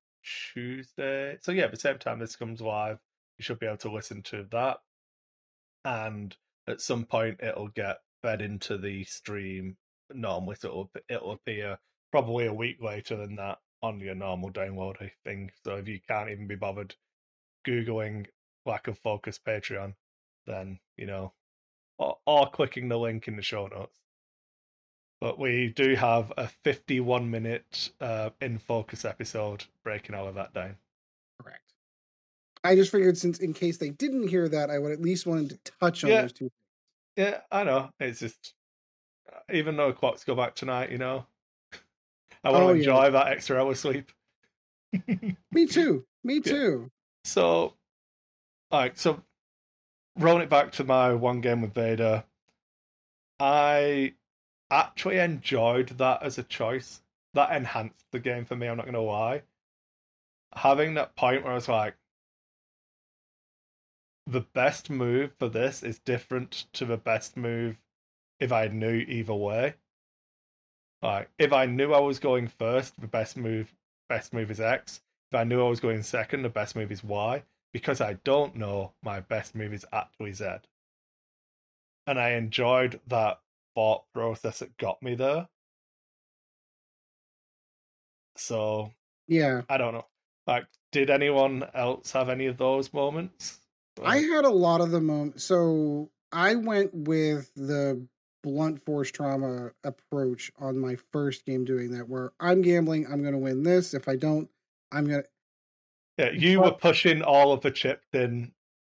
Tuesday. 0.53 1.39
So 1.41 1.53
yeah, 1.53 1.65
at 1.65 1.71
the 1.71 1.77
same 1.79 1.99
time 1.99 2.19
this 2.19 2.37
comes 2.37 2.61
live, 2.61 2.99
you 3.39 3.43
should 3.43 3.59
be 3.59 3.67
able 3.67 3.79
to 3.79 3.93
listen 3.93 4.23
to 4.25 4.47
that. 4.53 4.79
And 5.85 6.37
at 6.67 6.81
some 6.81 7.05
point 7.05 7.41
it'll 7.43 7.69
get 7.69 7.99
fed 8.23 8.41
into 8.41 8.79
the 8.79 9.05
stream 9.05 9.77
normally, 10.13 10.57
so 10.57 10.69
it'll 10.69 10.91
it'll 11.09 11.33
appear 11.33 11.79
probably 12.11 12.47
a 12.47 12.55
week 12.55 12.81
later 12.81 13.17
than 13.17 13.37
that 13.37 13.59
on 13.85 14.01
your 14.01 14.15
normal 14.15 14.51
download 14.51 15.11
thing. 15.25 15.51
So 15.65 15.77
if 15.77 15.87
you 15.89 16.01
can't 16.09 16.31
even 16.31 16.47
be 16.47 16.55
bothered 16.55 16.95
googling 17.67 18.27
lack 18.67 18.89
of 18.89 18.99
focus 18.99 19.39
Patreon, 19.47 19.95
then 20.47 20.79
you 20.97 21.07
know, 21.07 21.33
or, 21.99 22.19
or 22.27 22.51
clicking 22.51 22.89
the 22.89 22.99
link 22.99 23.29
in 23.29 23.37
the 23.37 23.43
show 23.43 23.67
notes. 23.67 23.99
But 25.21 25.39
we 25.39 25.69
do 25.69 25.95
have 25.95 26.33
a 26.37 26.49
51 26.49 27.31
minute 27.31 27.91
uh, 28.01 28.31
in 28.41 28.59
focus 28.59 29.05
episode 29.05 29.65
breaking 29.83 30.15
all 30.15 30.29
of 30.29 30.35
that 30.35 30.53
down. 30.55 30.77
Correct. 31.43 31.75
I 32.63 32.75
just 32.75 32.91
figured 32.91 33.19
since 33.19 33.39
in 33.41 33.53
case 33.53 33.77
they 33.77 33.91
didn't 33.91 34.29
hear 34.29 34.49
that, 34.49 34.71
I 34.71 34.79
would 34.79 34.93
at 34.93 35.01
least 35.01 35.27
wanted 35.27 35.51
to 35.65 35.73
touch 35.81 36.05
on 36.05 36.11
Yeah. 36.11 36.23
those 36.23 36.33
two. 36.33 36.51
Yeah, 37.17 37.41
I 37.51 37.65
know. 37.65 37.91
It's 38.01 38.21
just 38.21 38.55
uh, 39.33 39.41
even 39.53 39.77
though 39.77 39.93
clocks 39.93 40.25
go 40.25 40.35
back 40.35 40.55
tonight, 40.55 40.91
you 40.91 40.99
know, 40.99 41.27
I 42.45 42.51
want 42.51 42.63
Oh, 42.63 42.69
to 42.69 42.75
yeah. 42.75 42.85
enjoy 42.91 43.11
that 43.11 43.29
extra 43.29 43.61
hour 43.61 43.75
sleep. 43.75 44.13
Me 45.53 45.67
too. 45.67 46.07
Me 46.23 46.41
Yeah. 46.45 46.53
too. 46.53 46.91
So, 47.25 47.75
like, 48.71 48.97
so 48.99 49.23
rolling 50.19 50.43
it 50.43 50.51
back 50.51 50.73
to 50.73 50.85
my 50.85 51.13
one 51.15 51.41
game 51.41 51.63
with 51.63 51.75
Vader, 51.75 52.25
I 53.39 54.17
actually 54.71 55.19
enjoyed 55.19 55.89
that 55.99 56.23
as 56.23 56.39
a 56.39 56.43
choice. 56.43 57.03
That 57.35 57.53
enhanced 57.55 58.11
the 58.11 58.21
game 58.21 58.45
for 58.45 58.57
me. 58.57 58.67
I'm 58.69 58.77
not 58.77 58.87
going 58.87 58.95
to 58.95 59.01
lie. 59.01 59.45
Having 60.57 60.95
that 60.95 61.15
point 61.17 61.43
where 61.45 61.53
I 61.53 61.57
was 61.57 61.69
like, 61.69 61.97
the 64.27 64.41
best 64.41 64.91
move 64.91 65.33
for 65.39 65.49
this 65.49 65.83
is 65.83 65.99
different 65.99 66.67
to 66.73 66.85
the 66.85 66.97
best 66.97 67.37
move 67.37 67.81
if 68.41 68.53
I 68.53 68.69
knew 68.69 68.97
either 69.09 69.35
way. 69.35 69.77
Like, 71.05 71.29
if 71.39 71.53
I 71.53 71.67
knew 71.67 71.93
I 71.93 72.01
was 72.01 72.19
going 72.19 72.49
first, 72.49 72.99
the 72.99 73.07
best 73.07 73.37
move 73.37 73.71
best 74.09 74.33
move 74.33 74.51
is 74.51 74.59
X. 74.59 75.03
If 75.31 75.39
I 75.39 75.45
knew 75.45 75.63
I 75.63 75.69
was 75.69 75.79
going 75.79 76.03
second, 76.03 76.43
the 76.43 76.49
best 76.49 76.75
move 76.75 76.91
is 76.91 77.05
Y. 77.05 77.43
Because 77.75 78.01
I 78.01 78.15
don't 78.25 78.57
know, 78.57 78.95
my 79.03 79.21
best 79.21 79.55
move 79.55 79.75
is 79.75 79.85
actually 79.93 80.33
Z. 80.33 80.47
And 82.07 82.19
I 82.19 82.31
enjoyed 82.31 83.01
that 83.09 83.41
thought 83.75 84.05
process 84.15 84.61
that 84.61 84.77
got 84.79 85.03
me 85.03 85.15
there. 85.15 85.47
So 88.37 88.91
Yeah. 89.29 89.63
I 89.69 89.77
don't 89.77 89.93
know. 89.93 90.07
Like, 90.47 90.67
did 90.91 91.11
anyone 91.11 91.69
else 91.75 92.13
have 92.13 92.31
any 92.31 92.47
of 92.47 92.57
those 92.57 92.95
moments? 92.95 93.59
I 94.03 94.19
had 94.19 94.47
a 94.47 94.51
lot 94.51 94.81
of 94.81 94.91
the 94.91 95.01
moments. 95.01 95.45
So 95.45 96.11
I 96.33 96.55
went 96.55 96.95
with 96.95 97.53
the 97.55 98.07
blunt 98.45 98.85
force 98.85 99.11
trauma 99.11 99.73
approach 99.85 100.53
on 100.59 100.79
my 100.79 100.97
first 100.97 101.47
game 101.47 101.65
doing 101.65 101.91
that, 101.93 102.09
where 102.09 102.33
I'm 102.41 102.63
gambling, 102.63 103.07
I'm 103.07 103.23
going 103.23 103.35
to 103.35 103.41
win 103.41 103.65
this. 103.65 103.95
If 103.95 104.09
I 104.09 104.17
don't, 104.17 104.51
I'm 104.93 105.07
going 105.09 105.23
to. 105.25 105.29
yeah, 106.19 106.31
you 106.31 106.61
were 106.63 106.73
pushing 106.73 107.23
all 107.23 107.53
of 107.53 107.61
the 107.63 107.71
chips 107.71 108.07
in 108.13 108.53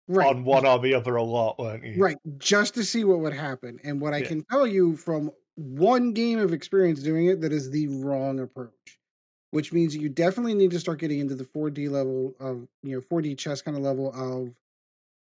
Right. 0.07 0.31
on 0.31 0.45
one 0.45 0.65
or 0.65 0.79
the 0.79 0.95
other 0.95 1.15
a 1.15 1.23
lot, 1.23 1.59
weren't 1.59 1.85
you? 1.85 2.03
Right. 2.03 2.17
Just 2.37 2.73
to 2.75 2.83
see 2.83 3.03
what 3.03 3.19
would 3.19 3.33
happen. 3.33 3.79
And 3.83 4.01
what 4.01 4.13
I 4.13 4.21
Yeah. 4.21 4.27
can 4.27 4.43
tell 4.51 4.67
you 4.67 4.97
from 4.97 5.31
one 5.55 6.11
game 6.11 6.39
of 6.39 6.51
experience 6.53 7.01
doing 7.01 7.27
it, 7.27 7.41
that 7.41 7.53
is 7.53 7.71
the 7.71 7.87
wrong 7.87 8.39
approach. 8.39 8.99
Which 9.51 9.71
means 9.71 9.95
you 9.95 10.09
definitely 10.09 10.53
need 10.55 10.71
to 10.71 10.79
start 10.79 10.99
getting 10.99 11.19
into 11.19 11.35
the 11.35 11.45
4D 11.45 11.87
level 11.87 12.35
of, 12.39 12.67
you 12.83 12.93
know, 12.95 13.01
4D 13.01 13.35
chess 13.35 13.61
kind 13.61 13.77
of 13.77 13.83
level 13.83 14.13
of 14.13 14.53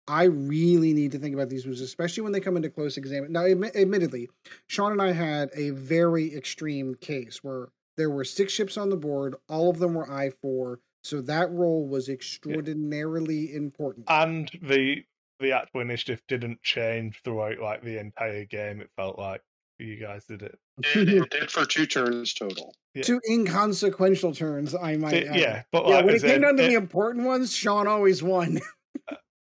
I 0.08 0.26
really 0.26 0.94
need 0.94 1.12
to 1.14 1.20
think 1.20 1.34
about 1.34 1.50
these 1.50 1.66
moves, 1.66 1.82
especially 1.82 2.24
when 2.24 2.32
they 2.32 2.40
come 2.40 2.56
into 2.58 2.70
close 2.70 2.98
exam. 2.98 3.32
Now, 3.32 3.42
admi- 3.42 3.76
admittedly, 3.76 4.30
Sean 4.68 4.92
and 4.92 5.02
I 5.02 5.12
had 5.12 5.50
a 5.56 5.72
very 5.72 6.36
extreme 6.36 6.96
case 6.96 7.44
where 7.44 7.70
there 7.98 8.10
were 8.10 8.24
six 8.24 8.54
ships 8.54 8.78
on 8.78 8.90
the 8.90 8.98
board, 8.98 9.36
all 9.50 9.70
of 9.70 9.80
them 9.80 9.94
were 9.96 10.10
I 10.12 10.30
four, 10.30 10.80
so 11.04 11.22
that 11.22 11.50
role 11.52 11.88
was 11.88 12.10
extraordinarily 12.10 13.54
important. 13.56 14.06
And 14.10 14.50
the 14.62 15.04
the 15.40 15.52
actual 15.52 15.82
initiative 15.82 16.22
didn't 16.28 16.62
change 16.62 17.22
throughout 17.24 17.60
like 17.60 17.84
the 17.84 18.00
entire 18.00 18.46
game. 18.46 18.80
It 18.82 18.90
felt 18.96 19.18
like 19.20 19.42
you 19.80 19.98
guys 19.98 20.26
did 20.26 20.42
it. 20.44 20.58
It, 20.96 21.10
it 21.10 21.30
did 21.30 21.52
for 21.52 21.66
two 21.66 21.86
turns 21.86 22.34
total. 22.34 22.74
Yeah. 22.94 23.04
Two 23.04 23.20
inconsequential 23.30 24.34
turns, 24.34 24.74
I 24.76 24.96
might 24.98 25.14
It- 25.14 25.28
add. 25.28 25.36
yeah, 25.36 25.64
but 25.72 25.88
yeah. 25.88 25.96
like, 25.96 26.06
When 26.06 26.16
it 26.16 26.22
came 26.22 26.32
in, 26.36 26.42
down 26.42 26.58
to 26.58 26.64
it- 26.64 26.68
the 26.70 26.76
important 26.76 27.26
ones, 27.26 27.54
Sean 27.56 27.88
always 27.88 28.22
won. 28.24 28.60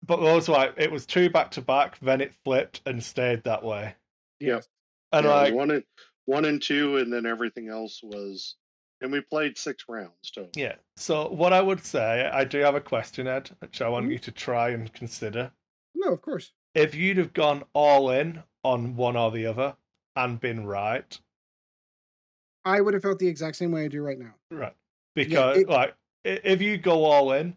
but 0.07 0.19
those 0.21 0.47
like 0.49 0.73
it 0.77 0.91
was 0.91 1.05
two 1.05 1.29
back 1.29 1.51
to 1.51 1.61
back, 1.61 1.99
then 1.99 2.21
it 2.21 2.33
flipped 2.43 2.81
and 2.85 3.03
stayed 3.03 3.43
that 3.43 3.63
way. 3.63 3.95
Yeah. 4.39 4.61
And 5.11 5.25
Yeah, 5.25 5.33
like 5.33 5.53
one 5.53 5.71
and 5.71 5.83
one 6.25 6.45
and 6.45 6.61
two, 6.61 6.97
and 6.97 7.11
then 7.11 7.25
everything 7.25 7.69
else 7.69 8.01
was. 8.03 8.55
And 8.99 9.11
we 9.11 9.21
played 9.21 9.57
six 9.59 9.83
rounds 9.87 10.31
total. 10.33 10.49
Yeah. 10.55 10.75
So 10.95 11.29
what 11.29 11.53
I 11.53 11.61
would 11.61 11.83
say, 11.83 12.27
I 12.33 12.43
do 12.45 12.57
have 12.59 12.73
a 12.73 12.81
question, 12.81 13.27
Ed, 13.27 13.51
which 13.59 13.79
I 13.81 13.89
want 13.89 14.07
Mhm. 14.07 14.11
you 14.13 14.19
to 14.19 14.31
try 14.31 14.69
and 14.69 14.91
consider. 14.93 15.51
no, 15.93 16.11
of 16.13 16.21
course. 16.21 16.51
If 16.75 16.93
you'd 16.95 17.17
have 17.17 17.33
gone 17.33 17.63
all 17.73 18.09
in 18.11 18.43
on 18.63 18.95
one 18.95 19.15
or 19.15 19.31
the 19.31 19.45
other 19.47 19.75
and 20.15 20.39
been 20.39 20.65
right, 20.65 21.19
I 22.65 22.81
would 22.81 22.93
have 22.93 23.03
felt 23.03 23.19
the 23.19 23.27
exact 23.27 23.55
same 23.55 23.71
way 23.71 23.85
I 23.85 23.87
do 23.87 24.01
right 24.01 24.19
now. 24.19 24.33
right? 24.51 24.75
Because 25.15 25.57
it- 25.57 25.69
like 25.69 25.95
if 26.23 26.61
you 26.61 26.77
go 26.77 27.05
all 27.05 27.31
in 27.31 27.55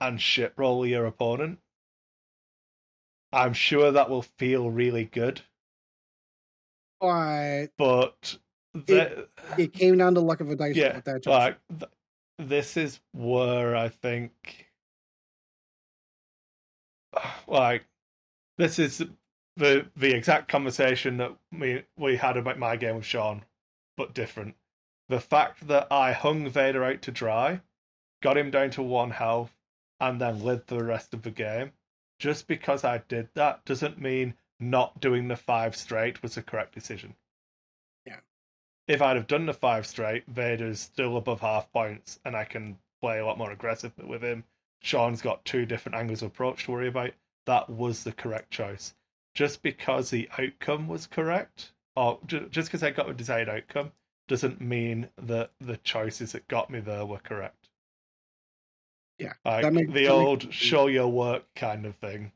and 0.00 0.20
shit 0.20 0.52
roll 0.56 0.86
your 0.86 1.06
opponent, 1.06 1.58
I'm 3.32 3.52
sure 3.52 3.90
that 3.92 4.10
will 4.10 4.22
feel 4.22 4.70
really 4.70 5.04
good. 5.04 5.42
But 7.78 8.38
But 8.74 8.86
the, 8.86 9.28
it 9.58 9.72
came 9.72 9.98
down 9.98 10.14
to 10.14 10.20
luck 10.20 10.40
of 10.40 10.50
a 10.50 10.56
dice 10.56 10.76
yeah, 10.76 10.96
with 10.96 11.04
that. 11.04 11.26
like 11.26 11.58
th- 11.78 11.90
this 12.38 12.76
is 12.76 13.00
where 13.12 13.76
I 13.76 13.88
think, 13.88 14.68
like, 17.46 17.84
this 18.58 18.78
is 18.78 19.02
the 19.56 19.86
the 19.96 20.14
exact 20.14 20.48
conversation 20.48 21.16
that 21.18 21.36
we 21.52 21.84
we 21.96 22.16
had 22.16 22.36
about 22.36 22.58
my 22.58 22.76
game 22.76 22.96
with 22.96 23.04
Sean, 23.04 23.44
but 23.96 24.14
different. 24.14 24.56
The 25.08 25.20
fact 25.20 25.68
that 25.68 25.88
I 25.92 26.12
hung 26.12 26.48
Vader 26.48 26.84
out 26.84 27.02
to 27.02 27.12
dry, 27.12 27.60
got 28.22 28.38
him 28.38 28.50
down 28.50 28.70
to 28.70 28.82
one 28.82 29.10
health, 29.10 29.54
and 30.08 30.20
then 30.20 30.44
lived 30.44 30.68
the 30.68 30.84
rest 30.84 31.14
of 31.14 31.22
the 31.22 31.30
game. 31.30 31.72
Just 32.18 32.46
because 32.46 32.84
I 32.84 32.98
did 33.08 33.28
that 33.34 33.64
doesn't 33.64 34.00
mean 34.00 34.34
not 34.60 35.00
doing 35.00 35.28
the 35.28 35.36
five 35.36 35.76
straight 35.76 36.22
was 36.22 36.34
the 36.36 36.42
correct 36.42 36.74
decision 36.74 37.14
Yeah. 38.06 38.20
if 38.86 39.02
I'd 39.02 39.16
have 39.16 39.26
done 39.26 39.46
the 39.46 39.54
five 39.54 39.86
straight, 39.86 40.26
Vader's 40.26 40.80
still 40.80 41.16
above 41.16 41.40
half 41.40 41.70
points, 41.72 42.20
and 42.24 42.36
I 42.36 42.44
can 42.44 42.78
play 43.00 43.18
a 43.18 43.26
lot 43.26 43.38
more 43.38 43.50
aggressive 43.52 43.92
with 43.98 44.22
him. 44.22 44.44
Sean's 44.82 45.22
got 45.22 45.44
two 45.44 45.66
different 45.66 45.96
angles 45.96 46.22
of 46.22 46.28
approach 46.28 46.64
to 46.64 46.72
worry 46.72 46.88
about. 46.88 47.12
That 47.46 47.68
was 47.68 48.04
the 48.04 48.12
correct 48.12 48.50
choice. 48.50 48.94
Just 49.34 49.62
because 49.62 50.10
the 50.10 50.28
outcome 50.38 50.88
was 50.88 51.06
correct, 51.06 51.72
or 51.96 52.20
just 52.26 52.68
because 52.68 52.82
I 52.82 52.90
got 52.90 53.06
the 53.08 53.14
desired 53.14 53.48
outcome, 53.48 53.92
doesn't 54.28 54.60
mean 54.60 55.08
that 55.16 55.50
the 55.60 55.76
choices 55.78 56.32
that 56.32 56.48
got 56.48 56.70
me 56.70 56.80
there 56.80 57.04
were 57.06 57.18
correct. 57.18 57.63
Yeah, 59.18 59.32
like 59.44 59.62
that 59.62 59.72
makes- 59.72 59.86
the 59.88 59.92
that 59.92 60.00
makes 60.00 60.10
old 60.10 60.42
sense. 60.42 60.54
show 60.54 60.86
your 60.88 61.08
work 61.08 61.44
kind 61.54 61.86
of 61.86 61.94
thing. 61.96 62.32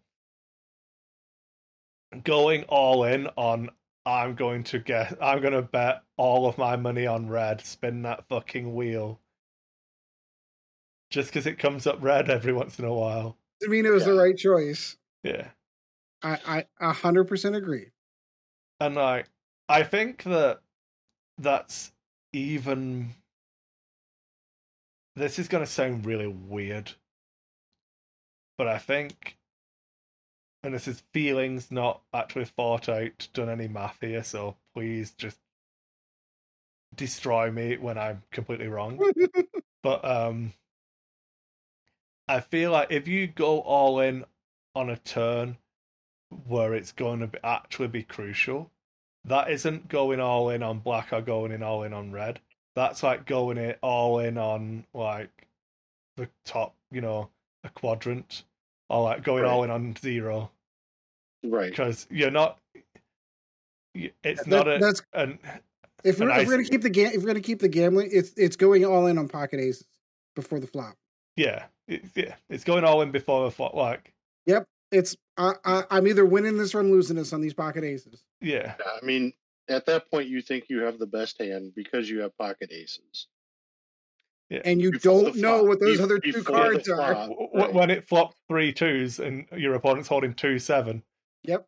Going 2.24 2.64
all 2.64 3.04
in 3.04 3.26
on 3.36 3.70
I'm 4.06 4.34
going 4.34 4.64
to 4.64 4.78
get 4.78 5.18
I'm 5.22 5.40
going 5.40 5.52
to 5.52 5.62
bet 5.62 6.02
all 6.16 6.46
of 6.46 6.56
my 6.56 6.76
money 6.76 7.06
on 7.06 7.28
red, 7.28 7.60
spin 7.60 8.02
that 8.02 8.26
fucking 8.28 8.74
wheel. 8.74 9.20
Just 11.10 11.30
because 11.30 11.46
it 11.46 11.58
comes 11.58 11.86
up 11.86 11.98
red 12.02 12.30
every 12.30 12.52
once 12.52 12.78
in 12.78 12.84
a 12.84 12.94
while. 12.94 13.36
I 13.64 13.68
mean, 13.68 13.86
it 13.86 13.92
was 13.92 14.04
the 14.04 14.14
right 14.14 14.36
choice. 14.36 14.96
Yeah. 15.22 15.48
I 16.22 16.38
I 16.46 16.66
a 16.80 16.92
hundred 16.92 17.24
percent 17.24 17.56
agree. 17.56 17.90
And 18.80 18.94
like 18.94 19.28
I 19.68 19.82
think 19.82 20.22
that 20.24 20.60
that's 21.38 21.92
even 22.32 23.10
this 25.18 25.38
is 25.38 25.48
going 25.48 25.64
to 25.64 25.70
sound 25.70 26.06
really 26.06 26.26
weird. 26.26 26.90
But 28.56 28.68
I 28.68 28.78
think 28.78 29.38
and 30.62 30.74
this 30.74 30.88
is 30.88 31.02
feelings 31.12 31.70
not 31.70 32.02
actually 32.12 32.44
thought 32.46 32.88
out, 32.88 33.28
done 33.32 33.48
any 33.48 33.68
math 33.68 33.98
here, 34.00 34.24
so 34.24 34.56
please 34.74 35.12
just 35.12 35.38
destroy 36.94 37.50
me 37.50 37.76
when 37.76 37.96
I'm 37.96 38.22
completely 38.30 38.68
wrong. 38.68 39.00
but 39.82 40.04
um 40.04 40.52
I 42.28 42.40
feel 42.40 42.72
like 42.72 42.90
if 42.90 43.08
you 43.08 43.26
go 43.26 43.60
all 43.60 44.00
in 44.00 44.24
on 44.74 44.90
a 44.90 44.96
turn 44.96 45.56
where 46.46 46.74
it's 46.74 46.92
going 46.92 47.20
to 47.20 47.28
be, 47.28 47.38
actually 47.42 47.88
be 47.88 48.02
crucial, 48.02 48.70
that 49.24 49.50
isn't 49.50 49.88
going 49.88 50.20
all 50.20 50.50
in 50.50 50.62
on 50.62 50.80
black 50.80 51.12
or 51.12 51.22
going 51.22 51.52
in 51.52 51.62
all 51.62 51.84
in 51.84 51.94
on 51.94 52.12
red. 52.12 52.40
That's 52.74 53.02
like 53.02 53.26
going 53.26 53.58
it 53.58 53.78
all 53.82 54.20
in 54.20 54.38
on 54.38 54.84
like 54.94 55.30
the 56.16 56.28
top, 56.44 56.74
you 56.90 57.00
know, 57.00 57.28
a 57.64 57.68
quadrant, 57.70 58.44
or 58.88 59.02
like 59.04 59.22
going 59.24 59.42
Right. 59.44 59.50
all 59.50 59.64
in 59.64 59.70
on 59.70 59.96
zero 59.96 60.50
Right. 61.44 61.70
because 61.70 62.06
you're 62.10 62.30
not. 62.30 62.58
It's 63.94 64.42
That- 64.44 64.46
not 64.48 64.68
a 64.68 64.78
that's 64.78 65.02
an 65.12 65.38
if 66.04 66.20
we're, 66.20 66.30
And 66.30 66.42
if 66.42 66.46
we're 66.46 66.54
gonna 66.54 66.68
keep 66.68 66.82
the 66.82 66.90
ga- 66.90 67.06
if 67.12 67.16
we're 67.22 67.26
gonna 67.26 67.40
keep 67.40 67.58
the 67.58 67.68
gambling, 67.68 68.10
it's 68.12 68.32
it's 68.36 68.54
going 68.56 68.84
all 68.84 69.06
in 69.06 69.18
on 69.18 69.28
pocket 69.28 69.58
aces 69.58 69.86
before 70.36 70.60
the 70.60 70.66
flop. 70.68 70.94
yeah, 71.36 71.66
it, 71.88 72.04
yeah. 72.14 72.36
It's 72.48 72.62
going 72.64 72.84
all 72.84 73.02
in 73.02 73.10
before 73.10 73.44
the 73.44 73.50
flop. 73.50 73.74
Like 73.74 74.12
yep, 74.46 74.64
It's 74.92 75.16
I, 75.36 75.54
I 75.64 75.84
I'm 75.90 76.06
either 76.06 76.24
winning 76.24 76.56
this 76.58 76.74
or 76.74 76.80
I'm 76.80 76.92
losing 76.92 77.16
this 77.16 77.32
on 77.32 77.40
these 77.40 77.54
pocket 77.54 77.82
aces. 77.82 78.22
yeah, 78.40 78.76
Yeah, 78.78 78.86
I 79.02 79.04
mean, 79.04 79.32
at 79.68 79.86
that 79.86 80.10
point, 80.10 80.28
you 80.28 80.40
think 80.42 80.64
you 80.68 80.80
have 80.82 80.98
the 80.98 81.06
best 81.06 81.38
hand 81.40 81.72
because 81.74 82.08
you 82.08 82.20
have 82.20 82.36
pocket 82.38 82.70
aces. 82.72 83.26
And 84.64 84.80
you 84.80 84.92
Before 84.92 85.24
don't 85.24 85.36
know 85.36 85.58
flop. 85.58 85.66
what 85.68 85.80
those 85.80 86.00
other 86.00 86.18
two 86.18 86.42
cards 86.42 86.88
are. 86.88 87.14
flop. 87.14 87.28
W- 87.28 87.48
right. 87.52 87.72
when 87.74 87.90
it 87.90 88.08
flopped 88.08 88.38
three 88.48 88.72
twos 88.72 89.18
and 89.18 89.46
your 89.54 89.74
opponent's 89.74 90.08
holding 90.08 90.32
two 90.34 90.58
seven, 90.58 91.02
Yep. 91.44 91.66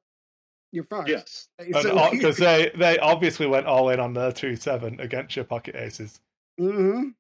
You're 0.72 0.84
fucked. 0.84 1.08
Yes. 1.08 1.48
So- 1.82 2.10
because 2.10 2.36
they 2.38 2.70
they 2.76 2.98
obviously 2.98 3.46
went 3.46 3.66
all 3.66 3.90
in 3.90 4.00
on 4.00 4.14
their 4.14 4.32
two 4.32 4.56
seven 4.56 4.98
against 5.00 5.36
your 5.36 5.44
pocket 5.44 5.74
aces. 5.76 6.20
Mhm. 6.58 7.14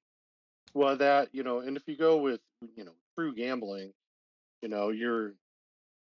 Well, 0.72 0.96
that 0.96 1.28
you 1.34 1.42
know, 1.42 1.58
and 1.60 1.76
if 1.76 1.82
you 1.86 1.96
go 1.96 2.16
with 2.18 2.40
you 2.76 2.84
know 2.84 2.94
true 3.18 3.34
gambling, 3.34 3.92
you 4.62 4.68
know, 4.68 4.88
you're 4.90 5.34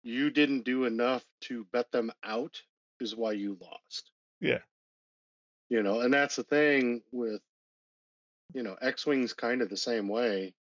you 0.03 0.31
didn't 0.31 0.63
do 0.65 0.85
enough 0.85 1.25
to 1.43 1.65
bet 1.73 1.93
them 1.93 2.11
out 2.25 2.61
is 3.01 3.15
why 3.15 3.33
you 3.33 3.57
lost. 3.61 4.11
Yeah. 4.45 4.59
You 5.71 5.83
know, 5.83 6.01
and 6.01 6.13
that's 6.13 6.37
the 6.37 6.45
thing 6.45 7.03
with 7.11 7.41
you 8.53 8.63
know, 8.63 8.77
X 8.81 9.07
Wing's 9.07 9.33
kind 9.33 9.63
of 9.63 9.71
the 9.71 9.77
same 9.77 10.09
way, 10.09 10.55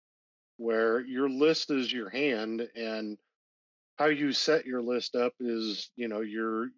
where 0.57 1.01
your 1.01 1.29
list 1.29 1.69
is 1.69 1.91
your 1.91 2.09
hand 2.09 2.67
and 2.75 3.17
how 3.97 4.05
you 4.05 4.31
set 4.33 4.65
your 4.65 4.81
list 4.81 5.15
up 5.15 5.33
is, 5.39 5.91
you 5.95 6.07
know, 6.07 6.21
your 6.21 6.69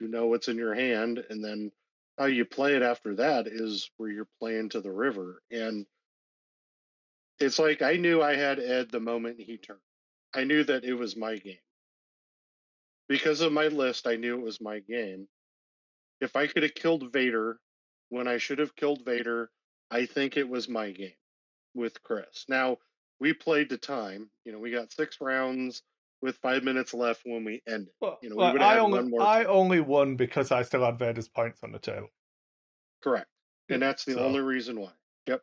you 0.00 0.08
know 0.08 0.26
what's 0.26 0.48
in 0.48 0.56
your 0.56 0.74
hand, 0.74 1.24
and 1.30 1.44
then 1.44 1.72
how 2.18 2.26
you 2.26 2.44
play 2.44 2.74
it 2.74 2.82
after 2.82 3.16
that 3.16 3.46
is 3.46 3.90
where 3.96 4.10
you're 4.10 4.28
playing 4.40 4.70
to 4.70 4.80
the 4.80 4.92
river. 4.92 5.42
And 5.50 5.86
it's 7.40 7.58
like 7.58 7.82
I 7.82 7.96
knew 7.96 8.22
I 8.22 8.36
had 8.36 8.60
Ed 8.60 8.90
the 8.90 9.00
moment 9.00 9.40
he 9.40 9.58
turned. 9.58 9.80
I 10.34 10.44
knew 10.44 10.64
that 10.64 10.84
it 10.84 10.94
was 10.94 11.16
my 11.16 11.36
game. 11.36 11.58
Because 13.08 13.40
of 13.40 13.52
my 13.52 13.68
list, 13.68 14.06
I 14.06 14.16
knew 14.16 14.38
it 14.38 14.44
was 14.44 14.60
my 14.60 14.80
game. 14.80 15.28
If 16.20 16.36
I 16.36 16.46
could 16.46 16.62
have 16.62 16.74
killed 16.74 17.12
Vader 17.12 17.58
when 18.08 18.26
I 18.28 18.38
should 18.38 18.58
have 18.58 18.74
killed 18.76 19.04
Vader, 19.04 19.50
I 19.90 20.06
think 20.06 20.36
it 20.36 20.48
was 20.48 20.68
my 20.68 20.90
game 20.90 21.12
with 21.74 22.02
Chris. 22.02 22.44
Now, 22.48 22.78
we 23.20 23.32
played 23.32 23.70
to 23.70 23.78
time. 23.78 24.30
You 24.44 24.52
know, 24.52 24.58
we 24.58 24.70
got 24.70 24.92
six 24.92 25.18
rounds 25.20 25.82
with 26.22 26.36
five 26.38 26.62
minutes 26.64 26.94
left 26.94 27.22
when 27.24 27.44
we 27.44 27.62
ended. 27.68 27.92
Well, 28.00 28.18
You 28.22 28.30
know, 28.30 28.36
we 28.36 28.42
well, 28.42 28.62
I 28.62 28.78
only 28.78 28.98
one 29.00 29.10
more 29.10 29.22
I 29.22 29.44
only 29.44 29.80
won 29.80 30.16
because 30.16 30.50
I 30.50 30.62
still 30.62 30.84
had 30.84 30.98
Vader's 30.98 31.28
points 31.28 31.62
on 31.62 31.72
the 31.72 31.78
table. 31.78 32.08
Correct. 33.02 33.28
And 33.68 33.82
that's 33.82 34.04
the 34.04 34.14
so- 34.14 34.20
only 34.20 34.40
reason 34.40 34.80
why. 34.80 34.92
Like, 35.26 35.40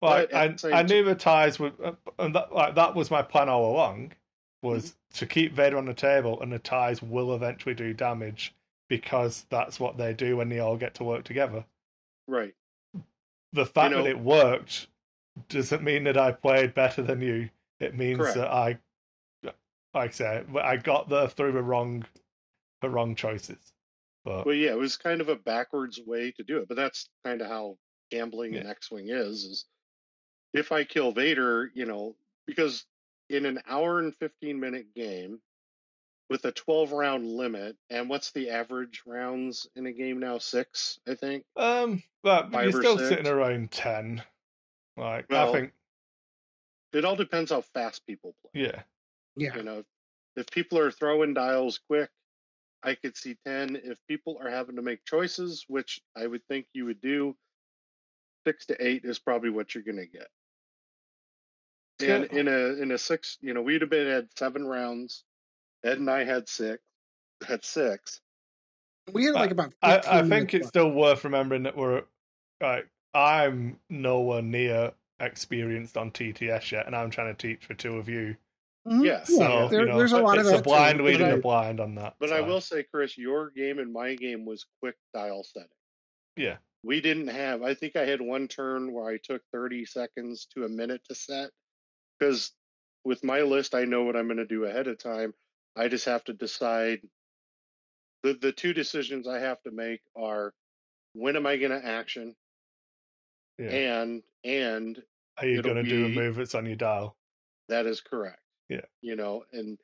But 0.00 0.32
at 0.32 0.34
I, 0.34 0.48
the 0.48 0.58
same 0.58 0.74
I 0.74 0.82
t- 0.82 0.94
knew 0.94 1.04
the 1.04 1.14
ties 1.14 1.58
were, 1.58 1.72
uh, 1.82 1.92
and 2.18 2.34
that, 2.34 2.52
like 2.52 2.74
that 2.74 2.94
was 2.94 3.10
my 3.10 3.22
plan 3.22 3.48
all 3.48 3.72
along, 3.72 4.12
was 4.62 4.90
Mm-hmm. 4.90 5.18
to 5.18 5.26
keep 5.26 5.52
Vader 5.52 5.78
on 5.78 5.86
the 5.86 5.94
table, 5.94 6.42
and 6.42 6.52
the 6.52 6.58
ties 6.58 7.00
will 7.00 7.34
eventually 7.34 7.74
do 7.74 7.94
damage 7.94 8.52
because 8.88 9.46
that's 9.50 9.80
what 9.80 9.96
they 9.96 10.12
do 10.12 10.36
when 10.36 10.48
they 10.48 10.58
all 10.60 10.76
get 10.76 10.94
to 10.94 11.04
work 11.04 11.24
together. 11.24 11.64
Right. 12.26 12.54
The 13.52 13.66
fact 13.66 13.92
know- 13.92 14.02
that 14.02 14.10
it 14.10 14.18
worked 14.18 14.88
doesn't 15.48 15.82
mean 15.82 16.04
that 16.04 16.16
I 16.16 16.32
played 16.32 16.74
better 16.74 17.02
than 17.02 17.20
you. 17.20 17.50
It 17.80 17.96
means 17.96 18.18
Correct. 18.18 18.36
that 18.36 18.52
I, 18.52 18.78
like 19.92 20.10
I 20.10 20.10
say, 20.10 20.44
I 20.62 20.76
got 20.76 21.08
there 21.08 21.28
through 21.28 21.52
the 21.52 21.62
wrong, 21.62 22.04
the 22.80 22.88
wrong 22.88 23.14
choices. 23.14 23.72
But 24.24 24.46
Well, 24.46 24.54
yeah, 24.54 24.70
it 24.70 24.78
was 24.78 24.96
kind 24.96 25.20
of 25.20 25.28
a 25.28 25.36
backwards 25.36 26.00
way 26.04 26.30
to 26.32 26.42
do 26.44 26.58
it, 26.58 26.68
but 26.68 26.76
that's 26.76 27.08
kind 27.24 27.42
of 27.42 27.48
how 27.48 27.76
gambling 28.10 28.54
Yeah. 28.54 28.60
in 28.62 28.66
X-wing 28.68 29.08
is. 29.08 29.44
Is 29.44 29.64
if 30.52 30.72
I 30.72 30.84
kill 30.84 31.12
Vader, 31.12 31.70
you 31.74 31.84
know, 31.84 32.16
because 32.46 32.86
in 33.28 33.44
an 33.44 33.60
hour 33.66 33.98
and 33.98 34.14
fifteen 34.16 34.60
minute 34.60 34.94
game 34.94 35.40
with 36.34 36.44
a 36.46 36.50
twelve 36.50 36.90
round 36.90 37.24
limit, 37.24 37.76
and 37.90 38.08
what's 38.08 38.32
the 38.32 38.50
average 38.50 39.02
rounds 39.06 39.68
in 39.76 39.86
a 39.86 39.92
game 39.92 40.18
now? 40.18 40.38
Six, 40.38 40.98
I 41.08 41.14
think. 41.14 41.44
um, 41.56 42.02
but 42.24 42.50
Five 42.50 42.72
you're 42.72 42.82
still 42.82 42.98
six? 42.98 43.08
sitting 43.08 43.28
around 43.28 43.70
ten. 43.70 44.20
Like 44.96 45.32
I 45.32 45.52
think, 45.52 45.72
It 46.92 47.04
all 47.04 47.14
depends 47.14 47.52
how 47.52 47.60
fast 47.60 48.04
people 48.04 48.34
play. 48.42 48.62
yeah. 48.64 48.82
Yeah. 49.36 49.54
You 49.56 49.62
know, 49.62 49.84
if 50.34 50.46
people 50.50 50.76
are 50.80 50.90
throwing 50.90 51.34
dials 51.34 51.78
quick, 51.88 52.10
I 52.82 52.96
could 52.96 53.16
see 53.16 53.36
10. 53.46 53.76
If 53.84 53.98
people 54.08 54.38
are 54.42 54.50
having 54.50 54.74
to 54.76 54.82
make 54.82 55.04
choices, 55.04 55.64
which 55.68 56.00
I 56.16 56.26
would 56.26 56.44
think 56.48 56.66
you 56.72 56.84
would 56.86 57.00
do, 57.00 57.36
six 58.44 58.66
to 58.66 58.84
eight 58.84 59.04
is 59.04 59.20
probably 59.20 59.50
what 59.50 59.72
you're 59.74 59.84
going 59.84 59.98
to 59.98 60.06
get. 60.06 60.28
And 62.00 62.28
Yeah. 62.32 62.38
in 62.40 62.48
a 62.48 62.82
in 62.82 62.90
a 62.90 62.98
six, 62.98 63.38
you 63.40 63.54
know, 63.54 63.62
we'd 63.62 63.80
have 63.82 63.90
been 63.90 64.08
at 64.08 64.36
seven 64.36 64.66
rounds. 64.66 65.22
Ed 65.84 65.98
and 65.98 66.10
I 66.10 66.24
had 66.24 66.48
six. 66.48 66.82
Had 67.46 67.64
six. 67.64 68.20
We 69.12 69.24
had 69.24 69.34
like 69.34 69.50
about. 69.50 69.74
I, 69.82 70.00
I 70.06 70.22
think 70.28 70.54
it's 70.54 70.64
left. 70.64 70.68
still 70.72 70.90
worth 70.90 71.24
remembering 71.24 71.64
that 71.64 71.76
we're 71.76 72.02
like 72.62 72.88
I'm 73.12 73.78
nowhere 73.90 74.42
near 74.42 74.92
experienced 75.20 75.96
on 75.96 76.10
TTS 76.10 76.72
yet, 76.72 76.86
and 76.86 76.96
I'm 76.96 77.10
trying 77.10 77.34
to 77.34 77.40
teach 77.48 77.64
for 77.66 77.74
two 77.74 77.98
of 77.98 78.08
you. 78.08 78.36
Mhm. 78.88 79.04
Yeah, 79.04 79.24
So 79.24 79.68
there- 79.68 79.80
you 79.82 79.86
know, 79.86 79.98
there's 79.98 80.12
a 80.12 80.20
lot 80.20 80.38
of 80.38 80.44
it's 80.46 80.50
that. 80.52 80.60
a 80.60 80.62
blind 80.62 80.98
too, 80.98 81.04
leading 81.04 81.20
but 81.28 81.34
a 81.34 81.36
I- 81.36 81.40
blind 81.40 81.80
on 81.80 81.94
that. 81.96 82.16
But 82.18 82.32
I 82.32 82.40
will 82.40 82.60
say, 82.60 82.82
Chris, 82.82 83.16
your 83.16 83.50
game 83.50 83.78
and 83.78 83.92
my 83.92 84.14
game 84.14 84.44
was 84.44 84.66
quick 84.80 84.96
dial 85.14 85.44
setting. 85.44 85.68
Yeah. 86.36 86.56
We 86.82 87.00
didn't 87.00 87.28
have, 87.28 87.62
I 87.62 87.72
think 87.74 87.96
I 87.96 88.04
had 88.04 88.20
one 88.20 88.46
turn 88.48 88.92
where 88.92 89.06
I 89.08 89.16
took 89.16 89.40
30 89.52 89.86
seconds 89.86 90.46
to 90.54 90.64
a 90.64 90.68
minute 90.68 91.00
to 91.08 91.14
set. 91.14 91.50
Because 92.18 92.52
with 93.06 93.24
my 93.24 93.40
list, 93.40 93.74
I 93.74 93.84
know 93.86 94.02
what 94.04 94.16
I'm 94.16 94.26
going 94.26 94.36
to 94.36 94.44
do 94.46 94.64
ahead 94.64 94.86
of 94.86 94.98
time. 94.98 95.32
I 95.76 95.88
just 95.88 96.04
have 96.06 96.24
to 96.24 96.32
decide. 96.32 97.00
The, 98.22 98.32
the 98.34 98.52
two 98.52 98.72
decisions 98.72 99.28
I 99.28 99.40
have 99.40 99.60
to 99.64 99.70
make 99.70 100.00
are 100.16 100.54
when 101.12 101.36
am 101.36 101.46
I 101.46 101.58
going 101.58 101.72
to 101.78 101.86
action? 101.86 102.34
Yeah. 103.58 103.68
And, 103.70 104.22
and 104.44 105.02
Are 105.38 105.46
you 105.46 105.60
going 105.62 105.76
to 105.76 105.82
do 105.82 106.06
a 106.06 106.08
move 106.08 106.36
that's 106.36 106.54
on 106.54 106.66
your 106.66 106.76
dial? 106.76 107.16
that 107.68 107.86
is 107.86 108.00
correct. 108.00 108.40
Yeah. 108.68 108.80
You 109.02 109.16
know, 109.16 109.44
and 109.52 109.78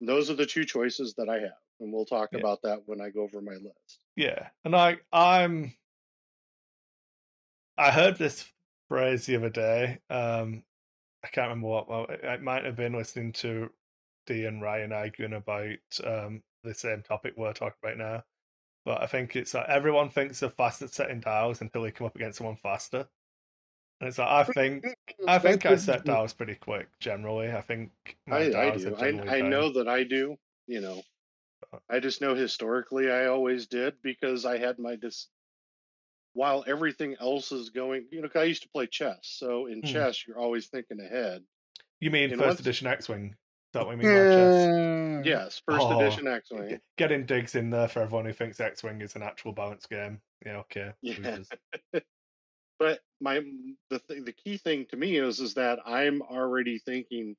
those 0.00 0.30
are 0.30 0.34
the 0.34 0.46
two 0.46 0.64
choices 0.64 1.14
that 1.18 1.28
I 1.28 1.34
have. 1.40 1.58
And 1.80 1.92
we'll 1.92 2.04
talk 2.06 2.30
Yeah. 2.32 2.38
about 2.40 2.62
that 2.62 2.82
when 2.86 3.00
I 3.00 3.10
go 3.10 3.22
over 3.22 3.40
my 3.40 3.52
list. 3.52 3.98
Yeah, 4.14 4.48
and 4.64 4.74
I 4.74 4.96
I'm 5.12 5.74
I 7.76 7.90
heard 7.90 8.16
this 8.16 8.50
phrase 8.88 9.26
the 9.26 9.36
other 9.36 9.50
day. 9.50 9.98
Um, 10.08 10.62
I 11.22 11.28
can't 11.28 11.48
remember 11.48 11.68
what. 11.68 11.88
Well, 11.88 12.06
it, 12.08 12.20
it 12.22 12.42
might 12.42 12.64
have 12.64 12.76
been 12.76 12.94
listening 12.94 13.32
to 13.34 13.70
Dee 14.26 14.44
and 14.44 14.60
Ryan 14.62 14.92
arguing 14.92 15.32
about 15.34 15.78
um, 16.04 16.42
the 16.64 16.74
same 16.74 17.02
topic 17.02 17.34
we're 17.36 17.52
talking 17.52 17.78
about 17.82 17.96
now. 17.98 18.24
But 18.84 19.02
I 19.02 19.06
think 19.06 19.34
it's 19.34 19.54
like 19.54 19.68
everyone 19.68 20.10
thinks 20.10 20.40
they're 20.40 20.50
fast 20.50 20.82
at 20.82 20.92
setting 20.92 21.20
dials 21.20 21.60
until 21.60 21.82
they 21.82 21.90
come 21.90 22.06
up 22.06 22.14
against 22.16 22.38
someone 22.38 22.56
faster. 22.56 23.08
And 24.00 24.08
it's 24.08 24.18
like 24.18 24.28
I 24.28 24.44
think 24.52 24.84
I 25.26 25.38
think 25.38 25.64
I 25.66 25.76
set 25.76 26.04
dials 26.04 26.34
pretty 26.34 26.54
quick 26.54 26.88
generally. 27.00 27.50
I 27.50 27.62
think 27.62 27.90
I, 28.30 28.52
I 28.54 28.70
do. 28.76 28.94
I, 28.96 29.38
I 29.38 29.40
know 29.40 29.72
that 29.72 29.88
I 29.88 30.04
do. 30.04 30.36
You 30.66 30.80
know, 30.82 31.02
I 31.88 31.98
just 32.00 32.20
know 32.20 32.34
historically 32.34 33.10
I 33.10 33.26
always 33.26 33.66
did 33.66 33.94
because 34.02 34.44
I 34.44 34.58
had 34.58 34.78
my 34.78 34.96
dis. 34.96 35.28
While 36.34 36.64
everything 36.66 37.16
else 37.18 37.50
is 37.50 37.70
going, 37.70 38.06
you 38.10 38.20
know, 38.20 38.28
'cause 38.28 38.42
I 38.42 38.44
used 38.44 38.62
to 38.64 38.68
play 38.68 38.86
chess. 38.86 39.20
So 39.22 39.66
in 39.66 39.80
Hmm. 39.80 39.86
chess, 39.86 40.26
you're 40.26 40.38
always 40.38 40.66
thinking 40.66 41.00
ahead. 41.00 41.42
You 41.98 42.10
mean 42.10 42.30
And 42.30 42.38
first 42.38 42.46
once- 42.48 42.60
edition 42.60 42.86
X-wing? 42.88 43.30
Is 43.30 43.36
that 43.76 43.86
what 43.86 43.92
you 43.92 43.98
mean 43.98 44.12
by 44.12 44.34
chess? 44.34 45.26
Yes, 45.26 45.62
first 45.66 45.86
Oh, 45.86 46.00
edition 46.00 46.26
X-wing. 46.26 46.80
Getting 46.98 47.26
digs 47.26 47.54
in 47.54 47.70
there 47.70 47.88
for 47.88 48.00
everyone 48.00 48.26
who 48.26 48.32
thinks 48.32 48.60
X 48.60 48.82
Wing 48.82 49.00
is 49.00 49.16
an 49.16 49.22
actual 49.22 49.52
balance 49.52 49.86
game. 49.86 50.20
Yeah, 50.44 50.58
okay. 50.58 50.92
Yeah. 51.02 51.38
But 52.78 53.00
my 53.20 53.40
the 53.88 53.98
th- 54.00 54.24
the 54.24 54.32
key 54.32 54.58
thing 54.58 54.84
to 54.90 54.96
me 54.96 55.16
is 55.16 55.40
is 55.40 55.54
that 55.54 55.78
I'm 55.86 56.20
already 56.20 56.78
thinking, 56.78 57.34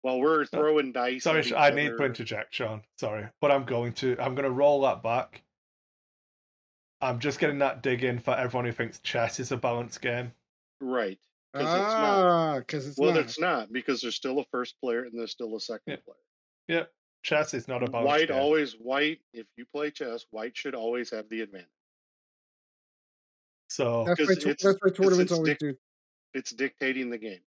while 0.00 0.18
we're 0.18 0.44
uh, 0.44 0.46
throwing 0.46 0.92
dice. 0.92 1.24
Sorry, 1.24 1.40
at 1.40 1.44
Sh- 1.44 1.48
each 1.48 1.54
I 1.54 1.70
need 1.70 1.92
to 1.98 2.04
interject, 2.04 2.54
Sean. 2.54 2.80
Sorry, 2.98 3.26
but 3.40 3.50
I'm 3.52 3.64
going 3.64 3.92
to. 3.94 4.16
I'm 4.18 4.34
going 4.34 4.46
to 4.46 4.50
roll 4.50 4.80
that 4.82 5.02
back. 5.02 5.42
I'm 7.02 7.18
just 7.18 7.38
getting 7.38 7.58
that 7.58 7.82
dig 7.82 8.02
in 8.02 8.18
for 8.18 8.34
everyone 8.34 8.64
who 8.64 8.72
thinks 8.72 8.98
chess 9.00 9.40
is 9.40 9.52
a 9.52 9.56
balanced 9.58 10.00
game. 10.00 10.32
Right. 10.80 11.18
'Cause 11.54 11.62
it's 11.62 11.70
not. 11.70 12.26
Ah, 12.26 12.58
because 12.58 12.86
it's 12.88 12.98
well, 12.98 13.12
not. 13.14 13.20
it's 13.20 13.38
not 13.40 13.72
because 13.72 14.00
there's 14.02 14.14
still 14.16 14.38
a 14.38 14.44
first 14.46 14.78
player 14.80 15.04
and 15.04 15.18
there's 15.18 15.32
still 15.32 15.56
a 15.56 15.60
second 15.60 15.92
Yeah. 15.92 15.96
player. 16.04 16.16
Yep, 16.68 16.92
chess 17.22 17.54
is 17.54 17.66
not 17.68 17.82
about 17.82 18.04
White 18.04 18.28
game. 18.28 18.36
always 18.36 18.72
white. 18.74 19.20
If 19.32 19.46
you 19.56 19.64
play 19.66 19.90
chess, 19.90 20.26
white 20.30 20.56
should 20.56 20.74
always 20.74 21.10
have 21.10 21.28
the 21.30 21.40
advantage. 21.40 21.68
So 23.70 24.04
That's 24.04 24.20
why, 24.20 24.26
because 24.26 24.44
it's- 24.44 24.62
that's 24.62 24.64
why 24.82 24.88
it's- 24.88 24.96
tournaments 24.96 25.20
it's 25.20 25.32
always 25.32 25.48
dic- 25.50 25.58
do. 25.58 25.78
It's 26.34 26.50
dictating 26.50 27.10
the 27.10 27.18
game. 27.18 27.40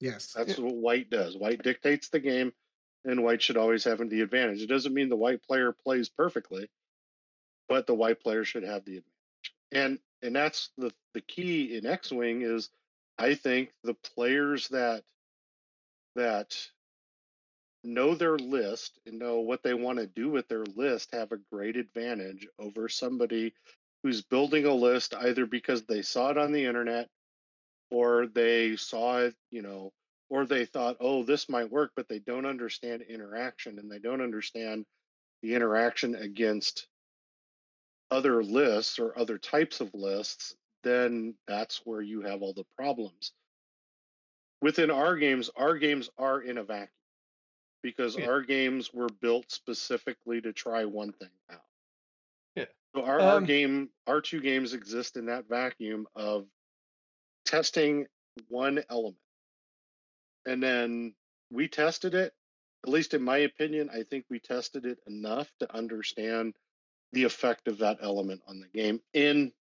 Yes. 0.00 0.32
That's 0.32 0.58
what 0.58 0.74
white 0.74 1.10
does. 1.10 1.36
White 1.36 1.62
dictates 1.62 2.08
the 2.08 2.20
game, 2.20 2.52
and 3.04 3.22
white 3.24 3.42
should 3.42 3.56
always 3.56 3.84
have 3.84 3.98
the 4.08 4.20
advantage. 4.20 4.62
It 4.62 4.66
doesn't 4.68 4.94
mean 4.94 5.08
the 5.08 5.16
white 5.16 5.42
player 5.42 5.72
plays 5.72 6.08
perfectly, 6.08 6.70
but 7.68 7.86
the 7.86 7.94
white 7.94 8.20
player 8.20 8.44
should 8.44 8.62
have 8.62 8.84
the 8.84 8.98
advantage. 8.98 9.54
And 9.72 10.00
and 10.22 10.34
that's 10.34 10.70
the 10.78 10.92
the 11.14 11.20
key 11.20 11.76
in 11.76 11.86
X 11.86 12.10
Wing 12.12 12.42
is 12.42 12.70
I 13.18 13.34
think 13.34 13.70
the 13.82 13.94
players 13.94 14.68
that 14.68 15.02
that 16.14 16.56
know 17.84 18.14
their 18.14 18.36
list 18.38 18.98
and 19.06 19.18
know 19.18 19.40
what 19.40 19.62
they 19.62 19.74
want 19.74 19.98
to 19.98 20.06
do 20.06 20.30
with 20.30 20.48
their 20.48 20.64
list 20.64 21.10
have 21.12 21.32
a 21.32 21.40
great 21.52 21.76
advantage 21.76 22.46
over 22.58 22.88
somebody 22.88 23.54
who's 24.02 24.22
building 24.22 24.66
a 24.66 24.74
list 24.74 25.14
either 25.14 25.46
because 25.46 25.82
they 25.82 26.02
saw 26.02 26.30
it 26.30 26.38
on 26.38 26.52
the 26.52 26.64
internet 26.64 27.08
or 27.90 28.26
they 28.26 28.76
saw 28.76 29.18
it, 29.18 29.34
you 29.50 29.62
know, 29.62 29.92
or 30.28 30.44
they 30.44 30.64
thought, 30.64 30.96
oh, 31.00 31.22
this 31.22 31.48
might 31.48 31.70
work, 31.70 31.92
but 31.96 32.08
they 32.08 32.18
don't 32.18 32.46
understand 32.46 33.02
interaction 33.02 33.78
and 33.78 33.90
they 33.90 33.98
don't 33.98 34.20
understand 34.20 34.84
the 35.42 35.54
interaction 35.54 36.14
against 36.14 36.86
other 38.10 38.42
lists 38.42 38.98
or 38.98 39.18
other 39.18 39.38
types 39.38 39.80
of 39.80 39.90
lists, 39.94 40.54
then 40.82 41.34
that's 41.46 41.82
where 41.84 42.00
you 42.00 42.22
have 42.22 42.42
all 42.42 42.52
the 42.52 42.66
problems. 42.76 43.32
Within 44.60 44.90
our 44.90 45.16
games, 45.16 45.50
our 45.56 45.76
games 45.78 46.10
are 46.18 46.40
in 46.40 46.58
a 46.58 46.64
vacuum 46.64 46.88
because 47.82 48.16
Yeah. 48.16 48.26
our 48.26 48.42
games 48.42 48.92
were 48.92 49.08
built 49.08 49.50
specifically 49.50 50.40
to 50.40 50.52
try 50.52 50.84
one 50.84 51.12
thing 51.12 51.30
out. 51.50 51.64
Yeah. 52.56 52.66
So 52.94 53.04
our, 53.04 53.20
our 53.20 53.36
Um, 53.38 53.44
game, 53.44 53.92
our 54.06 54.20
two 54.20 54.40
games 54.40 54.74
exist 54.74 55.16
in 55.16 55.26
that 55.26 55.46
vacuum 55.48 56.08
of 56.16 56.48
testing 57.44 58.08
one 58.48 58.82
element. 58.90 59.22
And 60.46 60.62
then 60.62 61.14
we 61.50 61.68
tested 61.68 62.14
it, 62.14 62.34
at 62.84 62.90
least 62.90 63.14
in 63.14 63.22
my 63.22 63.38
opinion, 63.38 63.90
I 63.90 64.02
think 64.02 64.26
we 64.28 64.40
tested 64.40 64.86
it 64.86 64.98
enough 65.06 65.52
to 65.60 65.72
understand 65.74 66.56
the 67.12 67.24
effect 67.24 67.68
of 67.68 67.78
that 67.78 67.98
element 68.02 68.42
on 68.46 68.60
the 68.60 68.68
game 68.68 69.02
in 69.12 69.52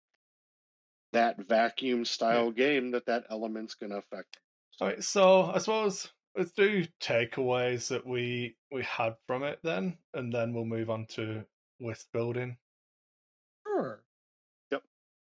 that 1.13 1.37
vacuum 1.47 2.05
style 2.05 2.51
game 2.51 2.91
that 2.91 3.05
that 3.05 3.25
element's 3.29 3.75
going 3.75 3.91
to 3.91 3.97
affect. 3.97 4.39
All 4.79 4.87
right, 4.87 5.03
so 5.03 5.45
I 5.45 5.57
suppose 5.57 6.11
let's 6.37 6.51
do 6.51 6.85
takeaways 7.01 7.87
that 7.87 8.05
we 8.05 8.55
we 8.71 8.83
had 8.83 9.15
from 9.25 9.43
it 9.43 9.59
then, 9.63 9.97
and 10.13 10.31
then 10.31 10.53
we'll 10.53 10.65
move 10.65 10.89
on 10.89 11.05
to 11.07 11.43
list 11.79 12.07
building. 12.13 12.57
Sure. 13.65 14.03
Yep. 14.71 14.83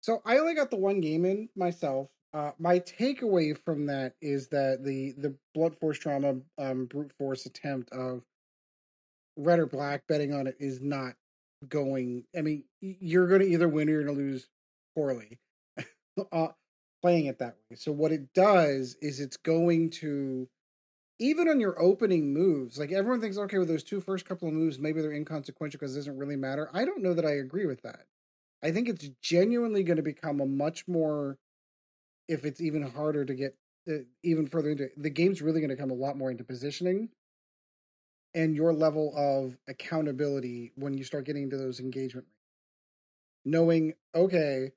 So 0.01 0.23
I 0.25 0.39
only 0.39 0.55
got 0.55 0.71
the 0.71 0.77
one 0.77 1.01
game 1.01 1.25
in 1.25 1.49
myself. 1.57 2.09
Uh, 2.35 2.53
my 2.59 2.79
takeaway 2.79 3.57
from 3.65 3.87
that 3.87 4.15
is 4.23 4.49
that 4.49 4.85
the 4.85 5.13
the 5.19 5.35
blunt 5.55 5.79
force 5.79 5.99
trauma 5.99 6.37
um, 6.59 6.87
brute 6.87 7.13
force 7.19 7.47
attempt 7.47 7.91
of 7.93 8.23
red 9.37 9.59
or 9.59 9.67
black 9.67 10.07
betting 10.07 10.33
on 10.33 10.47
it 10.47 10.57
is 10.61 10.81
not 10.81 11.15
going. 11.69 12.25
I 12.37 12.43
mean, 12.43 12.65
you're 12.81 13.27
going 13.27 13.41
to 13.41 13.49
either 13.49 13.69
win 13.69 13.89
or 13.89 13.93
you're 13.93 14.05
going 14.05 14.17
to 14.17 14.23
lose 14.23 14.47
poorly 14.95 15.41
uh, 16.33 16.49
playing 17.03 17.27
it 17.27 17.39
that 17.39 17.57
way. 17.71 17.77
So 17.77 17.93
what 17.93 18.13
it 18.13 18.33
does 18.35 18.97
is 19.01 19.21
it's 19.21 19.37
going 19.37 19.91
to 19.91 20.49
even 21.19 21.49
on 21.49 21.61
your 21.61 21.81
opening 21.81 22.33
moves, 22.33 22.79
like 22.79 22.91
everyone 22.91 23.21
thinks, 23.21 23.39
okay, 23.39 23.59
with 23.59 23.69
those 23.69 23.85
two 23.85 24.01
first 24.01 24.25
couple 24.25 24.49
of 24.49 24.55
moves, 24.55 24.79
maybe 24.79 25.01
they're 25.01 25.13
inconsequential 25.13 25.79
because 25.79 25.95
it 25.95 26.01
doesn't 26.01 26.19
really 26.19 26.37
matter. 26.37 26.69
I 26.73 26.85
don't 26.85 27.03
know 27.03 27.15
that 27.15 27.25
I 27.25 27.33
agree 27.33 27.67
with 27.67 27.83
that. 27.83 28.07
I 28.63 28.73
think 28.73 28.89
it's 28.89 29.09
genuinely 29.21 29.83
going 29.85 29.99
to 29.99 30.03
become 30.03 30.41
a 30.41 30.47
much 30.47 30.87
more, 30.89 31.39
if 32.29 32.45
it's 32.45 32.61
even 32.61 32.83
harder 32.83 33.25
to 33.25 33.35
get 33.35 33.57
uh, 33.89 33.99
even 34.23 34.47
further 34.47 34.71
into 34.71 34.85
it, 34.85 34.93
the 34.97 35.11
game's 35.11 35.43
really 35.43 35.61
going 35.61 35.71
to 35.71 35.77
come 35.77 35.91
a 35.91 35.95
lot 35.95 36.17
more 36.17 36.31
into 36.31 36.45
positioning 36.45 37.09
and 38.35 38.57
your 38.57 38.73
level 38.73 39.13
of 39.17 39.57
accountability 39.69 40.73
when 40.77 40.97
you 40.97 41.05
start 41.05 41.25
getting 41.25 41.45
into 41.45 41.57
those 41.57 41.81
engagement. 41.81 42.27
Knowing, 43.45 43.95
okay, 44.15 44.71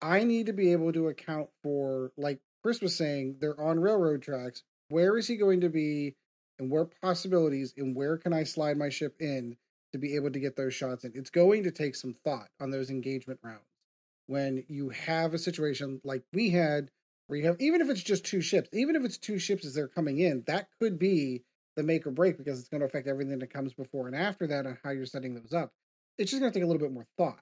I 0.00 0.24
need 0.24 0.46
to 0.46 0.52
be 0.52 0.72
able 0.72 0.92
to 0.92 1.08
account 1.08 1.48
for, 1.62 2.12
like 2.16 2.40
Chris 2.62 2.80
was 2.80 2.96
saying, 2.96 3.36
they're 3.40 3.60
on 3.60 3.80
railroad 3.80 4.22
tracks. 4.22 4.62
Where 4.88 5.16
is 5.16 5.26
he 5.26 5.36
going 5.36 5.62
to 5.62 5.68
be, 5.68 6.14
and 6.58 6.70
where 6.70 6.84
possibilities, 6.84 7.74
and 7.76 7.96
where 7.96 8.16
can 8.16 8.32
I 8.32 8.44
slide 8.44 8.76
my 8.76 8.88
ship 8.88 9.16
in 9.20 9.56
to 9.92 9.98
be 9.98 10.14
able 10.16 10.30
to 10.30 10.40
get 10.40 10.56
those 10.56 10.74
shots 10.74 11.04
in? 11.04 11.12
It's 11.14 11.30
going 11.30 11.64
to 11.64 11.70
take 11.70 11.96
some 11.96 12.14
thought 12.24 12.48
on 12.60 12.70
those 12.70 12.90
engagement 12.90 13.40
rounds. 13.42 13.64
When 14.26 14.64
you 14.68 14.90
have 14.90 15.34
a 15.34 15.38
situation 15.38 16.00
like 16.04 16.24
we 16.32 16.50
had, 16.50 16.90
where 17.26 17.38
you 17.38 17.46
have, 17.46 17.56
even 17.60 17.80
if 17.80 17.88
it's 17.88 18.02
just 18.02 18.24
two 18.24 18.40
ships, 18.40 18.68
even 18.72 18.96
if 18.96 19.04
it's 19.04 19.18
two 19.18 19.38
ships 19.38 19.64
as 19.64 19.74
they're 19.74 19.88
coming 19.88 20.18
in, 20.18 20.44
that 20.46 20.68
could 20.80 20.98
be 20.98 21.42
the 21.76 21.82
make 21.82 22.06
or 22.06 22.10
break 22.10 22.38
because 22.38 22.58
it's 22.58 22.68
going 22.68 22.80
to 22.80 22.86
affect 22.86 23.06
everything 23.06 23.38
that 23.38 23.52
comes 23.52 23.74
before 23.74 24.06
and 24.06 24.16
after 24.16 24.46
that 24.46 24.66
and 24.66 24.78
how 24.82 24.90
you're 24.90 25.06
setting 25.06 25.34
those 25.34 25.52
up. 25.52 25.72
It's 26.18 26.30
just 26.30 26.40
going 26.40 26.52
to 26.52 26.58
take 26.58 26.64
a 26.64 26.66
little 26.66 26.80
bit 26.80 26.92
more 26.92 27.06
thought. 27.16 27.40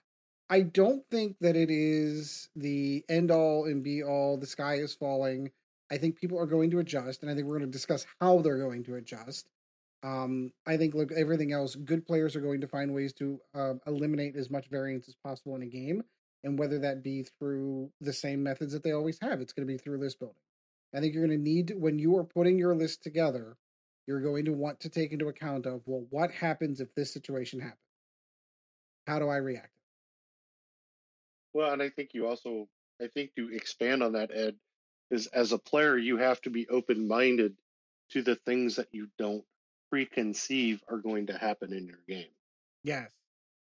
I 0.51 0.61
don't 0.61 1.03
think 1.11 1.37
that 1.41 1.57
it 1.57 1.71
is 1.71 2.49
the 2.55 3.05
end 3.09 3.31
all 3.31 3.65
and 3.65 3.83
be 3.83 4.03
all. 4.03 4.37
The 4.37 4.47
sky 4.47 4.75
is 4.75 4.95
falling. 4.95 5.51
I 5.91 5.99
think 5.99 6.17
people 6.17 6.39
are 6.39 6.47
going 6.47 6.71
to 6.71 6.79
adjust, 6.79 7.23
and 7.23 7.31
I 7.31 7.35
think 7.35 7.47
we're 7.47 7.59
going 7.59 7.71
to 7.71 7.73
discuss 7.73 8.07
how 8.21 8.41
they're 8.41 8.59
going 8.59 8.85
to 8.85 8.97
adjust. 8.97 9.49
Um, 10.03 10.53
I 10.67 10.77
think, 10.77 10.95
look, 10.95 11.13
everything 11.13 11.53
else, 11.53 11.75
good 11.75 12.07
players 12.07 12.37
are 12.37 12.41
going 12.41 12.61
to 12.61 12.69
find 12.69 12.95
ways 12.95 13.15
to 13.15 13.39
uh, 13.55 13.75
eliminate 13.87 14.37
as 14.37 14.51
much 14.51 14.69
variance 14.69 15.09
as 15.09 15.15
possible 15.25 15.57
in 15.57 15.63
a 15.63 15.67
game, 15.67 16.03
and 16.43 16.59
whether 16.59 16.79
that 16.81 17.03
be 17.03 17.27
through 17.39 17.91
the 18.01 18.13
same 18.13 18.43
methods 18.43 18.73
that 18.75 18.83
they 18.83 18.93
always 18.93 19.19
have, 19.23 19.41
it's 19.41 19.55
going 19.55 19.67
to 19.67 19.73
be 19.73 19.79
through 19.79 19.99
list 19.99 20.19
building. 20.19 20.37
I 20.95 21.01
think 21.01 21.15
you're 21.15 21.27
going 21.27 21.39
to 21.39 21.43
need, 21.43 21.73
when 21.77 21.99
you 21.99 22.17
are 22.19 22.25
putting 22.25 22.59
your 22.59 22.75
list 22.75 23.03
together, 23.03 23.57
you're 24.07 24.21
going 24.21 24.45
to 24.45 24.53
want 24.53 24.81
to 24.81 24.91
take 24.91 25.13
into 25.13 25.29
account 25.29 25.65
of, 25.65 25.81
well, 25.87 26.05
what 26.11 26.31
happens 26.31 26.81
if 26.81 26.95
this 26.95 27.13
situation 27.13 27.61
happens? 27.61 27.79
How 29.07 29.19
do 29.19 29.29
I 29.29 29.37
react? 29.37 29.71
Well, 31.55 31.73
and 31.73 31.81
I 31.81 31.89
think 31.89 32.11
you 32.13 32.27
also, 32.27 32.69
I 33.01 33.07
think 33.07 33.35
to 33.37 33.49
expand 33.55 34.03
on 34.03 34.13
that, 34.13 34.31
Ed, 34.35 34.57
is 35.11 35.29
as 35.29 35.53
a 35.53 35.59
player, 35.59 35.97
you 35.97 36.17
have 36.19 36.41
to 36.43 36.51
be 36.51 36.69
open 36.69 37.09
minded 37.09 37.57
to 38.11 38.23
the 38.23 38.35
things 38.35 38.77
that 38.77 38.89
you 38.93 39.09
don't 39.19 39.45
preconceive 39.93 40.81
are 40.89 40.99
going 40.99 41.29
to 41.29 41.39
happen 41.39 41.73
in 41.73 41.87
your 41.87 42.01
game. 42.09 42.31
Yes. 42.83 43.11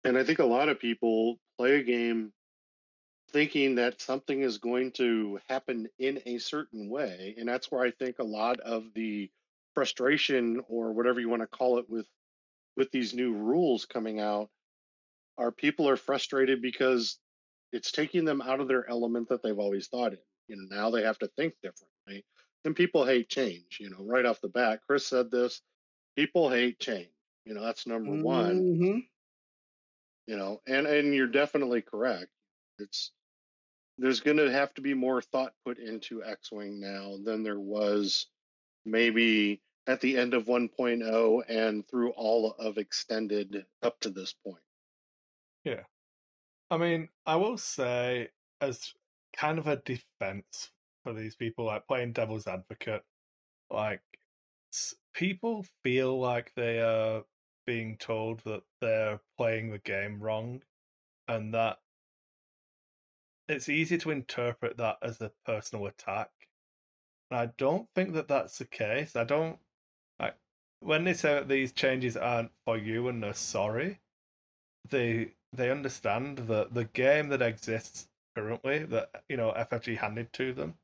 And 0.05 0.17
I 0.17 0.25
think 0.25 0.39
a 0.39 0.45
lot 0.45 0.69
of 0.69 0.79
people 0.79 1.39
play 1.59 1.77
a 1.77 1.83
game 1.83 2.33
thinking 3.33 3.75
that 3.77 4.01
something 4.01 4.41
is 4.41 4.59
going 4.59 4.93
to 4.93 5.41
happen 5.49 5.89
in 5.99 6.21
a 6.27 6.39
certain 6.39 6.89
way. 6.89 7.35
And 7.39 7.49
that's 7.49 7.71
where 7.71 7.83
I 7.83 7.91
think 7.91 8.19
a 8.19 8.25
lot 8.25 8.61
of 8.61 8.85
the 8.95 9.31
frustration 9.75 10.63
or 10.69 10.93
whatever 10.93 11.21
you 11.21 11.29
want 11.29 11.43
to 11.43 11.47
call 11.47 11.79
it 11.79 11.89
with 11.89 12.07
with 12.77 12.91
these 12.93 13.13
new 13.13 13.35
rules 13.35 13.87
coming 13.87 14.21
out 14.21 14.49
are 15.37 15.51
people 15.51 15.89
are 15.89 15.97
frustrated 15.97 16.63
because 16.63 17.19
it's 17.73 17.93
taking 17.93 18.25
them 18.25 18.41
out 18.43 18.61
of 18.61 18.69
their 18.69 18.89
element 18.89 19.29
that 19.29 19.43
they've 19.43 19.59
always 19.59 19.89
thought 19.89 20.13
in. 20.13 20.19
You 20.49 20.57
know, 20.57 20.77
now 20.77 20.91
they 20.91 21.03
have 21.03 21.19
to 21.21 21.29
think 21.29 21.55
differently. 21.63 22.25
And 22.65 22.75
people 22.75 23.05
hate 23.05 23.29
change, 23.29 23.79
you 23.81 23.91
know, 23.91 24.05
right 24.05 24.27
off 24.27 24.41
the 24.41 24.49
bat. 24.49 24.81
Chris 24.87 25.07
said 25.07 25.31
this, 25.31 25.63
people 26.17 26.51
hate 26.51 26.79
change. 26.81 27.11
You 27.45 27.55
know, 27.55 27.63
that's 27.63 27.87
number 27.87 28.13
one 28.23 28.61
Mhm. 28.61 29.09
you 30.27 30.37
know 30.37 30.61
and 30.67 30.87
and 30.87 31.15
you're 31.15 31.27
definitely 31.27 31.81
correct 31.83 32.31
it's 32.79 33.13
there's 33.97 34.21
going 34.21 34.37
to 34.37 34.51
have 34.53 34.73
to 34.75 34.81
be 34.81 34.95
more 34.95 35.21
thought 35.21 35.55
put 35.65 35.79
into 35.79 36.23
x-wing 36.23 36.79
now 36.79 37.17
than 37.25 37.43
there 37.43 37.59
was 37.59 38.27
maybe 38.85 39.61
at 39.87 40.01
the 40.01 40.17
end 40.17 40.35
of 40.35 40.47
1.0 40.47 41.43
and 41.49 41.89
through 41.89 42.11
all 42.11 42.53
of 42.53 42.79
extended 42.79 43.67
up 43.83 43.99
to 44.01 44.11
this 44.11 44.33
point 44.33 44.63
I 46.71 46.77
mean, 46.77 47.09
I 47.27 47.37
will 47.37 47.57
say, 47.57 48.29
as 48.61 48.93
kind 49.35 49.59
of 49.59 49.67
a 49.67 49.77
defense 49.77 50.71
for 51.03 51.13
these 51.13 51.35
people, 51.35 51.65
like 51.65 51.87
playing 51.87 52.13
devil's 52.13 52.47
advocate, 52.47 53.05
like 53.71 54.03
people 55.15 55.65
feel 55.83 56.19
like 56.21 56.53
they 56.55 56.81
are 56.81 57.25
being 57.67 57.97
told 57.99 58.41
that 58.41 58.63
they're 58.81 59.21
playing 59.37 59.71
the 59.71 59.79
game 59.79 60.21
wrong, 60.21 60.63
and 61.27 61.55
that 61.55 61.79
it's 63.49 63.69
easy 63.69 63.97
to 63.99 64.11
interpret 64.11 64.77
that 64.77 64.97
as 65.03 65.21
a 65.21 65.33
personal 65.47 65.87
attack. 65.87 66.31
And 67.31 67.41
I 67.41 67.47
don't 67.57 67.89
think 67.95 68.15
that 68.15 68.29
that's 68.29 68.59
the 68.59 68.67
case. 68.67 69.17
I 69.17 69.25
don't 69.25 69.59
like 70.21 70.37
when 70.81 71.05
they 71.05 71.15
say 71.15 71.35
that 71.35 71.49
these 71.49 71.73
changes 71.73 72.17
aren't 72.17 72.51
for 72.65 72.77
you 72.77 73.09
and 73.09 73.23
they're 73.23 73.35
sorry. 73.35 74.01
They 74.91 75.33
they 75.53 75.71
understand 75.71 76.39
that 76.39 76.75
the 76.75 76.85
game 76.85 77.29
that 77.29 77.43
exists 77.43 78.09
currently 78.37 78.85
that 78.85 79.25
you 79.29 79.37
know 79.37 79.53
FFG 79.53 79.99
handed 79.99 80.33
to 80.35 80.53
them 80.53 80.75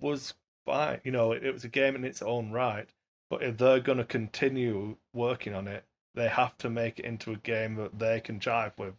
was 0.00 0.34
fine. 0.66 1.00
You 1.04 1.12
know, 1.12 1.32
it, 1.32 1.44
it 1.44 1.52
was 1.52 1.64
a 1.64 1.68
game 1.68 1.94
in 1.96 2.04
its 2.04 2.22
own 2.22 2.50
right. 2.50 2.88
But 3.30 3.42
if 3.42 3.58
they're 3.58 3.80
going 3.80 3.98
to 3.98 4.04
continue 4.04 4.96
working 5.12 5.54
on 5.54 5.66
it, 5.68 5.84
they 6.14 6.28
have 6.28 6.56
to 6.58 6.70
make 6.70 6.98
it 6.98 7.04
into 7.04 7.32
a 7.32 7.36
game 7.36 7.74
that 7.76 7.98
they 7.98 8.20
can 8.20 8.40
jive 8.40 8.76
with. 8.78 8.94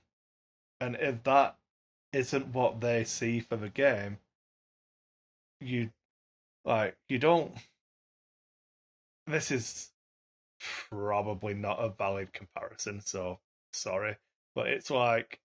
And 0.82 0.96
if 0.98 1.24
that 1.24 1.58
isn't 2.14 2.54
what 2.54 2.82
they 2.82 3.04
see 3.04 3.40
for 3.40 3.56
the 3.58 3.70
game, 3.70 4.18
you 5.60 5.92
Like 6.66 6.98
you 7.10 7.20
don't. 7.20 7.54
This 9.26 9.52
is 9.52 9.92
probably 10.90 11.54
not 11.54 11.80
a 11.80 11.90
valid 11.90 12.34
comparison, 12.34 13.02
so 13.02 13.40
sorry, 13.78 14.18
but 14.56 14.68
it's 14.68 14.90
like 14.90 15.42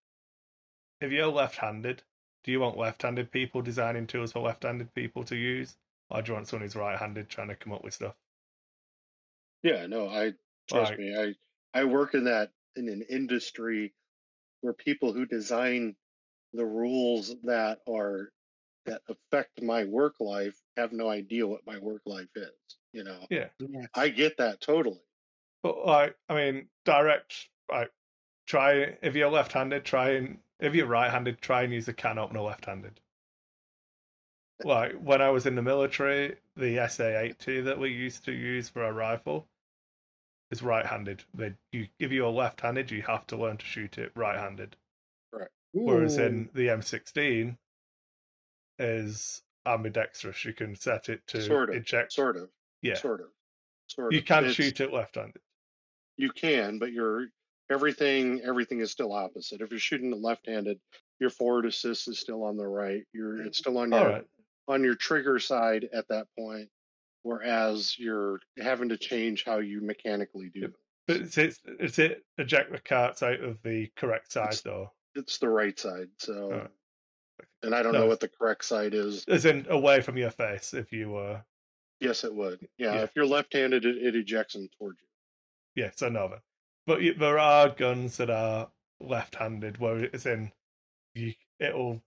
if 1.02 1.12
you're 1.12 1.26
left-handed, 1.26 2.02
do 2.44 2.50
you 2.50 2.59
want 2.60 2.78
left-handed 2.78 3.30
people 3.30 3.60
designing 3.60 4.06
tools 4.06 4.32
for 4.32 4.38
left-handed 4.40 4.94
people 4.94 5.22
to 5.24 5.36
use, 5.36 5.76
or 6.09 6.22
do 6.22 6.30
you 6.30 6.34
want 6.34 6.48
someone 6.48 6.62
who's 6.64 6.74
right-handed 6.76 7.28
trying 7.28 7.48
to 7.48 7.56
come 7.56 7.74
up 7.74 7.84
with 7.84 7.92
stuff? 7.92 8.16
Yeah, 9.62 9.86
no, 9.86 10.09
I 10.09 10.34
trust 10.68 10.92
Like, 10.92 10.98
me. 10.98 11.14
I 11.16 11.34
I 11.78 11.84
work 11.84 12.14
in 12.14 12.24
that 12.24 12.52
in 12.76 12.88
an 12.88 13.02
industry 13.02 13.94
where 14.62 14.74
people 14.74 15.12
who 15.12 15.26
design 15.26 15.96
the 16.54 16.66
rules 16.66 17.40
that 17.42 17.82
are 17.88 18.32
that 18.86 19.02
affect 19.09 19.62
my 19.62 19.84
work 19.84 20.20
life 20.20 20.62
have 20.76 20.92
no 20.92 21.09
idea 21.10 21.46
what 21.46 21.66
my 21.66 21.78
work 21.78 22.02
life 22.06 22.30
is. 22.36 22.78
You 22.92 23.04
know, 23.04 23.28
yeah, 23.30 23.50
I 23.94 24.10
get 24.10 24.38
that 24.38 24.60
totally. 24.60 25.02
but 25.62 25.84
like, 25.84 26.18
I 26.28 26.34
mean, 26.34 26.70
direct. 26.84 27.48
Like, 27.70 27.92
try 28.47 28.97
if 29.02 29.14
you're 29.14 29.31
left-handed, 29.31 29.85
try 29.85 30.10
and 30.10 30.39
if 30.60 30.74
you're 30.74 30.86
right-handed, 30.86 31.40
try 31.40 31.62
and 31.62 31.73
use 31.73 31.89
a 31.89 31.93
can 31.93 32.19
opener 32.19 32.40
left-handed. 32.40 33.01
Like 34.64 34.93
when 34.94 35.20
I 35.20 35.31
was 35.31 35.47
in 35.47 35.56
the 35.56 35.62
military, 35.62 36.36
the 36.56 36.77
SA-80 36.89 37.64
that 37.64 37.78
we 37.78 37.90
used 37.90 38.24
to 38.27 38.32
use 38.32 38.69
for 38.69 38.85
a 38.85 38.93
rifle 38.93 39.48
is 40.52 40.62
right-handed. 40.62 41.24
They, 41.35 41.55
you, 41.73 41.89
if 41.98 42.12
you're 42.12 42.31
left-handed, 42.31 42.90
you 42.90 43.02
have 43.02 43.27
to 43.28 43.36
learn 43.36 43.56
to 43.56 43.66
shoot 43.66 43.98
it 43.98 44.12
right-handed. 44.14 44.77
Right. 45.32 45.48
Whereas 45.73 46.19
in 46.19 46.48
the 46.55 46.69
M16 46.69 47.56
is 48.78 49.43
ambidextrous. 49.66 50.44
You 50.44 50.52
can 50.52 50.77
set 50.77 51.09
it 51.09 51.27
to 51.28 51.43
Sort 51.43 51.70
of, 51.70 51.77
eject. 51.77 52.12
sort 52.12 52.36
of, 52.36 52.48
Yeah, 52.82 52.94
sort 52.94 53.20
of, 53.20 53.28
sort 53.89 54.09
of. 54.09 54.12
you 54.12 54.23
can 54.23 54.44
It's- 54.44 54.55
shoot 54.55 54.81
it 54.81 54.93
left-handed. 54.93 55.40
You 56.19 56.31
can, 56.31 56.78
but 56.78 56.93
you're 56.93 57.28
everything. 57.72 58.40
Everything 58.44 58.80
is 58.80 58.90
still 58.90 59.12
opposite. 59.12 59.60
If 59.60 59.70
you're 59.70 59.80
shooting 59.80 60.12
it 60.12 60.20
left-handed, 60.20 60.78
your 61.18 61.30
forward 61.30 61.66
assist 61.66 62.08
is 62.08 62.18
still 62.18 62.44
on 62.44 62.56
the 62.56 62.66
right. 62.66 63.02
You're 63.12 63.36
it's 63.42 63.60
mm-hmm. 63.60 63.70
still 63.70 63.78
on 63.78 63.92
All 63.92 64.00
your 64.00 64.08
right. 64.10 64.26
on 64.68 64.84
your 64.84 64.94
trigger 64.94 65.38
side 65.38 65.88
at 65.92 66.08
that 66.08 66.26
point, 66.38 66.68
whereas 67.22 67.98
you're 67.98 68.40
having 68.60 68.90
to 68.90 68.96
change 68.96 69.44
how 69.44 69.58
you 69.58 69.80
mechanically 69.80 70.50
do 70.54 70.64
it. 70.66 70.72
But 71.06 71.16
it's, 71.16 71.38
it's, 71.38 71.60
it's 71.66 71.98
it 71.98 72.24
eject 72.38 72.70
the 72.72 72.78
carts 72.78 73.22
out 73.22 73.40
of 73.40 73.62
the 73.62 73.90
correct 73.96 74.32
side 74.32 74.44
It's- 74.48 74.60
though. 74.62 74.92
It's 75.14 75.36
the 75.36 75.48
right 75.50 75.78
side. 75.78 76.08
So, 76.16 76.68
and 77.62 77.74
I 77.74 77.82
don't 77.82 77.92
No. 77.92 78.00
know 78.00 78.06
what 78.06 78.20
the 78.20 78.28
correct 78.30 78.64
side 78.64 78.94
is. 78.94 79.26
Is 79.28 79.44
in 79.44 79.66
away 79.68 80.00
from 80.00 80.16
your 80.16 80.30
face 80.30 80.72
if 80.72 80.90
you 80.90 81.10
were 81.10 81.42
Yes, 82.00 82.24
it 82.24 82.34
would. 82.34 82.66
Yeah, 82.78 82.94
Yeah. 82.94 83.02
if 83.02 83.10
you're 83.14 83.26
left-handed, 83.26 83.84
it, 83.84 83.98
it 83.98 84.16
ejects 84.16 84.54
them 84.54 84.68
towards 84.78 84.98
you. 85.02 85.82
yeah, 85.82 85.90
so 85.94 86.08
no 86.08 86.28
then. 86.28 86.38
But 86.86 87.00
there 87.18 87.38
are 87.38 87.68
guns 87.70 88.16
that 88.18 88.30
are 88.30 88.70
left-handed 89.00 89.78
where 89.78 90.04
it's 90.04 90.26
in 90.26 90.52
you 91.14 91.34
it'll 91.59 92.02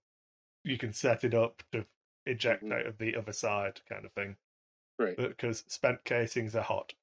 you 0.63 0.77
can 0.77 0.93
set 0.93 1.23
it 1.23 1.33
up 1.33 1.63
to 1.71 1.85
eject 2.25 2.63
Mhm. 2.63 2.73
out 2.73 2.85
of 2.87 2.97
the 2.97 3.15
other 3.15 3.33
side 3.33 3.81
kind 3.89 4.05
of 4.05 4.13
thing. 4.13 4.37
Right. 4.99 5.17
Because 5.17 5.63
spent 5.67 6.03
casings 6.05 6.55
are 6.55 6.63
hot. 6.63 6.93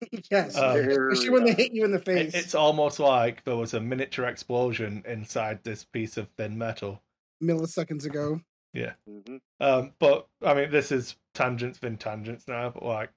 yes. 0.30 0.56
Um, 0.56 0.76
Especially 0.78 1.30
when 1.30 1.44
they 1.44 1.54
hit 1.54 1.72
you 1.72 1.84
in 1.84 1.90
the 1.92 1.98
It- 1.98 2.04
face. 2.04 2.34
it's 2.34 2.54
almost 2.54 2.98
like 3.00 3.44
there 3.44 3.56
was 3.56 3.74
a 3.74 3.80
miniature 3.80 4.26
explosion 4.26 5.02
inside 5.06 5.64
this 5.64 5.84
piece 5.84 6.16
of 6.16 6.28
thin 6.36 6.56
metal. 6.58 7.02
milliseconds 7.42 8.04
ago. 8.04 8.40
hmm 9.06 9.36
Um, 9.60 9.94
but 9.98 10.28
I 10.42 10.54
mean, 10.54 10.70
this 10.70 10.92
is 10.92 11.16
tangents 11.34 11.80
within 11.80 11.98
tangents 11.98 12.46
now. 12.48 12.70
But 12.70 12.82
like, 12.84 13.10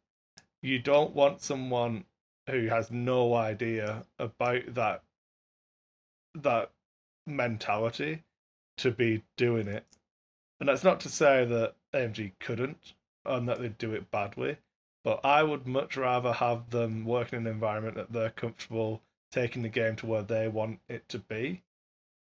you 0.62 0.80
don't 0.80 1.14
want 1.16 1.42
someone 1.42 2.06
who 2.50 2.68
has 2.68 2.92
no 2.92 3.34
idea 3.34 4.06
about 4.20 4.74
that 4.74 5.04
that 6.36 6.72
mentality 7.28 8.24
to 8.78 8.92
be 8.92 9.24
doing 9.38 9.68
it. 9.68 9.86
And 10.60 10.70
that's 10.70 10.84
not 10.84 11.00
to 11.02 11.10
say 11.10 11.46
that 11.46 11.76
AMG 11.94 12.34
couldn't 12.40 12.94
and 13.26 13.48
that 13.50 13.60
they'd 13.60 13.78
do 13.78 13.94
it 13.94 14.12
badly. 14.12 14.58
But 15.04 15.26
I 15.26 15.44
would 15.44 15.68
much 15.68 15.98
rather 15.98 16.32
have 16.34 16.70
them 16.70 17.06
work 17.06 17.34
in 17.34 17.40
an 17.40 17.48
environment 17.48 17.96
that 17.96 18.12
they're 18.14 18.30
comfortable 18.30 19.02
taking 19.32 19.62
the 19.62 19.70
game 19.70 19.96
to 19.98 20.06
where 20.06 20.24
they 20.24 20.48
want 20.48 20.80
it 20.88 21.08
to 21.10 21.20
be 21.20 21.64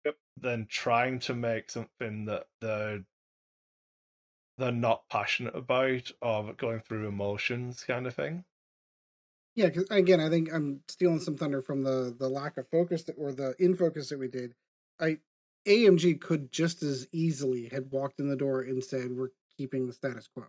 Yep. 0.05 0.17
than 0.37 0.67
trying 0.67 1.19
to 1.21 1.35
make 1.35 1.71
something 1.71 2.27
that 2.27 2.49
they're 2.61 3.05
they're 4.59 4.73
not 4.73 5.09
passionate 5.09 5.55
about 5.57 6.11
or 6.21 6.53
going 6.55 6.81
through 6.81 7.09
emotions 7.09 7.85
kind 7.85 8.07
of 8.07 8.15
thing. 8.15 8.45
Yeah, 9.55 9.67
because 9.67 9.87
again, 9.91 10.21
I 10.21 10.29
think 10.29 10.53
I'm 10.53 10.81
stealing 10.89 11.21
some 11.21 11.37
thunder 11.37 11.63
from 11.63 11.83
the 11.83 12.15
the 12.19 12.29
lack 12.29 12.57
of 12.57 12.69
focus 12.69 13.05
that 13.05 13.15
or 13.19 13.33
the 13.33 13.55
in 13.59 13.75
focus 13.77 14.09
that 14.09 14.19
we 14.19 14.29
did. 14.29 14.55
I 15.01 15.19
AMG 15.67 16.21
could 16.21 16.51
just 16.53 16.83
as 16.83 17.07
easily 17.13 17.69
had 17.69 17.91
walked 17.91 18.21
in 18.21 18.29
the 18.29 18.37
door 18.37 18.63
and 18.63 18.83
said, 18.83 19.13
"We're 19.17 19.31
keeping 19.57 19.87
the 19.87 19.93
status 19.93 20.27
quo. 20.29 20.45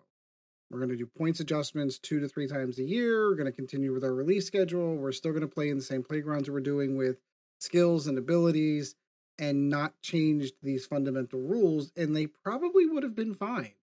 We're 0.71 0.79
going 0.79 0.89
to 0.89 0.97
do 0.97 1.05
points 1.05 1.39
adjustments 1.39 1.99
two 1.99 2.19
to 2.19 2.27
three 2.27 2.47
times 2.47 2.79
a 2.79 2.83
year. 2.83 3.29
We're 3.29 3.35
going 3.35 3.45
to 3.51 3.51
continue 3.55 3.93
with 3.93 4.03
our 4.03 4.13
release 4.13 4.47
schedule. 4.47 4.95
We're 4.97 5.11
still 5.11 5.31
going 5.31 5.41
to 5.41 5.47
play 5.47 5.69
in 5.69 5.77
the 5.77 5.83
same 5.83 6.03
playgrounds 6.03 6.49
we're 6.49 6.59
doing 6.61 6.97
with 6.97 7.17
skills 7.59 8.07
and 8.07 8.17
abilities, 8.17 8.95
and 9.39 9.69
not 9.69 10.01
changed 10.01 10.55
these 10.63 10.85
fundamental 10.87 11.39
rules." 11.41 11.91
And 11.95 12.15
they 12.15 12.27
probably 12.27 12.87
would 12.87 13.03
have 13.03 13.15
been 13.15 13.35
fine. 13.35 13.73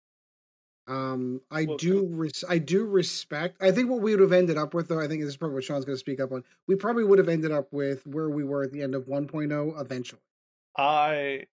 Um, 0.89 1.43
I 1.51 1.65
Well, 1.65 1.77
do, 1.77 2.07
res- 2.07 2.45
I 2.49 2.59
do 2.59 2.85
respect. 2.85 3.63
I 3.63 3.71
think 3.71 3.89
what 3.89 4.01
we 4.01 4.13
would 4.13 4.21
have 4.21 4.33
ended 4.33 4.59
up 4.59 4.75
with, 4.75 4.89
though, 4.89 5.01
I 5.01 5.07
think 5.07 5.21
this 5.23 5.29
is 5.29 5.37
probably 5.37 5.55
what 5.55 5.65
Sean's 5.65 5.85
going 5.85 5.95
to 5.95 6.01
speak 6.01 6.21
up 6.21 6.33
on. 6.33 6.45
We 6.67 6.75
probably 6.77 7.05
would 7.05 7.19
have 7.19 7.29
ended 7.29 7.53
up 7.53 7.73
with 7.73 8.07
where 8.07 8.29
we 8.31 8.43
were 8.45 8.63
at 8.63 8.73
the 8.73 8.83
end 8.83 8.95
of 8.95 9.07
1.0 9.07 9.81
eventually. 9.81 10.23
I 10.77 11.47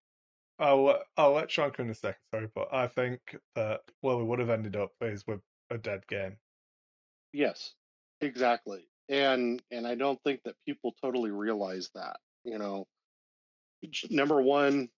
I'll 0.58 0.84
let- 0.84 1.06
I'll 1.16 1.32
let 1.32 1.50
Sean 1.50 1.72
come 1.72 1.86
in 1.86 1.92
a 1.92 1.94
second, 1.94 2.20
sorry, 2.32 2.48
but 2.54 2.72
I 2.72 2.88
think 2.88 3.36
that 3.56 3.82
where 4.02 4.16
we 4.16 4.24
would 4.24 4.40
have 4.40 4.50
ended 4.50 4.76
up 4.76 4.92
is 5.02 5.26
with 5.26 5.42
a 5.70 5.78
dead 5.78 6.06
game. 6.06 6.38
Yes, 7.32 7.74
exactly. 8.20 8.88
And 9.08 9.62
and 9.70 9.86
I 9.86 9.94
don't 9.94 10.22
think 10.22 10.42
that 10.44 10.56
people 10.66 10.94
totally 11.00 11.30
realize 11.30 11.90
that. 11.94 12.20
You 12.44 12.58
know, 12.58 12.86
number 14.10 14.40
one, 14.40 14.90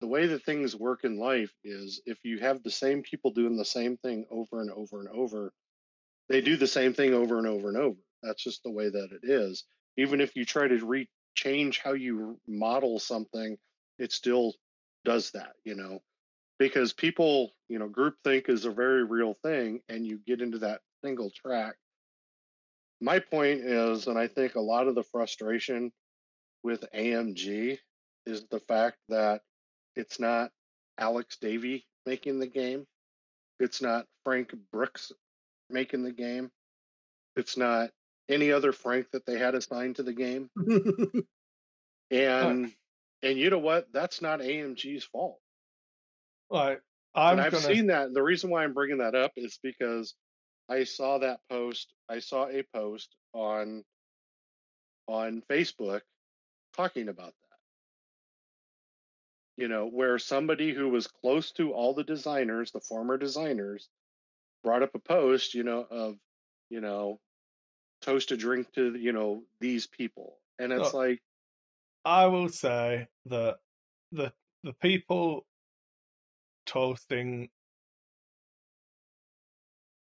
the 0.00 0.06
way 0.06 0.26
that 0.26 0.44
things 0.44 0.76
work 0.76 1.04
in 1.04 1.18
life 1.18 1.52
is 1.64 2.00
if 2.06 2.18
you 2.24 2.38
have 2.38 2.62
the 2.62 2.70
same 2.70 3.02
people 3.02 3.32
doing 3.32 3.56
the 3.56 3.64
same 3.64 3.96
thing 3.96 4.26
over 4.30 4.60
and 4.60 4.70
over 4.70 5.00
and 5.00 5.08
over, 5.08 5.52
they 6.28 6.40
do 6.40 6.56
the 6.56 6.66
same 6.66 6.94
thing 6.94 7.14
over 7.14 7.38
and 7.38 7.46
over 7.46 7.68
and 7.68 7.76
over. 7.76 7.98
That's 8.22 8.42
just 8.42 8.62
the 8.62 8.70
way 8.70 8.88
that 8.88 9.10
it 9.12 9.28
is. 9.28 9.64
Even 9.96 10.20
if 10.20 10.36
you 10.36 10.44
try 10.44 10.68
to 10.68 10.84
re 10.84 11.08
change 11.34 11.78
how 11.78 11.92
you 11.92 12.38
model 12.46 12.98
something, 12.98 13.56
it 13.98 14.12
still 14.12 14.54
does 15.04 15.30
that, 15.32 15.52
you 15.64 15.74
know, 15.74 16.00
because 16.58 16.92
people, 16.92 17.52
you 17.68 17.78
know, 17.78 17.88
groupthink 17.88 18.48
is 18.48 18.64
a 18.64 18.70
very 18.70 19.04
real 19.04 19.34
thing 19.42 19.80
and 19.88 20.06
you 20.06 20.20
get 20.26 20.40
into 20.40 20.58
that 20.58 20.80
single 21.04 21.30
track. 21.30 21.76
My 23.00 23.20
point 23.20 23.60
is, 23.60 24.08
and 24.08 24.18
I 24.18 24.26
think 24.26 24.56
a 24.56 24.60
lot 24.60 24.88
of 24.88 24.96
the 24.96 25.04
frustration 25.04 25.92
with 26.64 26.84
AMG 26.92 27.78
is 28.26 28.44
the 28.50 28.58
fact 28.58 28.96
that 29.08 29.42
it's 29.98 30.18
not 30.18 30.50
Alex 30.98 31.36
Davy 31.40 31.86
making 32.06 32.38
the 32.38 32.46
game. 32.46 32.86
It's 33.60 33.82
not 33.82 34.06
Frank 34.24 34.54
Brooks 34.72 35.12
making 35.68 36.04
the 36.04 36.12
game. 36.12 36.50
It's 37.36 37.56
not 37.56 37.90
any 38.28 38.52
other 38.52 38.72
Frank 38.72 39.10
that 39.12 39.26
they 39.26 39.38
had 39.38 39.54
assigned 39.54 39.96
to 39.96 40.02
the 40.02 40.12
game. 40.12 40.48
And 42.10 42.72
and 43.22 43.38
you 43.38 43.50
know 43.50 43.58
what? 43.58 43.88
That's 43.92 44.22
not 44.22 44.40
AMG's 44.40 45.04
fault. 45.04 45.38
Like 46.50 46.80
I'm 47.14 47.32
and 47.32 47.40
I've 47.42 47.52
gonna 47.52 47.64
seen 47.64 47.88
that. 47.88 48.14
The 48.14 48.22
reason 48.22 48.50
why 48.50 48.64
I'm 48.64 48.72
bringing 48.72 48.98
that 48.98 49.14
up 49.14 49.32
is 49.36 49.58
because 49.62 50.14
I 50.68 50.84
saw 50.84 51.18
that 51.18 51.40
post. 51.50 51.92
I 52.08 52.20
saw 52.20 52.48
a 52.48 52.62
post 52.74 53.14
on 53.34 53.84
on 55.06 55.42
Facebook 55.50 56.00
talking 56.76 57.08
about 57.08 57.34
that. 57.42 57.47
You 59.58 59.68
know, 59.68 59.86
where 59.88 60.18
somebody 60.18 60.74
who 60.74 60.88
was 60.90 61.08
close 61.08 61.52
to 61.54 61.74
all 61.74 61.94
the 61.94 62.04
designers, 62.04 62.72
the 62.72 62.80
former 62.80 63.18
designers, 63.18 63.90
brought 64.64 64.82
up 64.82 64.94
a 64.94 65.00
post, 65.00 65.54
you 65.54 65.64
know, 65.64 65.86
of, 65.90 66.18
you 66.70 66.80
know, 66.80 67.20
toast 68.02 68.32
a 68.32 68.36
drink 68.38 68.72
to, 68.74 68.96
you 68.96 69.12
know, 69.12 69.44
these 69.60 69.86
people. 69.86 70.40
And 70.58 70.72
it's 70.72 70.92
Oh. 70.92 70.98
like, 70.98 71.20
I 72.04 72.26
will 72.26 72.48
say 72.48 73.08
that 73.26 73.60
the 74.10 74.34
the 74.64 74.72
people 74.74 75.46
toasting 76.66 77.50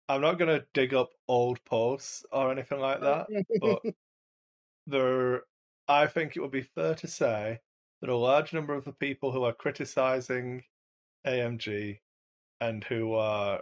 I'm 0.10 0.22
not 0.22 0.38
gonna 0.38 0.66
dig 0.74 0.94
up 0.94 1.14
old 1.28 1.64
posts 1.66 2.24
or 2.32 2.52
anything 2.52 2.80
like 2.80 3.02
that, 3.02 3.32
but 3.60 3.84
there 4.88 5.44
I 5.88 6.08
think 6.08 6.36
it 6.36 6.42
would 6.42 6.52
be 6.52 6.62
fair 6.62 6.96
to 6.96 7.08
say 7.08 7.62
that 8.02 8.10
a 8.10 8.16
large 8.16 8.54
number 8.54 8.74
of 8.74 8.86
the 8.86 8.94
people 8.94 9.32
who 9.32 9.44
are 9.44 9.54
criticizing 9.54 10.64
AMG 11.26 12.00
and 12.60 12.84
who 12.84 13.14
are 13.14 13.62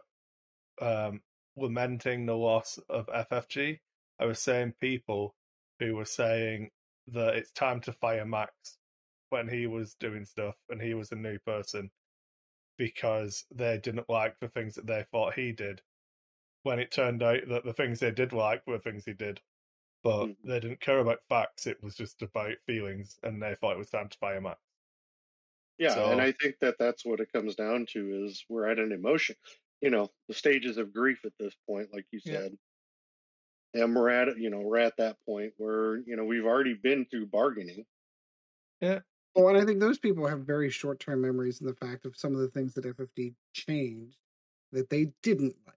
um, 0.82 1.22
lamenting 1.58 2.26
the 2.26 2.36
loss 2.36 2.80
of 2.90 3.08
FFG 3.08 3.80
are 4.20 4.28
the 4.28 4.36
same 4.36 4.74
people 4.80 5.36
who 5.80 5.96
were 5.96 6.06
saying 6.06 6.70
that 7.08 7.36
it's 7.36 7.52
time 7.52 7.82
to 7.82 7.94
fire 7.94 8.26
Max 8.26 8.54
when 9.30 9.48
he 9.48 9.68
was 9.68 9.96
doing 9.96 10.26
stuff 10.26 10.56
and 10.70 10.82
he 10.82 10.94
was 10.94 11.12
a 11.12 11.16
new 11.16 11.38
person 11.40 11.90
because 12.78 13.46
they 13.54 13.78
didn't 13.78 14.10
like 14.10 14.36
the 14.40 14.48
things 14.48 14.76
that 14.76 14.88
they 14.88 15.06
thought 15.12 15.34
he 15.34 15.52
did. 15.52 15.82
When 16.64 16.80
it 16.80 16.92
turned 16.92 17.24
out 17.24 17.42
that 17.50 17.66
the 17.66 17.74
things 17.74 18.00
they 18.00 18.12
did 18.12 18.34
like 18.34 18.66
were 18.68 18.80
things 18.80 19.06
he 19.06 19.14
did, 19.14 19.40
but 20.04 20.28
Mhm. 20.28 20.36
they 20.44 20.60
didn't 20.60 20.82
care 20.82 21.00
about 21.00 21.24
facts. 21.30 21.68
It 21.68 21.82
was 21.84 21.96
just 21.96 22.22
about 22.22 22.58
feelings, 22.66 23.20
and 23.24 23.42
they 23.42 23.56
thought 23.56 23.74
it 23.76 23.80
was 23.80 23.90
time 23.90 24.10
to 24.10 24.18
fire 24.20 24.42
Max. 24.42 24.62
Yeah, 25.78 25.96
So- 25.96 26.06
and 26.12 26.22
I 26.22 26.34
think 26.34 26.60
that 26.60 26.78
that's 26.78 27.06
what 27.06 27.20
it 27.22 27.32
comes 27.32 27.56
down 27.56 27.86
to 27.92 28.26
is 28.26 28.46
we're 28.50 28.68
at 28.68 28.80
an 28.80 28.92
emotion, 28.92 29.36
you 29.82 29.90
know, 29.90 30.12
the 30.28 30.34
stages 30.34 30.78
of 30.78 30.94
grief 30.94 31.24
at 31.26 31.34
this 31.40 31.56
point, 31.68 31.94
like 31.94 32.06
you 32.12 32.20
Yeah. 32.24 32.42
said. 32.42 32.58
And 33.74 33.96
we're 33.96 34.10
at 34.10 34.38
you 34.38 34.50
know 34.50 34.62
we're 34.62 34.80
at 34.80 34.98
that 34.98 35.18
point 35.26 35.54
where 35.58 35.98
you 35.98 36.16
know 36.16 36.26
we've 36.26 36.46
already 36.46 36.74
been 36.74 37.06
through 37.06 37.28
bargaining. 37.28 37.86
Yeah. 38.82 39.02
Well, 39.36 39.50
and 39.50 39.58
I 39.58 39.66
think 39.66 39.80
those 39.80 40.00
people 40.00 40.28
have 40.28 40.42
very 40.46 40.70
short 40.70 41.00
term 41.00 41.22
memories 41.22 41.62
in 41.62 41.68
the 41.68 41.76
fact 41.76 42.06
of 42.06 42.18
some 42.18 42.34
of 42.34 42.42
the 42.42 42.50
things 42.50 42.74
that 42.74 42.86
FFG 42.86 43.36
changed 43.54 44.18
that 44.72 44.90
they 44.90 45.14
didn't 45.22 45.56
like. 45.68 45.76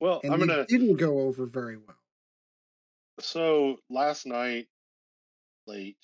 Well, 0.00 0.20
And 0.22 0.32
I'm 0.32 0.40
gonna 0.40 0.66
didn't 0.66 0.96
go 0.96 1.20
over 1.20 1.46
very 1.46 1.76
well. 1.76 2.01
So 3.22 3.76
last 3.88 4.26
night 4.26 4.66
late, 5.66 5.96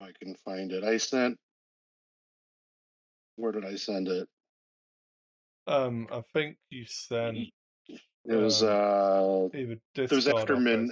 I 0.00 0.10
can 0.20 0.34
find 0.44 0.72
it. 0.72 0.84
I 0.84 0.96
sent. 0.96 1.38
Where 3.36 3.52
did 3.52 3.64
I 3.64 3.76
send 3.76 4.08
it? 4.08 4.28
Um, 5.66 6.08
I 6.10 6.22
think 6.32 6.56
you 6.70 6.84
sent 6.86 7.36
It 7.88 8.36
was 8.36 8.62
Um, 8.62 8.68
uh 8.68 9.56
either 9.56 9.76
it 9.94 10.10
was 10.10 10.26
after 10.26 10.54
or 10.54 10.60
min. 10.60 10.90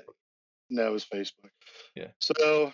No, 0.71 0.89
it 0.89 0.93
was 0.93 1.05
Facebook. 1.05 1.51
Yeah. 1.95 2.09
So 2.21 2.73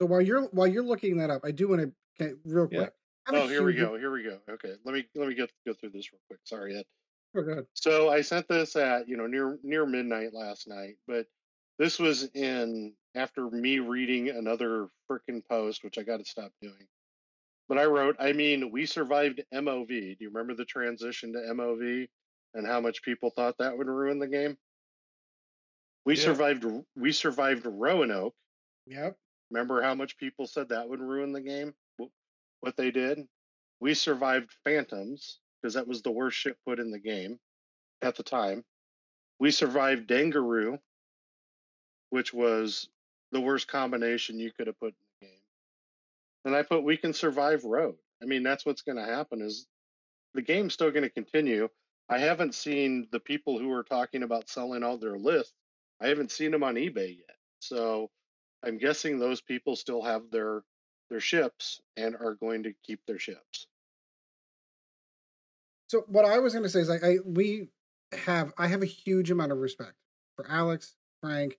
So 0.00 0.06
while 0.06 0.22
you're 0.22 0.44
while 0.52 0.66
you're 0.66 0.82
looking 0.84 1.18
that 1.18 1.30
up, 1.30 1.42
I 1.44 1.50
do 1.50 1.68
want 1.68 1.92
to 2.18 2.36
real 2.44 2.66
quick. 2.68 2.92
I 3.26 3.34
have 3.34 3.42
a 3.42 3.44
oh, 3.44 3.48
here 3.48 3.62
we 3.62 3.74
go. 3.74 3.98
Here 3.98 4.10
we 4.10 4.22
go. 4.22 4.38
Okay, 4.48 4.74
let 4.84 4.94
me 4.94 5.06
let 5.14 5.28
me 5.28 5.34
get 5.34 5.50
go 5.66 5.74
through 5.74 5.90
this 5.90 6.10
real 6.10 6.20
quick. 6.26 6.40
Sorry, 6.44 6.76
Ed. 6.78 6.84
Ahead. 7.34 7.66
So 7.74 8.08
I 8.08 8.22
sent 8.22 8.48
this 8.48 8.76
at 8.76 9.08
you 9.08 9.16
know 9.16 9.26
near 9.26 9.58
near 9.62 9.86
midnight 9.86 10.32
last 10.34 10.68
night, 10.68 10.96
but 11.06 11.26
this 11.78 11.98
was 11.98 12.24
in 12.34 12.96
after 13.14 13.48
me 13.50 13.78
reading 13.78 14.28
another 14.28 14.88
freaking 15.10 15.46
post, 15.48 15.82
which 15.84 15.98
I 15.98 16.02
got 16.02 16.18
to 16.18 16.24
stop 16.24 16.52
doing. 16.60 16.88
But 17.68 17.78
I 17.78 17.86
wrote, 17.86 18.16
I 18.18 18.32
mean, 18.32 18.70
we 18.72 18.86
survived 18.86 19.42
MOV. 19.52 19.88
Do 19.88 20.16
you 20.24 20.28
remember 20.30 20.54
the 20.54 20.64
transition 20.64 21.32
to 21.34 21.38
MOV 21.38 22.08
and 22.54 22.66
how 22.66 22.80
much 22.80 23.02
people 23.02 23.30
thought 23.30 23.58
that 23.58 23.78
would 23.78 23.86
ruin 23.86 24.18
the 24.18 24.28
game? 24.28 24.58
We 26.04 26.16
Yeah. 26.16 26.22
survived. 26.24 26.64
We 26.96 27.12
survived 27.12 27.66
Roanoke. 27.66 28.34
Yep. 28.86 29.18
Remember 29.50 29.82
how 29.82 29.94
much 29.94 30.16
people 30.16 30.46
said 30.46 30.68
that 30.70 30.88
would 30.88 31.00
ruin 31.00 31.32
the 31.32 31.40
game? 31.40 31.74
What 32.60 32.76
they 32.76 32.90
did? 32.90 33.28
We 33.80 33.94
survived 33.94 34.52
Phantoms 34.64 35.40
because 35.60 35.74
that 35.74 35.88
was 35.88 36.02
the 36.02 36.10
worst 36.10 36.36
shit 36.36 36.56
put 36.66 36.78
in 36.78 36.90
the 36.90 36.98
game 36.98 37.38
at 38.02 38.16
the 38.16 38.22
time. 38.22 38.64
We 39.38 39.50
survived 39.50 40.08
Dengaroo, 40.08 40.78
which 42.10 42.32
was 42.32 42.88
the 43.32 43.40
worst 43.40 43.68
combination 43.68 44.38
you 44.38 44.52
could 44.52 44.66
have 44.66 44.78
put 44.78 44.88
in 44.88 44.94
the 45.20 45.26
game. 45.26 45.40
And 46.44 46.54
I 46.54 46.62
put 46.62 46.84
we 46.84 46.96
can 46.96 47.12
survive 47.12 47.64
Road. 47.64 47.96
I 48.22 48.26
mean, 48.26 48.42
that's 48.42 48.66
what's 48.66 48.82
going 48.82 48.98
to 48.98 49.04
happen 49.04 49.40
is 49.40 49.66
the 50.34 50.42
game's 50.42 50.74
still 50.74 50.90
going 50.90 51.04
to 51.04 51.10
continue. 51.10 51.68
I 52.08 52.18
haven't 52.18 52.54
seen 52.54 53.08
the 53.12 53.20
people 53.20 53.58
who 53.58 53.72
are 53.72 53.84
talking 53.84 54.22
about 54.22 54.48
selling 54.48 54.82
out 54.82 55.00
their 55.00 55.16
lists. 55.18 55.54
I 56.00 56.08
haven't 56.08 56.32
seen 56.32 56.50
them 56.50 56.64
on 56.64 56.74
eBay 56.74 57.18
yet. 57.18 57.36
So 57.60 58.10
I'm 58.64 58.78
guessing 58.78 59.18
those 59.18 59.40
people 59.40 59.76
still 59.76 60.02
have 60.02 60.30
their 60.30 60.62
their 61.08 61.20
ships 61.20 61.80
and 61.96 62.14
are 62.14 62.34
going 62.34 62.64
to 62.64 62.72
keep 62.84 63.00
their 63.06 63.18
ships. 63.18 63.66
So 65.90 66.04
what 66.06 66.24
I 66.24 66.38
was 66.38 66.52
going 66.52 66.62
to 66.62 66.68
say 66.68 66.78
is, 66.78 66.88
like, 66.88 67.02
I 67.02 67.16
we 67.24 67.68
have 68.12 68.52
I 68.56 68.68
have 68.68 68.80
a 68.80 68.86
huge 68.86 69.32
amount 69.32 69.50
of 69.50 69.58
respect 69.58 69.94
for 70.36 70.48
Alex, 70.48 70.94
Frank, 71.20 71.58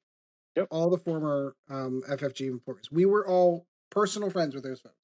Yep. 0.56 0.68
all 0.72 0.90
the 0.90 0.98
former 0.98 1.54
um, 1.70 2.02
FFG 2.10 2.48
employees. 2.48 2.90
We 2.90 3.06
were 3.06 3.28
all 3.28 3.68
personal 3.90 4.30
friends 4.30 4.56
with 4.56 4.64
those 4.64 4.80
folks. 4.80 4.96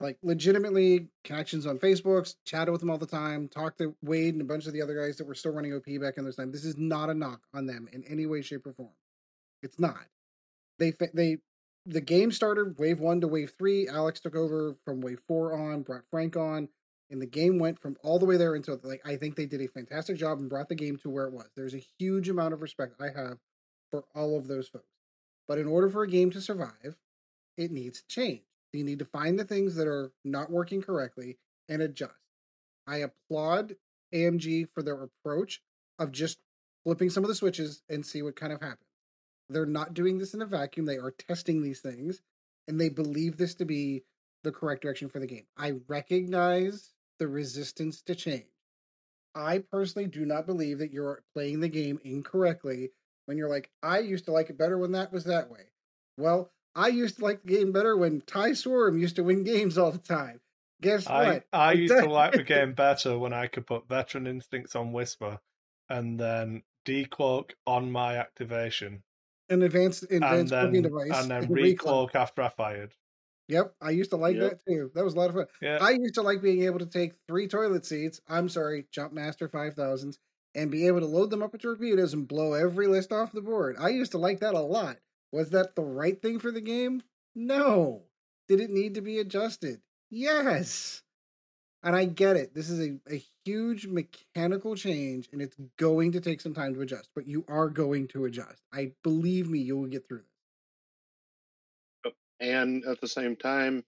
Like 0.00 0.16
legitimately 0.22 1.08
connections 1.24 1.66
on 1.66 1.78
Facebooks, 1.78 2.36
chatted 2.46 2.72
with 2.72 2.80
them 2.80 2.88
all 2.88 2.96
the 2.96 3.06
time, 3.06 3.46
talked 3.46 3.76
to 3.78 3.94
Wade 4.02 4.32
and 4.32 4.40
a 4.40 4.46
bunch 4.46 4.66
of 4.66 4.72
the 4.72 4.80
other 4.80 4.94
guys 4.98 5.18
that 5.18 5.26
were 5.26 5.34
still 5.34 5.52
running 5.52 5.74
OP 5.74 5.84
back 6.00 6.16
in 6.16 6.24
those 6.24 6.36
time. 6.36 6.50
This 6.50 6.64
is 6.64 6.78
not 6.78 7.10
a 7.10 7.14
knock 7.14 7.42
on 7.52 7.66
them 7.66 7.90
in 7.92 8.04
any 8.04 8.24
way, 8.24 8.40
shape, 8.40 8.66
or 8.66 8.72
form. 8.72 8.94
It's 9.62 9.78
not. 9.78 10.06
They 10.78 10.94
they 11.12 11.38
the 11.84 12.00
game 12.00 12.32
started 12.32 12.78
wave 12.78 13.00
one 13.00 13.20
to 13.20 13.28
wave 13.28 13.52
three. 13.58 13.86
Alex 13.86 14.20
took 14.20 14.34
over 14.34 14.76
from 14.86 15.02
wave 15.02 15.20
four 15.28 15.52
on, 15.52 15.82
brought 15.82 16.04
Frank 16.10 16.36
on, 16.38 16.70
and 17.10 17.20
the 17.20 17.26
game 17.26 17.58
went 17.58 17.78
from 17.78 17.96
all 18.02 18.18
the 18.18 18.26
way 18.26 18.36
there 18.36 18.54
until 18.54 18.80
like 18.82 19.02
I 19.04 19.16
think 19.16 19.36
they 19.36 19.46
did 19.46 19.60
a 19.60 19.66
fantastic 19.68 20.16
job 20.16 20.38
and 20.38 20.48
brought 20.48 20.68
the 20.68 20.74
game 20.74 20.96
to 20.98 21.10
where 21.10 21.26
it 21.26 21.32
was. 21.32 21.48
There's 21.56 21.74
a 21.74 21.84
huge 21.98 22.28
amount 22.28 22.54
of 22.54 22.62
respect 22.62 23.00
I 23.00 23.08
have 23.16 23.38
for 23.90 24.04
all 24.14 24.38
of 24.38 24.46
those 24.46 24.68
folks. 24.68 24.86
But 25.48 25.58
in 25.58 25.66
order 25.66 25.90
for 25.90 26.02
a 26.02 26.08
game 26.08 26.30
to 26.30 26.40
survive, 26.40 26.96
it 27.56 27.72
needs 27.72 28.02
to 28.02 28.08
change. 28.08 28.42
You 28.72 28.84
need 28.84 29.00
to 29.00 29.04
find 29.04 29.38
the 29.38 29.44
things 29.44 29.74
that 29.74 29.88
are 29.88 30.12
not 30.24 30.50
working 30.50 30.80
correctly 30.80 31.38
and 31.68 31.82
adjust. 31.82 32.14
I 32.86 32.98
applaud 32.98 33.74
AMG 34.14 34.68
for 34.72 34.82
their 34.82 35.02
approach 35.02 35.60
of 35.98 36.12
just 36.12 36.38
flipping 36.84 37.10
some 37.10 37.24
of 37.24 37.28
the 37.28 37.34
switches 37.34 37.82
and 37.88 38.06
see 38.06 38.22
what 38.22 38.36
kind 38.36 38.52
of 38.52 38.60
happens. 38.60 38.86
They're 39.48 39.66
not 39.66 39.94
doing 39.94 40.18
this 40.18 40.34
in 40.34 40.42
a 40.42 40.46
vacuum. 40.46 40.86
They 40.86 40.98
are 40.98 41.10
testing 41.10 41.62
these 41.62 41.80
things 41.80 42.22
and 42.68 42.80
they 42.80 42.88
believe 42.88 43.36
this 43.36 43.54
to 43.56 43.64
be 43.64 44.04
the 44.44 44.52
correct 44.52 44.82
direction 44.82 45.08
for 45.08 45.18
the 45.18 45.26
game. 45.26 45.46
I 45.56 45.74
recognize 45.88 46.92
the 47.20 47.28
resistance 47.28 48.02
to 48.02 48.16
change. 48.16 48.46
I 49.36 49.58
personally 49.58 50.08
do 50.08 50.26
not 50.26 50.46
believe 50.46 50.78
that 50.80 50.92
you're 50.92 51.22
playing 51.34 51.60
the 51.60 51.68
game 51.68 52.00
incorrectly 52.02 52.90
when 53.26 53.38
you're 53.38 53.48
like, 53.48 53.70
I 53.82 54.00
used 54.00 54.24
to 54.24 54.32
like 54.32 54.50
it 54.50 54.58
better 54.58 54.76
when 54.76 54.90
that 54.92 55.12
was 55.12 55.22
that 55.24 55.48
way. 55.50 55.66
Well, 56.16 56.50
I 56.74 56.88
used 56.88 57.18
to 57.18 57.24
like 57.24 57.42
the 57.42 57.48
game 57.56 57.70
better 57.70 57.96
when 57.96 58.22
TIE 58.22 58.54
Swarm 58.54 58.98
used 58.98 59.16
to 59.16 59.22
win 59.24 59.44
games 59.44 59.78
all 59.78 59.92
the 59.92 59.98
time. 59.98 60.40
Guess 60.82 61.06
I, 61.06 61.24
what? 61.24 61.44
I 61.52 61.72
used 61.74 62.00
to 62.00 62.08
like 62.08 62.34
the 62.34 62.42
game 62.42 62.72
better 62.74 63.18
when 63.18 63.32
I 63.32 63.46
could 63.46 63.66
put 63.66 63.88
Veteran 63.88 64.26
Instincts 64.26 64.74
on 64.74 64.92
Whisper 64.92 65.38
and 65.88 66.18
then 66.18 66.62
decloak 66.86 67.52
on 67.66 67.92
my 67.92 68.16
activation 68.16 69.02
An 69.50 69.62
advanced 69.62 70.04
and 70.10 70.24
advanced 70.24 70.50
then 70.50 70.80
device. 70.80 71.10
and 71.12 71.30
then 71.30 71.48
reclock. 71.48 72.10
recloak 72.10 72.14
after 72.14 72.42
I 72.42 72.48
fired. 72.48 72.94
Yep, 73.50 73.74
I 73.82 73.90
used 73.90 74.10
to 74.12 74.16
like 74.16 74.36
Yep. 74.36 74.50
that 74.50 74.60
too. 74.66 74.90
That 74.94 75.04
was 75.04 75.14
a 75.14 75.18
lot 75.18 75.28
of 75.30 75.36
fun. 75.36 75.46
Yeah, 75.60 75.78
I 75.80 75.90
used 75.90 76.14
to 76.14 76.22
like 76.22 76.40
being 76.42 76.62
able 76.64 76.78
to 76.78 76.86
take 76.86 77.14
three 77.28 77.48
toilet 77.48 77.84
seats, 77.84 78.20
I'm 78.28 78.48
sorry, 78.48 78.84
Jumpmaster 78.96 79.50
5000s, 79.50 80.18
and 80.54 80.70
be 80.70 80.86
able 80.86 81.00
to 81.00 81.06
load 81.06 81.30
them 81.30 81.42
up 81.42 81.52
with 81.52 81.62
torpedoes 81.62 82.14
and 82.14 82.28
blow 82.28 82.54
every 82.54 82.86
list 82.86 83.12
off 83.12 83.32
the 83.32 83.42
board. 83.42 83.76
I 83.78 83.90
used 83.90 84.12
to 84.12 84.18
like 84.18 84.40
that 84.40 84.54
a 84.54 84.60
lot. 84.60 84.98
Was 85.32 85.50
that 85.50 85.76
the 85.76 85.82
right 85.84 86.20
thing 86.22 86.38
for 86.38 86.50
the 86.52 86.60
game? 86.62 87.02
No. 87.34 88.04
Did 88.48 88.60
it 88.60 88.70
need 88.70 88.94
to 88.94 89.00
be 89.02 89.18
adjusted? 89.18 89.82
Yes. 90.10 91.02
And 91.82 91.96
I 91.96 92.06
get 92.06 92.36
it. 92.36 92.54
This 92.54 92.70
is 92.70 92.80
a, 92.80 92.98
a 93.14 93.22
huge 93.44 93.86
mechanical 93.86 94.76
change 94.76 95.28
and 95.32 95.42
it's 95.42 95.56
going 95.78 96.12
to 96.12 96.20
take 96.20 96.40
some 96.40 96.54
time 96.54 96.74
to 96.74 96.82
adjust, 96.82 97.10
but 97.14 97.26
you 97.26 97.44
are 97.48 97.68
going 97.70 98.08
to 98.08 98.24
adjust. 98.26 98.62
I 98.72 98.92
believe 99.02 99.48
me, 99.50 99.60
you 99.60 99.76
will 99.78 99.86
get 99.88 100.06
through 100.08 100.18
this. 100.18 100.29
And 102.40 102.84
at 102.86 103.00
the 103.00 103.08
same 103.08 103.36
time, 103.36 103.84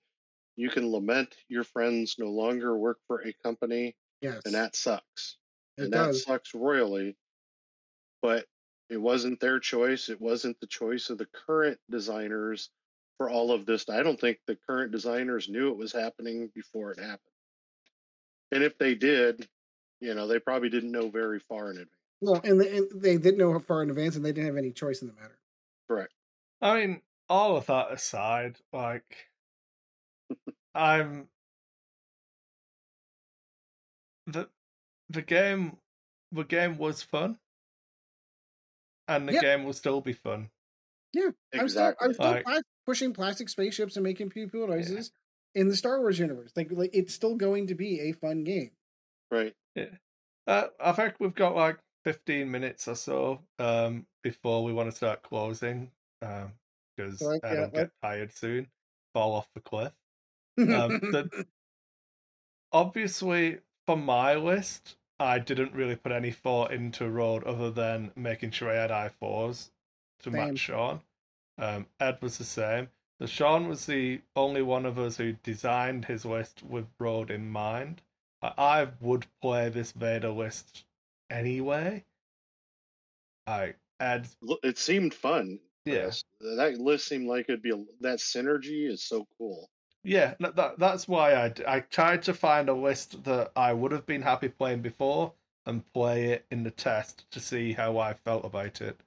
you 0.57 0.69
can 0.71 0.91
lament 0.91 1.35
your 1.49 1.65
friends 1.65 2.17
no 2.19 2.31
longer 2.31 2.77
work 2.77 2.99
for 3.07 3.27
a 3.27 3.33
company, 3.43 3.97
Yes. 4.21 4.43
and 4.45 4.55
that 4.55 4.77
sucks. 4.77 5.39
it 5.79 5.85
and 5.85 5.93
does. 5.93 6.19
that 6.19 6.25
sucks 6.33 6.55
royally. 6.55 7.17
But 8.21 8.47
it 8.91 8.99
wasn't 8.99 9.41
their 9.41 9.59
choice. 9.59 10.09
It 10.11 10.21
wasn't 10.21 10.61
the 10.61 10.67
choice 10.67 11.09
of 11.11 11.19
the 11.19 11.27
current 11.27 11.81
designers 11.91 12.71
for 13.17 13.31
all 13.31 13.51
of 13.51 13.65
this. 13.67 13.89
I 13.89 14.03
don't 14.03 14.21
think 14.21 14.39
the 14.47 14.57
current 14.57 14.93
designers 14.93 15.49
knew 15.49 15.71
it 15.71 15.77
was 15.79 15.93
happening 15.93 16.49
before 16.55 16.93
it 16.93 16.99
happened. 16.99 17.19
And 18.53 18.63
if 18.63 18.77
they 18.77 18.95
did, 18.95 19.49
you 20.01 20.15
know, 20.15 20.27
they 20.27 20.39
probably 20.39 20.69
didn't 20.69 20.93
know 20.93 21.09
very 21.09 21.41
far 21.41 21.71
in 21.71 21.79
advance. 21.79 21.89
Well, 22.21 22.41
and 22.45 22.61
they, 22.61 22.77
and 22.77 23.03
they 23.03 23.17
didn't 23.17 23.39
know 23.39 23.53
how 23.53 23.59
far 23.61 23.83
in 23.83 23.89
advance, 23.91 24.15
and 24.15 24.25
they 24.25 24.33
didn't 24.33 24.47
have 24.47 24.57
any 24.59 24.71
choice 24.73 25.01
in 25.03 25.09
the 25.09 25.15
matter. 25.15 25.39
Correct. 25.89 26.13
I 26.61 26.79
mean, 26.81 27.03
all 27.33 27.57
of 27.57 27.65
that 27.67 27.91
aside, 27.91 28.59
like, 28.75 29.31
I'm 30.75 31.29
the 34.27 34.49
the 35.09 35.23
game. 35.23 35.79
The 36.33 36.45
game 36.45 36.77
was 36.79 37.03
fun, 37.03 37.39
and 39.09 39.29
the 39.29 39.33
Yeah. 39.35 39.41
game 39.41 39.65
will 39.65 39.73
still 39.73 40.01
be 40.01 40.13
fun. 40.13 40.51
Yeah. 41.13 41.31
I'm 41.55 41.69
still, 41.69 41.95
I'm 42.01 42.15
still 42.15 42.31
Like- 42.45 42.65
pushing 42.87 43.13
plastic 43.13 43.49
spaceships 43.49 43.97
and 43.97 44.05
making 44.05 44.31
pew 44.31 44.49
pew 44.49 44.67
noises. 44.67 45.13
in 45.55 45.69
the 45.69 45.77
Star 45.77 46.01
Wars 46.01 46.19
universe. 46.19 46.51
Like, 46.57 46.73
like 46.73 46.89
it's 46.95 47.13
still 47.13 47.37
going 47.37 47.67
to 47.67 47.75
be 47.75 48.01
a 48.01 48.13
fun 48.13 48.43
game. 48.43 48.71
Right. 49.31 49.55
Uh, 50.47 50.69
I 50.81 50.93
think 50.93 51.21
we've 51.21 51.35
got 51.35 51.55
like 51.55 51.79
15 52.05 52.51
minutes 52.51 52.89
or 52.89 52.97
so 52.97 53.45
um, 53.59 54.07
before 54.23 54.65
we 54.65 54.73
want 54.73 54.91
to 54.91 54.97
start 54.97 55.23
closing 55.23 55.93
because 56.97 57.19
So, 57.19 57.41
I 57.43 57.55
yeah, 57.55 57.57
don't 57.57 57.75
get 57.75 57.91
tired 58.03 58.33
soon, 58.33 58.71
fall 59.15 59.35
off 59.35 59.49
the 59.55 59.61
cliff. 59.61 59.93
Um, 60.69 60.97
Obviously, 62.73 63.61
for 63.87 63.97
my 63.97 64.35
list, 64.35 64.99
I 65.19 65.39
didn't 65.39 65.73
really 65.73 65.97
put 65.97 66.13
any 66.13 66.31
thought 66.31 66.71
into 66.73 67.09
road 67.09 67.45
other 67.45 67.71
than 67.71 68.13
making 68.17 68.51
sure 68.51 68.69
I 68.69 68.75
had 68.75 68.91
i4s 68.91 69.71
to 70.19 70.31
Same. 70.33 70.33
match 70.33 70.59
Sean. 70.59 71.03
Um, 71.59 71.89
Ed 72.01 72.21
was 72.23 72.39
the 72.39 72.45
same. 72.45 72.91
So 73.19 73.27
Sean 73.27 73.69
was 73.69 73.87
the 73.87 74.23
only 74.37 74.63
one 74.63 74.87
of 74.87 74.99
us 74.99 75.19
who 75.19 75.35
designed 75.35 76.07
his 76.07 76.25
list 76.25 76.63
with 76.63 76.89
road 76.99 77.31
in 77.31 77.49
mind. 77.51 78.03
I, 78.43 78.55
I 78.59 78.85
would 79.01 79.27
play 79.41 79.69
this 79.69 79.93
Vader 79.93 80.31
list 80.31 80.85
anyway. 81.31 82.05
I 83.47 83.77
Ed, 84.01 84.29
It 84.65 84.79
seemed 84.79 85.15
fun. 85.15 85.61
Yeah, 85.85 86.11
That 86.41 86.79
list 86.79 87.09
seemed 87.09 87.27
like 87.27 87.47
it'd 87.49 87.63
be 87.63 87.71
a, 87.71 87.85
that 88.01 88.19
synergy 88.19 88.89
is 88.91 89.03
so 89.03 89.27
cool. 89.39 89.69
Yeah, 90.05 90.35
that 90.41 90.79
that's 90.79 91.07
why 91.07 91.35
I 91.35 91.53
I 91.67 91.81
tried 91.81 92.23
to 92.25 92.35
find 92.35 92.69
a 92.69 92.75
list 92.75 93.25
that 93.25 93.53
I 93.55 93.73
would 93.73 93.93
have 93.93 94.07
been 94.07 94.23
happy 94.23 94.49
playing 94.49 94.83
before 94.83 95.33
and 95.65 95.91
play 95.93 96.33
it 96.33 96.47
in 96.51 96.65
the 96.65 96.71
test 96.71 97.31
to 97.31 97.41
see 97.41 97.73
how 97.73 97.99
I 97.99 98.15
felt 98.15 98.45
about 98.45 98.81
it. 98.81 99.01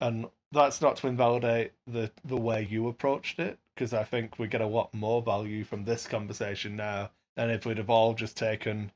And 0.00 0.28
that's 0.52 0.80
not 0.82 0.96
to 0.98 1.08
invalidate 1.08 1.72
the 1.86 2.10
the 2.24 2.36
way 2.36 2.66
you 2.70 2.88
approached 2.88 3.38
it 3.38 3.58
because 3.74 3.94
I 3.94 4.04
think 4.04 4.38
we 4.38 4.48
get 4.48 4.60
a 4.60 4.66
lot 4.66 4.92
more 4.94 5.22
value 5.22 5.64
from 5.64 5.84
this 5.84 6.06
conversation 6.06 6.76
now 6.76 7.10
than 7.36 7.50
if 7.50 7.66
we'd 7.66 7.78
have 7.78 7.90
all 7.90 8.14
just 8.14 8.36
taken 8.36 8.92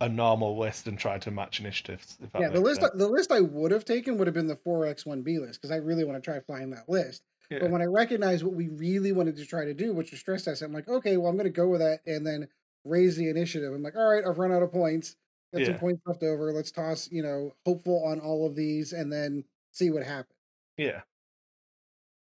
a 0.00 0.08
normal 0.08 0.58
list 0.58 0.86
and 0.86 0.98
try 0.98 1.18
to 1.18 1.30
match 1.30 1.60
initiatives. 1.60 2.18
If 2.20 2.30
yeah, 2.38 2.48
the 2.48 2.60
list 2.60 2.80
sense. 2.80 2.92
the 2.94 3.08
list 3.08 3.30
I 3.32 3.40
would 3.40 3.70
have 3.70 3.84
taken 3.84 4.16
would 4.18 4.26
have 4.26 4.34
been 4.34 4.46
the 4.46 4.56
4x1b 4.56 5.40
list 5.40 5.60
because 5.60 5.70
I 5.70 5.76
really 5.76 6.04
want 6.04 6.22
to 6.22 6.30
try 6.30 6.40
flying 6.40 6.70
that 6.70 6.88
list. 6.88 7.22
Yeah. 7.50 7.58
But 7.58 7.70
when 7.70 7.82
I 7.82 7.86
recognized 7.86 8.44
what 8.44 8.54
we 8.54 8.68
really 8.68 9.12
wanted 9.12 9.36
to 9.36 9.46
try 9.46 9.64
to 9.64 9.74
do, 9.74 9.92
which 9.92 10.10
was 10.12 10.20
stress 10.20 10.44
test, 10.44 10.62
I'm 10.62 10.72
like, 10.72 10.88
okay, 10.88 11.16
well, 11.16 11.28
I'm 11.28 11.36
going 11.36 11.44
to 11.44 11.50
go 11.50 11.68
with 11.68 11.80
that 11.80 12.00
and 12.06 12.26
then 12.26 12.48
raise 12.84 13.16
the 13.16 13.28
initiative. 13.28 13.72
I'm 13.72 13.82
like, 13.82 13.96
all 13.96 14.08
right, 14.08 14.24
I've 14.26 14.38
run 14.38 14.52
out 14.52 14.62
of 14.62 14.72
points. 14.72 15.16
Got 15.52 15.64
some 15.66 15.74
points 15.74 16.00
left 16.06 16.22
over. 16.22 16.52
Let's 16.52 16.70
toss, 16.70 17.10
you 17.10 17.22
know, 17.22 17.54
hopeful 17.66 18.04
on 18.04 18.20
all 18.20 18.46
of 18.46 18.54
these 18.54 18.92
and 18.92 19.12
then 19.12 19.44
see 19.72 19.90
what 19.90 20.04
happens. 20.04 20.36
Yeah, 20.76 21.02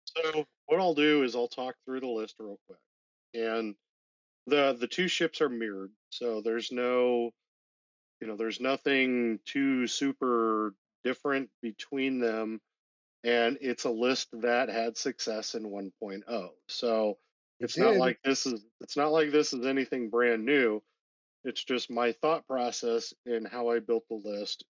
So 0.05 0.45
what 0.67 0.81
I'll 0.81 0.95
do 0.95 1.23
is 1.23 1.35
I'll 1.35 1.49
talk 1.49 1.75
through 1.85 2.01
the 2.01 2.07
list 2.09 2.37
real 2.39 2.59
quick. 2.67 2.79
And 3.35 3.75
the 4.47 4.75
the 4.75 4.89
two 4.89 5.09
ships 5.09 5.41
are 5.41 5.49
mirrored. 5.49 5.93
So 6.11 6.41
there's 6.43 6.73
no 6.73 7.33
you 8.23 8.29
know, 8.29 8.37
there's 8.37 8.61
nothing 8.61 9.41
too 9.45 9.89
super 9.89 10.75
different 11.03 11.51
between 11.61 12.21
them. 12.21 12.61
And 13.25 13.59
it's 13.61 13.83
a 13.83 13.91
list 13.91 14.29
that 14.41 14.69
had 14.69 14.97
success 14.97 15.57
in 15.57 15.65
1.0. 15.65 16.49
So 16.69 17.19
it's 17.59 17.77
not 17.77 17.97
like 17.97 18.21
this 18.25 18.47
is 18.47 18.65
it's 18.81 18.97
not 18.97 19.11
like 19.11 19.33
this 19.33 19.53
is 19.53 19.67
anything 19.67 20.09
brand 20.09 20.45
new. 20.45 20.81
It's 21.45 21.65
just 21.65 21.91
my 21.91 22.13
thought 22.13 22.47
process 22.47 23.13
in 23.27 23.45
how 23.45 23.71
I 23.71 23.81
built 23.81 24.05
the 24.09 24.21
list 24.25 24.65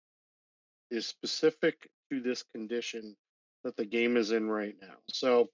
is 0.90 1.06
specific 1.06 1.90
to 2.10 2.22
this 2.22 2.44
condition 2.54 3.18
that 3.66 3.76
the 3.76 3.86
game 3.86 4.16
is 4.16 4.32
in 4.32 4.50
right 4.50 4.76
now. 4.82 4.96
So 5.10 5.50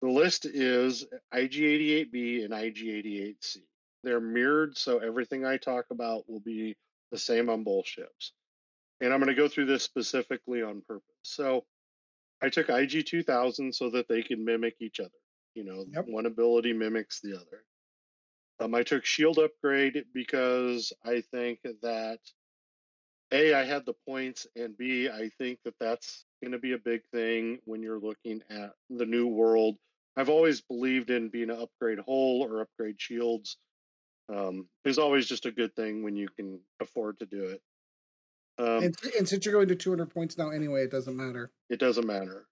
the 0.00 0.10
list 0.10 0.46
is 0.46 1.04
IG88B 1.34 2.44
and 2.44 2.54
IG88C. 2.54 3.58
They're 4.04 4.20
mirrored, 4.20 4.78
so 4.78 4.98
everything 4.98 5.44
I 5.44 5.56
talk 5.56 5.86
about 5.90 6.30
will 6.30 6.40
be 6.40 6.76
the 7.10 7.18
same 7.18 7.48
on 7.50 7.64
both 7.64 7.86
ships. 7.86 8.32
And 9.00 9.12
I'm 9.12 9.20
going 9.20 9.34
to 9.34 9.40
go 9.40 9.48
through 9.48 9.66
this 9.66 9.82
specifically 9.82 10.62
on 10.62 10.82
purpose. 10.86 11.04
So 11.22 11.64
I 12.42 12.48
took 12.48 12.68
IG2000 12.68 13.74
so 13.74 13.90
that 13.90 14.08
they 14.08 14.22
can 14.22 14.44
mimic 14.44 14.76
each 14.80 15.00
other. 15.00 15.10
You 15.54 15.64
know, 15.64 15.84
Yep. 15.90 16.06
one 16.08 16.26
ability 16.26 16.72
mimics 16.72 17.20
the 17.20 17.36
other. 17.36 17.64
Um, 18.58 18.74
I 18.74 18.82
took 18.82 19.04
shield 19.04 19.38
upgrade 19.38 20.06
because 20.14 20.92
I 21.04 21.20
think 21.20 21.60
that 21.82 22.20
a 23.32 23.54
I 23.54 23.64
had 23.64 23.84
the 23.84 23.94
points, 24.06 24.46
and 24.56 24.76
B 24.76 25.08
I 25.08 25.30
think 25.38 25.58
that 25.64 25.74
that's 25.80 26.24
going 26.42 26.52
to 26.52 26.58
be 26.58 26.72
a 26.72 26.78
big 26.78 27.02
thing 27.12 27.58
when 27.64 27.82
you're 27.82 27.98
looking 28.00 28.42
at 28.50 28.72
the 28.88 29.06
new 29.06 29.26
world. 29.26 29.76
I've 30.16 30.28
always 30.30 30.60
believed 30.62 31.10
in 31.10 31.28
being 31.28 31.50
an 31.50 31.60
upgrade 31.60 31.98
hull 31.98 32.42
or 32.42 32.60
upgrade 32.62 33.00
shields. 33.00 33.58
Um, 34.28 34.66
is 34.84 34.98
always 34.98 35.26
just 35.26 35.46
a 35.46 35.52
good 35.52 35.74
thing 35.76 36.02
when 36.02 36.16
you 36.16 36.28
can 36.28 36.58
afford 36.80 37.18
to 37.20 37.26
do 37.26 37.44
it. 37.44 37.62
Um, 38.58 38.84
and, 38.84 38.96
and 39.18 39.28
since 39.28 39.44
you're 39.44 39.54
going 39.54 39.68
to 39.68 39.76
200 39.76 40.12
points 40.12 40.36
now 40.36 40.50
anyway, 40.50 40.82
it 40.82 40.90
doesn't 40.90 41.16
matter. 41.16 41.50
it 41.68 41.78
doesn't 41.78 42.06
matter. 42.06 42.46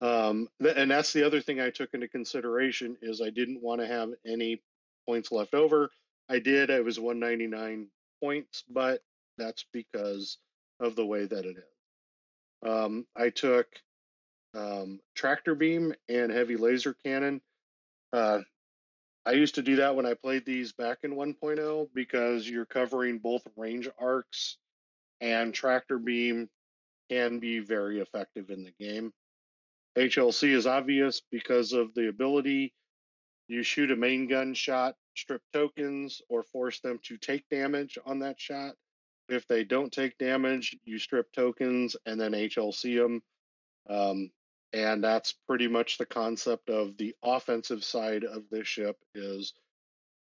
Um, 0.00 0.48
th- 0.62 0.76
and 0.76 0.90
that's 0.90 1.12
the 1.12 1.24
other 1.24 1.40
thing 1.40 1.60
I 1.60 1.70
took 1.70 1.94
into 1.94 2.08
consideration 2.08 2.96
is 3.02 3.20
I 3.20 3.30
didn't 3.30 3.62
want 3.62 3.80
to 3.80 3.86
have 3.86 4.10
any 4.26 4.62
points 5.06 5.32
left 5.32 5.54
over. 5.54 5.90
I 6.28 6.38
did. 6.38 6.70
It 6.70 6.84
was 6.84 7.00
199 7.00 7.88
points, 8.22 8.64
but 8.68 9.02
that's 9.38 9.64
because 9.72 10.38
of 10.80 10.94
the 10.96 11.06
way 11.06 11.24
that 11.24 11.44
it 11.44 11.56
is. 11.56 12.68
Um, 12.68 13.06
I 13.16 13.30
took 13.30 13.66
um, 14.54 15.00
tractor 15.14 15.54
beam 15.54 15.94
and 16.08 16.30
heavy 16.30 16.56
laser 16.56 16.94
cannon. 17.04 17.40
Uh, 18.12 18.40
I 19.28 19.32
used 19.32 19.56
to 19.56 19.62
do 19.62 19.76
that 19.76 19.94
when 19.94 20.06
I 20.06 20.14
played 20.14 20.46
these 20.46 20.72
back 20.72 21.00
in 21.02 21.12
1.0 21.12 21.88
because 21.94 22.48
you're 22.48 22.64
covering 22.64 23.18
both 23.18 23.46
range 23.58 23.86
arcs 24.00 24.56
and 25.20 25.52
tractor 25.52 25.98
beam 25.98 26.48
can 27.10 27.38
be 27.38 27.58
very 27.58 28.00
effective 28.00 28.48
in 28.48 28.64
the 28.64 28.72
game. 28.80 29.12
HLC 29.98 30.54
is 30.54 30.66
obvious 30.66 31.20
because 31.30 31.74
of 31.74 31.92
the 31.92 32.08
ability 32.08 32.72
you 33.48 33.62
shoot 33.62 33.90
a 33.90 33.96
main 33.96 34.28
gun 34.28 34.54
shot, 34.54 34.94
strip 35.14 35.42
tokens, 35.52 36.22
or 36.30 36.42
force 36.42 36.80
them 36.80 36.98
to 37.02 37.18
take 37.18 37.46
damage 37.50 37.98
on 38.06 38.20
that 38.20 38.40
shot. 38.40 38.76
If 39.28 39.46
they 39.46 39.62
don't 39.62 39.92
take 39.92 40.16
damage, 40.16 40.74
you 40.86 40.98
strip 40.98 41.30
tokens 41.34 41.96
and 42.06 42.18
then 42.18 42.32
HLC 42.32 42.96
them. 42.96 43.20
Um, 43.90 44.30
and 44.72 45.02
that's 45.02 45.32
pretty 45.46 45.68
much 45.68 45.98
the 45.98 46.06
concept 46.06 46.68
of 46.70 46.96
the 46.96 47.14
offensive 47.22 47.82
side 47.84 48.24
of 48.24 48.44
this 48.50 48.66
ship 48.68 48.96
is 49.14 49.54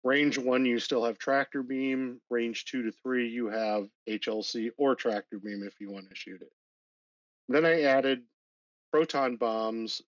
range 0.03 0.37
one 0.37 0.65
you 0.65 0.79
still 0.79 1.03
have 1.03 1.17
tractor 1.17 1.63
beam. 1.63 2.21
Range 2.29 2.63
two 2.65 2.83
to 2.83 2.91
three 3.03 3.27
you 3.29 3.47
have 3.47 3.89
hlc 4.07 4.69
or 4.77 4.95
tractor 4.95 5.39
beam 5.39 5.63
if 5.63 5.79
you 5.79 5.91
want 5.91 6.09
to 6.09 6.15
shoot 6.15 6.41
it. 6.41 6.51
Then 7.49 7.65
i 7.65 7.81
added 7.81 8.23
proton 8.91 9.35
bombs 9.35 10.01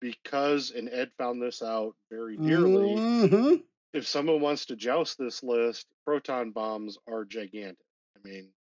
because 0.00 0.70
and 0.70 0.88
ed 0.90 1.10
found 1.18 1.42
this 1.42 1.62
out 1.62 1.94
very 2.10 2.36
dearly 2.36 2.94
Mhm. 2.96 3.64
if 3.92 4.06
someone 4.06 4.40
wants 4.40 4.66
to 4.66 4.76
joust 4.76 5.18
this 5.18 5.42
list 5.42 5.86
proton 6.04 6.50
bombs 6.50 6.98
are 7.06 7.24
gigantic. 7.24 7.84
I 8.16 8.28
mean 8.28 8.52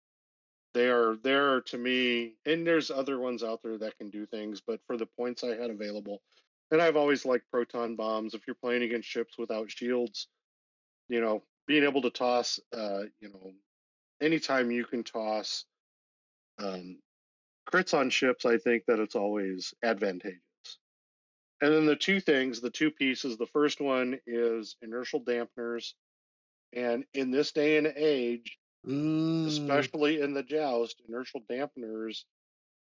they 0.78 0.88
are 0.88 1.16
there 1.24 1.60
to 1.60 1.76
me 1.76 2.34
and 2.46 2.64
there's 2.64 2.88
other 2.88 3.18
ones 3.18 3.42
out 3.42 3.60
there 3.64 3.76
that 3.76 3.98
can 3.98 4.10
do 4.10 4.24
things 4.26 4.62
but 4.64 4.78
for 4.86 4.96
the 4.96 5.06
points 5.06 5.42
i 5.42 5.48
had 5.48 5.70
available 5.70 6.22
and 6.70 6.80
i've 6.80 6.96
always 6.96 7.26
liked 7.26 7.50
proton 7.50 7.96
bombs 7.96 8.32
if 8.32 8.46
you're 8.46 8.54
playing 8.54 8.84
against 8.84 9.08
ships 9.08 9.36
without 9.36 9.68
shields 9.68 10.28
you 11.08 11.20
know 11.20 11.42
being 11.66 11.82
able 11.82 12.00
to 12.00 12.10
toss 12.10 12.60
uh 12.72 13.02
you 13.18 13.28
know 13.28 13.50
anytime 14.22 14.70
you 14.70 14.84
can 14.84 15.02
toss 15.02 15.64
um 16.60 16.96
crits 17.68 17.92
on 17.92 18.08
ships 18.08 18.44
i 18.44 18.56
think 18.56 18.84
that 18.86 19.00
it's 19.00 19.16
always 19.16 19.74
advantageous. 19.82 20.38
And 21.60 21.74
then 21.74 21.86
the 21.86 21.96
two 21.96 22.20
things 22.20 22.60
the 22.60 22.70
two 22.70 22.92
pieces 22.92 23.36
the 23.36 23.46
first 23.46 23.80
one 23.80 24.20
is 24.28 24.76
inertial 24.80 25.20
dampeners 25.24 25.94
and 26.72 27.04
in 27.14 27.32
this 27.32 27.50
day 27.50 27.78
and 27.78 27.92
age 27.96 28.58
Mm. 28.88 29.46
especially 29.46 30.20
in 30.20 30.32
the 30.32 30.42
joust, 30.42 31.02
inertial 31.06 31.42
dampeners 31.50 32.24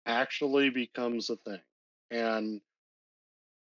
actually 0.06 0.70
becomes 0.70 1.30
a 1.30 1.38
thing. 1.38 1.62
And 2.12 2.62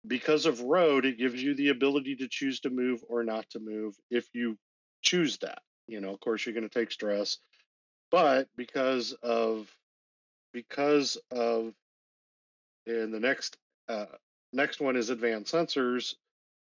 because 0.06 0.46
of 0.46 0.62
road, 0.62 1.06
it 1.06 1.18
gives 1.18 1.42
you 1.42 1.54
the 1.56 1.70
ability 1.70 2.16
to 2.18 2.28
choose 2.28 2.62
to 2.62 2.70
move 2.70 3.04
or 3.08 3.24
not 3.24 3.50
to 3.52 3.60
move 3.60 3.96
if 4.10 4.28
you 4.34 4.58
choose 5.02 5.38
that. 5.40 5.62
You 5.88 6.02
know, 6.02 6.14
of 6.14 6.20
course, 6.20 6.46
you're 6.46 6.56
going 6.56 6.68
to 6.68 6.80
take 6.80 6.92
stress, 6.92 7.38
but 8.12 8.48
because 8.56 9.14
of 9.24 9.70
because 10.54 11.18
of 11.32 11.74
and 12.88 13.14
the 13.14 13.20
next 13.20 13.58
uh, 13.90 14.06
next 14.52 14.82
one 14.82 14.96
is 14.96 15.10
advanced 15.10 15.54
sensors. 15.54 16.16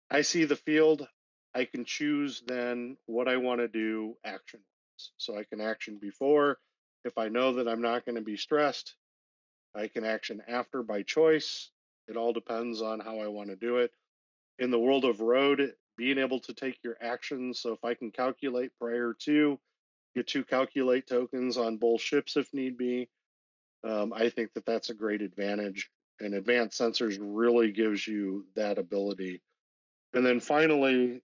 I 0.09 0.21
see 0.21 0.45
the 0.45 0.55
field. 0.55 1.07
I 1.55 1.65
can 1.65 1.83
choose 1.83 2.43
then 2.45 2.97
what 3.07 3.27
I 3.27 3.37
want 3.37 3.59
to 3.59 3.67
do 3.67 4.15
action 4.23 4.61
so 5.17 5.37
I 5.37 5.43
can 5.43 5.61
action 5.61 5.97
before. 6.01 6.57
If 7.03 7.17
I 7.17 7.29
know 7.29 7.53
that 7.53 7.67
I'm 7.67 7.81
not 7.81 8.05
going 8.05 8.15
to 8.15 8.21
be 8.21 8.37
stressed, 8.37 8.95
I 9.75 9.87
can 9.87 10.03
action 10.03 10.41
after 10.47 10.83
by 10.83 11.03
choice. 11.03 11.71
It 12.07 12.17
all 12.17 12.33
depends 12.33 12.81
on 12.81 12.99
how 12.99 13.19
I 13.19 13.27
want 13.27 13.49
to 13.49 13.55
do 13.55 13.77
it. 13.77 13.91
In 14.59 14.69
the 14.69 14.79
world 14.79 15.05
of 15.05 15.21
road, 15.21 15.73
being 15.97 16.17
able 16.17 16.39
to 16.41 16.53
take 16.53 16.83
your 16.83 16.97
actions. 17.01 17.59
So 17.59 17.73
if 17.73 17.83
I 17.83 17.93
can 17.93 18.11
calculate 18.11 18.71
prior 18.79 19.15
to, 19.25 19.59
get 20.15 20.27
two 20.27 20.43
calculate 20.43 21.07
tokens 21.07 21.57
on 21.57 21.77
both 21.77 22.01
ships 22.01 22.37
if 22.37 22.53
need 22.53 22.77
be. 22.77 23.09
Um, 23.83 24.13
I 24.13 24.29
think 24.29 24.53
that 24.53 24.65
that's 24.65 24.89
a 24.89 24.95
great 24.95 25.21
advantage. 25.21 25.89
And 26.19 26.35
advanced 26.35 26.79
sensors 26.79 27.17
really 27.19 27.71
gives 27.71 28.07
you 28.07 28.45
that 28.55 28.77
ability. 28.77 29.41
And 30.13 30.25
then 30.25 30.39
finally, 30.39 31.21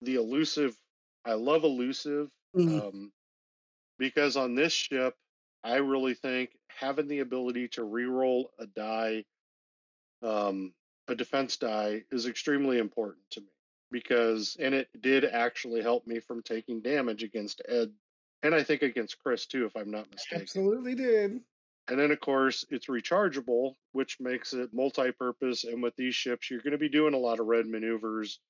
the 0.00 0.16
elusive. 0.16 0.76
I 1.24 1.34
love 1.34 1.62
elusive 1.62 2.28
Mhm. 2.54 2.86
um, 2.88 3.12
because 3.98 4.36
on 4.36 4.54
this 4.54 4.72
ship, 4.72 5.16
I 5.64 5.76
really 5.76 6.14
think 6.14 6.58
having 6.68 7.08
the 7.08 7.20
ability 7.20 7.68
to 7.70 7.82
reroll 7.82 8.46
a 8.58 8.66
die, 8.66 9.24
um, 10.22 10.74
a 11.08 11.14
defense 11.14 11.56
die, 11.56 12.04
is 12.10 12.26
extremely 12.26 12.78
important 12.78 13.30
to 13.30 13.40
me 13.40 13.48
because, 13.90 14.56
and 14.58 14.74
it 14.74 14.88
did 15.00 15.24
actually 15.24 15.82
help 15.82 16.06
me 16.06 16.20
from 16.20 16.42
taking 16.42 16.82
damage 16.82 17.22
against 17.24 17.62
Ed, 17.68 17.94
and 18.42 18.54
I 18.54 18.62
think 18.64 18.82
against 18.82 19.18
Chris 19.18 19.46
too, 19.46 19.66
if 19.66 19.76
I'm 19.76 19.90
not 19.90 20.10
mistaken. 20.10 20.42
Absolutely 20.42 20.94
did. 20.94 21.44
And 21.88 21.98
then, 21.98 22.10
of 22.12 22.20
course, 22.20 22.64
it's 22.70 22.86
rechargeable, 22.86 23.76
which 23.92 24.20
makes 24.20 24.52
it 24.52 24.72
multi-purpose. 24.72 25.64
And 25.64 25.82
with 25.82 25.96
these 25.96 26.14
ships, 26.14 26.50
you're 26.50 26.60
going 26.60 26.72
to 26.72 26.78
be 26.78 26.88
doing 26.88 27.14
a 27.14 27.18
lot 27.18 27.40
of 27.40 27.46
red 27.46 27.66
maneuvers 27.66 28.40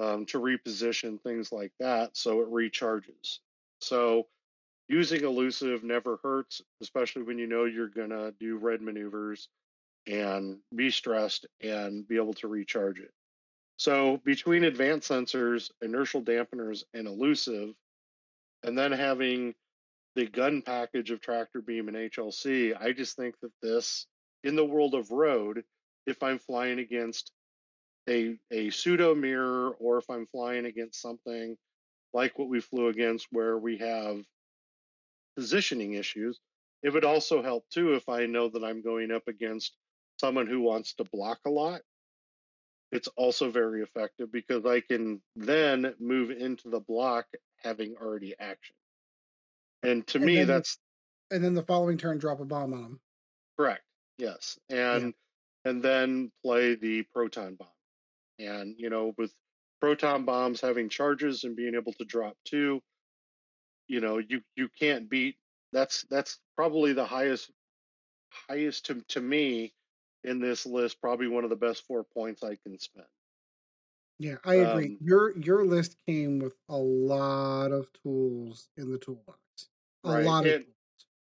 um, 0.00 0.26
to 0.26 0.40
reposition 0.40 1.20
things 1.20 1.52
like 1.52 1.72
that, 1.80 2.16
so 2.16 2.40
it 2.40 2.50
recharges. 2.50 3.38
So 3.80 4.26
using 4.88 5.24
elusive 5.24 5.84
never 5.84 6.18
hurts, 6.22 6.62
especially 6.80 7.22
when 7.22 7.38
you 7.38 7.46
know 7.46 7.64
you're 7.64 7.88
going 7.88 8.10
to 8.10 8.32
do 8.38 8.56
red 8.56 8.80
maneuvers 8.80 9.48
and 10.06 10.58
be 10.74 10.90
stressed 10.90 11.46
and 11.60 12.06
be 12.08 12.16
able 12.16 12.34
to 12.34 12.48
recharge 12.48 12.98
it. 13.00 13.12
So 13.76 14.20
between 14.24 14.64
advanced 14.64 15.10
sensors, 15.10 15.70
inertial 15.82 16.22
dampeners, 16.22 16.82
and 16.94 17.06
elusive, 17.06 17.74
and 18.64 18.76
then 18.76 18.90
having 18.90 19.54
the 20.16 20.26
gun 20.26 20.62
package 20.62 21.10
of 21.10 21.20
tractor 21.20 21.60
beam 21.60 21.86
and 21.88 21.96
HLC, 21.96 22.74
I 22.80 22.92
just 22.92 23.16
think 23.16 23.36
that 23.40 23.52
this, 23.62 24.06
in 24.42 24.56
the 24.56 24.64
world 24.64 24.94
of 24.94 25.10
road, 25.10 25.62
if 26.06 26.22
I'm 26.22 26.38
flying 26.38 26.80
against 26.80 27.30
a 28.08 28.38
a 28.50 28.70
pseudo 28.70 29.14
mirror 29.14 29.70
or 29.78 29.98
if 29.98 30.08
I'm 30.10 30.26
flying 30.26 30.66
against 30.66 31.00
something 31.00 31.56
like 32.12 32.38
what 32.38 32.48
we 32.48 32.60
flew 32.60 32.88
against 32.88 33.26
where 33.30 33.58
we 33.58 33.78
have 33.78 34.24
positioning 35.36 35.94
issues, 35.94 36.40
it 36.82 36.90
would 36.92 37.04
also 37.04 37.42
help 37.42 37.68
too 37.70 37.94
if 37.94 38.08
I 38.08 38.26
know 38.26 38.48
that 38.48 38.64
I'm 38.64 38.82
going 38.82 39.10
up 39.10 39.28
against 39.28 39.76
someone 40.20 40.46
who 40.46 40.60
wants 40.60 40.94
to 40.94 41.04
block 41.04 41.40
a 41.46 41.50
lot. 41.50 41.82
It's 42.90 43.08
also 43.08 43.50
very 43.50 43.82
effective 43.82 44.32
because 44.32 44.64
I 44.64 44.80
can 44.80 45.20
then 45.36 45.94
move 46.00 46.30
into 46.30 46.70
the 46.70 46.80
block 46.80 47.26
having 47.56 47.96
already 47.96 48.34
action. 48.38 48.74
And 49.82 50.06
to 50.08 50.18
And 50.18 50.26
me, 50.26 50.36
the- 50.40 50.46
that's 50.46 50.78
And 51.30 51.44
then 51.44 51.52
the 51.54 51.62
following 51.62 51.98
turn, 51.98 52.18
drop 52.18 52.40
a 52.40 52.46
bomb 52.46 52.72
on 52.72 52.82
them. 52.82 53.00
Correct. 53.58 53.84
Yes, 54.16 54.58
and 54.70 55.14
and 55.64 55.82
then 55.82 56.32
play 56.42 56.74
the 56.74 57.02
proton 57.02 57.54
bomb, 57.56 57.68
and 58.38 58.74
you 58.78 58.90
know 58.90 59.14
with 59.18 59.32
proton 59.80 60.24
bombs 60.24 60.60
having 60.60 60.88
charges 60.88 61.44
and 61.44 61.56
being 61.56 61.74
able 61.74 61.92
to 61.94 62.04
drop 62.04 62.36
two, 62.44 62.80
you 63.88 64.00
know 64.00 64.18
you 64.18 64.40
you 64.56 64.68
can't 64.80 65.08
beat. 65.08 65.36
That's 65.72 66.04
that's 66.10 66.38
probably 66.56 66.92
the 66.92 67.04
highest 67.06 67.50
highest 68.30 68.86
to 68.86 69.02
to 69.08 69.20
me 69.20 69.74
in 70.24 70.40
this 70.40 70.66
list. 70.66 71.00
Probably 71.00 71.28
one 71.28 71.44
of 71.44 71.50
the 71.50 71.56
best 71.56 71.84
four 71.86 72.04
points 72.04 72.42
I 72.42 72.56
can 72.56 72.78
spend. 72.78 73.06
Yeah, 74.18 74.36
I 74.44 74.54
agree. 74.56 74.86
Um, 74.86 74.98
your 75.00 75.38
your 75.38 75.64
list 75.64 75.96
came 76.06 76.38
with 76.40 76.56
a 76.68 76.76
lot 76.76 77.70
of 77.70 77.92
tools 78.02 78.68
in 78.76 78.90
the 78.90 78.98
toolbox. 78.98 79.38
A 80.04 80.12
Right, 80.12 80.24
lot 80.24 80.46
of 80.46 80.52
and- 80.52 80.64
tools. 80.64 80.74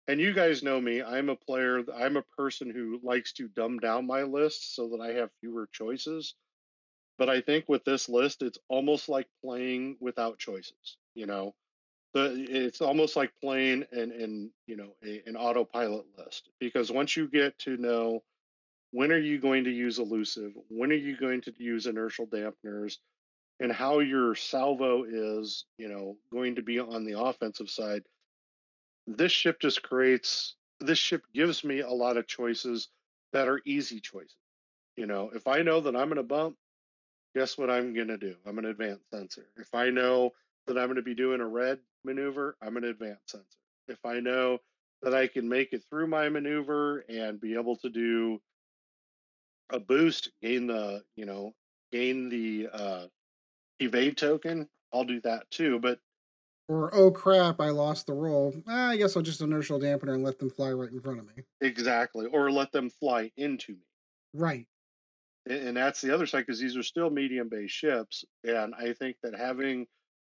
And 0.09 0.20
you 0.20 0.33
guys 0.35 0.65
know 0.65 0.81
me. 0.81 1.01
I'm 1.01 1.29
a 1.29 1.37
player. 1.37 1.85
I'm 1.95 2.16
a 2.16 2.23
person 2.37 2.69
who 2.70 2.99
likes 3.05 3.33
to 3.35 3.47
dumb 3.49 3.79
down 3.79 4.05
my 4.07 4.23
list 4.24 4.74
so 4.74 4.89
that 4.89 5.01
I 5.01 5.12
have 5.12 5.31
fewer 5.41 5.69
choices. 5.73 6.35
But 7.18 7.28
I 7.28 7.40
think 7.40 7.66
with 7.68 7.84
this 7.84 8.09
list, 8.09 8.43
it's 8.43 8.59
almost 8.68 9.09
like 9.09 9.28
playing 9.44 9.97
without 10.01 10.39
choices. 10.39 10.97
You 11.14 11.26
know, 11.26 11.55
the 12.14 12.47
it's 12.48 12.80
almost 12.80 13.16
like 13.16 13.32
playing 13.40 13.84
an, 13.93 14.12
an 14.12 14.51
you 14.66 14.76
know 14.76 14.94
a, 15.05 15.22
an 15.26 15.36
autopilot 15.36 16.06
list 16.18 16.48
because 16.59 16.90
once 16.90 17.16
you 17.16 17.28
get 17.28 17.59
to 17.60 17.76
know 17.76 18.22
when 18.93 19.12
are 19.12 19.18
you 19.18 19.39
going 19.39 19.64
to 19.64 19.70
use 19.70 19.98
elusive, 19.98 20.52
when 20.68 20.90
are 20.90 20.94
you 20.94 21.16
going 21.16 21.40
to 21.43 21.52
use 21.59 21.86
inertial 21.86 22.26
dampeners, 22.26 22.97
and 23.60 23.72
how 23.72 24.01
your 24.01 24.34
salvo 24.34 25.05
is, 25.05 25.64
you 25.78 25.89
know, 25.89 26.16
going 26.32 26.56
to 26.56 26.62
be 26.62 26.78
on 26.78 27.05
the 27.05 27.18
offensive 27.18 27.70
side 27.70 28.02
this 29.06 29.32
ship 29.32 29.60
just 29.60 29.82
creates 29.82 30.55
this 30.80 30.98
ship 30.98 31.22
gives 31.34 31.64
me 31.64 31.80
a 31.80 31.90
lot 31.90 32.16
of 32.16 32.26
choices 32.26 32.89
that 33.32 33.48
are 33.48 33.60
easy 33.64 34.01
choices. 34.01 34.36
You 34.97 35.06
know, 35.06 35.30
if 35.34 35.47
I 35.47 35.62
know 35.62 35.80
that 35.80 35.97
I'm 35.97 36.09
going 36.09 36.16
to 36.16 36.22
bump, 36.22 36.56
guess 37.34 37.56
what 37.56 37.70
I'm 37.70 37.94
going 37.94 38.09
to 38.09 38.18
do? 38.18 38.36
I'm 38.46 38.59
an 38.59 38.66
advanced 38.66 39.10
sensor. 39.10 39.46
If 39.56 39.74
I 39.74 39.90
know 39.90 40.30
that 40.66 40.78
I'm 40.78 40.86
going 40.86 40.96
to 40.96 41.02
be 41.02 41.14
doing 41.14 41.40
a 41.40 41.46
red 41.46 41.78
maneuver, 42.04 42.56
I'm 42.62 42.76
an 42.76 42.84
advanced 42.84 43.30
sensor. 43.30 43.59
If 43.88 44.04
I 44.04 44.20
know 44.20 44.59
that 45.02 45.14
I 45.14 45.26
can 45.26 45.48
make 45.48 45.72
it 45.72 45.82
through 45.90 46.06
my 46.06 46.28
maneuver 46.28 47.04
and 47.09 47.40
be 47.40 47.54
able 47.54 47.76
to 47.76 47.88
do 47.88 48.40
a 49.70 49.80
boost, 49.80 50.30
gain 50.42 50.66
the, 50.66 51.02
you 51.16 51.24
know, 51.24 51.54
gain 51.90 52.28
the 52.28 52.68
uh, 52.72 53.06
evade 53.80 54.16
token, 54.16 54.68
I'll 54.92 55.04
do 55.04 55.20
that 55.22 55.50
too. 55.50 55.78
But 55.80 55.98
Or 56.68 56.94
oh 56.94 57.10
crap, 57.10 57.60
I 57.60 57.70
lost 57.70 58.06
the 58.06 58.12
roll. 58.14 58.54
Ah, 58.68 58.90
I 58.90 58.96
guess 58.96 59.16
I'll 59.16 59.22
just 59.22 59.40
inertial 59.40 59.80
dampener 59.80 60.14
and 60.14 60.22
let 60.22 60.38
them 60.38 60.50
fly 60.50 60.72
right 60.72 60.90
in 60.90 61.00
front 61.00 61.18
of 61.20 61.26
me. 61.26 61.42
exactly, 61.60 62.26
or 62.26 62.50
let 62.50 62.70
them 62.72 62.90
fly 62.90 63.32
into 63.36 63.72
me. 63.72 63.86
Right. 64.34 64.66
And 65.48 65.77
that's 65.77 66.01
the 66.01 66.14
other 66.14 66.27
side 66.27 66.47
because 66.47 66.60
these 66.60 66.77
are 66.77 66.82
still 66.82 67.10
medium 67.10 67.48
based 67.48 67.74
ships 67.74 68.24
and 68.44 68.74
i 68.74 68.93
think 68.93 69.16
that 69.23 69.35
having 69.35 69.86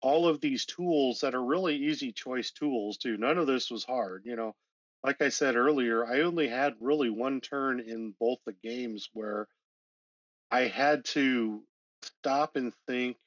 all 0.02 0.28
of 0.28 0.42
these 0.42 0.66
tools 0.66 1.22
that 1.22 1.36
are 1.36 1.44
really 1.44 1.76
easy 1.76 2.12
choice 2.12 2.52
tools 2.52 2.98
too 2.98 3.18
none 3.18 3.38
of 3.38 3.48
this 3.48 3.70
was 3.70 3.84
hard 3.84 4.24
you 4.26 4.36
know? 4.36 4.56
Like 5.04 5.22
i 5.22 5.30
said 5.30 5.56
earlier 5.56 6.06
i 6.06 6.22
only 6.22 6.48
had 6.48 6.76
really 6.80 7.10
one 7.10 7.42
turn 7.42 7.80
in 7.80 8.14
both 8.20 8.40
the 8.46 8.56
games 8.64 9.10
where 9.14 9.48
i 10.52 10.62
had 10.62 11.06
to 11.06 11.62
stop 12.02 12.56
and 12.56 12.74
think 12.88 13.18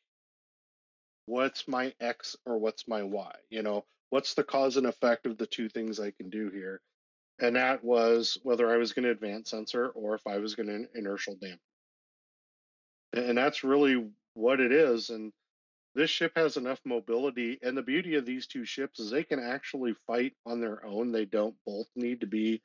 what's 1.26 1.68
my 1.68 1.92
x 2.00 2.36
or 2.46 2.58
what's 2.58 2.88
my 2.88 3.02
y? 3.02 3.34
You 3.50 3.62
know 3.62 3.84
what's 4.10 4.34
the 4.34 4.44
cause 4.44 4.76
and 4.76 4.86
effect 4.86 5.26
of 5.26 5.36
the 5.36 5.46
two 5.46 5.68
things 5.68 6.00
i 6.00 6.10
can 6.12 6.30
do 6.30 6.50
here 6.50 6.80
and 7.38 7.56
that 7.56 7.84
was 7.84 8.38
whether 8.42 8.70
I 8.72 8.76
was 8.76 8.92
going 8.92 9.04
to 9.04 9.10
advance 9.10 9.50
sensor 9.50 9.88
or 9.88 10.14
if 10.14 10.26
I 10.26 10.38
was 10.38 10.54
going 10.54 10.68
to 10.68 10.98
inertial 10.98 11.36
dampen. 11.40 11.58
And 13.12 13.36
that's 13.36 13.64
really 13.64 14.08
what 14.34 14.60
it 14.60 14.72
is. 14.72 15.10
And 15.10 15.32
this 15.94 16.10
ship 16.10 16.32
has 16.36 16.56
enough 16.56 16.80
mobility. 16.84 17.58
And 17.62 17.76
the 17.76 17.82
beauty 17.82 18.14
of 18.14 18.26
these 18.26 18.46
two 18.46 18.64
ships 18.64 19.00
is 19.00 19.10
they 19.10 19.24
can 19.24 19.40
actually 19.40 19.94
fight 20.06 20.34
on 20.46 20.60
their 20.60 20.84
own. 20.84 21.12
They 21.12 21.24
don't 21.24 21.54
both 21.66 21.86
need 21.94 22.20
to 22.20 22.26
be 22.26 22.62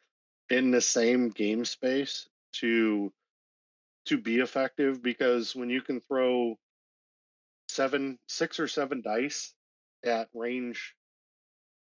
in 0.49 0.71
the 0.71 0.81
same 0.81 1.29
game 1.29 1.65
space 1.65 2.27
to 2.53 3.11
to 4.05 4.17
be 4.17 4.39
effective 4.39 5.01
because 5.03 5.55
when 5.55 5.69
you 5.69 5.81
can 5.81 6.01
throw 6.01 6.57
seven, 7.69 8.17
six 8.27 8.59
or 8.59 8.67
seven 8.67 9.01
dice 9.01 9.53
at 10.03 10.27
range 10.33 10.95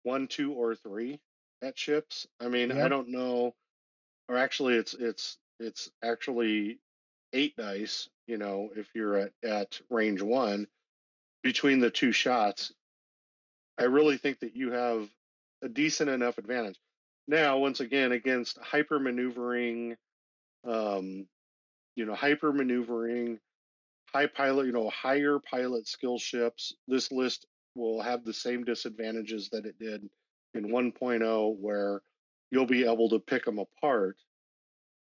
one, 0.03 0.27
two, 0.27 0.51
or 0.51 0.75
three 0.75 1.19
at 1.63 1.77
ships. 1.77 2.27
I 2.39 2.49
mean, 2.49 2.71
I 2.71 2.87
don't 2.87 3.09
know, 3.09 3.55
or 4.27 4.37
actually, 4.37 4.75
it's 4.75 4.93
it's 4.93 5.37
it's 5.59 5.89
actually 6.03 6.79
eight 7.31 7.55
dice. 7.55 8.09
You 8.27 8.37
know, 8.37 8.69
if 8.75 8.87
you're 8.93 9.17
at 9.17 9.31
at 9.43 9.79
range 9.89 10.21
one, 10.21 10.67
between 11.41 11.79
the 11.79 11.89
two 11.89 12.11
shots, 12.11 12.73
I 13.77 13.85
really 13.85 14.17
think 14.17 14.39
that 14.39 14.55
you 14.55 14.71
have 14.71 15.09
a 15.61 15.69
decent 15.69 16.09
enough 16.09 16.37
advantage. 16.37 16.79
Now, 17.27 17.57
once 17.57 17.79
again, 17.79 18.11
against 18.11 18.57
hyper 18.57 18.99
maneuvering, 18.99 19.95
um, 20.67 21.25
you 21.95 22.05
know, 22.05 22.15
hyper 22.15 22.51
maneuvering, 22.51 23.39
high 24.13 24.27
pilot, 24.27 24.65
you 24.65 24.73
know, 24.73 24.89
higher 24.89 25.39
pilot 25.39 25.87
skill 25.87 26.19
ships, 26.19 26.73
this 26.87 27.11
list 27.11 27.45
will 27.75 28.01
have 28.01 28.25
the 28.25 28.33
same 28.33 28.65
disadvantages 28.65 29.49
that 29.51 29.65
it 29.65 29.79
did 29.79 30.09
in 30.53 30.69
1.0, 30.69 31.57
where 31.59 32.01
you'll 32.51 32.65
be 32.65 32.85
able 32.85 33.09
to 33.09 33.19
pick 33.19 33.45
them 33.45 33.59
apart. 33.59 34.17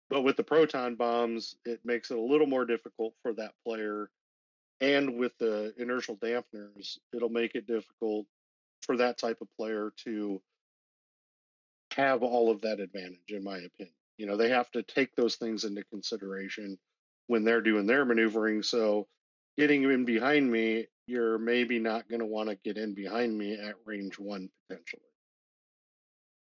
But 0.10 0.22
with 0.22 0.38
the 0.38 0.44
proton 0.44 0.96
bombs, 0.96 1.56
it 1.66 1.80
makes 1.84 2.12
it 2.12 2.18
a 2.18 2.22
little 2.22 2.48
more 2.48 2.66
difficult 2.66 3.14
for 3.22 3.34
that 3.34 3.54
player. 3.66 4.10
And 4.80 5.18
with 5.18 5.38
the 5.40 5.74
inertial 5.78 6.18
dampeners, 6.18 6.98
it'll 7.14 7.30
make 7.30 7.56
it 7.56 7.68
difficult 7.68 8.26
for 8.82 8.98
that 8.98 9.18
type 9.18 9.40
of 9.42 9.48
player 9.58 9.92
to 10.06 10.42
have 11.96 12.24
all 12.24 12.52
of 12.52 12.62
that 12.62 12.80
advantage, 12.80 13.30
in 13.30 13.44
my 13.44 13.58
opinion. 13.58 13.96
You 14.18 14.26
know, 14.26 14.38
they 14.38 14.50
have 14.50 14.70
to 14.72 14.84
take 14.84 15.16
those 15.16 15.36
things 15.36 15.64
into 15.64 15.84
consideration 15.86 16.78
when 17.28 17.44
they're 17.44 17.62
doing 17.62 17.88
their 17.88 18.06
maneuvering. 18.06 18.64
So 18.64 19.08
getting 19.58 19.84
in 19.84 20.06
behind 20.06 20.52
me, 20.52 20.88
you're 21.08 21.38
maybe 21.38 21.80
not 21.80 22.08
going 22.08 22.20
to 22.20 22.26
want 22.26 22.50
to 22.50 22.56
get 22.56 22.78
in 22.78 22.94
behind 22.94 23.38
me 23.38 23.54
at 23.54 23.76
range 23.86 24.20
one 24.20 24.50
potentially. 24.68 25.02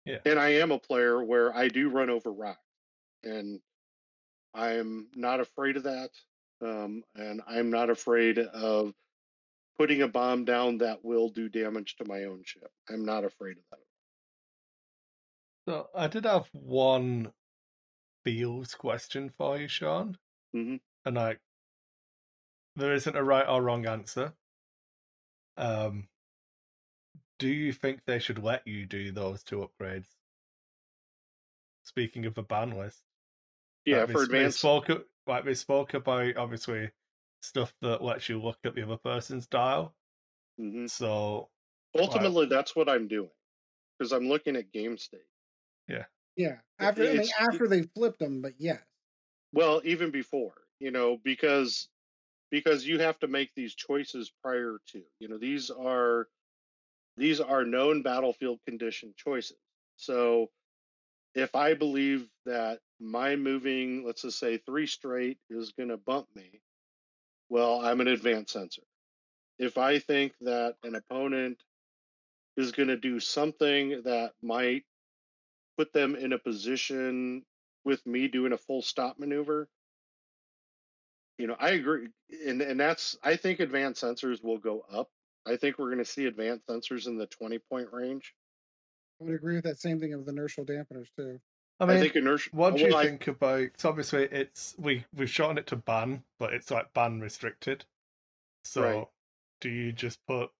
Yeah. 0.07 0.19
And 0.24 0.39
I 0.39 0.55
am 0.55 0.70
a 0.70 0.78
player 0.78 1.23
where 1.23 1.55
I 1.55 1.69
do 1.69 1.91
run 1.91 2.11
over 2.11 2.33
rock, 2.33 2.61
and 3.24 3.61
I'm 4.55 5.09
not 5.15 5.41
afraid 5.41 5.77
of 5.77 5.83
that. 5.83 6.11
Um, 6.62 7.05
and 7.15 7.43
I'm 7.47 7.70
not 7.70 7.91
afraid 7.91 8.39
of 8.39 8.95
putting 9.77 10.01
a 10.01 10.09
bomb 10.09 10.45
down 10.47 10.78
that 10.78 11.05
will 11.05 11.28
do 11.28 11.49
damage 11.49 11.97
to 11.97 12.07
my 12.07 12.24
own 12.24 12.43
ship. 12.45 12.70
I'm 12.89 13.05
not 13.05 13.24
afraid 13.24 13.59
of 13.59 13.65
that. 13.73 13.81
So 15.69 15.89
I 15.95 16.07
did 16.07 16.24
have 16.24 16.49
one 16.53 17.33
feels 18.24 18.74
question 18.74 19.31
for 19.37 19.59
you, 19.59 19.69
Sean. 19.69 20.16
Mhm. 20.55 20.81
And 21.05 21.16
like, 21.16 21.41
there 22.77 22.95
isn't 22.95 23.16
a 23.16 23.23
right 23.23 23.47
or 23.47 23.62
wrong 23.62 23.87
answer. 23.87 24.33
Um, 25.57 26.09
do 27.39 27.49
you 27.49 27.73
think 27.73 28.05
they 28.05 28.19
should 28.19 28.39
let 28.39 28.67
you 28.67 28.87
do 28.87 29.13
those 29.13 29.43
two 29.45 29.59
upgrades? 29.67 30.17
Speaking 31.85 32.27
of 32.27 32.35
the 32.35 32.43
ban 32.43 32.73
list, 32.73 33.07
Yeah, 33.87 34.05
like, 34.05 34.09
for 34.09 34.23
we, 34.29 34.45
we 34.45 34.49
advanced. 34.49 34.51
spoke 34.51 34.89
like 35.27 35.45
we 35.45 35.55
spoke 35.55 35.95
about 35.95 36.37
obviously 36.37 36.93
stuff 37.43 37.75
that 37.83 38.03
lets 38.03 38.29
you 38.29 38.41
look 38.43 38.61
at 38.65 38.75
the 38.75 38.83
other 38.85 38.99
person's 38.99 39.47
dial. 39.49 39.97
Mhm. 40.59 40.89
So 40.89 41.51
Ultimately, 41.99 42.47
that's 42.47 42.77
what 42.77 42.89
I'm 42.89 43.09
doing 43.09 43.33
because 43.99 44.13
I'm 44.13 44.29
looking 44.29 44.57
at 44.57 44.73
game 44.73 44.99
state. 44.99 45.29
Yeah. 45.89 46.07
Yeah. 46.37 46.61
After 46.79 47.09
I 47.09 47.15
mean 47.15 47.29
after 47.39 47.69
they 47.69 47.83
flipped 47.83 48.19
them, 48.19 48.43
but 48.43 48.55
yes. 48.61 48.83
Well, 49.53 49.83
even 49.85 50.11
before, 50.11 50.67
you 50.81 50.91
know, 50.91 51.17
because 51.19 51.91
because 52.51 52.87
you 52.87 53.01
have 53.01 53.19
to 53.21 53.29
make 53.29 53.55
these 53.55 53.75
choices 53.75 54.31
prior 54.43 54.81
to. 54.89 55.05
You 55.21 55.29
know, 55.29 55.39
these 55.39 55.71
are 55.71 56.29
these 57.17 57.41
are 57.41 57.65
known 57.65 58.03
battlefield 58.03 58.61
condition 58.67 59.15
choices. 59.17 59.59
So 59.97 60.51
if 61.35 61.55
I 61.55 61.75
believe 61.75 62.29
that 62.47 62.81
my 63.01 63.37
moving, 63.37 64.05
let's 64.05 64.23
just 64.23 64.39
say 64.39 64.59
three 64.59 64.87
straight 64.87 65.39
is 65.51 65.73
going 65.73 65.91
to 65.91 65.97
bump 65.97 66.29
me, 66.35 66.61
well, 67.49 67.81
I'm 67.85 68.01
an 68.01 68.09
advanced 68.09 68.53
sensor. 68.53 68.83
If 69.59 69.79
I 69.79 69.99
think 69.99 70.33
that 70.43 70.77
an 70.83 70.95
opponent 70.95 71.63
is 72.57 72.73
going 72.73 72.89
to 72.89 72.97
do 72.97 73.21
something 73.21 74.03
that 74.05 74.33
might 74.43 74.85
put 75.79 75.93
them 75.93 76.15
in 76.17 76.33
a 76.33 76.39
position 76.39 77.45
with 77.85 78.05
me 78.07 78.29
doing 78.29 78.53
a 78.53 78.59
full 78.59 78.83
stop 78.83 79.19
maneuver, 79.19 79.69
you 81.39 81.47
know, 81.47 81.57
I 81.59 81.71
agree, 81.71 82.09
and 82.47 82.63
and 82.63 82.81
that's 82.81 83.19
I 83.23 83.37
think 83.37 83.61
advanced 83.61 84.03
sensors 84.03 84.43
will 84.43 84.59
go 84.59 84.85
up. 84.91 85.09
I 85.47 85.56
think 85.56 85.78
we're 85.78 85.86
going 85.86 85.98
to 85.98 86.05
see 86.05 86.27
advanced 86.27 86.66
sensors 86.66 87.06
in 87.06 87.18
the 87.18 87.27
twenty 87.27 87.59
point 87.59 87.89
range. 87.93 88.35
I 89.20 89.24
would 89.24 89.35
agree 89.35 89.55
with 89.56 89.64
that 89.64 89.78
same 89.81 89.98
thing 90.01 90.12
of 90.12 90.24
the 90.27 90.32
inertial 90.32 90.64
dampeners 90.64 91.09
too. 91.16 91.40
I 91.78 91.85
I, 91.85 92.01
think 92.01 92.16
inertia. 92.16 92.51
what 92.52 92.74
do 92.74 92.81
you 92.82 92.89
well, 92.89 92.97
I- 92.98 93.05
think 93.06 93.27
about? 93.28 93.68
So 93.77 93.89
obviously, 93.89 94.24
it's 94.24 94.74
we 94.78 95.05
we've 95.14 95.31
shortened 95.31 95.59
it 95.59 95.66
to 95.68 95.77
ban, 95.77 96.23
but 96.39 96.52
it's 96.55 96.70
like 96.70 96.93
ban 96.94 97.20
restricted. 97.20 97.85
So, 98.64 98.82
Right. 98.82 99.06
do 99.60 99.68
you 99.68 99.93
just 99.93 100.18
put 100.27 100.51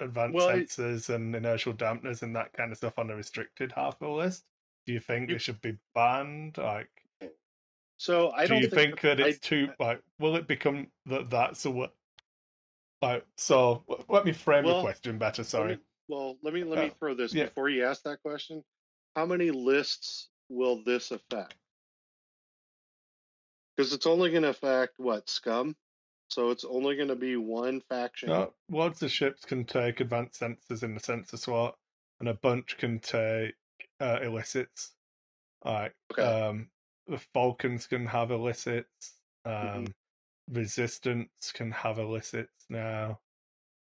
advanced 0.00 0.34
Well, 0.34 0.48
it- 0.50 0.68
sensors 0.68 1.08
and 1.14 1.34
inertial 1.34 1.72
dampeners 1.72 2.22
and 2.22 2.34
that 2.36 2.52
kind 2.52 2.70
of 2.72 2.76
stuff 2.78 2.98
on 2.98 3.06
the 3.06 3.14
restricted 3.14 3.72
half 3.72 3.94
of 3.94 4.00
the 4.00 4.08
list? 4.10 4.44
Do 4.86 4.92
you 4.92 5.00
think 5.00 5.30
You- 5.30 5.36
they 5.36 5.38
should 5.38 5.60
be 5.62 5.78
banned? 5.94 6.58
Like, 6.58 6.90
so 7.96 8.30
I 8.32 8.42
do 8.46 8.54
don't 8.54 8.62
you 8.62 8.68
think, 8.68 9.00
think 9.00 9.18
that 9.18 9.20
I- 9.24 9.28
it's 9.28 9.38
too 9.38 9.68
like? 9.78 10.02
Will 10.18 10.36
it 10.36 10.46
become 10.46 10.90
that 11.06 11.30
that's 11.30 11.64
a 11.64 11.70
Like, 13.04 13.26
so 13.36 13.84
w- 13.88 14.04
let 14.08 14.24
me 14.24 14.32
frame 14.32 14.64
Well, 14.64 14.76
the 14.76 14.80
question 14.82 15.18
better. 15.18 15.42
let 15.42 15.48
Sorry. 15.48 15.76
me- 15.76 15.82
well, 16.08 16.38
let 16.42 16.54
me 16.54 16.64
let 16.64 16.78
me 16.80 16.90
Oh, 16.90 16.94
throw 16.98 17.14
this 17.14 17.32
yeah. 17.34 17.44
before 17.44 17.68
you 17.68 17.84
ask 17.84 18.02
that 18.04 18.22
question. 18.22 18.64
How 19.14 19.26
many 19.26 19.50
lists 19.50 20.30
will 20.48 20.82
this 20.84 21.10
affect? 21.10 21.54
Because 23.76 23.92
it's 23.92 24.06
only 24.06 24.30
going 24.30 24.42
to 24.44 24.50
affect 24.50 24.98
what 24.98 25.28
scum. 25.28 25.76
So 26.30 26.50
it's 26.50 26.64
only 26.64 26.96
going 26.96 27.08
to 27.08 27.16
be 27.16 27.36
one 27.36 27.80
faction. 27.82 28.30
No, 28.30 28.54
loads 28.70 29.02
of 29.02 29.10
ships 29.10 29.44
can 29.44 29.64
take 29.66 30.00
advanced 30.00 30.40
sensors 30.40 30.82
in 30.82 30.94
the 30.94 31.00
sensor 31.00 31.36
slot, 31.36 31.78
and 32.20 32.28
a 32.28 32.34
bunch 32.34 32.76
can 32.78 33.00
take 33.00 33.54
uh, 34.00 34.20
illicits. 34.22 34.94
Like, 35.64 35.94
Okay. 36.12 36.22
um, 36.22 36.70
the 37.06 37.18
Falcons 37.18 37.86
can 37.86 38.06
have 38.06 38.30
illicits. 38.30 39.20
Um, 39.44 39.86
Mhm. 39.86 39.92
Resistance 40.48 41.52
can 41.52 41.70
have 41.70 41.98
illicits 41.98 42.66
now. 42.68 43.20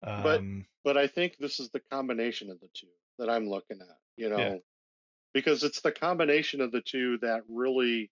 But- 0.02 0.38
Um, 0.40 0.66
but 0.82 0.96
I 0.96 1.06
think 1.06 1.36
this 1.38 1.60
is 1.60 1.70
the 1.70 1.80
combination 1.80 2.50
of 2.50 2.58
the 2.60 2.68
two 2.68 2.92
that 3.18 3.28
I'm 3.28 3.46
looking 3.48 3.80
at, 3.82 4.00
you 4.16 4.28
know, 4.30 4.38
Yeah. 4.38 4.58
because 5.34 5.62
it's 5.62 5.80
the 5.82 5.92
combination 5.92 6.60
of 6.60 6.72
the 6.72 6.80
two 6.80 7.18
that 7.18 7.44
really 7.48 8.10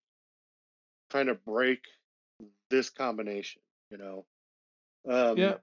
kind 1.11 1.29
of 1.31 1.43
break 1.45 1.87
this 2.69 2.91
combination, 2.91 3.63
you 3.91 3.97
know. 3.97 4.27
Um, 5.07 5.39
yeah, 5.39 5.59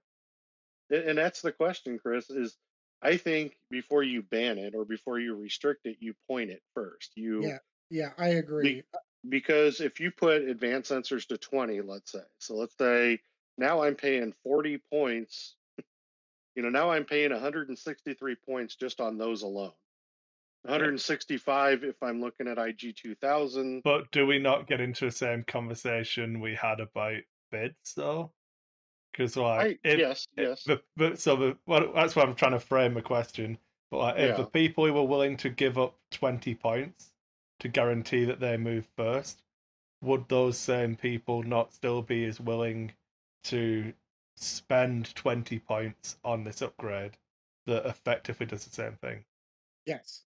and 0.90 1.18
that's 1.18 1.42
the 1.42 1.52
question, 1.52 2.00
Chris. 2.00 2.30
Is 2.30 2.58
I 3.02 3.18
think 3.18 3.60
before 3.70 4.02
you 4.02 4.24
ban 4.24 4.58
it 4.58 4.74
or 4.74 4.86
before 4.86 5.20
you 5.20 5.36
restrict 5.36 5.86
it, 5.86 5.98
you 6.02 6.16
point 6.28 6.50
it 6.50 6.64
first. 6.74 7.16
You 7.16 7.44
Yeah. 7.44 7.60
Yeah, 7.92 8.14
I 8.18 8.30
agree. 8.30 8.84
Because 9.30 9.82
if 9.82 10.00
you 10.00 10.12
put 10.12 10.44
advanced 10.44 10.92
sensors 10.92 11.28
to 11.28 11.38
20 11.38 11.82
let's 11.82 12.12
say 12.12 12.20
so 12.40 12.56
let's 12.56 12.78
say 12.78 13.20
now 13.58 13.84
i'm 13.84 13.96
paying 13.96 14.34
40 14.44 14.80
points 14.90 15.56
you 16.56 16.64
know 16.64 16.70
now 16.70 16.92
i'm 16.92 17.06
paying 17.06 17.32
163 17.32 18.36
points 18.48 18.76
just 18.76 19.00
on 19.00 19.18
those 19.18 19.42
alone. 19.44 19.72
165 20.64 21.84
if 21.84 22.02
i'm 22.02 22.22
looking 22.22 22.48
at 22.48 22.58
ig 22.58 22.96
2000 22.96 23.82
but 23.84 24.12
do 24.12 24.26
we 24.26 24.40
not 24.40 24.68
get 24.68 24.82
into 24.82 25.06
the 25.06 25.12
same 25.12 25.44
conversation 25.44 26.40
we 26.40 26.56
had 26.56 26.80
about 26.80 27.22
bids 27.56 27.94
though? 27.96 28.32
Because 29.12 29.38
I, 29.38 29.42
like, 29.42 29.80
if, 29.84 30.00
yes 30.00 30.28
yes. 30.38 30.64
the, 30.64 30.82
the, 30.98 31.16
so 31.16 31.36
the, 31.36 31.58
well, 31.66 31.92
that's 31.96 32.16
why 32.16 32.24
I'm 32.24 32.36
trying 32.36 32.52
to 32.52 32.60
frame 32.60 32.94
the 32.94 33.02
question. 33.02 33.58
But 33.92 33.98
like, 33.98 34.18
if 34.18 34.38
the 34.38 34.46
people 34.46 34.86
who 34.86 34.94
were 34.94 35.04
willing 35.04 35.38
to 35.38 35.50
give 35.50 35.78
up 35.78 35.96
20 36.12 36.56
points 36.56 37.12
to 37.60 37.68
guarantee 37.68 38.26
that 38.26 38.40
they 38.40 38.58
move 38.58 38.86
first, 38.98 39.42
would 40.02 40.28
those 40.28 40.58
same 40.58 40.96
people 40.96 41.44
not 41.44 41.74
still 41.74 42.02
be 42.02 42.26
as 42.26 42.40
willing 42.40 42.92
to 43.46 43.94
spend 44.36 45.14
20 45.16 45.60
points 45.60 46.18
on 46.24 46.44
this 46.44 46.62
upgrade 46.62 47.18
that 47.66 47.86
effectively 47.86 48.46
does 48.46 48.66
the 48.66 48.74
same 48.74 48.98
thing? 49.02 49.24
Yes. 49.86 50.24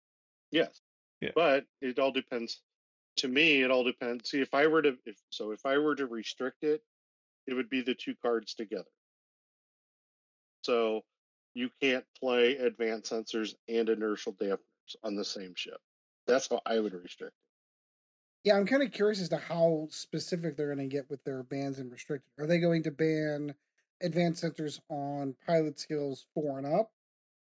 yes 0.52 0.82
Yeah. 1.22 1.32
but 1.36 1.66
it 1.82 1.98
all 2.00 2.12
depends 2.12 2.62
to 3.18 3.28
me 3.28 3.62
it 3.62 3.72
all 3.72 3.84
depends 3.84 4.30
see 4.30 4.42
if 4.42 4.54
i 4.54 4.68
were 4.68 4.82
to 4.82 4.98
if 5.06 5.18
so 5.30 5.52
if 5.52 5.66
i 5.66 5.78
were 5.78 5.96
to 5.96 6.06
restrict 6.06 6.64
it 6.64 6.82
it 7.48 7.54
would 7.54 7.70
be 7.70 7.82
the 7.82 7.96
two 7.96 8.14
cards 8.22 8.54
together 8.54 8.90
so 10.64 11.02
you 11.54 11.70
can't 11.82 12.06
play 12.20 12.58
advanced 12.58 13.12
sensors 13.12 13.56
and 13.70 13.90
inertial 13.90 14.34
dampeners 14.34 14.96
on 15.04 15.16
the 15.16 15.24
same 15.24 15.54
ship 15.56 15.80
that's 16.28 16.48
how 16.50 16.62
i 16.66 16.80
would 16.80 16.94
restrict 16.94 17.34
it 17.38 17.44
Yeah, 18.44 18.56
I'm 18.56 18.68
kind 18.68 18.84
of 18.84 18.92
curious 18.92 19.22
as 19.22 19.30
to 19.30 19.38
how 19.38 19.88
specific 19.90 20.56
they're 20.56 20.74
going 20.74 20.88
to 20.88 20.94
get 20.94 21.10
with 21.10 21.24
their 21.24 21.42
bans 21.44 21.80
and 21.80 21.92
restricted. 21.92 22.32
Are 22.38 22.46
they 22.46 22.60
going 22.60 22.84
to 22.84 22.92
ban 22.92 23.56
advanced 24.02 24.44
sensors 24.44 24.80
on 24.90 25.36
pilot 25.48 25.80
skills 25.80 26.28
four 26.34 26.58
and 26.60 26.68
up, 26.68 26.92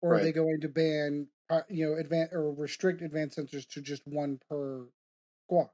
or 0.02 0.16
are 0.16 0.20
they 0.20 0.32
going 0.32 0.62
to 0.62 0.70
ban 0.70 1.28
you 1.70 1.86
know 1.86 2.02
advan 2.02 2.32
or 2.34 2.54
restrict 2.54 3.02
advanced 3.02 3.38
sensors 3.38 3.68
to 3.70 3.82
just 3.82 4.08
one 4.08 4.40
per 4.50 4.88
squad? 5.48 5.70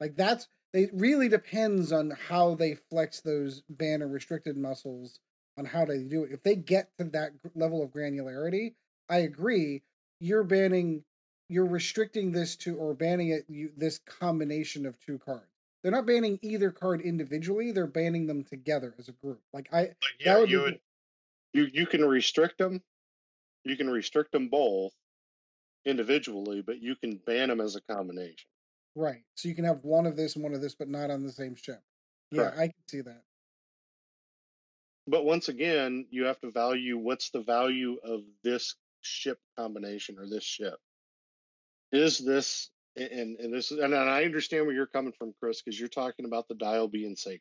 Like 0.00 0.16
that's 0.16 0.48
it 0.72 0.90
really 0.92 1.28
depends 1.28 1.92
on 1.92 2.10
how 2.10 2.54
they 2.54 2.74
flex 2.74 3.20
those 3.20 3.62
ban 3.70 4.02
or 4.02 4.08
restricted 4.08 4.56
muscles 4.56 5.20
on 5.58 5.64
how 5.64 5.84
they 5.84 6.02
do 6.02 6.24
it. 6.24 6.32
If 6.32 6.42
they 6.42 6.56
get 6.56 6.90
to 6.98 7.04
that 7.04 7.32
level 7.54 7.82
of 7.82 7.90
granularity, 7.90 8.74
I 9.08 9.18
agree. 9.18 9.84
You're 10.20 10.44
banning 10.44 11.04
you're 11.48 11.66
restricting 11.66 12.32
this 12.32 12.56
to 12.56 12.76
or 12.76 12.94
banning 12.94 13.28
it 13.28 13.44
you, 13.48 13.70
this 13.76 13.98
combination 13.98 14.86
of 14.86 14.98
two 15.00 15.18
cards. 15.18 15.46
They're 15.82 15.92
not 15.92 16.06
banning 16.06 16.38
either 16.42 16.70
card 16.70 17.00
individually; 17.00 17.72
they're 17.72 17.86
banning 17.86 18.26
them 18.26 18.44
together 18.44 18.94
as 18.98 19.08
a 19.08 19.12
group. 19.12 19.40
Like 19.52 19.68
I, 19.72 19.80
Like, 19.82 19.94
yeah, 20.20 20.38
would 20.38 20.50
you 20.50 20.60
would 20.62 20.80
you 21.52 21.68
you 21.72 21.86
can 21.86 22.04
restrict 22.04 22.58
them. 22.58 22.82
You 23.64 23.76
can 23.76 23.90
restrict 23.90 24.32
them 24.32 24.48
both 24.48 24.92
individually, 25.84 26.62
but 26.62 26.80
you 26.80 26.96
can 26.96 27.16
ban 27.16 27.48
them 27.48 27.60
as 27.60 27.76
a 27.76 27.80
combination. 27.82 28.48
right. 28.94 29.22
So 29.36 29.48
you 29.48 29.54
can 29.54 29.64
have 29.64 29.84
one 29.84 30.06
of 30.06 30.16
this 30.16 30.34
and 30.34 30.42
one 30.44 30.54
of 30.54 30.60
this, 30.60 30.74
but 30.74 30.88
not 30.88 31.10
on 31.10 31.22
the 31.22 31.32
same 31.32 31.54
ship. 31.54 31.82
Yeah, 32.30 32.50
Correct. 32.50 32.58
I 32.58 32.66
can 32.68 32.88
see 32.88 33.00
that. 33.02 33.22
But 35.06 35.24
once 35.24 35.48
again, 35.48 36.06
you 36.10 36.24
have 36.24 36.40
to 36.40 36.50
value 36.50 36.98
what's 36.98 37.30
the 37.30 37.42
value 37.42 37.98
of 38.02 38.22
this 38.42 38.74
ship 39.02 39.38
combination 39.56 40.18
or 40.18 40.28
this 40.28 40.44
ship. 40.44 40.78
Is 41.92 42.18
this 42.18 42.70
and 42.96 43.38
and 43.38 43.52
this 43.54 43.70
is 43.72 43.78
and 43.78 43.94
I 43.94 44.24
understand 44.24 44.66
where 44.66 44.74
you're 44.74 44.86
coming 44.86 45.12
from, 45.18 45.34
Chris, 45.40 45.62
because 45.62 45.78
you're 45.78 45.88
talking 45.88 46.24
about 46.26 46.48
the 46.48 46.54
dial 46.54 46.88
being 46.88 47.16
sacred. 47.16 47.40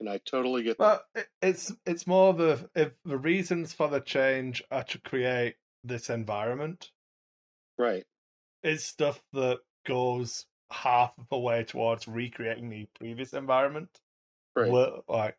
and 0.00 0.08
I 0.08 0.18
totally 0.18 0.62
get 0.62 0.78
that. 0.78 0.84
Well, 0.84 1.02
it, 1.14 1.28
it's 1.42 1.72
it's 1.86 2.06
more 2.06 2.34
the 2.34 2.68
if 2.74 2.92
the 3.04 3.18
reasons 3.18 3.72
for 3.72 3.88
the 3.88 4.00
change 4.00 4.62
are 4.70 4.84
to 4.84 4.98
create 5.00 5.56
this 5.84 6.10
environment 6.10 6.90
Right. 7.78 8.04
is 8.62 8.84
stuff 8.84 9.22
that 9.32 9.60
goes 9.86 10.46
half 10.70 11.12
of 11.18 11.28
the 11.30 11.38
way 11.38 11.64
towards 11.64 12.08
recreating 12.08 12.68
the 12.68 12.86
previous 12.98 13.32
environment. 13.32 14.00
Right. 14.56 14.70
Well, 14.70 15.04
like, 15.08 15.36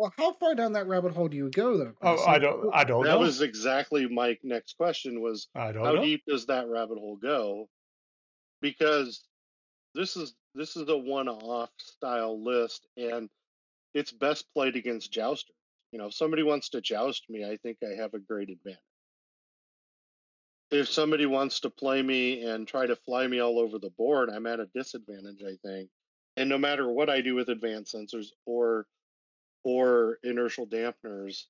Well, 0.00 0.14
how 0.16 0.32
far 0.32 0.54
down 0.54 0.72
that 0.72 0.86
rabbit 0.86 1.12
hole 1.12 1.28
do 1.28 1.36
you 1.36 1.50
go 1.50 1.76
though? 1.76 1.92
oh, 2.00 2.24
I 2.24 2.38
don't, 2.38 2.70
I 2.72 2.84
don't 2.84 3.02
know. 3.02 3.06
that 3.06 3.14
know. 3.16 3.20
was 3.20 3.42
exactly 3.42 4.08
my 4.08 4.38
next 4.42 4.78
question 4.78 5.20
was 5.20 5.48
I 5.54 5.72
don't 5.72 5.84
how 5.84 5.92
know. 5.92 6.02
deep 6.02 6.22
does 6.26 6.46
that 6.46 6.68
rabbit 6.68 6.96
hole 6.96 7.18
go? 7.22 7.68
Because 8.62 9.22
this 9.94 10.16
is 10.16 10.32
this 10.54 10.74
is 10.74 10.88
a 10.88 10.96
one-off 10.96 11.68
style 11.76 12.42
list, 12.42 12.86
and 12.96 13.28
it's 13.92 14.10
best 14.10 14.46
played 14.54 14.74
against 14.74 15.12
jousters. 15.12 15.54
You 15.92 15.98
know, 15.98 16.06
if 16.06 16.14
somebody 16.14 16.44
wants 16.44 16.70
to 16.70 16.80
joust 16.80 17.28
me, 17.28 17.44
I 17.44 17.58
think 17.58 17.76
I 17.84 18.00
have 18.00 18.14
a 18.14 18.20
great 18.20 18.48
advantage. 18.48 18.80
If 20.70 20.88
somebody 20.88 21.26
wants 21.26 21.60
to 21.60 21.68
play 21.68 22.00
me 22.00 22.46
and 22.46 22.66
try 22.66 22.86
to 22.86 22.96
fly 22.96 23.26
me 23.26 23.40
all 23.40 23.58
over 23.58 23.78
the 23.78 23.90
board, 23.98 24.30
I'm 24.30 24.46
at 24.46 24.60
a 24.60 24.70
disadvantage, 24.74 25.42
I 25.46 25.56
think. 25.62 25.90
And 26.38 26.48
no 26.48 26.56
matter 26.56 26.90
what 26.90 27.10
I 27.10 27.20
do 27.20 27.34
with 27.34 27.50
advanced 27.50 27.94
sensors 27.94 28.28
or 28.46 28.86
or 29.64 30.18
inertial 30.22 30.66
dampeners, 30.66 31.44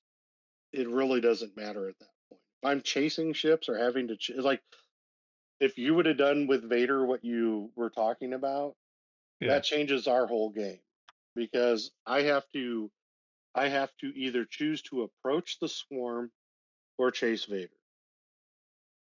it 0.73 0.87
really 0.89 1.21
doesn't 1.21 1.55
matter 1.57 1.87
at 1.89 1.97
that 1.99 2.09
point. 2.29 2.41
If 2.63 2.69
I'm 2.69 2.81
chasing 2.81 3.33
ships 3.33 3.69
or 3.69 3.77
having 3.77 4.07
to 4.09 4.17
ch- 4.17 4.31
like 4.37 4.61
if 5.59 5.77
you 5.77 5.93
would 5.95 6.05
have 6.07 6.17
done 6.17 6.47
with 6.47 6.67
Vader 6.67 7.05
what 7.05 7.23
you 7.23 7.71
were 7.75 7.89
talking 7.89 8.33
about, 8.33 8.75
Yeah. 9.39 9.49
that 9.49 9.63
changes 9.63 10.07
our 10.07 10.27
whole 10.27 10.49
game 10.49 10.79
because 11.35 11.91
I 12.05 12.23
have 12.23 12.47
to 12.53 12.91
I 13.53 13.67
have 13.67 13.95
to 13.97 14.07
either 14.17 14.45
choose 14.45 14.81
to 14.83 15.01
approach 15.03 15.59
the 15.59 15.67
swarm 15.67 16.31
or 16.97 17.11
chase 17.11 17.45
Vader. 17.45 17.75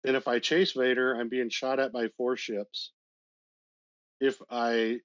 And 0.04 0.14
if 0.16 0.28
I 0.28 0.38
chase 0.38 0.72
Vader, 0.72 1.14
I'm 1.14 1.28
being 1.28 1.48
shot 1.50 1.80
at 1.80 1.92
by 1.92 2.08
four 2.16 2.36
ships. 2.36 2.92
If 4.20 4.40
I 4.48 5.00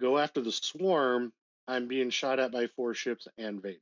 go 0.00 0.16
after 0.18 0.40
the 0.40 0.50
swarm, 0.52 1.32
I'm 1.68 1.88
being 1.88 2.10
shot 2.10 2.40
at 2.40 2.52
by 2.52 2.66
four 2.68 2.94
ships 2.94 3.28
and 3.38 3.62
Vader. 3.62 3.78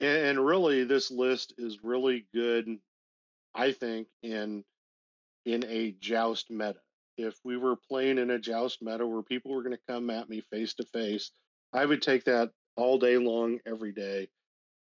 And, 0.00 0.26
and 0.26 0.46
really, 0.46 0.84
this 0.84 1.10
list 1.10 1.54
is 1.58 1.82
really 1.82 2.26
good, 2.34 2.78
I 3.54 3.72
think, 3.72 4.08
in 4.22 4.64
in 5.44 5.64
a 5.64 5.92
joust 6.00 6.50
meta. 6.50 6.80
If 7.16 7.34
we 7.44 7.56
were 7.56 7.76
playing 7.76 8.18
in 8.18 8.30
a 8.30 8.38
joust 8.38 8.82
meta 8.82 9.06
where 9.06 9.22
people 9.22 9.52
were 9.52 9.62
going 9.62 9.76
to 9.76 9.92
come 9.92 10.10
at 10.10 10.28
me 10.28 10.42
face 10.52 10.74
to 10.74 10.84
face, 10.84 11.32
I 11.72 11.84
would 11.84 12.02
take 12.02 12.24
that 12.24 12.50
all 12.76 12.98
day 12.98 13.18
long, 13.18 13.58
every 13.66 13.92
day, 13.92 14.28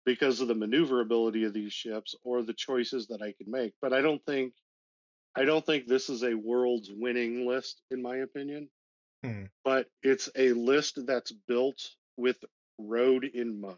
because 0.05 0.41
of 0.41 0.47
the 0.47 0.55
maneuverability 0.55 1.43
of 1.43 1.53
these 1.53 1.73
ships 1.73 2.15
or 2.23 2.41
the 2.41 2.53
choices 2.53 3.07
that 3.07 3.21
I 3.21 3.33
could 3.33 3.47
make. 3.47 3.73
But 3.81 3.93
I 3.93 4.01
don't 4.01 4.23
think, 4.25 4.53
I 5.35 5.45
don't 5.45 5.65
think 5.65 5.87
this 5.87 6.09
is 6.09 6.23
a 6.23 6.33
world's 6.33 6.89
winning 6.91 7.45
list, 7.47 7.81
in 7.91 8.01
my 8.01 8.17
opinion. 8.17 8.69
Hmm. 9.25 9.43
But 9.63 9.87
it's 10.03 10.29
a 10.35 10.53
list 10.53 11.05
that's 11.05 11.31
built 11.31 11.95
with 12.17 12.43
road 12.77 13.25
in 13.25 13.59
mind. 13.59 13.77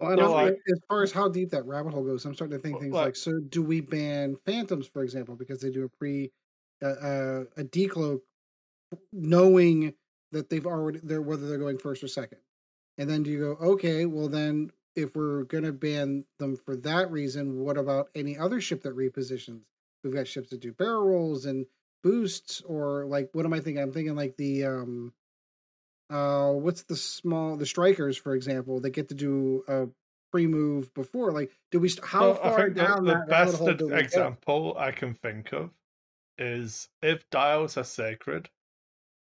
Well, 0.00 0.10
I 0.12 0.14
So, 0.14 0.20
don't 0.22 0.30
like- 0.32 0.52
know, 0.54 0.58
as 0.72 0.80
far 0.88 1.02
as 1.02 1.12
how 1.12 1.28
deep 1.28 1.50
that 1.50 1.66
rabbit 1.66 1.92
hole 1.92 2.04
goes, 2.04 2.24
I'm 2.24 2.34
starting 2.34 2.56
to 2.56 2.62
think 2.62 2.74
Well, 2.74 2.82
things 2.82 2.94
like- 2.94 3.04
like, 3.06 3.16
so 3.16 3.38
do 3.40 3.62
we 3.62 3.80
ban 3.80 4.36
phantoms, 4.46 4.86
for 4.86 5.02
example, 5.02 5.36
because 5.36 5.60
they 5.60 5.70
do 5.70 5.84
a 5.84 5.88
pre 5.88 6.32
uh, 6.82 6.86
uh, 6.86 7.44
a 7.58 7.64
decloak, 7.64 8.22
knowing 9.12 9.94
that 10.32 10.48
they've 10.48 10.66
already 10.66 10.98
they're 11.02 11.20
whether 11.20 11.46
they're 11.46 11.58
going 11.58 11.76
first 11.78 12.02
or 12.02 12.08
second, 12.08 12.40
and 12.96 13.10
then 13.10 13.22
do 13.22 13.30
you 13.30 13.38
go 13.38 13.50
okay? 13.72 14.06
Well, 14.06 14.28
then 14.28 14.72
if 14.96 15.14
we're 15.14 15.44
gonna 15.44 15.72
ban 15.72 16.24
them 16.38 16.56
for 16.56 16.76
that 16.76 17.10
reason, 17.10 17.58
what 17.60 17.76
about 17.76 18.10
any 18.14 18.38
other 18.38 18.60
ship 18.62 18.82
that 18.82 18.94
repositions? 18.96 19.66
We've 20.02 20.14
got 20.14 20.26
ships 20.26 20.48
that 20.50 20.60
do 20.60 20.72
barrel 20.72 21.06
rolls 21.06 21.44
and 21.44 21.66
boosts, 22.02 22.60
or 22.62 23.06
like 23.06 23.30
what 23.32 23.46
am 23.46 23.52
I 23.52 23.60
thinking? 23.60 23.82
I'm 23.82 23.92
thinking 23.92 24.16
like 24.16 24.36
the 24.36 24.64
um 24.66 25.14
uh 26.10 26.52
what's 26.52 26.84
the 26.84 26.96
small 26.96 27.56
the 27.56 27.66
strikers 27.66 28.16
for 28.16 28.34
example 28.34 28.80
that 28.80 28.90
get 28.90 29.08
to 29.08 29.14
do 29.14 29.64
a 29.68 29.88
pre-move 30.32 30.92
before 30.94 31.32
like 31.32 31.52
do 31.70 31.80
we 31.80 31.88
st- 31.88 32.06
how 32.06 32.32
Well, 32.32 32.40
I 32.44 32.50
far 32.50 32.52
think 32.52 32.76
the, 32.76 32.96
down 32.96 33.04
the 33.04 33.16
that 33.28 33.28
best 33.28 33.66
hole 33.66 33.74
do 33.74 33.88
we 33.88 34.04
go? 34.12 34.30
example 34.30 34.76
I 34.78 34.92
can 34.92 35.12
think 35.16 35.52
of 35.52 35.74
is 36.38 36.90
if 37.02 37.28
dials 37.30 37.76
are 37.76 37.84
sacred, 37.84 38.50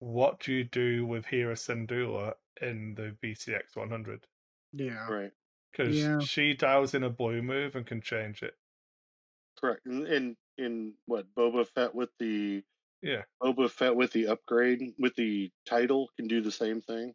what 0.00 0.40
do 0.40 0.52
you 0.54 0.64
do 0.64 1.06
with 1.06 1.26
Hera 1.26 1.54
Syndulla 1.56 2.36
in 2.60 2.94
the 2.94 3.12
VCX 3.22 3.76
100? 3.76 4.28
yeah 4.72 5.12
Right. 5.12 5.32
Because 5.70 5.96
Yeah. 5.96 6.18
she 6.18 6.54
dials 6.54 6.94
in 6.94 7.02
a 7.02 7.10
blue 7.10 7.42
move 7.42 7.76
and 7.76 7.86
can 7.86 8.00
change 8.00 8.42
it. 8.42 8.58
Correct. 9.56 9.86
In 9.86 10.06
in, 10.06 10.36
in 10.62 10.94
what 11.06 11.26
Boba 11.34 11.66
Fett 11.66 11.94
with 11.94 12.10
the 12.18 12.62
Yeah. 13.02 13.22
Boba 13.42 13.70
Fett 13.70 13.94
with 13.94 14.12
the 14.12 14.28
upgrade 14.28 14.94
with 14.98 15.14
the 15.16 15.50
title 15.66 16.08
can 16.16 16.28
do 16.28 16.40
the 16.40 16.52
same 16.52 16.80
thing. 16.80 17.14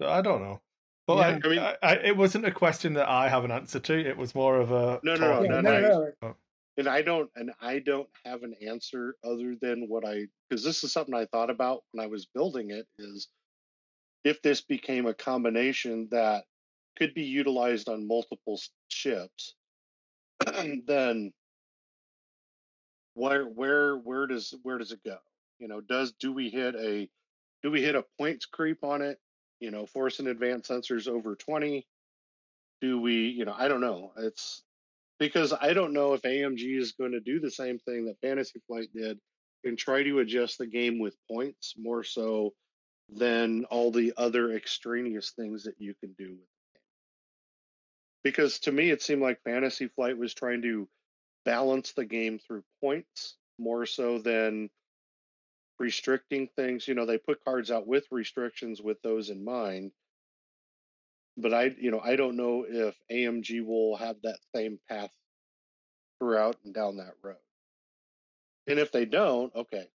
So 0.00 0.08
I 0.08 0.22
don't 0.22 0.40
know. 0.40 0.60
But 1.06 1.14
Yeah. 1.16 1.28
like, 1.28 1.44
I 1.44 1.48
mean- 1.48 1.58
I, 1.58 1.76
I, 1.82 1.92
it 1.96 2.16
wasn't 2.16 2.46
a 2.46 2.50
question 2.52 2.94
that 2.94 3.08
I 3.08 3.28
have 3.28 3.44
an 3.44 3.50
answer 3.50 3.80
to. 3.80 3.98
It 3.98 4.16
was 4.16 4.34
more 4.34 4.58
of 4.58 4.72
a 4.72 5.00
No, 5.02 5.14
no, 5.14 5.40
no, 5.42 5.42
no, 5.42 5.60
no, 5.60 5.70
point. 5.70 5.82
no, 5.82 6.12
oh. 6.22 6.36
And 6.78 6.88
I 6.88 7.02
don't 7.02 7.30
and 7.36 7.52
I 7.60 7.80
don't 7.80 8.08
have 8.24 8.42
an 8.42 8.54
answer 8.66 9.16
other 9.22 9.56
than 9.60 9.88
what 9.88 10.06
I 10.06 10.28
because 10.48 10.64
this 10.64 10.82
is 10.84 10.92
something 10.92 11.14
I 11.14 11.26
thought 11.26 11.50
about 11.50 11.84
when 11.90 12.02
I 12.02 12.06
was 12.06 12.24
building 12.26 12.70
it 12.70 12.86
is 12.98 13.28
if 14.24 14.40
this 14.40 14.62
became 14.62 15.04
a 15.06 15.12
combination 15.12 16.08
that 16.12 16.44
could 17.00 17.14
be 17.14 17.24
utilized 17.24 17.88
on 17.88 18.06
multiple 18.06 18.60
ships, 18.88 19.54
then 20.86 21.32
where 23.14 23.44
where 23.44 23.96
where 23.96 24.26
does 24.26 24.54
where 24.62 24.78
does 24.78 24.92
it 24.92 25.00
go? 25.04 25.16
You 25.58 25.68
know, 25.68 25.80
does 25.80 26.12
do 26.12 26.32
we 26.32 26.50
hit 26.50 26.74
a 26.74 27.08
do 27.62 27.70
we 27.70 27.82
hit 27.82 27.94
a 27.94 28.04
points 28.18 28.46
creep 28.46 28.84
on 28.84 29.02
it? 29.02 29.18
You 29.60 29.70
know, 29.70 29.86
force 29.86 30.18
and 30.18 30.28
advanced 30.28 30.70
sensors 30.70 31.08
over 31.08 31.34
twenty. 31.34 31.86
Do 32.80 33.00
we, 33.00 33.28
you 33.28 33.44
know, 33.44 33.54
I 33.56 33.68
don't 33.68 33.82
know. 33.82 34.12
It's 34.16 34.62
because 35.18 35.52
I 35.52 35.74
don't 35.74 35.92
know 35.92 36.14
if 36.14 36.22
AMG 36.22 36.78
is 36.78 36.92
going 36.92 37.12
to 37.12 37.20
do 37.20 37.40
the 37.40 37.50
same 37.50 37.78
thing 37.78 38.06
that 38.06 38.20
Fantasy 38.22 38.60
Flight 38.66 38.88
did 38.94 39.18
and 39.64 39.76
try 39.76 40.02
to 40.02 40.20
adjust 40.20 40.56
the 40.56 40.66
game 40.66 40.98
with 40.98 41.14
points 41.30 41.74
more 41.78 42.02
so 42.02 42.54
than 43.10 43.66
all 43.66 43.90
the 43.90 44.14
other 44.16 44.52
extraneous 44.52 45.32
things 45.32 45.64
that 45.64 45.74
you 45.78 45.94
can 46.00 46.14
do 46.18 46.30
with. 46.30 46.48
Because 48.22 48.58
to 48.60 48.72
me, 48.72 48.90
it 48.90 49.02
seemed 49.02 49.22
like 49.22 49.42
Fantasy 49.44 49.88
Flight 49.88 50.18
was 50.18 50.34
trying 50.34 50.62
to 50.62 50.88
balance 51.44 51.92
the 51.92 52.04
game 52.04 52.38
through 52.38 52.64
points 52.82 53.36
more 53.58 53.86
so 53.86 54.18
than 54.18 54.70
restricting 55.78 56.48
things. 56.56 56.86
You 56.86 56.94
know, 56.94 57.06
they 57.06 57.18
put 57.18 57.44
cards 57.44 57.70
out 57.70 57.86
with 57.86 58.04
restrictions 58.10 58.80
with 58.80 59.00
those 59.02 59.30
in 59.30 59.44
mind. 59.44 59.92
But 61.36 61.54
I, 61.54 61.74
you 61.78 61.90
know, 61.90 62.00
I 62.00 62.16
don't 62.16 62.36
know 62.36 62.66
if 62.68 62.94
AMG 63.10 63.64
will 63.64 63.96
have 63.96 64.16
that 64.22 64.38
same 64.54 64.78
path 64.88 65.10
throughout 66.18 66.56
and 66.64 66.74
down 66.74 66.98
that 66.98 67.14
road. 67.22 67.36
And 68.66 68.78
if 68.78 68.92
they 68.92 69.06
don't, 69.06 69.54
okay, 69.54 69.88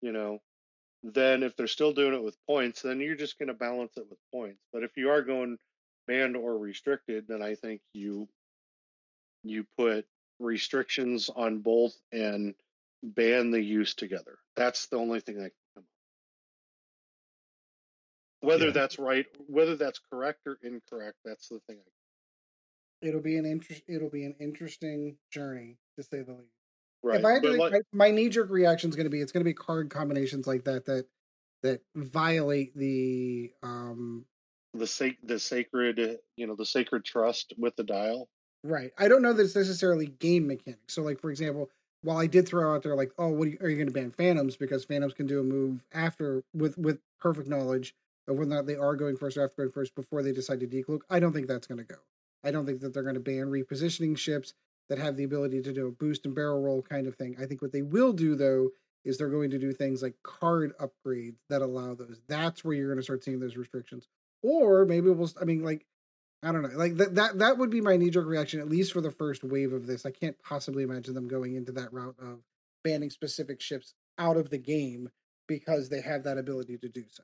you 0.00 0.12
know, 0.12 0.40
then 1.04 1.42
if 1.42 1.56
they're 1.56 1.66
still 1.66 1.92
doing 1.92 2.14
it 2.14 2.22
with 2.22 2.36
points, 2.46 2.82
then 2.82 3.00
you're 3.00 3.14
just 3.14 3.38
going 3.38 3.48
to 3.48 3.54
balance 3.54 3.96
it 3.96 4.06
with 4.10 4.18
points. 4.32 4.60
But 4.72 4.82
if 4.82 4.96
you 4.96 5.10
are 5.10 5.22
going 5.22 5.58
banned 6.06 6.36
or 6.36 6.56
restricted, 6.58 7.26
then 7.28 7.42
I 7.42 7.54
think 7.54 7.80
you 7.92 8.28
you 9.44 9.64
put 9.76 10.06
restrictions 10.38 11.28
on 11.34 11.58
both 11.58 11.94
and 12.12 12.54
ban 13.02 13.50
the 13.50 13.60
use 13.60 13.94
together. 13.94 14.38
That's 14.56 14.86
the 14.86 14.96
only 14.96 15.20
thing 15.20 15.36
I 15.38 15.42
can 15.44 15.50
come 15.74 15.84
up. 15.84 15.88
Whether 18.48 18.66
Yeah. 18.66 18.72
that's 18.72 18.98
right, 18.98 19.26
whether 19.48 19.76
that's 19.76 19.98
correct 20.10 20.40
or 20.46 20.58
incorrect, 20.62 21.18
that's 21.24 21.48
the 21.48 21.60
thing. 21.66 21.78
I, 21.78 23.06
it'll 23.08 23.20
be 23.20 23.36
an 23.36 23.44
interest 23.46 23.82
it'll 23.88 24.10
be 24.10 24.24
an 24.24 24.36
interesting 24.38 25.16
journey 25.30 25.76
to 25.96 26.04
say 26.04 26.22
the 26.22 26.32
least 26.32 26.52
right. 27.02 27.18
if 27.18 27.24
i 27.26 27.32
had 27.32 27.42
to 27.42 27.50
like- 27.52 27.72
my, 27.72 27.80
my 27.92 28.10
knee-jerk 28.12 28.48
reaction 28.48 28.88
is 28.90 28.94
going 28.96 29.06
to 29.06 29.10
be 29.10 29.20
it's 29.20 29.32
going 29.32 29.40
to 29.40 29.44
be 29.44 29.54
card 29.54 29.90
combinations 29.90 30.46
like 30.46 30.62
that 30.64 30.84
that 30.86 31.06
that 31.64 31.80
violate 31.96 32.76
the 32.76 33.52
um 33.64 34.24
the 34.74 34.86
sac- 34.86 35.18
the 35.22 35.38
sacred, 35.38 36.00
uh, 36.00 36.14
you 36.36 36.46
know, 36.46 36.54
the 36.54 36.66
sacred 36.66 37.04
trust 37.04 37.52
with 37.58 37.76
the 37.76 37.84
dial. 37.84 38.28
Right. 38.64 38.92
I 38.98 39.08
don't 39.08 39.22
know 39.22 39.32
that 39.32 39.42
it's 39.42 39.56
necessarily 39.56 40.06
game 40.06 40.46
mechanics. 40.46 40.94
So, 40.94 41.02
like 41.02 41.20
for 41.20 41.30
example, 41.30 41.70
while 42.02 42.18
I 42.18 42.26
did 42.26 42.46
throw 42.46 42.74
out 42.74 42.82
there, 42.82 42.96
like, 42.96 43.12
oh, 43.18 43.28
what 43.28 43.48
are 43.48 43.50
you, 43.50 43.58
you 43.60 43.76
going 43.76 43.86
to 43.86 43.92
ban 43.92 44.10
Phantoms 44.10 44.56
because 44.56 44.84
Phantoms 44.84 45.14
can 45.14 45.26
do 45.26 45.40
a 45.40 45.42
move 45.42 45.84
after 45.92 46.42
with 46.54 46.78
with 46.78 47.00
perfect 47.20 47.48
knowledge 47.48 47.94
of 48.28 48.36
whether 48.36 48.50
or 48.50 48.54
not 48.54 48.66
they 48.66 48.76
are 48.76 48.96
going 48.96 49.16
first 49.16 49.36
or 49.36 49.44
after 49.44 49.62
going 49.62 49.72
first 49.72 49.94
before 49.94 50.22
they 50.22 50.32
decide 50.32 50.60
to 50.60 50.66
decloak. 50.66 51.00
I 51.10 51.20
don't 51.20 51.32
think 51.32 51.48
that's 51.48 51.66
going 51.66 51.78
to 51.78 51.84
go. 51.84 51.96
I 52.44 52.50
don't 52.50 52.66
think 52.66 52.80
that 52.80 52.92
they're 52.92 53.02
going 53.02 53.14
to 53.14 53.20
ban 53.20 53.46
repositioning 53.46 54.16
ships 54.16 54.54
that 54.88 54.98
have 54.98 55.16
the 55.16 55.24
ability 55.24 55.62
to 55.62 55.72
do 55.72 55.86
a 55.86 55.90
boost 55.90 56.26
and 56.26 56.34
barrel 56.34 56.60
roll 56.60 56.82
kind 56.82 57.06
of 57.06 57.14
thing. 57.14 57.36
I 57.40 57.46
think 57.46 57.62
what 57.62 57.72
they 57.72 57.82
will 57.82 58.12
do 58.12 58.34
though 58.34 58.70
is 59.04 59.18
they're 59.18 59.28
going 59.28 59.50
to 59.50 59.58
do 59.58 59.72
things 59.72 60.02
like 60.02 60.14
card 60.22 60.72
upgrades 60.78 61.38
that 61.48 61.62
allow 61.62 61.94
those. 61.94 62.20
That's 62.28 62.64
where 62.64 62.74
you're 62.74 62.88
going 62.88 62.98
to 62.98 63.02
start 63.02 63.24
seeing 63.24 63.40
those 63.40 63.56
restrictions. 63.56 64.06
Or 64.42 64.84
maybe 64.84 65.10
we'll. 65.10 65.30
I 65.40 65.44
mean, 65.44 65.62
like 65.62 65.86
I 66.42 66.50
don't 66.52 66.62
know. 66.62 66.76
Like 66.76 66.96
that 66.96 67.14
that 67.14 67.38
that 67.38 67.58
would 67.58 67.70
be 67.70 67.80
my 67.80 67.96
knee 67.96 68.10
jerk 68.10 68.26
reaction, 68.26 68.60
at 68.60 68.68
least 68.68 68.92
for 68.92 69.00
the 69.00 69.10
first 69.10 69.44
wave 69.44 69.72
of 69.72 69.86
this. 69.86 70.04
I 70.04 70.10
can't 70.10 70.36
possibly 70.42 70.82
imagine 70.82 71.14
them 71.14 71.28
going 71.28 71.54
into 71.54 71.72
that 71.72 71.92
route 71.92 72.16
of 72.20 72.40
banning 72.82 73.10
specific 73.10 73.60
ships 73.60 73.94
out 74.18 74.36
of 74.36 74.50
the 74.50 74.58
game 74.58 75.08
because 75.46 75.88
they 75.88 76.00
have 76.00 76.24
that 76.24 76.38
ability 76.38 76.78
to 76.78 76.88
do 76.88 77.04
so. 77.08 77.22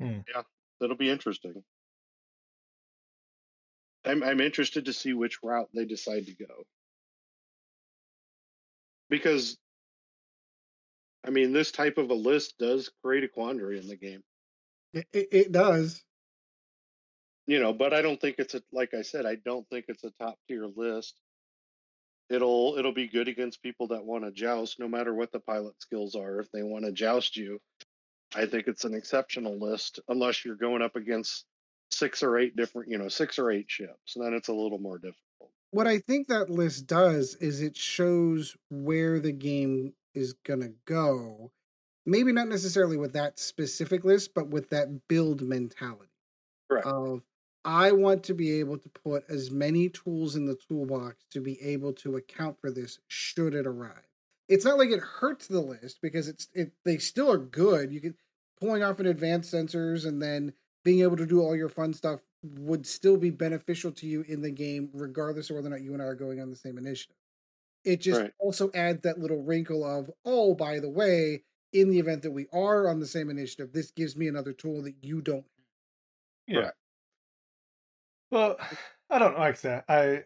Hmm. 0.00 0.20
Yeah, 0.34 0.42
that'll 0.80 0.96
be 0.96 1.10
interesting. 1.10 1.62
I'm 4.04 4.22
I'm 4.22 4.40
interested 4.40 4.86
to 4.86 4.92
see 4.92 5.12
which 5.12 5.42
route 5.42 5.68
they 5.74 5.84
decide 5.84 6.26
to 6.26 6.34
go. 6.34 6.64
Because 9.08 9.56
I 11.24 11.30
mean 11.30 11.52
this 11.52 11.72
type 11.72 11.98
of 11.98 12.10
a 12.10 12.14
list 12.14 12.58
does 12.58 12.90
create 13.02 13.24
a 13.24 13.28
quandary 13.28 13.78
in 13.78 13.88
the 13.88 13.96
game. 13.96 14.22
It, 14.92 15.06
it, 15.12 15.52
does. 15.52 16.04
You 17.46 17.60
know, 17.60 17.72
but 17.72 17.92
I 17.92 18.00
don't 18.00 18.20
think 18.20 18.36
it's 18.38 18.54
a 18.54 18.62
like 18.72 18.94
I 18.94 19.02
said, 19.02 19.26
I 19.26 19.36
don't 19.36 19.68
think 19.68 19.86
it's 19.88 20.04
a 20.04 20.12
top 20.20 20.38
tier 20.46 20.66
list. 20.66 21.14
It'll 22.30 22.76
it'll 22.78 22.94
be 22.94 23.08
good 23.08 23.28
against 23.28 23.62
people 23.62 23.88
that 23.88 24.04
want 24.04 24.24
to 24.24 24.30
joust, 24.30 24.78
no 24.78 24.88
matter 24.88 25.12
what 25.12 25.32
the 25.32 25.40
pilot 25.40 25.74
skills 25.80 26.14
are. 26.14 26.40
If 26.40 26.50
they 26.52 26.62
want 26.62 26.84
to 26.84 26.92
joust 26.92 27.36
you, 27.36 27.60
I 28.34 28.46
think 28.46 28.66
it's 28.66 28.84
an 28.84 28.94
exceptional 28.94 29.58
list, 29.58 30.00
unless 30.08 30.44
you're 30.44 30.56
going 30.56 30.82
up 30.82 30.96
against 30.96 31.44
six 31.90 32.22
or 32.22 32.38
eight 32.38 32.56
different, 32.56 32.90
you 32.90 32.98
know, 32.98 33.08
six 33.08 33.38
or 33.38 33.50
eight 33.50 33.66
ships. 33.68 34.14
Then 34.16 34.34
it's 34.34 34.48
a 34.48 34.54
little 34.54 34.78
more 34.78 34.98
difficult. 34.98 35.50
What 35.70 35.86
I 35.86 35.98
think 35.98 36.28
that 36.28 36.50
list 36.50 36.86
does 36.86 37.34
is 37.36 37.60
it 37.60 37.76
shows 37.76 38.56
where 38.70 39.20
the 39.20 39.32
game 39.32 39.92
is 40.14 40.32
going 40.32 40.60
to 40.60 40.72
go. 40.86 41.52
Maybe 42.06 42.32
not 42.32 42.48
necessarily 42.48 42.96
with 42.96 43.14
that 43.14 43.38
specific 43.38 44.04
list, 44.04 44.34
but 44.34 44.48
with 44.48 44.70
that 44.70 45.08
build 45.08 45.42
mentality. 45.42 46.10
Correct. 46.68 46.86
of 46.86 47.22
I 47.64 47.92
want 47.92 48.24
to 48.24 48.34
be 48.34 48.60
able 48.60 48.76
to 48.76 48.88
put 48.90 49.24
as 49.30 49.50
many 49.50 49.88
tools 49.88 50.36
in 50.36 50.44
the 50.44 50.58
toolbox 50.68 51.24
to 51.30 51.40
be 51.40 51.60
able 51.62 51.94
to 51.94 52.16
account 52.16 52.60
for 52.60 52.70
this 52.70 52.98
should 53.08 53.54
it 53.54 53.66
arrive. 53.66 54.06
It's 54.48 54.66
not 54.66 54.76
like 54.76 54.90
it 54.90 55.00
hurts 55.00 55.46
the 55.46 55.60
list 55.60 56.00
because 56.02 56.28
it's 56.28 56.48
it 56.52 56.72
they 56.84 56.98
still 56.98 57.32
are 57.32 57.38
good. 57.38 57.90
You 57.90 58.02
can 58.02 58.14
pulling 58.60 58.82
off 58.82 59.00
an 59.00 59.06
advanced 59.06 59.52
sensors 59.52 60.06
and 60.06 60.20
then 60.20 60.52
being 60.84 61.00
able 61.00 61.16
to 61.16 61.26
do 61.26 61.40
all 61.40 61.56
your 61.56 61.70
fun 61.70 61.94
stuff 61.94 62.20
would 62.42 62.86
still 62.86 63.16
be 63.16 63.30
beneficial 63.30 63.90
to 63.92 64.06
you 64.06 64.22
in 64.28 64.42
the 64.42 64.50
game, 64.50 64.90
regardless 64.92 65.48
of 65.48 65.56
whether 65.56 65.68
or 65.68 65.70
not 65.70 65.80
you 65.80 65.94
and 65.94 66.02
I 66.02 66.06
are 66.06 66.14
going 66.14 66.40
on 66.40 66.50
the 66.50 66.56
same 66.56 66.76
initiative. 66.76 67.16
It 67.84 68.00
just 68.00 68.20
Right. 68.20 68.32
also 68.38 68.70
adds 68.72 69.02
that 69.02 69.18
little 69.18 69.42
wrinkle 69.42 69.84
of, 69.84 70.10
oh, 70.24 70.54
by 70.54 70.80
the 70.80 70.88
way, 70.90 71.44
in 71.72 71.90
the 71.90 71.98
event 71.98 72.22
that 72.22 72.30
we 72.32 72.46
are 72.52 72.88
on 72.88 73.00
the 73.00 73.06
same 73.06 73.30
initiative, 73.30 73.72
this 73.72 73.90
gives 73.90 74.16
me 74.16 74.28
another 74.28 74.52
tool 74.52 74.82
that 74.82 74.94
you 75.02 75.20
don't 75.20 75.44
Yeah. 76.46 76.60
Correct. 76.60 76.78
Well, 78.30 78.56
I 79.10 79.18
don't 79.18 79.38
like 79.38 79.60
that. 79.62 79.84
I 79.88 80.24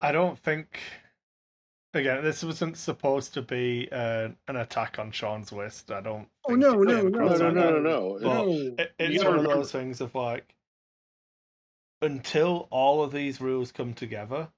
I 0.00 0.12
don't 0.12 0.38
think. 0.38 0.80
Again, 1.92 2.22
this 2.22 2.44
wasn't 2.44 2.76
supposed 2.76 3.34
to 3.34 3.42
be 3.42 3.88
uh, 3.90 4.28
an 4.46 4.56
attack 4.56 5.00
on 5.00 5.10
Sean's 5.10 5.50
list. 5.50 5.90
I 5.90 6.00
don't. 6.00 6.28
Oh, 6.48 6.54
no, 6.54 6.74
no, 6.74 7.08
no, 7.08 7.08
No, 7.08 7.36
no, 7.36 7.50
no, 7.50 7.80
no, 7.80 7.80
no. 7.80 8.16
No. 8.18 8.74
it, 8.78 8.92
it's 8.98 9.24
one 9.24 9.38
of 9.38 9.44
those 9.44 9.72
things 9.72 10.00
of 10.00 10.14
like, 10.14 10.54
until 12.00 12.68
all 12.70 13.02
of 13.02 13.10
these 13.12 13.40
rules 13.40 13.72
come 13.72 13.94
together, 13.94 14.48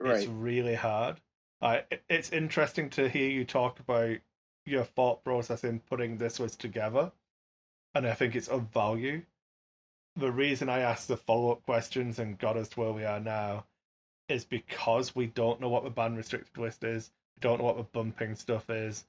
it's 0.00 0.26
really 0.26 0.74
hard. 0.74 1.18
I, 1.62 1.84
it- 1.90 2.04
it's 2.10 2.32
interesting 2.32 2.90
to 2.90 3.08
hear 3.08 3.30
you 3.30 3.44
talk 3.44 3.78
about 3.80 4.18
your 4.66 4.84
thought 4.84 5.24
process 5.24 5.64
in 5.64 5.80
putting 5.80 6.18
this 6.18 6.38
list 6.38 6.60
together, 6.60 7.12
and 7.94 8.06
I 8.06 8.14
think 8.14 8.36
it's 8.36 8.48
of 8.48 8.72
value. 8.72 9.22
The 10.16 10.30
reason 10.30 10.68
I 10.68 10.80
asked 10.80 11.08
the 11.08 11.16
follow 11.16 11.52
up 11.52 11.62
questions 11.64 12.18
and 12.18 12.36
got 12.38 12.56
us 12.56 12.68
to 12.70 12.80
where 12.80 12.92
we 12.92 13.04
are 13.04 13.20
now 13.20 13.64
is 14.28 14.44
because 14.44 15.14
we 15.16 15.26
don't 15.26 15.60
know 15.60 15.68
what 15.68 15.84
the 15.84 15.90
ban 15.90 16.16
restricted 16.16 16.58
list 16.58 16.84
is, 16.84 17.10
we 17.36 17.40
don't 17.40 17.58
know 17.58 17.64
what 17.64 17.76
the 17.76 17.82
bumping 17.82 18.34
stuff 18.34 18.68
is. 18.68 19.06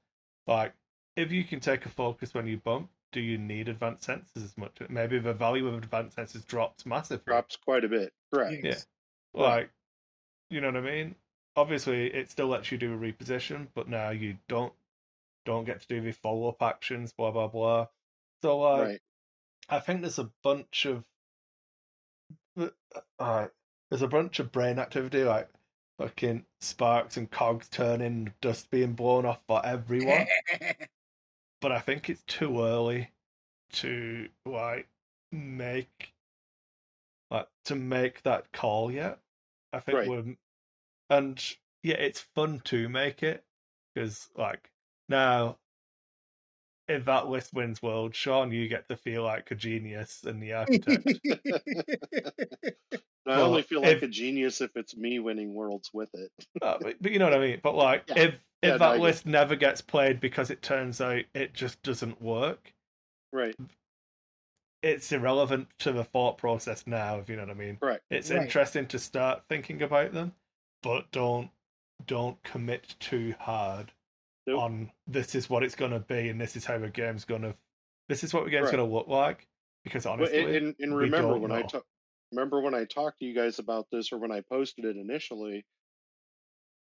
Like, 0.47 0.73
if 1.15 1.31
you 1.31 1.43
can 1.43 1.59
take 1.59 1.85
a 1.85 1.89
focus 1.89 2.33
when 2.33 2.47
you 2.47 2.57
bump, 2.57 2.89
do 3.11 3.19
you 3.21 3.37
need 3.37 3.69
advanced 3.69 4.07
sensors 4.07 4.43
as 4.43 4.57
much? 4.57 4.71
Maybe 4.89 5.19
the 5.19 5.33
value 5.33 5.67
of 5.67 5.75
advanced 5.75 6.17
sensors 6.17 6.45
drops 6.47 6.85
massively. 6.85 7.23
Drops 7.25 7.57
quite 7.57 7.83
a 7.83 7.89
bit. 7.89 8.11
Correct. 8.33 8.63
Yeah. 8.63 8.75
Like, 9.33 9.69
you 10.49 10.61
know 10.61 10.67
what 10.67 10.77
I 10.77 10.81
mean? 10.81 11.15
Obviously, 11.55 12.07
it 12.13 12.31
still 12.31 12.47
lets 12.47 12.71
you 12.71 12.77
do 12.77 12.93
a 12.93 12.97
reposition, 12.97 13.67
but 13.73 13.87
now 13.87 14.09
you 14.09 14.37
don't 14.47 14.73
don't 15.45 15.65
get 15.65 15.81
to 15.81 15.87
do 15.87 16.01
the 16.01 16.11
follow 16.11 16.49
up 16.49 16.61
actions. 16.61 17.13
Blah 17.13 17.31
blah 17.31 17.47
blah. 17.47 17.87
So 18.41 18.59
like, 18.59 18.87
Right. 18.87 19.01
I 19.69 19.79
think 19.79 20.01
there's 20.01 20.19
a 20.19 20.31
bunch 20.43 20.85
of 20.85 21.03
uh, 23.19 23.47
there's 23.89 24.01
a 24.01 24.07
bunch 24.07 24.39
of 24.39 24.51
brain 24.51 24.79
activity 24.79 25.23
like 25.23 25.49
fucking 25.97 26.45
sparks 26.61 27.17
and 27.17 27.29
cogs 27.29 27.69
turning, 27.69 28.33
dust 28.41 28.69
being 28.71 28.93
blown 28.93 29.25
off 29.25 29.39
for 29.47 29.65
everyone. 29.65 30.27
but 31.61 31.71
I 31.71 31.79
think 31.79 32.09
it's 32.09 32.23
too 32.23 32.61
early 32.61 33.11
to 33.73 34.29
like 34.45 34.87
make 35.31 36.13
like 37.31 37.47
to 37.65 37.75
make 37.75 38.21
that 38.23 38.51
call 38.51 38.91
yet. 38.91 39.19
I 39.71 39.79
think 39.79 39.99
Right. 39.99 40.07
we're 40.07 40.35
and 41.09 41.43
yeah, 41.83 41.95
it's 41.95 42.21
fun 42.21 42.61
to 42.65 42.87
make 42.89 43.23
it 43.23 43.43
because 43.93 44.29
like 44.35 44.69
now 45.09 45.57
if 46.87 47.05
that 47.05 47.27
list 47.29 47.53
wins 47.53 47.81
world, 47.81 48.13
Sean, 48.13 48.51
you 48.51 48.67
get 48.67 48.89
to 48.89 48.97
feel 48.97 49.23
like 49.23 49.51
a 49.51 49.55
genius 49.55 50.23
and 50.25 50.41
the 50.43 50.53
architect. 50.53 51.19
I 53.25 53.35
Well, 53.37 53.45
only 53.45 53.61
feel 53.61 53.81
like 53.81 53.97
if- 53.97 54.03
a 54.03 54.07
genius 54.07 54.59
if 54.59 54.75
it's 54.75 54.95
me 54.95 55.19
winning 55.19 55.53
worlds 55.53 55.89
with 55.93 56.09
it. 56.13 56.31
Uh, 56.61 56.77
but, 56.81 57.01
but 57.01 57.11
you 57.11 57.19
know 57.19 57.25
what 57.25 57.33
I 57.33 57.39
mean. 57.39 57.59
But 57.63 57.75
like, 57.75 58.03
Yeah. 58.07 58.23
if 58.23 58.33
if 58.35 58.41
Yeah, 58.63 58.77
that 58.77 58.93
get 58.95 59.01
list 59.01 59.25
never 59.25 59.55
gets 59.55 59.81
played 59.81 60.19
because 60.19 60.49
it 60.49 60.61
turns 60.61 60.99
out 61.01 61.23
it 61.33 61.53
just 61.53 61.81
doesn't 61.83 62.21
work, 62.21 62.73
Right. 63.31 63.55
it's 64.81 65.11
irrelevant 65.11 65.67
to 65.79 65.91
the 65.93 66.03
thought 66.03 66.37
process 66.37 66.85
now. 66.85 67.19
If 67.19 67.29
you 67.29 67.35
know 67.37 67.43
what 67.43 67.51
I 67.51 67.55
mean. 67.55 67.77
Right. 67.81 68.01
It's 68.09 68.29
Right. 68.29 68.41
interesting 68.41 68.87
to 68.87 68.99
start 68.99 69.43
thinking 69.49 69.81
about 69.81 70.11
them, 70.13 70.33
but 70.83 71.11
don't 71.11 71.49
don't 72.05 72.41
commit 72.43 72.95
too 72.99 73.33
hard 73.39 73.91
Nope. 74.45 74.59
on 74.61 74.91
this 75.07 75.33
is 75.35 75.49
what 75.49 75.63
it's 75.63 75.75
going 75.75 75.91
to 75.91 75.99
be 75.99 76.29
and 76.29 76.39
this 76.39 76.55
is 76.55 76.65
how 76.65 76.77
the 76.77 76.89
game's 76.89 77.25
going 77.25 77.41
to 77.43 77.55
this 78.09 78.23
is 78.23 78.33
what 78.33 78.43
the 78.43 78.51
game's 78.51 78.65
Right. 78.65 78.75
going 78.75 78.87
to 78.89 78.93
look 78.95 79.07
like. 79.07 79.47
Because 79.85 80.05
honestly, 80.05 80.39
and, 80.39 80.55
and, 80.55 80.75
and 80.79 80.95
remember 80.95 81.37
when 81.37 81.51
I 81.51 81.61
know. 81.61 81.67
ta- 81.67 81.81
remember 82.31 82.61
when 82.61 82.73
I 82.73 82.85
talked 82.85 83.19
to 83.19 83.25
you 83.25 83.33
guys 83.33 83.59
about 83.59 83.87
this 83.91 84.11
or 84.13 84.17
when 84.17 84.31
I 84.31 84.41
posted 84.41 84.85
it 84.85 84.95
initially, 84.95 85.65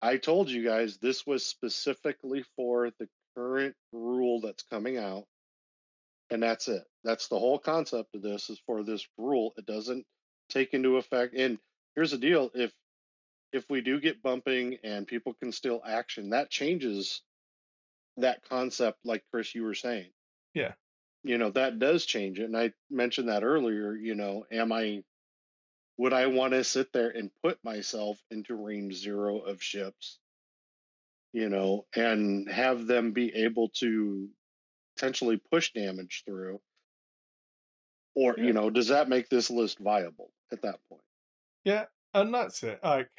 I 0.00 0.16
told 0.16 0.50
you 0.50 0.64
guys 0.64 0.96
this 0.98 1.26
was 1.26 1.44
specifically 1.44 2.44
for 2.56 2.90
the 2.98 3.08
current 3.36 3.74
rule 3.92 4.40
that's 4.40 4.62
coming 4.64 4.96
out. 4.98 5.24
And 6.30 6.42
that's 6.42 6.68
it. 6.68 6.82
That's 7.04 7.28
the 7.28 7.38
whole 7.38 7.58
concept 7.58 8.14
of 8.14 8.22
this 8.22 8.48
is 8.50 8.60
for 8.66 8.82
this 8.82 9.06
rule. 9.18 9.52
It 9.56 9.66
doesn't 9.66 10.04
take 10.48 10.72
into 10.74 10.96
effect 10.96 11.34
and 11.34 11.58
here's 11.94 12.12
the 12.12 12.18
deal 12.18 12.50
if 12.54 12.72
if 13.52 13.68
we 13.70 13.80
do 13.80 14.00
get 14.00 14.22
bumping 14.22 14.78
and 14.84 15.06
people 15.06 15.34
can 15.34 15.52
still 15.52 15.82
action, 15.86 16.30
that 16.30 16.50
changes 16.50 17.22
that 18.18 18.42
concept 18.48 18.98
like 19.04 19.24
Chris 19.30 19.54
you 19.54 19.62
were 19.62 19.74
saying 19.74 20.10
Yeah. 20.54 20.72
you 21.22 21.36
know 21.38 21.50
that 21.50 21.78
does 21.78 22.06
change 22.06 22.38
it 22.40 22.44
and 22.44 22.56
i 22.56 22.72
mentioned 22.90 23.28
that 23.28 23.44
earlier 23.44 23.94
you 23.94 24.14
know 24.14 24.46
am 24.50 24.72
i 24.72 25.02
would 25.98 26.14
i 26.14 26.26
want 26.26 26.54
to 26.54 26.64
sit 26.64 26.92
there 26.94 27.10
and 27.10 27.30
put 27.42 27.62
myself 27.62 28.18
into 28.30 28.54
range 28.54 28.94
zero 28.94 29.40
of 29.40 29.62
ships 29.62 30.18
you 31.34 31.50
know 31.50 31.84
and 31.94 32.48
have 32.50 32.86
them 32.86 33.12
be 33.12 33.34
able 33.34 33.68
to 33.80 34.30
potentially 34.96 35.36
push 35.50 35.74
damage 35.74 36.22
through 36.24 36.58
or 38.14 38.34
Yeah. 38.38 38.44
you 38.44 38.52
know 38.54 38.70
does 38.70 38.88
that 38.88 39.10
make 39.10 39.28
this 39.28 39.50
list 39.50 39.78
viable 39.78 40.32
at 40.50 40.62
that 40.62 40.80
point 40.88 41.02
Yeah, 41.64 41.84
and 42.14 42.32
that's 42.32 42.62
it. 42.62 42.80
Like, 42.82 43.10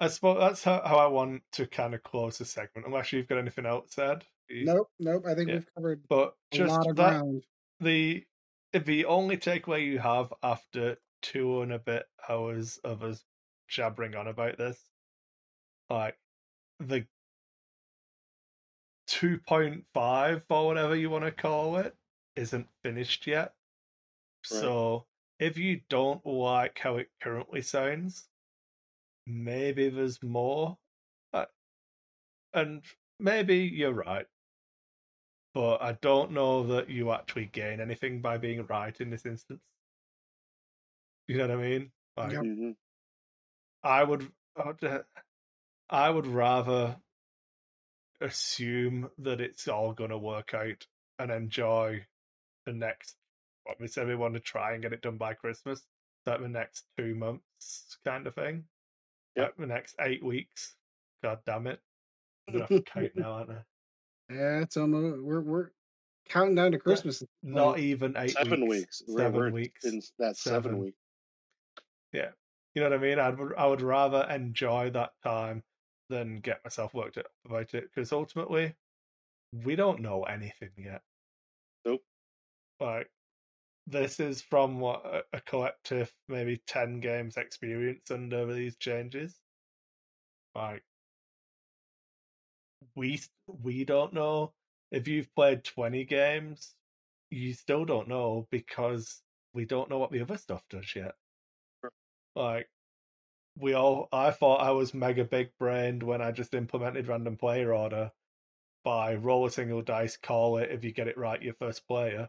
I 0.00 0.08
suppose 0.08 0.38
that's 0.38 0.64
how, 0.64 0.82
how 0.84 0.98
I 0.98 1.06
want 1.06 1.42
to 1.52 1.66
kind 1.66 1.94
of 1.94 2.02
close 2.02 2.38
the 2.38 2.44
segment. 2.44 2.86
Unless 2.86 3.12
you've 3.12 3.28
got 3.28 3.38
anything 3.38 3.66
else 3.66 3.92
said. 3.92 4.26
Nope, 4.60 4.90
nope. 4.98 5.24
I 5.26 5.34
think 5.34 5.48
Yeah. 5.48 5.54
we've 5.54 5.74
covered 5.74 6.08
But 6.08 6.36
a 6.52 6.58
just 6.58 6.68
lot 6.68 6.86
of 6.88 6.96
that 6.96 7.22
ground. 7.22 7.46
the 7.80 8.26
the 8.72 9.06
only 9.06 9.36
takeaway 9.38 9.84
you 9.86 9.98
have 9.98 10.32
after 10.42 10.98
two 11.22 11.62
and 11.62 11.72
a 11.72 11.78
bit 11.78 12.06
hours 12.28 12.78
of 12.78 13.02
us 13.02 13.24
jabbering 13.68 14.14
on 14.14 14.28
about 14.28 14.58
this, 14.58 14.90
like 15.90 16.18
the 16.80 17.06
two 19.06 19.38
point 19.40 19.86
five 19.92 20.44
or 20.50 20.66
whatever 20.66 20.94
you 20.94 21.10
want 21.10 21.24
to 21.24 21.32
call 21.32 21.76
it, 21.78 21.96
isn't 22.36 22.68
finished 22.82 23.26
yet. 23.26 23.54
Right. 24.50 24.74
So 24.74 25.08
if 25.38 25.56
you 25.58 25.82
don't 25.88 26.24
like 26.26 26.78
how 26.78 26.96
it 26.96 27.10
currently 27.20 27.62
sounds, 27.62 28.28
maybe 29.28 29.90
there's 29.90 30.22
more. 30.22 30.78
Uh, 31.32 31.46
and 32.52 32.84
maybe 33.18 33.58
you're 33.58 33.92
right, 33.92 34.26
but 35.54 35.82
I 35.82 35.92
don't 35.92 36.32
know 36.32 36.62
that 36.68 36.88
you 36.88 37.12
actually 37.12 37.46
gain 37.46 37.80
anything 37.80 38.20
by 38.22 38.38
being 38.38 38.64
right 38.66 38.98
in 39.00 39.10
this 39.10 39.26
instance. 39.26 39.62
You 41.26 41.38
know 41.38 41.48
what 41.48 41.56
I 41.58 41.62
mean? 41.62 41.92
Like, 42.16 42.32
Yep. 42.32 42.44
Mhm. 42.44 42.76
I 43.82 44.04
would, 44.04 44.32
I 44.56 44.66
would, 44.66 44.84
uh, 44.84 45.02
I 45.90 46.10
would 46.10 46.26
rather 46.26 47.00
assume 48.20 49.10
that 49.18 49.40
it's 49.40 49.68
all 49.68 49.92
going 49.92 50.10
to 50.10 50.18
work 50.18 50.54
out 50.54 50.86
and 51.18 51.30
enjoy 51.30 52.06
the 52.66 52.72
next. 52.72 53.16
What 53.64 53.80
we 53.80 53.88
said 53.88 54.08
we 54.08 54.16
want 54.16 54.34
to 54.34 54.40
try 54.40 54.72
and 54.72 54.82
get 54.82 54.92
it 54.92 55.02
done 55.02 55.18
by 55.18 55.34
Christmas. 55.34 55.86
Like 56.26 56.40
the 56.40 56.48
next 56.48 56.84
two 56.96 57.14
months, 57.14 57.98
kind 58.04 58.26
of 58.26 58.34
thing. 58.34 58.64
Yep. 59.36 59.54
The 59.58 59.66
next 59.66 59.94
eight 60.00 60.24
weeks. 60.24 60.74
God 61.22 61.38
damn 61.46 61.66
it! 61.66 61.80
I'm 62.48 62.54
gonna 62.54 62.66
have 62.66 62.84
to 62.84 62.90
count 62.90 63.10
now, 63.16 63.32
aren't 63.32 63.50
I? 63.50 64.34
Yeah, 64.34 64.60
it's 64.60 64.76
almost 64.76 65.22
we're 65.22 65.40
we're 65.40 65.70
counting 66.28 66.54
down 66.54 66.72
to 66.72 66.78
Christmas. 66.78 67.22
Not 67.42 67.72
Like, 67.72 67.80
even 67.80 68.14
eight 68.16 68.30
Seven 68.32 68.66
weeks. 68.68 69.02
weeks. 69.06 69.16
Seven 69.16 69.40
we're 69.40 69.50
weeks. 69.50 69.84
In 69.84 70.00
that 70.18 70.36
seven, 70.36 70.62
Seven. 70.62 70.78
week. 70.78 70.94
Yeah. 72.12 72.30
You 72.74 72.82
know 72.82 72.90
what 72.90 72.98
I 72.98 73.02
mean? 73.02 73.18
I'd 73.18 73.36
I 73.56 73.66
would 73.66 73.82
rather 73.82 74.26
enjoy 74.30 74.90
that 74.90 75.10
time 75.24 75.62
than 76.10 76.40
get 76.40 76.62
myself 76.64 76.94
worked 76.94 77.18
up 77.18 77.26
about 77.44 77.74
it 77.74 77.84
because 77.94 78.12
ultimately 78.12 78.74
we 79.64 79.76
don't 79.76 80.00
know 80.00 80.22
anything 80.24 80.70
yet. 80.76 81.02
Nope. 81.84 82.02
Like 82.80 83.10
this 83.88 84.20
is 84.20 84.42
from 84.42 84.80
what 84.80 85.24
a, 85.32 85.40
collective 85.40 86.12
maybe 86.28 86.60
10 86.66 87.00
games 87.00 87.36
experience 87.36 88.10
under 88.10 88.52
these 88.52 88.76
changes. 88.76 89.34
Like 90.54 90.82
we 92.94 93.20
we 93.46 93.84
don't 93.84 94.12
know 94.12 94.52
if 94.90 95.08
you've 95.08 95.34
played 95.34 95.64
20 95.64 96.04
games 96.04 96.74
you 97.30 97.52
still 97.52 97.84
don't 97.84 98.08
know 98.08 98.46
because 98.50 99.22
we 99.52 99.64
don't 99.64 99.90
know 99.90 99.98
what 99.98 100.10
the 100.10 100.20
other 100.20 100.38
stuff 100.38 100.62
does 100.70 100.94
yet. 100.94 101.14
Sure. 101.80 101.92
Like 102.34 102.68
we 103.58 103.74
all 103.74 104.08
I 104.12 104.30
thought 104.30 104.60
I 104.62 104.70
was 104.70 104.94
mega 104.94 105.24
big 105.24 105.50
brained 105.58 106.02
when 106.02 106.22
I 106.22 106.30
just 106.32 106.54
implemented 106.54 107.08
random 107.08 107.36
player 107.36 107.72
order 107.74 108.10
by 108.84 109.14
roll 109.16 109.46
a 109.46 109.50
single 109.50 109.82
dice, 109.82 110.16
call 110.16 110.58
it 110.58 110.70
if 110.70 110.84
you 110.84 110.92
get 110.92 111.08
it 111.08 111.18
right, 111.18 111.42
your 111.42 111.54
first 111.54 111.86
player 111.86 112.28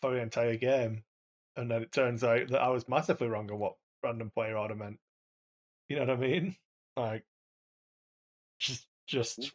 for 0.00 0.12
the 0.12 0.20
entire 0.20 0.56
game. 0.56 1.04
And 1.56 1.70
then 1.70 1.82
it 1.82 1.92
turns 1.92 2.24
out 2.24 2.48
that 2.48 2.60
I 2.62 2.68
was 2.68 2.88
massively 2.88 3.28
wrong 3.28 3.50
on 3.50 3.58
what 3.58 3.76
random 4.02 4.30
player 4.30 4.56
order 4.56 4.74
meant. 4.74 4.98
You 5.88 5.96
know 5.96 6.06
what 6.06 6.10
I 6.10 6.16
mean? 6.16 6.56
Like 6.96 7.24
just 8.60 8.86
just 9.08 9.52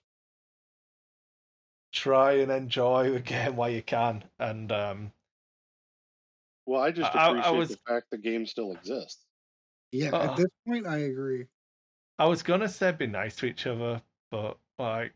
try 1.94 2.34
and 2.34 2.52
enjoy 2.52 3.12
the 3.12 3.20
game 3.22 3.56
while 3.56 3.70
you 3.70 3.82
can. 3.82 4.24
And 4.40 4.72
um 4.72 5.14
Well, 6.66 6.82
I 6.82 6.92
just 6.92 7.16
I- 7.16 7.28
I 7.28 7.30
appreciate 7.30 7.58
was- 7.58 7.70
the 7.70 7.78
fact 7.88 8.08
the 8.12 8.18
game 8.18 8.46
still 8.46 8.74
exists. 8.74 9.26
yeah, 9.92 10.10
Uh, 10.12 10.32
at 10.32 10.38
this 10.38 10.48
point, 10.68 10.86
I 10.86 10.98
agree. 11.00 11.48
I 12.20 12.26
was 12.26 12.44
gonna 12.44 12.68
say 12.68 12.92
be 12.92 13.08
nice 13.08 13.38
to 13.38 13.46
each 13.46 13.66
other, 13.66 14.02
but 14.30 14.60
like 14.78 15.14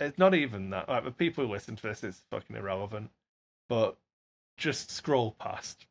it's 0.00 0.16
not 0.16 0.34
even 0.34 0.70
that. 0.70 0.88
Like 0.88 1.04
the 1.04 1.12
people 1.12 1.44
who 1.46 1.52
listen 1.52 1.76
to 1.76 1.82
this, 1.82 2.02
is 2.02 2.24
fucking 2.30 2.56
irrelevant. 2.56 3.10
But 3.68 3.98
just 4.60 4.90
scroll 4.90 5.32
past. 5.40 5.86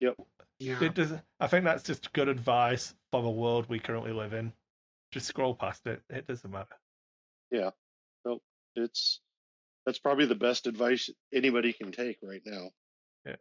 Yep. 0.00 0.14
Yeah, 0.60 0.84
It 0.84 0.94
does. 0.94 1.12
I 1.40 1.46
think 1.46 1.64
that's 1.64 1.82
just 1.82 2.12
good 2.12 2.28
advice 2.28 2.94
for 3.10 3.22
the 3.22 3.30
world 3.30 3.66
we 3.68 3.78
currently 3.78 4.12
live 4.12 4.34
in. 4.34 4.52
Just 5.10 5.26
scroll 5.26 5.54
past 5.54 5.86
it. 5.86 6.02
It 6.10 6.26
doesn't 6.26 6.50
matter. 6.50 6.76
Yeah. 7.50 7.70
Nope. 8.24 8.42
It's 8.76 9.20
that's 9.86 9.98
probably 9.98 10.26
the 10.26 10.34
best 10.34 10.66
advice 10.66 11.08
anybody 11.32 11.72
can 11.72 11.90
take 11.90 12.18
right 12.22 12.42
now. 12.44 12.68
Yeah. 13.26 13.36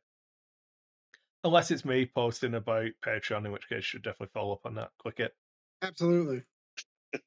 Unless 1.43 1.71
it's 1.71 1.85
me 1.85 2.05
posting 2.05 2.55
about 2.55 2.87
Patreon, 3.05 3.45
in 3.45 3.51
which 3.51 3.67
case 3.67 3.77
you 3.77 3.81
should 3.81 4.03
definitely 4.03 4.31
follow 4.33 4.53
up 4.53 4.65
on 4.65 4.75
that. 4.75 4.91
Click 5.01 5.19
it. 5.19 5.35
absolutely. 5.81 6.43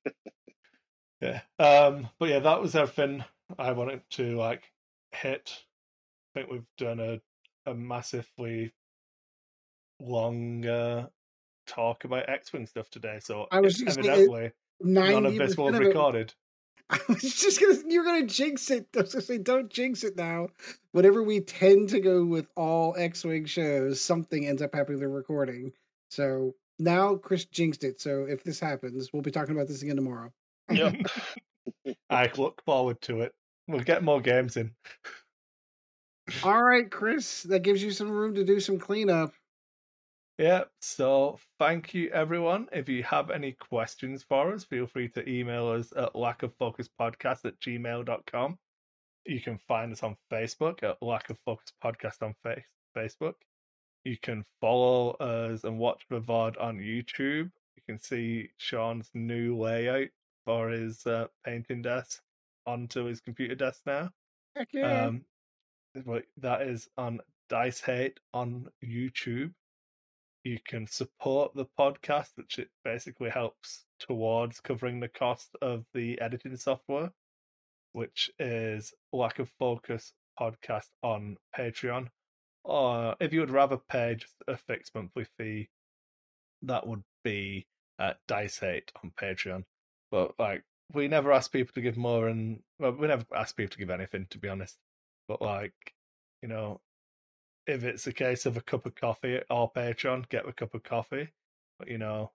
Yeah. 1.21 1.41
Um. 1.61 2.09
But 2.19 2.31
yeah, 2.31 2.41
that 2.41 2.61
was 2.61 2.75
everything 2.75 3.23
I 3.57 3.71
wanted 3.71 4.01
to 4.11 4.37
like 4.37 4.65
hit. 5.13 5.57
I 6.35 6.41
think 6.41 6.51
we've 6.51 6.67
done 6.79 7.01
a 7.01 7.21
a 7.71 7.75
massively 7.75 8.73
long 10.01 10.67
uh, 10.67 11.07
talk 11.67 12.05
about 12.05 12.29
X 12.29 12.53
Wing 12.53 12.67
stuff 12.67 12.91
today. 12.91 13.19
So 13.21 13.47
I 13.51 13.61
was 13.61 13.77
say, 13.79 13.85
it- 13.87 14.55
none 14.81 15.27
of 15.27 15.35
this 15.35 15.57
was 15.57 15.71
percent 15.71 15.77
of 15.77 15.83
it. 15.83 15.87
recorded. 15.89 16.35
I 16.91 16.99
was 17.09 17.23
just 17.23 17.61
gonna. 17.61 17.79
You're 17.87 18.05
gonna 18.05 18.27
jinx 18.27 18.71
it. 18.71 18.89
I 18.97 19.03
was 19.03 19.13
gonna 19.13 19.25
say, 19.25 19.39
don't 19.39 19.71
jinx 19.71 20.05
it 20.05 20.17
now. 20.17 20.49
Whenever 20.93 21.23
we 21.23 21.41
tend 21.41 21.91
to 21.91 22.01
go 22.01 22.25
with 22.25 22.47
all 22.57 22.95
X-wing 22.99 23.47
shows, 23.47 24.01
something 24.01 24.47
ends 24.47 24.61
up 24.63 24.75
happening 24.75 24.99
with 24.99 25.09
the 25.09 25.09
recording. 25.09 25.73
So 26.11 26.55
now 26.79 27.17
Chris 27.17 27.45
jinxed 27.47 27.85
it. 27.85 28.01
So 28.01 28.27
if 28.29 28.43
this 28.43 28.61
happens, 28.61 29.13
we'll 29.13 29.23
be 29.23 29.31
talking 29.31 29.55
about 29.55 29.69
this 29.69 29.83
again 29.83 29.97
tomorrow. 29.97 30.33
Yep. 30.71 30.97
I 32.11 32.31
look 32.37 32.63
forward 32.65 33.01
to 33.03 33.23
it. 33.23 33.33
We'll 33.69 33.81
get 33.81 34.03
more 34.03 34.21
games 34.21 34.57
in. 34.57 34.73
All 36.43 36.63
right, 36.63 36.91
Chris, 36.91 37.43
that 37.45 37.61
gives 37.61 37.83
you 37.83 37.91
some 37.91 38.11
room 38.11 38.35
to 38.35 38.45
do 38.45 38.61
some 38.61 38.79
cleanup. 38.79 39.33
Yeah, 40.39 40.65
so 40.81 41.39
thank 41.59 41.95
you 41.95 42.11
everyone. 42.11 42.69
If 42.73 42.89
you 42.89 43.03
have 43.05 43.31
any 43.31 43.53
questions 43.53 44.23
for 44.23 44.53
us, 44.53 44.65
feel 44.65 44.87
free 44.87 45.09
to 45.11 45.29
email 45.29 45.69
us 45.69 45.93
at 45.97 46.15
lackofffocuspodcast 46.15 47.45
at 47.45 47.61
gmail.com. 47.61 48.59
You 49.27 49.41
can 49.41 49.59
find 49.69 49.93
us 49.93 50.03
on 50.03 50.17
Facebook 50.33 50.83
at 50.83 51.01
Lack 51.03 51.31
of 51.31 51.39
Focus 51.45 51.73
Podcast 51.85 52.23
on 52.23 52.35
face- 52.43 52.65
Facebook. 52.97 53.35
You 54.05 54.17
can 54.21 54.45
follow 54.61 55.13
us 55.13 55.63
and 55.65 55.79
watch 55.79 56.03
the 56.11 56.21
VOD 56.21 56.61
on 56.61 56.79
YouTube. 56.79 57.51
You 57.77 57.83
can 57.87 57.99
see 57.99 58.49
Sean's 58.57 59.11
new 59.15 59.57
layout 59.57 60.09
for 60.45 60.71
his 60.71 61.07
uh, 61.07 61.27
painting 61.45 61.83
desk 61.83 62.21
onto 62.67 63.05
his 63.05 63.21
computer 63.21 63.55
desk 63.55 63.83
now. 63.87 64.11
Heck 64.57 64.69
yeah. 64.73 65.07
Um, 65.07 65.25
that 66.39 66.63
is 66.63 66.89
on 66.97 67.21
Dice 67.49 67.81
Hate 67.81 68.19
on 68.33 68.69
YouTube. 68.85 69.53
You 70.45 70.59
can 70.67 70.87
support 70.87 71.55
the 71.55 71.67
podcast, 71.79 72.31
which 72.37 72.59
it 72.59 72.69
basically 72.85 73.31
helps 73.31 73.85
towards 74.01 74.61
covering 74.61 75.01
the 75.01 75.09
cost 75.09 75.51
of 75.61 75.85
the 75.95 76.21
editing 76.21 76.57
software, 76.57 77.13
which 77.93 78.31
is 78.39 78.93
Lack 79.13 79.39
of 79.39 79.51
Focus 79.59 80.13
podcast 80.41 80.89
on 81.03 81.37
Patreon. 81.57 82.09
Or 82.65 83.15
if 83.21 83.33
you 83.33 83.41
would 83.41 83.51
rather 83.51 83.77
pay 83.77 84.17
just 84.17 84.35
a 84.49 84.57
fixed 84.57 84.95
monthly 84.95 85.27
fee, 85.39 85.69
that 86.63 86.87
would 86.87 87.03
be 87.23 87.67
uh, 87.99 88.15
Dice 88.29 88.59
Hate 88.59 88.91
on 89.03 89.13
Patreon. 89.21 89.65
But 90.11 90.33
like, 90.39 90.65
we 90.93 91.09
never 91.09 91.33
ask 91.33 91.53
people 91.53 91.73
to 91.75 91.81
give 91.81 91.97
more, 91.97 92.29
and 92.29 92.61
well, 92.79 92.93
we 92.93 93.09
never 93.09 93.25
ask 93.35 93.57
people 93.57 93.73
to 93.73 93.79
give 93.79 93.91
anything, 93.91 94.27
to 94.31 94.39
be 94.39 94.49
honest. 94.49 94.77
But 95.29 95.43
like, 95.43 95.75
you 96.43 96.49
know, 96.49 96.81
if 97.67 97.85
it's 97.85 98.07
a 98.07 98.13
case 98.13 98.47
of 98.47 98.57
a 98.57 98.63
cup 98.63 98.87
of 98.87 98.95
coffee 98.95 99.41
or 99.49 99.73
Patreon, 99.73 100.29
get 100.29 100.49
a 100.49 100.53
cup 100.53 100.75
of 100.75 100.83
coffee. 100.83 101.29
But 101.79 101.89
you 101.89 101.99
know, 101.99 102.33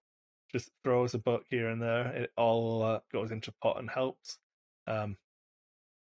just 0.51 0.69
throw 0.83 1.03
us 1.03 1.13
a 1.13 1.19
buck 1.19 1.43
here 1.49 1.69
and 1.69 1.81
there. 1.81 2.07
It 2.07 2.31
all 2.37 2.83
uh, 2.83 2.99
goes 3.11 3.31
into 3.31 3.53
pot 3.61 3.79
and 3.79 3.89
helps. 3.89 4.37
Um, 4.87 5.17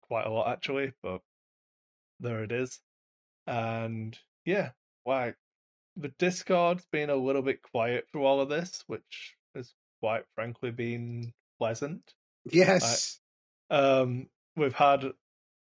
quite 0.02 0.26
a 0.26 0.30
lot 0.30 0.52
actually, 0.52 0.92
but 1.02 1.20
there 2.20 2.44
it 2.44 2.52
is. 2.52 2.78
And 3.46 4.18
yeah, 4.44 4.70
like 5.06 5.36
the 5.96 6.08
Discord's 6.18 6.86
been 6.92 7.10
a 7.10 7.16
little 7.16 7.42
bit 7.42 7.62
quiet 7.62 8.06
through 8.10 8.24
all 8.24 8.40
of 8.40 8.48
this, 8.48 8.84
which 8.86 9.34
has 9.54 9.72
quite 10.00 10.24
frankly 10.34 10.70
been 10.70 11.32
pleasant. 11.58 12.02
yes. 12.50 13.18
Um, 13.70 14.28
we've 14.56 14.74
had 14.74 15.04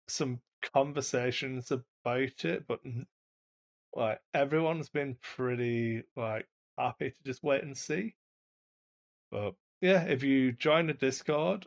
some 0.07 0.39
conversations 0.61 1.71
about 1.71 2.45
it, 2.45 2.65
but 2.67 2.79
like 3.95 4.19
everyone's 4.33 4.89
been 4.89 5.17
pretty 5.21 6.03
like 6.15 6.47
happy 6.77 7.11
to 7.11 7.15
just 7.25 7.43
wait 7.43 7.63
and 7.63 7.77
see. 7.77 8.15
But 9.31 9.53
yeah, 9.81 10.03
if 10.03 10.23
you 10.23 10.51
join 10.51 10.87
the 10.87 10.93
Discord, 10.93 11.65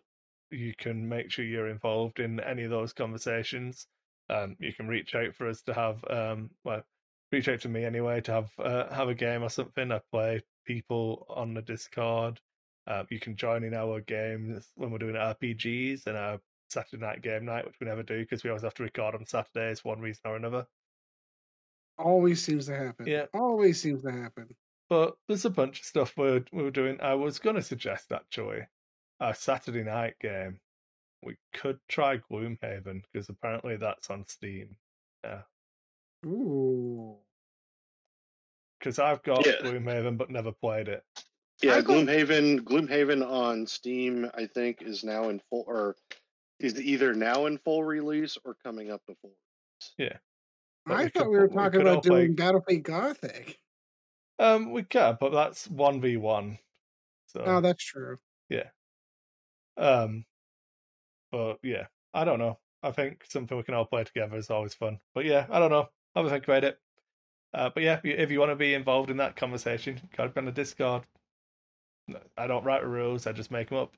you 0.50 0.74
can 0.76 1.08
make 1.08 1.30
sure 1.30 1.44
you're 1.44 1.68
involved 1.68 2.20
in 2.20 2.40
any 2.40 2.64
of 2.64 2.70
those 2.70 2.92
conversations. 2.92 3.86
Um, 4.28 4.56
you 4.60 4.72
can 4.72 4.88
reach 4.88 5.14
out 5.14 5.34
for 5.34 5.48
us 5.48 5.62
to 5.62 5.74
have 5.74 6.04
um, 6.08 6.50
well, 6.64 6.82
reach 7.30 7.48
out 7.48 7.60
to 7.60 7.68
me 7.68 7.84
anyway 7.84 8.20
to 8.22 8.32
have 8.32 8.50
uh, 8.58 8.92
have 8.94 9.08
a 9.08 9.14
game 9.14 9.42
or 9.42 9.50
something. 9.50 9.90
I 9.90 10.00
play 10.10 10.42
people 10.66 11.26
on 11.28 11.54
the 11.54 11.62
Discord. 11.62 12.40
Uh, 12.86 13.04
you 13.10 13.20
can 13.20 13.36
join 13.36 13.62
in 13.64 13.74
our 13.74 14.00
games 14.00 14.68
when 14.74 14.90
we're 14.90 14.98
doing 14.98 15.14
RPGs 15.14 16.06
and 16.06 16.16
our 16.16 16.40
Saturday 16.72 17.04
night 17.04 17.22
game 17.22 17.44
night, 17.44 17.64
which 17.64 17.76
we 17.80 17.86
never 17.86 18.02
do 18.02 18.18
because 18.20 18.42
we 18.42 18.50
always 18.50 18.62
have 18.62 18.74
to 18.74 18.82
record 18.82 19.14
on 19.14 19.26
Saturdays, 19.26 19.84
one 19.84 20.00
reason 20.00 20.22
or 20.24 20.36
another. 20.36 20.66
Always 21.98 22.42
seems 22.42 22.66
to 22.66 22.76
happen. 22.76 23.06
Yeah. 23.06 23.26
Always 23.34 23.80
seems 23.80 24.02
to 24.02 24.10
happen. 24.12 24.48
But 24.88 25.14
there's 25.28 25.44
a 25.44 25.50
bunch 25.50 25.80
of 25.80 25.86
stuff 25.86 26.14
we're 26.16 26.44
we're 26.52 26.70
doing. 26.70 27.00
I 27.00 27.14
was 27.14 27.38
going 27.38 27.56
to 27.56 27.62
suggest 27.62 28.12
actually, 28.12 28.60
our 29.20 29.34
Saturday 29.34 29.84
night 29.84 30.14
game, 30.20 30.58
we 31.22 31.36
could 31.54 31.78
try 31.88 32.18
Gloomhaven 32.18 33.02
because 33.12 33.28
apparently 33.28 33.76
that's 33.76 34.10
on 34.10 34.26
Steam. 34.26 34.76
Yeah, 35.24 35.42
Ooh. 36.26 37.16
because 38.78 38.98
I've 38.98 39.22
got 39.22 39.46
Yeah. 39.46 39.52
Gloomhaven 39.62 40.18
but 40.18 40.30
never 40.30 40.52
played 40.52 40.88
it. 40.88 41.04
Yeah, 41.62 41.76
I 41.76 41.82
Gloomhaven. 41.82 42.60
Gloomhaven 42.60 43.24
on 43.26 43.66
Steam, 43.66 44.28
I 44.34 44.46
think, 44.46 44.82
is 44.82 45.04
now 45.04 45.28
in 45.28 45.40
full, 45.48 45.64
or 45.66 45.96
is 46.62 46.80
either 46.80 47.14
now 47.14 47.46
in 47.46 47.58
full 47.58 47.84
release 47.84 48.38
or 48.44 48.56
coming 48.62 48.90
up 48.90 49.04
to 49.06 49.14
full. 49.20 49.32
But 50.86 50.94
I 50.94 51.04
we 51.04 51.08
thought 51.10 51.22
could 51.24 51.30
we 51.30 51.38
were 51.38 51.46
we 51.46 51.54
talking 51.54 51.80
could 51.80 51.86
about 51.88 52.04
play- 52.04 52.26
doing 52.26 52.36
Battlefleet 52.36 52.82
Gothic. 52.82 53.58
Um, 54.38 54.72
we 54.72 54.82
can, 54.82 55.16
but 55.20 55.30
that's 55.30 55.68
one 55.68 56.00
v 56.00 56.16
one. 56.16 56.58
So 57.28 57.42
Oh, 57.44 57.60
that's 57.60 57.84
true. 57.84 58.18
Yeah. 58.48 58.68
Um, 59.76 60.24
but 61.30 61.58
yeah, 61.62 61.86
I 62.12 62.24
don't 62.24 62.38
know. 62.38 62.58
I 62.82 62.90
think 62.90 63.24
something 63.28 63.56
we 63.56 63.62
can 63.62 63.74
all 63.74 63.84
play 63.84 64.04
together 64.04 64.36
is 64.36 64.50
always 64.50 64.74
fun. 64.74 64.98
But 65.14 65.24
yeah, 65.24 65.46
I 65.48 65.58
don't 65.58 65.70
know. 65.70 65.88
Have 66.16 66.26
a 66.26 66.30
think 66.30 66.44
about 66.44 66.64
it. 66.64 66.78
Uh, 67.54 67.70
but 67.72 67.82
yeah, 67.82 68.00
if 68.02 68.30
you, 68.30 68.40
want 68.40 68.50
to 68.50 68.56
be 68.56 68.74
involved 68.74 69.10
in 69.10 69.18
that 69.18 69.36
conversation, 69.36 70.00
gotta 70.16 70.30
be 70.30 70.38
on 70.38 70.46
the 70.46 70.52
Discord. 70.52 71.02
I 72.36 72.46
don't 72.46 72.64
write 72.64 72.82
the 72.82 72.88
rules; 72.88 73.26
I 73.26 73.32
just 73.32 73.50
make 73.50 73.68
them 73.68 73.78
up. 73.78 73.92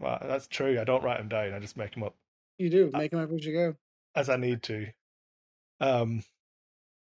Well, 0.00 0.18
That's 0.22 0.46
true. 0.48 0.80
I 0.80 0.84
don't 0.84 1.02
write 1.02 1.18
them 1.18 1.28
down; 1.28 1.54
I 1.54 1.58
just 1.58 1.76
make 1.76 1.94
them 1.94 2.02
up 2.04 2.14
You 2.58 2.70
do. 2.70 2.90
Make 2.92 3.10
them 3.10 3.20
up 3.20 3.32
as 3.32 3.44
you 3.44 3.52
go. 3.52 3.76
as 4.14 4.28
I 4.28 4.36
need 4.36 4.62
to. 4.64 4.86
Um, 5.80 6.22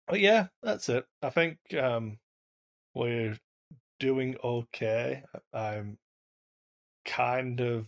but 0.06 0.20
yeah, 0.20 0.48
that's 0.62 0.88
it. 0.88 1.06
I 1.22 1.30
think 1.30 1.58
um, 1.74 2.18
we're 2.94 3.38
doing 3.98 4.36
okay. 4.42 5.22
I'm 5.52 5.98
kind 7.04 7.60
of 7.60 7.86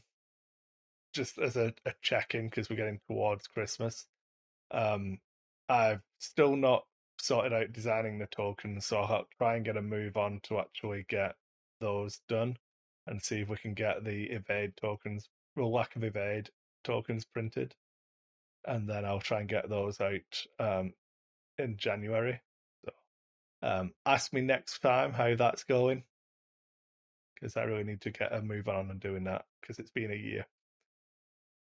just 1.12 1.38
as 1.38 1.56
a, 1.56 1.74
a 1.84 1.92
check 2.00 2.34
in 2.34 2.48
because 2.48 2.70
we're 2.70 2.76
getting 2.76 3.00
towards 3.08 3.46
Christmas. 3.46 4.06
Um, 4.70 5.18
I've 5.68 6.00
still 6.18 6.56
not 6.56 6.84
sorted 7.20 7.52
out 7.52 7.72
designing 7.72 8.18
the 8.18 8.26
tokens, 8.26 8.86
so 8.86 8.98
I'll 8.98 9.26
try 9.38 9.56
and 9.56 9.64
get 9.64 9.76
a 9.76 9.82
move 9.82 10.16
on 10.16 10.40
to 10.44 10.58
actually 10.58 11.04
get 11.08 11.34
those 11.80 12.20
done 12.28 12.56
and 13.06 13.22
see 13.22 13.40
if 13.40 13.48
we 13.48 13.56
can 13.56 13.74
get 13.74 14.04
the 14.04 14.24
evade 14.24 14.76
tokens, 14.76 15.28
well, 15.56 15.72
lack 15.72 15.96
of 15.96 16.04
evade 16.04 16.50
tokens 16.84 17.24
printed, 17.24 17.74
and 18.66 18.88
then 18.88 19.04
I'll 19.04 19.20
try 19.20 19.40
and 19.40 19.48
get 19.48 19.68
those 19.68 20.00
out 20.00 20.46
um, 20.58 20.92
in 21.58 21.76
January. 21.76 22.40
So, 22.84 22.92
um, 23.62 23.92
ask 24.06 24.32
me 24.32 24.40
next 24.40 24.80
time 24.80 25.12
how 25.12 25.34
that's 25.34 25.64
going 25.64 26.04
because 27.42 27.56
I 27.56 27.64
really 27.64 27.82
need 27.84 28.00
to 28.02 28.10
get 28.10 28.32
a 28.32 28.40
move 28.40 28.68
on 28.68 28.88
and 28.88 29.00
doing 29.00 29.24
that 29.24 29.44
because 29.60 29.80
it's 29.80 29.90
been 29.90 30.12
a 30.12 30.16
year. 30.16 30.46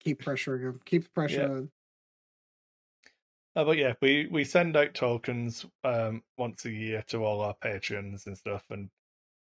Keep 0.04 0.22
pressuring 0.22 0.62
them. 0.62 0.80
Keep 0.84 1.04
the 1.04 1.10
pressure 1.10 1.42
Yeah. 1.42 1.48
on. 1.48 1.70
Uh, 3.56 3.64
but 3.64 3.76
yeah, 3.76 3.94
we 4.00 4.28
we 4.30 4.44
send 4.44 4.76
out 4.76 4.94
tokens 4.94 5.64
um, 5.84 6.22
once 6.36 6.64
a 6.64 6.70
year 6.70 7.02
to 7.08 7.24
all 7.24 7.40
our 7.40 7.54
patrons 7.54 8.26
and 8.26 8.36
stuff, 8.36 8.64
and 8.70 8.88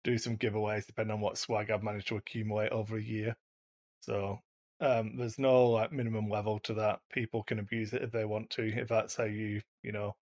do 0.05 0.19
some 0.19 0.37
giveaways 0.37 0.87
depending 0.87 1.15
on 1.15 1.21
what 1.21 1.39
swag 1.39 1.71
I've 1.71 1.83
managed 1.83 2.09
to 2.09 2.17
accumulate 2.17 2.71
over 2.71 2.97
a 2.97 3.03
year. 3.03 3.37
So 4.01 4.41
um, 4.81 5.17
there's 5.17 5.39
no 5.39 5.69
like 5.69 5.93
minimum 5.93 6.29
level 6.29 6.59
to 6.61 6.75
that. 6.75 7.01
People 7.13 7.43
can 7.43 7.59
abuse 7.59 7.93
it 7.93 8.03
if 8.03 8.11
they 8.11 8.25
want 8.25 8.51
to. 8.51 8.63
If 8.63 8.89
that's 8.89 9.17
how 9.17 9.25
you 9.25 9.61
you 9.83 9.93
know 9.93 10.17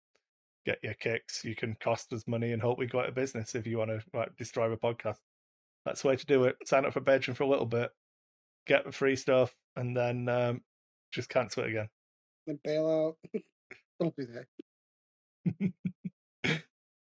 get 0.66 0.80
your 0.84 0.96
kicks, 0.96 1.44
you 1.46 1.56
can 1.56 1.76
cost 1.80 2.12
us 2.14 2.28
money 2.28 2.52
and 2.52 2.62
hope 2.62 2.78
we 2.78 2.88
go 2.88 3.00
out 3.00 3.10
of 3.10 3.16
business. 3.16 3.56
If 3.56 3.66
you 3.66 3.78
want 3.78 3.92
to 3.92 4.02
like 4.14 4.36
destroy 4.36 4.72
a 4.72 4.78
podcast, 4.78 5.18
that's 5.86 6.02
the 6.02 6.10
way 6.10 6.16
to 6.18 6.26
do 6.26 6.44
it. 6.44 6.58
Sign 6.66 6.86
up 6.86 6.94
for 6.94 7.02
Patreon 7.02 7.36
for 7.36 7.44
a 7.44 7.48
little 7.48 7.66
bit, 7.66 7.90
get 8.68 8.86
the 8.86 8.92
free 8.92 9.16
stuff, 9.16 9.56
and 9.76 9.96
then 9.96 10.28
um, 10.28 10.62
just 11.12 11.30
cancel 11.30 11.64
it 11.64 11.70
again. 11.70 11.90
Then 12.46 12.60
bail 12.64 13.16
out. 13.34 13.42
Don't 14.00 14.16
do 14.16 14.28
that. 14.28 15.74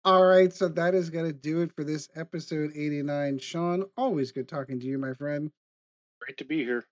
All 0.06 0.26
right, 0.26 0.52
so 0.52 0.68
that 0.68 0.94
is 0.94 1.08
going 1.08 1.24
to 1.24 1.32
do 1.32 1.62
it 1.62 1.72
for 1.74 1.82
this 1.82 2.10
episode 2.14 2.72
89. 2.74 3.38
Sean, 3.38 3.84
always 3.96 4.32
good 4.32 4.46
talking 4.46 4.78
to 4.80 4.86
you, 4.86 4.98
my 4.98 5.14
friend. 5.14 5.50
Great 6.20 6.36
to 6.36 6.44
be 6.44 6.62
here. 6.62 6.84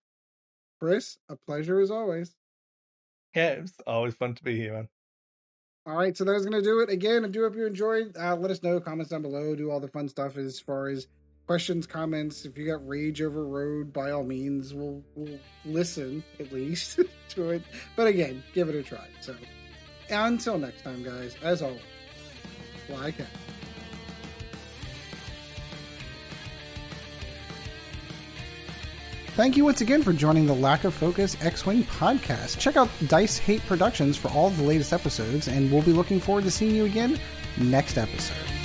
Chris, 0.81 1.19
a 1.29 1.37
pleasure 1.37 1.79
as 1.81 1.91
always. 1.91 2.35
Yeah, 3.35 3.51
it's 3.51 3.75
always 3.87 4.15
fun 4.15 4.35
to 4.37 4.43
be 4.43 4.57
here, 4.57 4.73
man. 4.73 4.89
All 5.85 5.95
right, 5.95 6.17
so 6.17 6.25
that 6.25 6.33
is 6.37 6.47
going 6.47 6.63
to 6.63 6.67
do 6.67 6.81
it. 6.81 6.89
Again, 6.89 7.27
I 7.27 7.29
do 7.29 7.43
hope 7.43 7.55
you 7.55 7.67
enjoyed. 7.67 8.17
Uh, 8.17 8.35
let 8.35 8.51
us 8.51 8.63
know, 8.63 8.81
comments 8.81 9.11
down 9.11 9.21
below, 9.21 9.55
do 9.55 9.71
all 9.71 9.81
the 9.81 9.89
fun 9.89 10.09
stuff 10.09 10.39
as 10.39 10.59
far 10.59 10.89
as 10.89 11.07
questions, 11.47 11.87
comments. 11.87 12.47
If 12.47 12.57
you 12.57 12.65
got 12.65 12.87
rage 12.89 13.21
over 13.21 13.45
road, 13.45 13.93
by 13.93 14.13
all 14.13 14.25
means, 14.25 14.73
we'll, 14.73 15.03
we'll 15.17 15.39
listen 15.67 16.25
at 16.41 16.51
least 16.51 16.99
to 17.31 17.51
it. 17.51 17.63
But 17.95 18.07
again, 18.07 18.43
give 18.55 18.71
it 18.71 18.75
a 18.75 18.83
try. 18.83 19.07
So 19.21 19.37
until 20.09 20.57
next 20.57 20.83
time, 20.83 21.03
guys, 21.03 21.37
as 21.43 21.61
always, 21.61 21.83
fly 22.87 23.11
cat. 23.11 23.27
Thank 29.35 29.57
you 29.57 29.65
once 29.65 29.81
again 29.81 30.03
for 30.03 30.13
joining 30.13 30.45
the 30.45 30.55
Lack 30.55 30.85
of 30.85 30.93
Focus 30.93 31.39
X 31.41 31.65
Wing 31.65 31.85
podcast. 31.85 32.59
Check 32.59 32.77
out 32.77 32.91
Dice 33.07 33.39
Hate 33.39 33.65
Productions 33.67 34.19
for 34.19 34.29
all 34.29 34.51
the 34.51 34.63
latest 34.63 34.93
episodes, 34.93 35.49
and 35.49 35.73
we'll 35.73 35.81
be 35.81 35.93
looking 35.95 36.21
forward 36.21 36.45
to 36.45 36.51
seeing 36.51 36.75
you 36.75 36.85
again 36.85 37.19
next 37.57 37.97
episode. 37.97 38.62